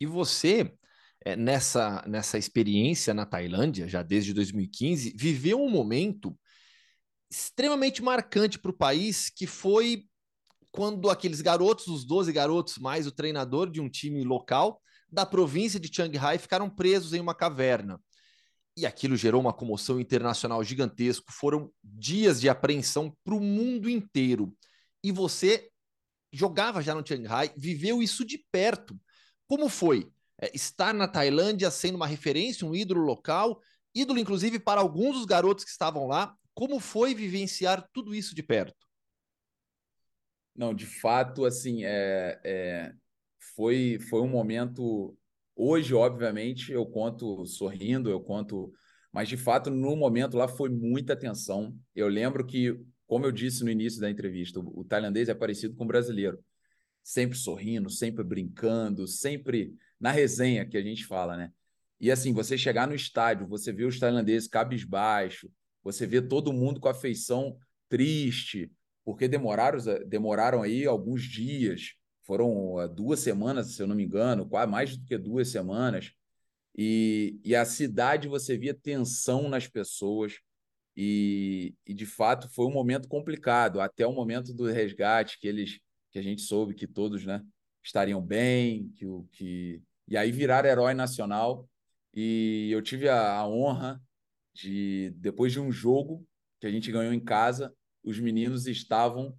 E 0.00 0.06
você, 0.06 0.72
é, 1.24 1.36
nessa, 1.36 2.04
nessa 2.06 2.38
experiência 2.38 3.12
na 3.12 3.26
Tailândia, 3.26 3.88
já 3.88 4.02
desde 4.02 4.32
2015, 4.32 5.14
viveu 5.16 5.60
um 5.60 5.70
momento 5.70 6.36
extremamente 7.30 8.02
marcante 8.02 8.58
para 8.58 8.70
o 8.70 8.76
país, 8.76 9.30
que 9.30 9.46
foi 9.46 10.04
quando 10.70 11.10
aqueles 11.10 11.40
garotos, 11.40 11.86
os 11.86 12.04
12 12.04 12.32
garotos, 12.32 12.78
mais 12.78 13.06
o 13.06 13.12
treinador 13.12 13.70
de 13.70 13.80
um 13.80 13.88
time 13.88 14.22
local 14.24 14.80
da 15.10 15.24
província 15.24 15.80
de 15.80 15.92
Chiang 15.92 16.16
Rai, 16.16 16.38
ficaram 16.38 16.68
presos 16.68 17.12
em 17.12 17.20
uma 17.20 17.34
caverna 17.34 18.00
e 18.76 18.84
aquilo 18.84 19.16
gerou 19.16 19.40
uma 19.40 19.54
comoção 19.54 19.98
internacional 19.98 20.62
gigantesca. 20.62 21.32
Foram 21.32 21.72
dias 21.82 22.40
de 22.40 22.48
apreensão 22.48 23.16
para 23.24 23.34
o 23.34 23.40
mundo 23.40 23.88
inteiro. 23.88 24.54
E 25.02 25.10
você 25.10 25.70
jogava 26.30 26.82
já 26.82 26.94
no 26.94 27.06
Shanghai, 27.06 27.50
viveu 27.56 28.02
isso 28.02 28.24
de 28.24 28.44
perto. 28.52 28.98
Como 29.48 29.68
foi 29.70 30.10
é, 30.38 30.54
estar 30.54 30.92
na 30.92 31.08
Tailândia 31.08 31.70
sendo 31.70 31.94
uma 31.94 32.06
referência, 32.06 32.66
um 32.66 32.74
ídolo 32.74 33.00
local, 33.00 33.60
ídolo 33.94 34.18
inclusive 34.18 34.58
para 34.58 34.80
alguns 34.80 35.16
dos 35.16 35.24
garotos 35.24 35.64
que 35.64 35.70
estavam 35.70 36.06
lá? 36.06 36.34
Como 36.56 36.80
foi 36.80 37.14
vivenciar 37.14 37.88
tudo 37.92 38.12
isso 38.12 38.34
de 38.34 38.42
perto? 38.42 38.84
Não, 40.56 40.74
de 40.74 40.86
fato, 40.86 41.44
assim, 41.44 41.84
é, 41.84 42.40
é, 42.42 42.92
foi, 43.54 44.00
foi 44.08 44.22
um 44.22 44.28
momento 44.28 45.16
Hoje, 45.58 45.94
obviamente, 45.94 46.70
eu 46.70 46.84
conto 46.84 47.46
sorrindo, 47.46 48.10
eu 48.10 48.20
conto, 48.20 48.70
mas 49.10 49.26
de 49.26 49.38
fato, 49.38 49.70
no 49.70 49.96
momento 49.96 50.36
lá 50.36 50.46
foi 50.46 50.68
muita 50.68 51.16
tensão. 51.16 51.74
Eu 51.94 52.08
lembro 52.08 52.44
que, 52.44 52.78
como 53.06 53.24
eu 53.24 53.32
disse 53.32 53.64
no 53.64 53.70
início 53.70 53.98
da 53.98 54.10
entrevista, 54.10 54.60
o, 54.60 54.84
tailandês 54.84 55.30
é 55.30 55.34
parecido 55.34 55.74
com 55.74 55.84
o 55.84 55.86
brasileiro, 55.86 56.38
sempre 57.02 57.38
sorrindo, 57.38 57.88
sempre 57.88 58.22
brincando, 58.22 59.06
sempre 59.08 59.74
na 59.98 60.10
resenha 60.10 60.66
que 60.66 60.76
a 60.76 60.82
gente 60.82 61.06
fala, 61.06 61.38
né? 61.38 61.50
E 61.98 62.10
assim, 62.10 62.34
você 62.34 62.58
chegar 62.58 62.86
no 62.86 62.94
estádio, 62.94 63.48
você 63.48 63.72
vê 63.72 63.84
os 63.86 63.98
tailandeses 63.98 64.46
cabisbaixo, 64.46 65.50
você 65.86 66.04
vê 66.04 66.20
todo 66.20 66.52
mundo 66.52 66.80
com 66.80 66.88
a 66.88 66.94
feição 66.94 67.56
triste, 67.88 68.72
porque 69.04 69.28
demoraram, 69.28 69.78
demoraram 70.04 70.62
aí 70.62 70.84
alguns 70.84 71.22
dias 71.22 71.94
foram 72.22 72.74
uh, 72.74 72.88
duas 72.88 73.20
semanas, 73.20 73.76
se 73.76 73.80
eu 73.80 73.86
não 73.86 73.94
me 73.94 74.02
engano, 74.02 74.48
quase 74.48 74.68
mais 74.68 74.96
do 74.96 75.04
que 75.04 75.16
duas 75.16 75.48
semanas. 75.48 76.10
E, 76.76 77.38
e 77.44 77.54
a 77.54 77.64
cidade 77.64 78.26
você 78.26 78.58
via 78.58 78.74
tensão 78.74 79.48
nas 79.48 79.68
pessoas. 79.68 80.40
E, 80.96 81.72
e 81.86 81.94
de 81.94 82.04
fato 82.04 82.48
foi 82.48 82.66
um 82.66 82.72
momento 82.72 83.06
complicado, 83.06 83.80
até 83.80 84.04
o 84.04 84.12
momento 84.12 84.52
do 84.52 84.64
resgate, 84.64 85.38
que 85.38 85.46
eles 85.46 85.78
que 86.10 86.18
a 86.18 86.22
gente 86.22 86.42
soube 86.42 86.74
que 86.74 86.86
todos 86.86 87.24
né, 87.24 87.42
estariam 87.80 88.20
bem, 88.20 88.88
que 88.96 89.06
o 89.06 89.28
que. 89.30 89.80
E 90.08 90.16
aí 90.16 90.32
viraram 90.32 90.68
herói 90.68 90.94
nacional. 90.94 91.68
E 92.12 92.70
eu 92.72 92.82
tive 92.82 93.08
a, 93.08 93.36
a 93.36 93.46
honra 93.46 94.02
de, 94.56 95.12
depois 95.16 95.52
de 95.52 95.60
um 95.60 95.70
jogo 95.70 96.26
que 96.60 96.66
a 96.66 96.70
gente 96.70 96.90
ganhou 96.90 97.12
em 97.12 97.20
casa, 97.20 97.74
os 98.02 98.18
meninos 98.18 98.66
estavam 98.66 99.36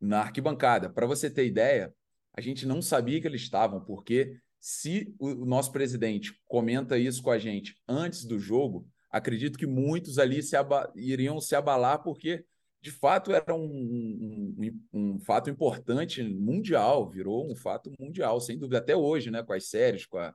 na 0.00 0.20
arquibancada. 0.20 0.88
Para 0.88 1.06
você 1.06 1.28
ter 1.28 1.46
ideia, 1.46 1.92
a 2.32 2.40
gente 2.40 2.66
não 2.66 2.80
sabia 2.80 3.20
que 3.20 3.26
eles 3.26 3.42
estavam, 3.42 3.84
porque 3.84 4.36
se 4.60 5.14
o 5.18 5.44
nosso 5.44 5.72
presidente 5.72 6.38
comenta 6.46 6.96
isso 6.98 7.22
com 7.22 7.30
a 7.30 7.38
gente 7.38 7.76
antes 7.88 8.24
do 8.24 8.38
jogo, 8.38 8.86
acredito 9.10 9.58
que 9.58 9.66
muitos 9.66 10.18
ali 10.18 10.42
se 10.42 10.54
iriam 10.94 11.40
se 11.40 11.56
abalar 11.56 12.02
porque 12.02 12.44
de 12.80 12.90
fato 12.90 13.32
era 13.32 13.54
um, 13.54 14.56
um, 14.58 14.80
um, 14.92 15.18
fato 15.18 15.50
importante 15.50 16.22
mundial, 16.22 17.10
virou 17.10 17.50
um 17.50 17.56
fato 17.56 17.92
mundial, 17.98 18.40
sem 18.40 18.58
dúvida, 18.58 18.78
até 18.78 18.96
hoje, 18.96 19.30
né? 19.30 19.42
Com 19.42 19.52
as 19.52 19.66
séries, 19.66 20.06
com, 20.06 20.16
a, 20.16 20.34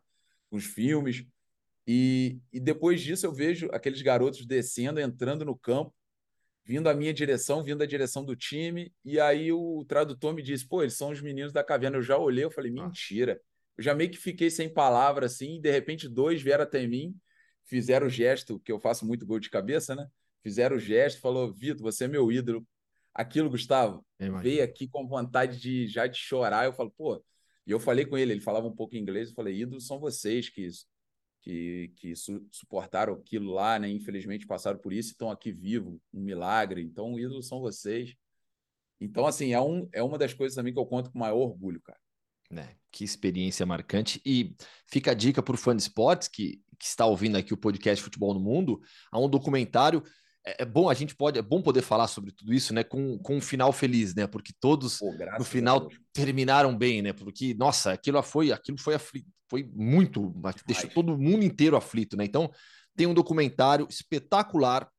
com 0.49 0.57
os 0.57 0.65
filmes. 0.65 1.25
E, 1.87 2.39
e 2.51 2.59
depois 2.59 3.01
disso 3.01 3.25
eu 3.25 3.31
vejo 3.31 3.69
aqueles 3.71 4.01
garotos 4.01 4.45
descendo, 4.45 4.99
entrando 4.99 5.45
no 5.45 5.55
campo, 5.55 5.93
vindo 6.63 6.89
a 6.89 6.93
minha 6.93 7.13
direção, 7.13 7.63
vindo 7.63 7.83
a 7.83 7.85
direção 7.85 8.25
do 8.25 8.35
time, 8.35 8.91
e 9.03 9.19
aí 9.19 9.51
o 9.51 9.85
tradutor 9.87 10.33
me 10.33 10.41
disse: 10.41 10.67
pô, 10.67 10.81
eles 10.81 10.95
são 10.95 11.11
os 11.11 11.21
meninos 11.21 11.53
da 11.53 11.63
caverna. 11.63 11.97
Eu 11.97 12.01
já 12.01 12.17
olhei, 12.17 12.43
eu 12.43 12.51
falei: 12.51 12.71
mentira. 12.71 13.39
Eu 13.77 13.83
já 13.83 13.93
meio 13.93 14.09
que 14.09 14.17
fiquei 14.17 14.49
sem 14.49 14.67
palavra 14.67 15.25
assim, 15.25 15.57
e 15.57 15.61
de 15.61 15.71
repente 15.71 16.07
dois 16.07 16.41
vieram 16.41 16.63
até 16.63 16.87
mim, 16.87 17.15
fizeram 17.65 18.07
o 18.07 18.09
gesto, 18.09 18.59
que 18.59 18.71
eu 18.71 18.79
faço 18.79 19.05
muito 19.05 19.25
gol 19.25 19.39
de 19.39 19.49
cabeça, 19.49 19.95
né? 19.95 20.07
fizeram 20.45 20.75
o 20.75 20.79
gesto, 20.79 21.19
falou: 21.21 21.51
Vitor, 21.51 21.81
você 21.81 22.03
é 22.03 22.07
meu 22.07 22.31
ídolo. 22.31 22.63
Aquilo, 23.11 23.49
Gustavo, 23.49 24.05
veio 24.43 24.63
aqui 24.63 24.87
com 24.87 25.07
vontade 25.07 25.59
de 25.59 25.87
já 25.87 26.05
de 26.05 26.17
chorar. 26.17 26.65
Eu 26.65 26.73
falo, 26.73 26.91
pô, 26.91 27.23
e 27.65 27.71
eu 27.71 27.79
falei 27.79 28.05
com 28.05 28.15
ele, 28.15 28.33
ele 28.33 28.41
falava 28.41 28.67
um 28.67 28.75
pouco 28.75 28.95
inglês, 28.95 29.29
eu 29.29 29.35
falei, 29.35 29.59
ídolos 29.61 29.87
são 29.87 29.99
vocês 29.99 30.49
que, 30.49 30.67
que, 31.45 31.91
que 31.95 32.15
su 32.15 32.43
suportaram 32.51 33.13
aquilo 33.13 33.53
lá, 33.53 33.77
né? 33.77 33.87
Infelizmente 33.87 34.47
passaram 34.47 34.79
por 34.79 34.91
isso 34.91 35.09
e 35.09 35.11
estão 35.11 35.29
aqui 35.29 35.51
vivo, 35.51 36.01
um 36.11 36.19
milagre. 36.19 36.81
Então, 36.81 37.19
ídolos 37.19 37.47
são 37.47 37.61
vocês. 37.61 38.15
Então, 38.99 39.27
assim, 39.27 39.53
é, 39.53 39.61
um, 39.61 39.87
é 39.93 40.01
uma 40.01 40.17
das 40.17 40.33
coisas 40.33 40.55
também 40.55 40.73
que 40.73 40.79
eu 40.79 40.85
conto 40.87 41.11
com 41.11 41.19
maior 41.19 41.37
orgulho, 41.37 41.79
cara. 41.81 41.99
É, 42.51 42.75
que 42.91 43.03
experiência 43.03 43.63
marcante. 43.63 44.19
E 44.25 44.55
fica 44.87 45.11
a 45.11 45.13
dica 45.13 45.43
para 45.43 45.53
o 45.53 45.57
fã 45.57 45.75
de 45.75 45.83
esportes 45.83 46.27
que, 46.27 46.63
que 46.79 46.85
está 46.85 47.05
ouvindo 47.05 47.37
aqui 47.37 47.53
o 47.53 47.57
podcast 47.57 48.03
Futebol 48.03 48.33
no 48.33 48.39
Mundo, 48.39 48.81
há 49.11 49.19
um 49.19 49.29
documentário 49.29 50.01
é, 50.45 50.63
é 50.63 50.65
bom 50.65 50.89
a 50.89 50.93
gente 50.93 51.15
pode 51.15 51.39
é 51.39 51.41
bom 51.41 51.61
poder 51.61 51.81
falar 51.81 52.07
sobre 52.07 52.31
tudo 52.31 52.53
isso, 52.53 52.73
né? 52.73 52.83
Com, 52.83 53.17
com 53.19 53.37
um 53.37 53.41
final 53.41 53.73
feliz, 53.73 54.13
né? 54.13 54.27
Porque 54.27 54.53
todos 54.59 54.99
Pô, 54.99 55.11
no 55.39 55.43
final 55.43 55.89
terminaram 56.13 56.77
bem, 56.77 57.01
né? 57.01 57.13
Porque 57.13 57.53
nossa, 57.55 57.93
aquilo 57.93 58.21
foi 58.21 58.51
aquilo 58.51 58.77
foi 58.79 58.95
aflito, 58.95 59.27
foi 59.49 59.69
muito, 59.73 60.33
deixou 60.65 60.89
todo 60.89 61.17
mundo 61.17 61.43
inteiro 61.43 61.75
aflito, 61.75 62.15
né? 62.15 62.25
Então 62.25 62.51
tem 62.95 63.07
um 63.07 63.13
documentário 63.13 63.87
espetacular 63.89 64.89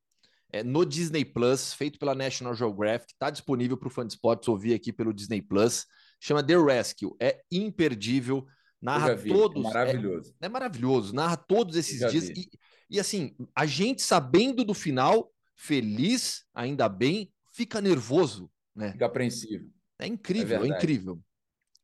é, 0.52 0.62
no 0.62 0.84
Disney 0.84 1.24
Plus, 1.24 1.72
feito 1.72 1.98
pela 1.98 2.14
National 2.14 2.54
Geographic, 2.54 3.12
está 3.12 3.30
disponível 3.30 3.76
para 3.76 3.88
o 3.88 3.90
fã 3.90 4.06
de 4.06 4.12
esportes 4.12 4.48
ouvir 4.48 4.74
aqui 4.74 4.92
pelo 4.92 5.12
Disney 5.12 5.42
Plus. 5.42 5.86
Chama 6.20 6.42
The 6.42 6.56
Rescue, 6.56 7.14
é 7.20 7.40
imperdível, 7.50 8.46
narra 8.80 9.14
vi, 9.14 9.28
todos. 9.30 9.64
É 9.64 9.68
maravilhoso. 9.68 10.34
É, 10.40 10.46
é, 10.46 10.48
maravilhoso, 10.48 11.14
narra 11.14 11.36
todos 11.36 11.76
esses 11.76 11.98
dias. 12.10 12.28
E, 12.30 12.48
e 12.88 13.00
assim, 13.00 13.34
a 13.54 13.66
gente 13.66 14.02
sabendo 14.02 14.64
do 14.64 14.72
final, 14.72 15.30
feliz, 15.56 16.44
ainda 16.54 16.88
bem, 16.88 17.32
fica 17.52 17.80
nervoso, 17.80 18.50
né? 18.74 18.92
Fica 18.92 19.06
apreensivo. 19.06 19.70
É 19.98 20.06
incrível, 20.06 20.62
é, 20.62 20.68
é 20.68 20.68
incrível. 20.68 21.20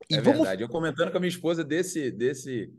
E 0.08 0.14
é 0.16 0.20
vamos... 0.20 0.40
verdade. 0.40 0.62
Eu 0.62 0.68
comentando 0.68 1.10
com 1.10 1.16
a 1.16 1.20
minha 1.20 1.30
esposa 1.30 1.64
desse, 1.64 2.10
desse, 2.10 2.72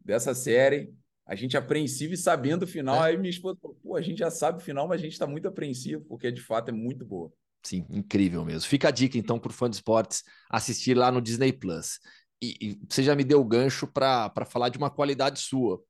dessa 0.00 0.34
série, 0.34 0.92
a 1.26 1.34
gente 1.34 1.56
apreensivo 1.56 2.14
e 2.14 2.16
sabendo 2.16 2.64
o 2.64 2.66
final. 2.66 2.96
É. 3.04 3.10
Aí 3.10 3.18
minha 3.18 3.30
esposa 3.30 3.58
falou, 3.60 3.76
pô, 3.82 3.96
a 3.96 4.00
gente 4.00 4.18
já 4.18 4.30
sabe 4.30 4.58
o 4.58 4.64
final, 4.64 4.88
mas 4.88 5.00
a 5.00 5.04
gente 5.04 5.12
está 5.12 5.26
muito 5.26 5.46
apreensivo, 5.46 6.04
porque 6.08 6.32
de 6.32 6.40
fato 6.40 6.70
é 6.70 6.72
muito 6.72 7.04
boa. 7.04 7.32
Sim, 7.62 7.86
incrível 7.90 8.44
mesmo. 8.44 8.68
Fica 8.68 8.88
a 8.88 8.90
dica, 8.90 9.18
então, 9.18 9.38
para 9.38 9.50
o 9.50 9.52
fã 9.52 9.68
de 9.68 9.76
esportes 9.76 10.24
assistir 10.48 10.96
lá 10.96 11.12
no 11.12 11.20
Disney 11.20 11.52
Plus. 11.52 12.00
E, 12.42 12.56
e 12.60 12.80
você 12.88 13.02
já 13.02 13.14
me 13.14 13.22
deu 13.22 13.40
o 13.40 13.44
gancho 13.44 13.86
para 13.86 14.32
falar 14.46 14.70
de 14.70 14.78
uma 14.78 14.90
qualidade 14.90 15.38
sua, 15.38 15.82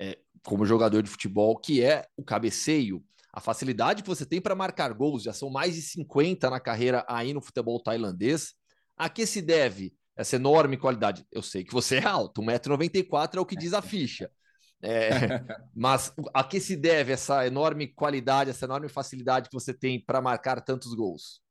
é, 0.00 0.18
como 0.42 0.64
jogador 0.64 1.02
de 1.02 1.10
futebol, 1.10 1.58
que 1.58 1.82
é 1.82 2.06
o 2.16 2.24
cabeceio 2.24 3.04
a 3.36 3.40
facilidade 3.40 4.02
que 4.02 4.08
você 4.08 4.24
tem 4.24 4.40
para 4.40 4.54
marcar 4.54 4.94
gols, 4.94 5.22
já 5.22 5.32
são 5.34 5.50
mais 5.50 5.74
de 5.74 5.82
50 5.82 6.48
na 6.48 6.58
carreira 6.58 7.04
aí 7.06 7.34
no 7.34 7.42
futebol 7.42 7.78
tailandês. 7.78 8.54
A 8.96 9.10
que 9.10 9.26
se 9.26 9.42
deve 9.42 9.94
essa 10.16 10.36
enorme 10.36 10.78
qualidade? 10.78 11.22
Eu 11.30 11.42
sei 11.42 11.62
que 11.62 11.72
você 11.74 11.96
é 12.00 12.06
alto, 12.06 12.40
1,94m 12.40 13.36
é 13.36 13.40
o 13.40 13.44
que 13.44 13.54
diz 13.54 13.74
a 13.74 13.82
ficha. 13.82 14.30
É, 14.82 15.10
mas 15.76 16.14
a 16.32 16.42
que 16.42 16.58
se 16.58 16.74
deve 16.76 17.12
essa 17.12 17.46
enorme 17.46 17.88
qualidade, 17.88 18.48
essa 18.48 18.64
enorme 18.64 18.88
facilidade 18.88 19.50
que 19.50 19.54
você 19.54 19.74
tem 19.74 20.02
para 20.02 20.22
marcar 20.22 20.62
tantos 20.62 20.94
gols? 20.94 21.42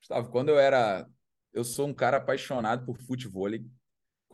Gustavo, 0.00 0.32
quando 0.32 0.48
eu 0.48 0.58
era. 0.58 1.08
Eu 1.52 1.62
sou 1.62 1.86
um 1.86 1.94
cara 1.94 2.16
apaixonado 2.16 2.84
por 2.84 2.98
futebol. 2.98 3.48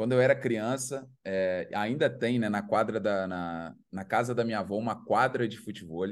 Quando 0.00 0.12
eu 0.12 0.20
era 0.22 0.34
criança, 0.34 1.06
é, 1.22 1.68
ainda 1.74 2.08
tem, 2.08 2.38
né, 2.38 2.48
na 2.48 2.62
quadra 2.62 2.98
da 2.98 3.26
na, 3.26 3.76
na 3.92 4.02
casa 4.02 4.34
da 4.34 4.42
minha 4.42 4.60
avó 4.60 4.78
uma 4.78 5.04
quadra 5.04 5.46
de 5.46 5.58
futebol. 5.58 6.06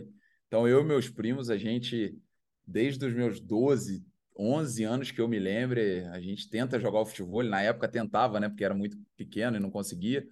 Então 0.46 0.68
eu 0.68 0.82
e 0.82 0.84
meus 0.84 1.08
primos, 1.08 1.48
a 1.48 1.56
gente 1.56 2.14
desde 2.66 3.06
os 3.06 3.14
meus 3.14 3.40
12, 3.40 4.04
11 4.38 4.84
anos 4.84 5.10
que 5.10 5.18
eu 5.18 5.26
me 5.26 5.38
lembre, 5.38 6.04
a 6.12 6.20
gente 6.20 6.50
tenta 6.50 6.78
jogar 6.78 7.00
o 7.00 7.06
futebol. 7.06 7.42
Na 7.42 7.62
época 7.62 7.88
tentava, 7.88 8.38
né, 8.38 8.50
porque 8.50 8.62
era 8.62 8.74
muito 8.74 8.94
pequeno 9.16 9.56
e 9.56 9.60
não 9.60 9.70
conseguia. 9.70 10.22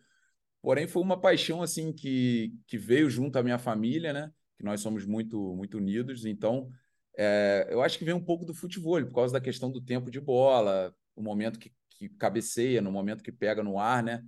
Porém 0.61 0.87
foi 0.87 1.03
uma 1.03 1.19
paixão 1.19 1.63
assim 1.63 1.95
que 1.95 2.53
que 2.67 2.77
veio 2.77 3.09
junto 3.09 3.39
à 3.39 3.43
minha 3.43 3.59
família, 3.59 4.13
né? 4.13 4.31
Que 4.59 4.65
nós 4.65 4.83
somos 4.83 5.07
muito 5.07 5.57
muito 5.57 5.79
unidos, 5.79 6.27
então 6.27 6.69
é, 7.17 7.69
eu 7.71 7.81
acho 7.81 7.99
que 7.99 8.05
vem 8.05 8.13
um 8.13 8.23
pouco 8.23 8.45
do 8.45 8.53
futebol, 8.53 9.03
por 9.07 9.15
causa 9.15 9.33
da 9.33 9.41
questão 9.41 9.71
do 9.73 9.81
tempo 9.81 10.11
de 10.11 10.21
bola, 10.21 10.95
o 11.15 11.23
momento 11.23 11.59
que 11.59 11.73
que 11.97 12.09
cabeceia, 12.09 12.81
no 12.81 12.93
momento 12.93 13.23
que 13.23 13.33
pega 13.33 13.63
no 13.63 13.79
ar, 13.79 14.03
né? 14.03 14.23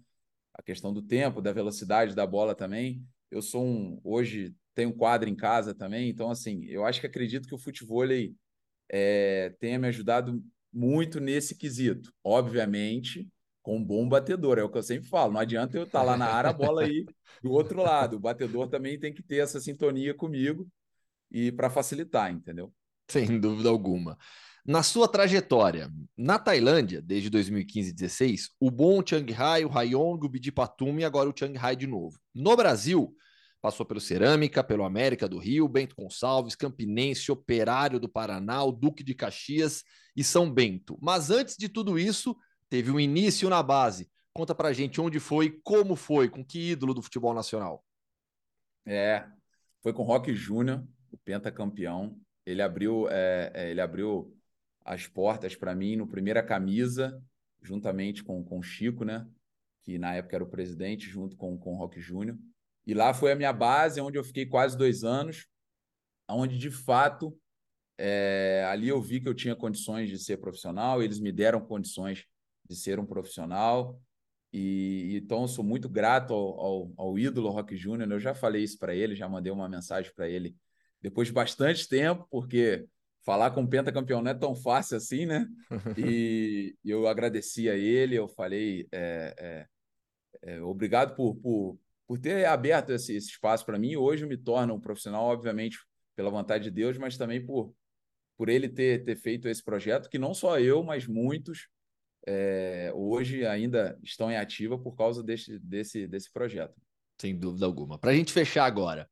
A 0.55 0.62
questão 0.62 0.93
do 0.93 1.03
tempo, 1.03 1.41
da 1.41 1.53
velocidade 1.53 2.14
da 2.14 2.27
bola 2.27 2.55
também. 2.55 3.05
Eu 3.31 3.43
sou 3.43 3.64
um. 3.64 4.01
Hoje 4.03 4.55
tenho 4.75 4.93
quadro 4.93 5.29
em 5.29 5.35
casa 5.35 5.75
também, 5.75 6.09
então, 6.09 6.31
assim, 6.31 6.64
eu 6.66 6.85
acho 6.85 7.01
que 7.01 7.07
acredito 7.07 7.49
que 7.49 7.55
o 7.55 7.59
futebol 7.59 8.05
é, 8.89 9.51
tenha 9.59 9.79
me 9.79 9.89
ajudado 9.89 10.43
muito 10.73 11.21
nesse 11.21 11.57
quesito. 11.57 12.12
Obviamente, 12.23 13.29
com 13.62 13.77
um 13.77 13.85
bom 13.85 14.09
batedor, 14.09 14.59
é 14.59 14.62
o 14.62 14.71
que 14.71 14.79
eu 14.79 14.83
sempre 14.83 15.09
falo. 15.09 15.33
Não 15.33 15.41
adianta 15.41 15.77
eu 15.77 15.83
estar 15.83 16.03
lá 16.03 16.16
na 16.16 16.27
área, 16.27 16.51
a 16.51 16.53
bola 16.53 16.83
aí 16.83 17.05
do 17.43 17.53
outro 17.53 17.83
lado. 17.83 18.16
O 18.16 18.21
batedor 18.21 18.69
também 18.69 18.99
tem 18.99 19.12
que 19.12 19.23
ter 19.23 19.39
essa 19.39 19.61
sintonia 19.61 20.14
comigo 20.14 20.66
e 21.31 21.53
para 21.53 21.69
facilitar, 21.69 22.33
entendeu? 22.33 22.73
Sem 23.11 23.39
dúvida 23.41 23.69
alguma. 23.69 24.16
Na 24.69 24.83
sua 24.83 25.09
trajetória, 25.09 25.91
na 26.14 26.39
Tailândia, 26.39 27.01
desde 27.01 27.31
2015 27.31 27.89
e 27.89 27.93
16, 27.95 28.51
o 28.61 28.71
bom 28.71 29.01
Chiang 29.03 29.33
Rai, 29.33 29.64
o 29.64 29.69
Rayong, 29.69 30.23
o 30.23 30.29
Bidi 30.29 30.53
Patum 30.53 30.99
e 30.99 31.07
agora 31.07 31.31
o 31.31 31.33
Chiang 31.35 31.57
Rai 31.57 31.75
de 31.75 31.87
novo. 31.87 32.21
No 32.35 32.55
Brasil, 32.55 33.16
passou 33.62 33.87
pelo 33.87 33.99
Cerâmica, 33.99 34.62
pelo 34.62 34.85
América 34.85 35.27
do 35.27 35.39
Rio, 35.39 35.66
Bento 35.66 35.97
Gonçalves, 35.97 36.55
Campinense, 36.55 37.33
Operário 37.33 37.99
do 37.99 38.11
Paraná, 38.11 38.62
o 38.62 38.71
Duque 38.71 39.03
de 39.03 39.14
Caxias 39.14 39.85
e 40.14 40.23
São 40.23 40.53
Bento. 40.53 40.99
Mas 41.01 41.31
antes 41.31 41.57
de 41.57 41.71
tudo 41.71 41.99
isso, 41.99 42.37
teve 42.69 42.91
um 42.91 43.01
início 43.01 43.49
na 43.49 43.62
base. 43.62 44.07
Conta 44.35 44.55
pra 44.55 44.75
gente 44.75 45.01
onde 45.01 45.19
foi, 45.19 45.59
como 45.64 45.97
foi, 45.97 46.29
com 46.29 46.45
que 46.45 46.73
ídolo 46.73 46.93
do 46.93 47.01
futebol 47.01 47.33
nacional. 47.33 47.83
É, 48.85 49.25
foi 49.83 49.95
com 49.95 50.03
o 50.03 50.07
Rock 50.07 50.35
Júnior, 50.35 50.87
o 51.11 51.16
pentacampeão. 51.16 52.21
Ele 52.45 52.61
abriu, 52.61 53.09
é, 53.09 53.51
é, 53.55 53.71
ele 53.71 53.81
abriu 53.81 54.38
as 54.89 55.07
portas 55.07 55.55
para 55.55 55.74
mim 55.74 55.97
no 55.97 56.07
Primeira 56.07 56.43
Camisa, 56.43 57.22
juntamente 57.61 58.24
com, 58.24 58.43
com 58.43 58.59
o 58.59 58.62
Chico, 58.62 59.05
né? 59.05 59.28
Que 59.82 59.99
na 59.99 60.14
época 60.14 60.36
era 60.36 60.45
o 60.45 60.49
presidente, 60.49 61.07
junto 61.07 61.36
com, 61.36 61.59
com 61.59 61.74
o 61.74 61.76
Rock 61.76 62.01
Júnior. 62.01 62.39
E 62.86 62.95
lá 62.95 63.12
foi 63.12 63.32
a 63.32 63.36
minha 63.36 63.53
base, 63.53 64.01
onde 64.01 64.16
eu 64.16 64.24
fiquei 64.24 64.47
quase 64.47 64.78
dois 64.78 65.05
anos, 65.05 65.47
onde 66.26 66.57
de 66.57 66.70
fato 66.70 67.39
é, 67.99 68.66
ali 68.70 68.89
eu 68.89 69.01
vi 69.03 69.20
que 69.20 69.28
eu 69.28 69.34
tinha 69.34 69.55
condições 69.55 70.09
de 70.09 70.18
ser 70.18 70.39
profissional, 70.39 71.03
eles 71.03 71.20
me 71.20 71.30
deram 71.30 71.61
condições 71.61 72.24
de 72.66 72.74
ser 72.74 72.99
um 72.99 73.05
profissional. 73.05 74.01
E 74.51 75.20
então 75.22 75.43
eu 75.43 75.49
sou 75.49 75.62
muito 75.62 75.86
grato 75.86 76.32
ao, 76.32 76.61
ao, 76.61 76.93
ao 76.97 77.18
ídolo 77.18 77.51
Rock 77.51 77.76
Júnior. 77.76 78.11
Eu 78.11 78.18
já 78.18 78.34
falei 78.34 78.62
isso 78.62 78.78
para 78.78 78.95
ele, 78.95 79.14
já 79.14 79.28
mandei 79.28 79.53
uma 79.53 79.68
mensagem 79.68 80.11
para 80.14 80.26
ele 80.26 80.57
depois 81.03 81.28
de 81.28 81.34
bastante 81.34 81.86
tempo, 81.86 82.26
porque 82.30 82.89
falar 83.29 83.51
com 83.51 83.62
o 83.62 83.68
pentacampeão 83.68 84.22
não 84.22 84.31
é 84.31 84.35
tão 84.35 84.55
fácil 84.55 84.97
assim, 84.97 85.26
né? 85.26 85.47
E 85.99 86.74
eu 86.83 87.07
agradeci 87.07 87.68
a 87.68 87.76
ele, 87.76 88.14
eu 88.14 88.26
falei 88.26 88.89
é, 88.91 89.35
é, 89.39 90.55
é, 90.55 90.62
obrigado 90.62 91.14
por, 91.14 91.37
por, 91.37 91.79
por 92.07 92.18
ter 92.18 92.47
aberto 92.47 92.89
esse, 92.91 93.14
esse 93.14 93.29
espaço 93.29 93.66
para 93.66 93.79
mim. 93.79 93.97
Hoje 93.97 94.24
eu 94.24 94.29
me 94.31 94.39
torno 94.39 94.72
um 94.72 94.81
profissional, 94.81 95.26
obviamente, 95.26 95.76
pela 96.16 96.31
vontade 96.31 96.64
de 96.64 96.70
Deus, 96.70 96.97
mas 96.97 97.18
também 97.18 97.45
por, 97.45 97.74
por 98.35 98.49
ele 98.49 98.66
ter, 98.66 99.05
ter 99.05 99.16
feito 99.16 99.47
esse 99.47 99.62
projeto, 99.62 100.09
que 100.09 100.18
não 100.18 100.33
só 100.33 100.59
eu, 100.59 100.83
mas 100.83 101.07
muitos 101.07 101.68
é, 102.26 102.91
hoje 102.95 103.45
ainda 103.45 103.99
estão 104.03 104.31
em 104.31 104.39
ativa 104.39 104.79
por 104.79 104.97
causa 104.97 105.22
desse, 105.22 105.59
desse, 105.59 106.07
desse 106.07 106.33
projeto. 106.33 106.81
Sem 107.20 107.39
dúvida 107.39 107.66
alguma. 107.66 107.99
Para 107.99 108.12
a 108.12 108.14
gente 108.14 108.33
fechar 108.33 108.64
agora, 108.64 109.07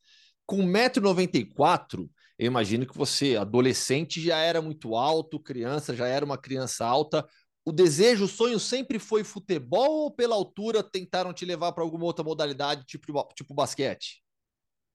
com 0.47 0.63
1,94m, 0.63 2.09
eu 2.39 2.47
imagino 2.47 2.87
que 2.87 2.97
você, 2.97 3.37
adolescente, 3.37 4.21
já 4.21 4.39
era 4.39 4.61
muito 4.61 4.95
alto, 4.95 5.41
criança, 5.41 5.95
já 5.95 6.07
era 6.07 6.25
uma 6.25 6.37
criança 6.37 6.85
alta. 6.85 7.27
O 7.65 7.73
desejo, 7.73 8.27
o 8.27 8.29
sonho 8.29 8.61
sempre 8.61 8.99
foi 8.99 9.25
futebol 9.25 10.05
ou 10.05 10.11
pela 10.11 10.35
altura 10.35 10.83
tentaram 10.83 11.33
te 11.33 11.45
levar 11.45 11.73
para 11.73 11.83
alguma 11.83 12.05
outra 12.05 12.25
modalidade, 12.25 12.85
tipo, 12.85 13.27
tipo 13.35 13.55
basquete? 13.55 14.23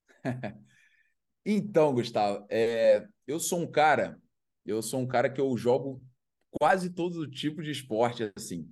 então, 1.45 1.93
Gustavo, 1.93 2.45
é, 2.49 3.07
eu 3.25 3.39
sou 3.39 3.59
um 3.59 3.69
cara, 3.69 4.21
eu 4.65 4.81
sou 4.81 4.99
um 4.99 5.07
cara 5.07 5.29
que 5.29 5.41
eu 5.41 5.57
jogo 5.57 6.01
quase 6.51 6.91
todo 6.91 7.29
tipo 7.29 7.63
de 7.63 7.71
esporte 7.71 8.31
assim. 8.35 8.69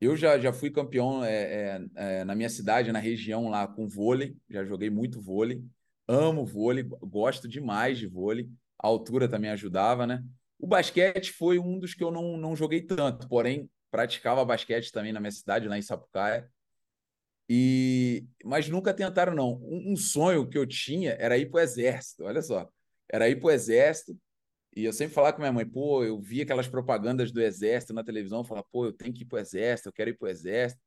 Eu 0.00 0.16
já, 0.16 0.38
já 0.38 0.52
fui 0.52 0.70
campeão 0.70 1.24
é, 1.24 1.76
é, 1.76 1.86
é, 1.94 2.24
na 2.24 2.34
minha 2.34 2.50
cidade, 2.50 2.92
na 2.92 2.98
região 2.98 3.48
lá, 3.48 3.66
com 3.66 3.88
vôlei. 3.88 4.36
Já 4.50 4.64
joguei 4.64 4.90
muito 4.90 5.22
vôlei. 5.22 5.64
Amo 6.08 6.44
vôlei, 6.44 6.84
gosto 6.84 7.48
demais 7.48 7.98
de 7.98 8.06
vôlei. 8.06 8.48
A 8.78 8.86
altura 8.86 9.28
também 9.28 9.50
ajudava, 9.50 10.06
né? 10.06 10.22
O 10.58 10.66
basquete 10.66 11.32
foi 11.32 11.58
um 11.58 11.78
dos 11.78 11.94
que 11.94 12.04
eu 12.04 12.10
não, 12.10 12.36
não 12.36 12.56
joguei 12.56 12.80
tanto, 12.82 13.28
porém 13.28 13.68
praticava 13.90 14.44
basquete 14.44 14.92
também 14.92 15.12
na 15.12 15.20
minha 15.20 15.30
cidade, 15.30 15.68
lá 15.68 15.76
em 15.76 15.82
Sapucaia. 15.82 16.50
E 17.48 18.26
mas 18.44 18.68
nunca 18.68 18.92
tentaram 18.92 19.34
não. 19.34 19.54
Um, 19.62 19.92
um 19.92 19.96
sonho 19.96 20.48
que 20.48 20.58
eu 20.58 20.66
tinha 20.66 21.12
era 21.12 21.38
ir 21.38 21.50
para 21.50 21.58
o 21.58 21.62
exército. 21.62 22.24
Olha 22.24 22.42
só, 22.42 22.68
era 23.10 23.28
ir 23.28 23.36
para 23.36 23.48
o 23.48 23.50
exército. 23.50 24.18
E 24.74 24.84
eu 24.84 24.92
sempre 24.92 25.14
falava 25.14 25.32
com 25.32 25.40
minha 25.40 25.52
mãe, 25.52 25.64
pô, 25.64 26.04
eu 26.04 26.20
vi 26.20 26.42
aquelas 26.42 26.68
propagandas 26.68 27.32
do 27.32 27.40
exército 27.40 27.94
na 27.94 28.04
televisão, 28.04 28.44
falava, 28.44 28.66
pô, 28.70 28.84
eu 28.84 28.92
tenho 28.92 29.12
que 29.14 29.22
ir 29.22 29.24
para 29.24 29.36
o 29.36 29.40
exército, 29.40 29.88
eu 29.88 29.92
quero 29.92 30.10
ir 30.10 30.18
para 30.18 30.26
o 30.26 30.30
exército. 30.30 30.82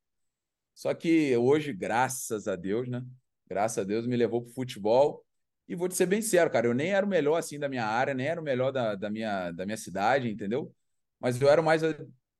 Só 0.75 0.93
que 0.93 1.35
hoje, 1.35 1.73
graças 1.73 2.47
a 2.47 2.55
Deus, 2.55 2.87
né? 2.87 3.03
Graças 3.49 3.77
a 3.79 3.83
Deus 3.83 4.05
me 4.05 4.15
levou 4.15 4.41
para 4.41 4.51
o 4.51 4.53
futebol. 4.53 5.25
E 5.67 5.75
vou 5.75 5.87
te 5.87 5.95
ser 5.95 6.05
bem 6.05 6.21
sincero, 6.21 6.49
cara, 6.49 6.67
eu 6.67 6.73
nem 6.73 6.91
era 6.91 7.05
o 7.05 7.09
melhor 7.09 7.37
assim 7.37 7.59
da 7.59 7.69
minha 7.69 7.85
área, 7.85 8.13
nem 8.13 8.25
era 8.25 8.41
o 8.41 8.43
melhor 8.43 8.71
da, 8.71 8.95
da, 8.95 9.09
minha, 9.09 9.51
da 9.51 9.65
minha 9.65 9.77
cidade, 9.77 10.27
entendeu? 10.27 10.73
Mas 11.19 11.39
eu 11.39 11.47
era 11.47 11.61
mais, 11.61 11.81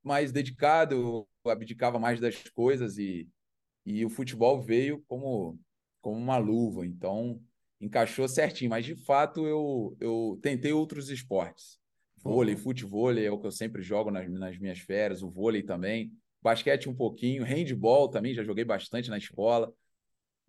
mais 0.02 0.32
dedicado, 0.32 1.28
eu 1.44 1.50
abdicava 1.50 1.98
mais 1.98 2.18
das 2.18 2.42
coisas 2.48 2.98
e, 2.98 3.28
e 3.86 4.04
o 4.04 4.10
futebol 4.10 4.60
veio 4.60 5.04
como, 5.06 5.58
como 6.00 6.16
uma 6.16 6.38
luva, 6.38 6.84
então 6.84 7.40
encaixou 7.80 8.26
certinho. 8.26 8.70
Mas 8.70 8.84
de 8.84 8.96
fato 8.96 9.46
eu, 9.46 9.96
eu 10.00 10.38
tentei 10.42 10.72
outros 10.72 11.08
esportes. 11.08 11.78
Vôlei, 12.16 12.54
uhum. 12.54 12.60
futebol 12.60 13.12
é 13.16 13.30
o 13.30 13.38
que 13.38 13.46
eu 13.46 13.52
sempre 13.52 13.80
jogo 13.80 14.10
nas, 14.10 14.28
nas 14.28 14.58
minhas 14.58 14.78
férias, 14.80 15.22
o 15.22 15.30
vôlei 15.30 15.62
também, 15.62 16.12
basquete 16.42 16.88
um 16.88 16.94
pouquinho, 16.94 17.44
handball 17.44 18.08
também, 18.08 18.34
já 18.34 18.42
joguei 18.42 18.64
bastante 18.64 19.08
na 19.08 19.16
escola, 19.16 19.72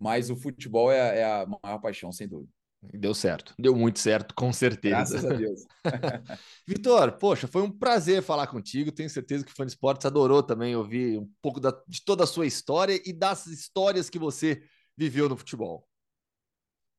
mas 0.01 0.31
o 0.31 0.35
futebol 0.35 0.91
é, 0.91 1.19
é 1.19 1.23
a 1.23 1.45
maior 1.45 1.77
paixão, 1.77 2.11
sem 2.11 2.27
dúvida. 2.27 2.51
Deu 2.81 3.13
certo, 3.13 3.53
deu 3.59 3.75
muito 3.75 3.99
certo, 3.99 4.33
com 4.33 4.51
certeza. 4.51 4.95
Graças 4.95 5.23
a 5.23 5.33
Deus. 5.35 5.61
Vitor, 6.67 7.11
poxa, 7.19 7.47
foi 7.47 7.61
um 7.61 7.71
prazer 7.71 8.23
falar 8.23 8.47
contigo. 8.47 8.91
Tenho 8.91 9.09
certeza 9.11 9.45
que 9.45 9.51
o 9.51 9.55
Fã 9.55 9.63
de 9.63 9.73
Esportes 9.73 10.07
adorou 10.07 10.41
também 10.41 10.75
ouvir 10.75 11.19
um 11.19 11.29
pouco 11.39 11.59
da, 11.59 11.71
de 11.87 12.03
toda 12.03 12.23
a 12.23 12.27
sua 12.27 12.47
história 12.47 12.99
e 13.05 13.13
das 13.13 13.45
histórias 13.45 14.09
que 14.09 14.17
você 14.17 14.63
viveu 14.97 15.29
no 15.29 15.37
futebol. 15.37 15.87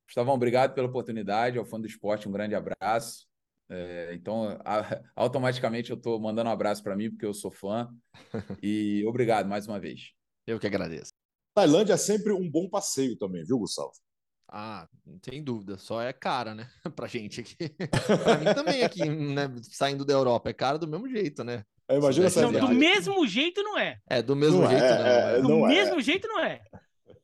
Gustavão, 0.06 0.34
obrigado 0.34 0.72
pela 0.72 0.86
oportunidade. 0.86 1.58
Ao 1.58 1.64
Fã 1.64 1.80
do 1.80 1.86
Esporte, 1.88 2.28
um 2.28 2.32
grande 2.32 2.54
abraço. 2.54 3.26
É, 3.68 4.14
então, 4.14 4.56
a, 4.64 5.02
automaticamente 5.16 5.90
eu 5.90 5.96
estou 5.96 6.20
mandando 6.20 6.48
um 6.48 6.52
abraço 6.52 6.84
para 6.84 6.94
mim, 6.94 7.10
porque 7.10 7.26
eu 7.26 7.34
sou 7.34 7.50
fã. 7.50 7.92
E 8.62 9.04
obrigado 9.04 9.48
mais 9.48 9.66
uma 9.66 9.80
vez. 9.80 10.12
Eu 10.46 10.60
que 10.60 10.66
agradeço. 10.68 11.21
Tailândia 11.54 11.94
é 11.94 11.96
sempre 11.96 12.32
um 12.32 12.50
bom 12.50 12.68
passeio 12.68 13.16
também, 13.16 13.44
viu, 13.44 13.58
Gustavo? 13.58 13.92
Ah, 14.48 14.86
não 15.06 15.18
tem 15.18 15.42
dúvida, 15.42 15.78
só 15.78 16.02
é 16.02 16.12
cara, 16.12 16.54
né? 16.54 16.70
pra 16.94 17.06
gente 17.06 17.40
aqui. 17.40 17.56
pra 18.22 18.38
mim 18.38 18.52
também 18.54 18.82
aqui, 18.82 19.08
né? 19.08 19.50
Saindo 19.62 20.04
da 20.04 20.12
Europa, 20.12 20.50
é 20.50 20.52
cara 20.52 20.78
do 20.78 20.86
mesmo 20.86 21.08
jeito, 21.08 21.42
né? 21.42 21.64
É, 21.88 21.96
imagina 21.96 22.26
essa 22.26 22.42
não, 22.42 22.52
do 22.52 22.68
mesmo 22.68 23.26
jeito 23.26 23.62
não 23.62 23.78
é. 23.78 23.98
É, 24.08 24.22
do 24.22 24.36
mesmo 24.36 24.62
não 24.62 24.68
jeito 24.68 24.84
é, 24.84 24.98
não. 24.98 25.06
É, 25.06 25.40
do 25.40 25.48
não 25.48 25.66
é. 25.66 25.68
mesmo 25.68 25.98
é. 25.98 26.02
jeito 26.02 26.28
não 26.28 26.40
é. 26.40 26.60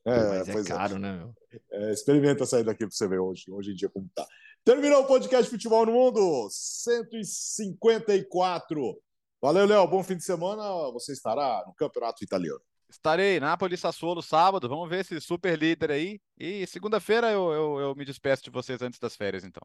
É, 0.05 0.43
mas 0.43 0.49
é 0.49 0.63
caro, 0.63 0.97
né, 0.97 1.17
meu? 1.17 1.33
É, 1.71 1.91
experimenta 1.91 2.45
sair 2.45 2.63
daqui 2.63 2.79
pra 2.79 2.95
você 2.95 3.07
ver 3.07 3.19
hoje, 3.19 3.43
hoje 3.49 3.71
em 3.71 3.75
dia 3.75 3.89
como 3.89 4.09
tá. 4.13 4.27
Terminou 4.63 5.03
o 5.03 5.07
podcast 5.07 5.49
Futebol 5.49 5.85
no 5.85 5.93
Mundo, 5.93 6.47
154. 6.51 9.01
Valeu, 9.41 9.65
Léo, 9.65 9.87
bom 9.87 10.03
fim 10.03 10.17
de 10.17 10.23
semana. 10.23 10.91
Você 10.91 11.13
estará 11.13 11.63
no 11.65 11.73
Campeonato 11.73 12.23
Italiano. 12.23 12.61
Estarei, 12.89 13.39
Napoli 13.39 13.77
Sassuolo 13.77 14.21
sábado. 14.21 14.67
Vamos 14.67 14.89
ver 14.89 15.01
esse 15.01 15.21
super 15.21 15.57
líder 15.57 15.91
aí. 15.91 16.19
E 16.37 16.65
segunda-feira 16.65 17.31
eu, 17.31 17.51
eu, 17.51 17.79
eu, 17.79 17.95
me 17.95 18.03
despeço 18.03 18.43
de 18.43 18.49
vocês 18.49 18.81
antes 18.81 18.99
das 18.99 19.15
férias, 19.15 19.43
então. 19.43 19.61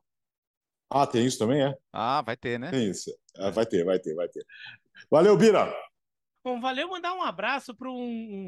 Ah, 0.91 1.07
tem 1.07 1.25
isso 1.25 1.39
também, 1.39 1.63
é? 1.63 1.75
Ah, 1.93 2.21
vai 2.21 2.37
ter, 2.37 2.59
né? 2.59 2.71
Tem 2.71 2.91
isso. 2.91 3.11
Ah, 3.37 3.51
vai 3.51 3.65
ter, 3.65 3.85
vai 3.85 3.99
ter, 3.99 4.15
vai 4.15 4.29
ter. 4.29 4.45
Valeu, 5.11 5.37
Bira. 5.37 5.75
Bom, 6.45 6.61
valeu 6.61 6.89
mandar 6.89 7.15
um 7.15 7.23
abraço 7.23 7.75
para 7.75 7.91
um, 7.91 7.95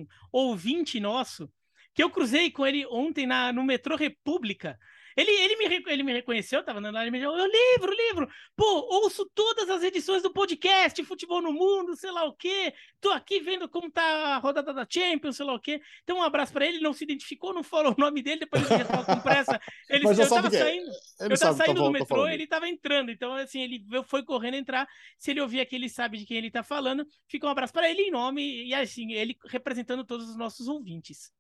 um 0.03 0.07
ouvinte 0.31 1.01
nosso 1.01 1.51
que 1.95 2.03
eu 2.03 2.11
cruzei 2.11 2.51
com 2.51 2.67
ele 2.67 2.87
ontem 2.89 3.27
na, 3.27 3.51
no 3.55 3.65
metrô 3.65 3.97
República. 3.97 4.79
Ele, 5.17 5.31
ele, 5.31 5.57
me, 5.57 5.85
ele 5.87 6.03
me 6.03 6.13
reconheceu, 6.13 6.63
tava 6.63 6.79
andando 6.79 6.95
lá, 6.95 7.03
ele 7.03 7.11
me 7.11 7.19
disse, 7.19 7.31
eu 7.31 7.47
livro, 7.47 7.93
livro, 7.93 8.29
pô, 8.55 8.67
ouço 8.91 9.25
todas 9.35 9.71
as 9.71 9.83
edições 9.83 10.23
do 10.23 10.31
podcast, 10.31 11.03
Futebol 11.05 11.41
no 11.41 11.53
Mundo, 11.53 11.97
sei 11.97 12.11
lá 12.11 12.25
o 12.25 12.35
quê, 12.35 12.75
tô 13.01 13.11
aqui 13.11 13.41
vendo 13.41 13.67
como 13.67 13.91
tá 13.91 14.03
a 14.03 14.37
rodada 14.37 14.75
da 14.75 14.87
Champions, 14.89 15.37
sei 15.37 15.47
lá 15.47 15.55
o 15.55 15.61
quê. 15.61 15.81
Então 16.03 16.19
um 16.19 16.23
abraço 16.23 16.53
para 16.53 16.67
ele, 16.67 16.77
ele 16.77 16.85
não 16.85 16.93
se 16.93 17.05
identificou, 17.05 17.55
não 17.55 17.63
falou 17.63 17.95
o 17.97 18.01
nome 18.01 18.23
dele, 18.23 18.41
depois 18.41 18.71
ele 18.71 18.79
já 18.81 18.85
tava 18.85 19.05
com 19.07 19.21
pressa. 19.21 19.59
Ele, 19.89 20.05
Mas 20.05 20.19
eu 20.19 20.29
tava 20.29 20.51
saindo, 20.51 20.91
eu 21.21 21.39
tava 21.39 21.57
saindo 21.57 21.81
tá 21.81 21.87
do 21.87 21.91
metrô, 21.93 22.27
ele 22.27 22.47
tava 22.47 22.69
entrando, 22.69 23.11
então 23.11 23.35
assim, 23.35 23.61
ele 23.61 23.85
foi 24.05 24.25
correndo 24.25 24.57
entrar, 24.57 24.87
se 25.17 25.31
ele 25.31 25.41
ouvir 25.41 25.61
aqui, 25.61 25.77
ele 25.77 25.89
sabe 25.89 26.19
de 26.19 26.27
quem 26.27 26.37
ele 26.37 26.51
tá 26.51 26.63
falando, 26.63 27.07
fica 27.29 27.47
um 27.47 27.51
abraço 27.51 27.73
para 27.73 27.89
ele 27.89 28.03
em 28.03 28.11
nome, 28.11 28.65
e 28.65 28.75
assim, 28.75 29.13
ele 29.13 29.37
representando 29.49 30.05
todos 30.05 30.29
os 30.29 30.37
nossos 30.37 30.67
ouvintes. 30.67 31.31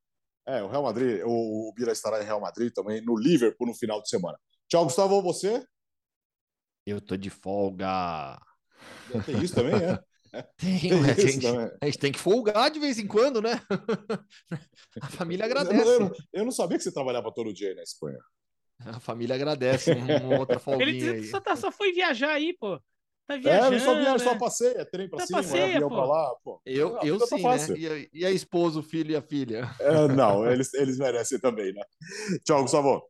É, 0.46 0.62
o 0.62 0.68
Real 0.68 0.82
Madrid, 0.82 1.22
o, 1.24 1.68
o 1.68 1.72
Bira 1.72 1.92
estará 1.92 2.22
em 2.22 2.24
Real 2.24 2.40
Madrid 2.40 2.72
também, 2.72 3.00
no 3.00 3.16
Liverpool 3.16 3.66
no 3.66 3.74
final 3.74 4.00
de 4.00 4.08
semana. 4.08 4.38
Tchau, 4.68 4.84
Gustavo, 4.84 5.20
você? 5.20 5.64
Eu 6.86 7.00
tô 7.00 7.16
de 7.16 7.30
folga. 7.30 8.38
Tem 9.24 9.42
isso 9.42 9.54
também, 9.54 9.74
é? 9.74 9.98
Tem, 10.58 10.78
tem 10.78 10.92
a, 10.92 11.14
gente, 11.14 11.46
a, 11.46 11.86
gente, 11.86 11.98
tem 11.98 12.12
que 12.12 12.18
folgar 12.18 12.70
de 12.70 12.78
vez 12.78 12.98
em 12.98 13.06
quando, 13.06 13.40
né? 13.40 13.58
A 15.00 15.08
família 15.08 15.46
agradece. 15.46 15.82
Eu, 15.82 16.00
eu, 16.00 16.12
eu, 16.30 16.44
não 16.44 16.52
sabia 16.52 16.76
que 16.76 16.84
você 16.84 16.92
trabalhava 16.92 17.32
todo 17.32 17.54
dia 17.54 17.70
aí 17.70 17.74
na 17.74 17.82
Espanha. 17.82 18.18
A 18.80 19.00
família 19.00 19.34
agradece 19.34 19.92
uma 19.92 20.38
outra 20.38 20.58
folguinha 20.58 20.90
Ele 20.90 21.10
aí. 21.10 21.24
Só, 21.24 21.40
tá, 21.40 21.56
só 21.56 21.72
foi 21.72 21.92
viajar 21.92 22.32
aí, 22.32 22.54
pô. 22.58 22.78
Tá 23.26 23.36
viajando, 23.36 23.74
é, 23.74 23.80
só 23.80 23.94
viaja, 23.94 24.24
só 24.24 24.38
passeia, 24.38 24.78
é 24.78 24.84
trem 24.84 25.08
pra 25.08 25.18
tá 25.18 25.26
cima, 25.26 25.42
passeia, 25.42 25.64
avião 25.64 25.88
pô. 25.88 25.96
pra 25.96 26.04
lá, 26.04 26.34
pô. 26.44 26.60
Eu, 26.64 26.96
eu 27.02 27.18
tá 27.18 27.26
sim, 27.26 27.42
tá 27.42 27.56
né? 27.56 27.78
E 27.78 27.86
a, 27.88 28.08
e 28.12 28.26
a, 28.26 28.30
esposa, 28.30 28.78
o 28.78 28.82
filho 28.82 29.10
e 29.10 29.16
a 29.16 29.22
filha? 29.22 29.68
É, 29.80 30.06
não, 30.06 30.48
eles, 30.48 30.72
eles 30.74 30.96
merecem 30.96 31.40
também, 31.40 31.72
né? 31.72 31.82
Tchau, 32.44 32.62
Gustavo. 32.62 33.02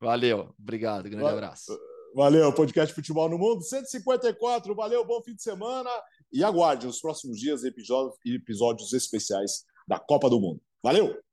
Valeu, 0.00 0.54
obrigado, 0.56 1.10
grande 1.10 1.26
abraço. 1.26 1.76
Valeu, 2.14 2.52
podcast 2.52 2.94
Futebol 2.94 3.28
no 3.28 3.38
Mundo, 3.38 3.62
154, 3.62 4.74
valeu, 4.74 5.04
bom 5.04 5.20
fim 5.22 5.34
de 5.34 5.42
semana 5.42 5.90
e 6.32 6.44
aguarde 6.44 6.86
nos 6.86 7.00
próximos 7.00 7.38
dias 7.38 7.64
episódios, 7.64 8.16
episódios 8.24 8.92
especiais 8.92 9.64
da 9.86 9.98
Copa 9.98 10.30
do 10.30 10.40
Mundo. 10.40 10.60
Valeu! 10.82 11.25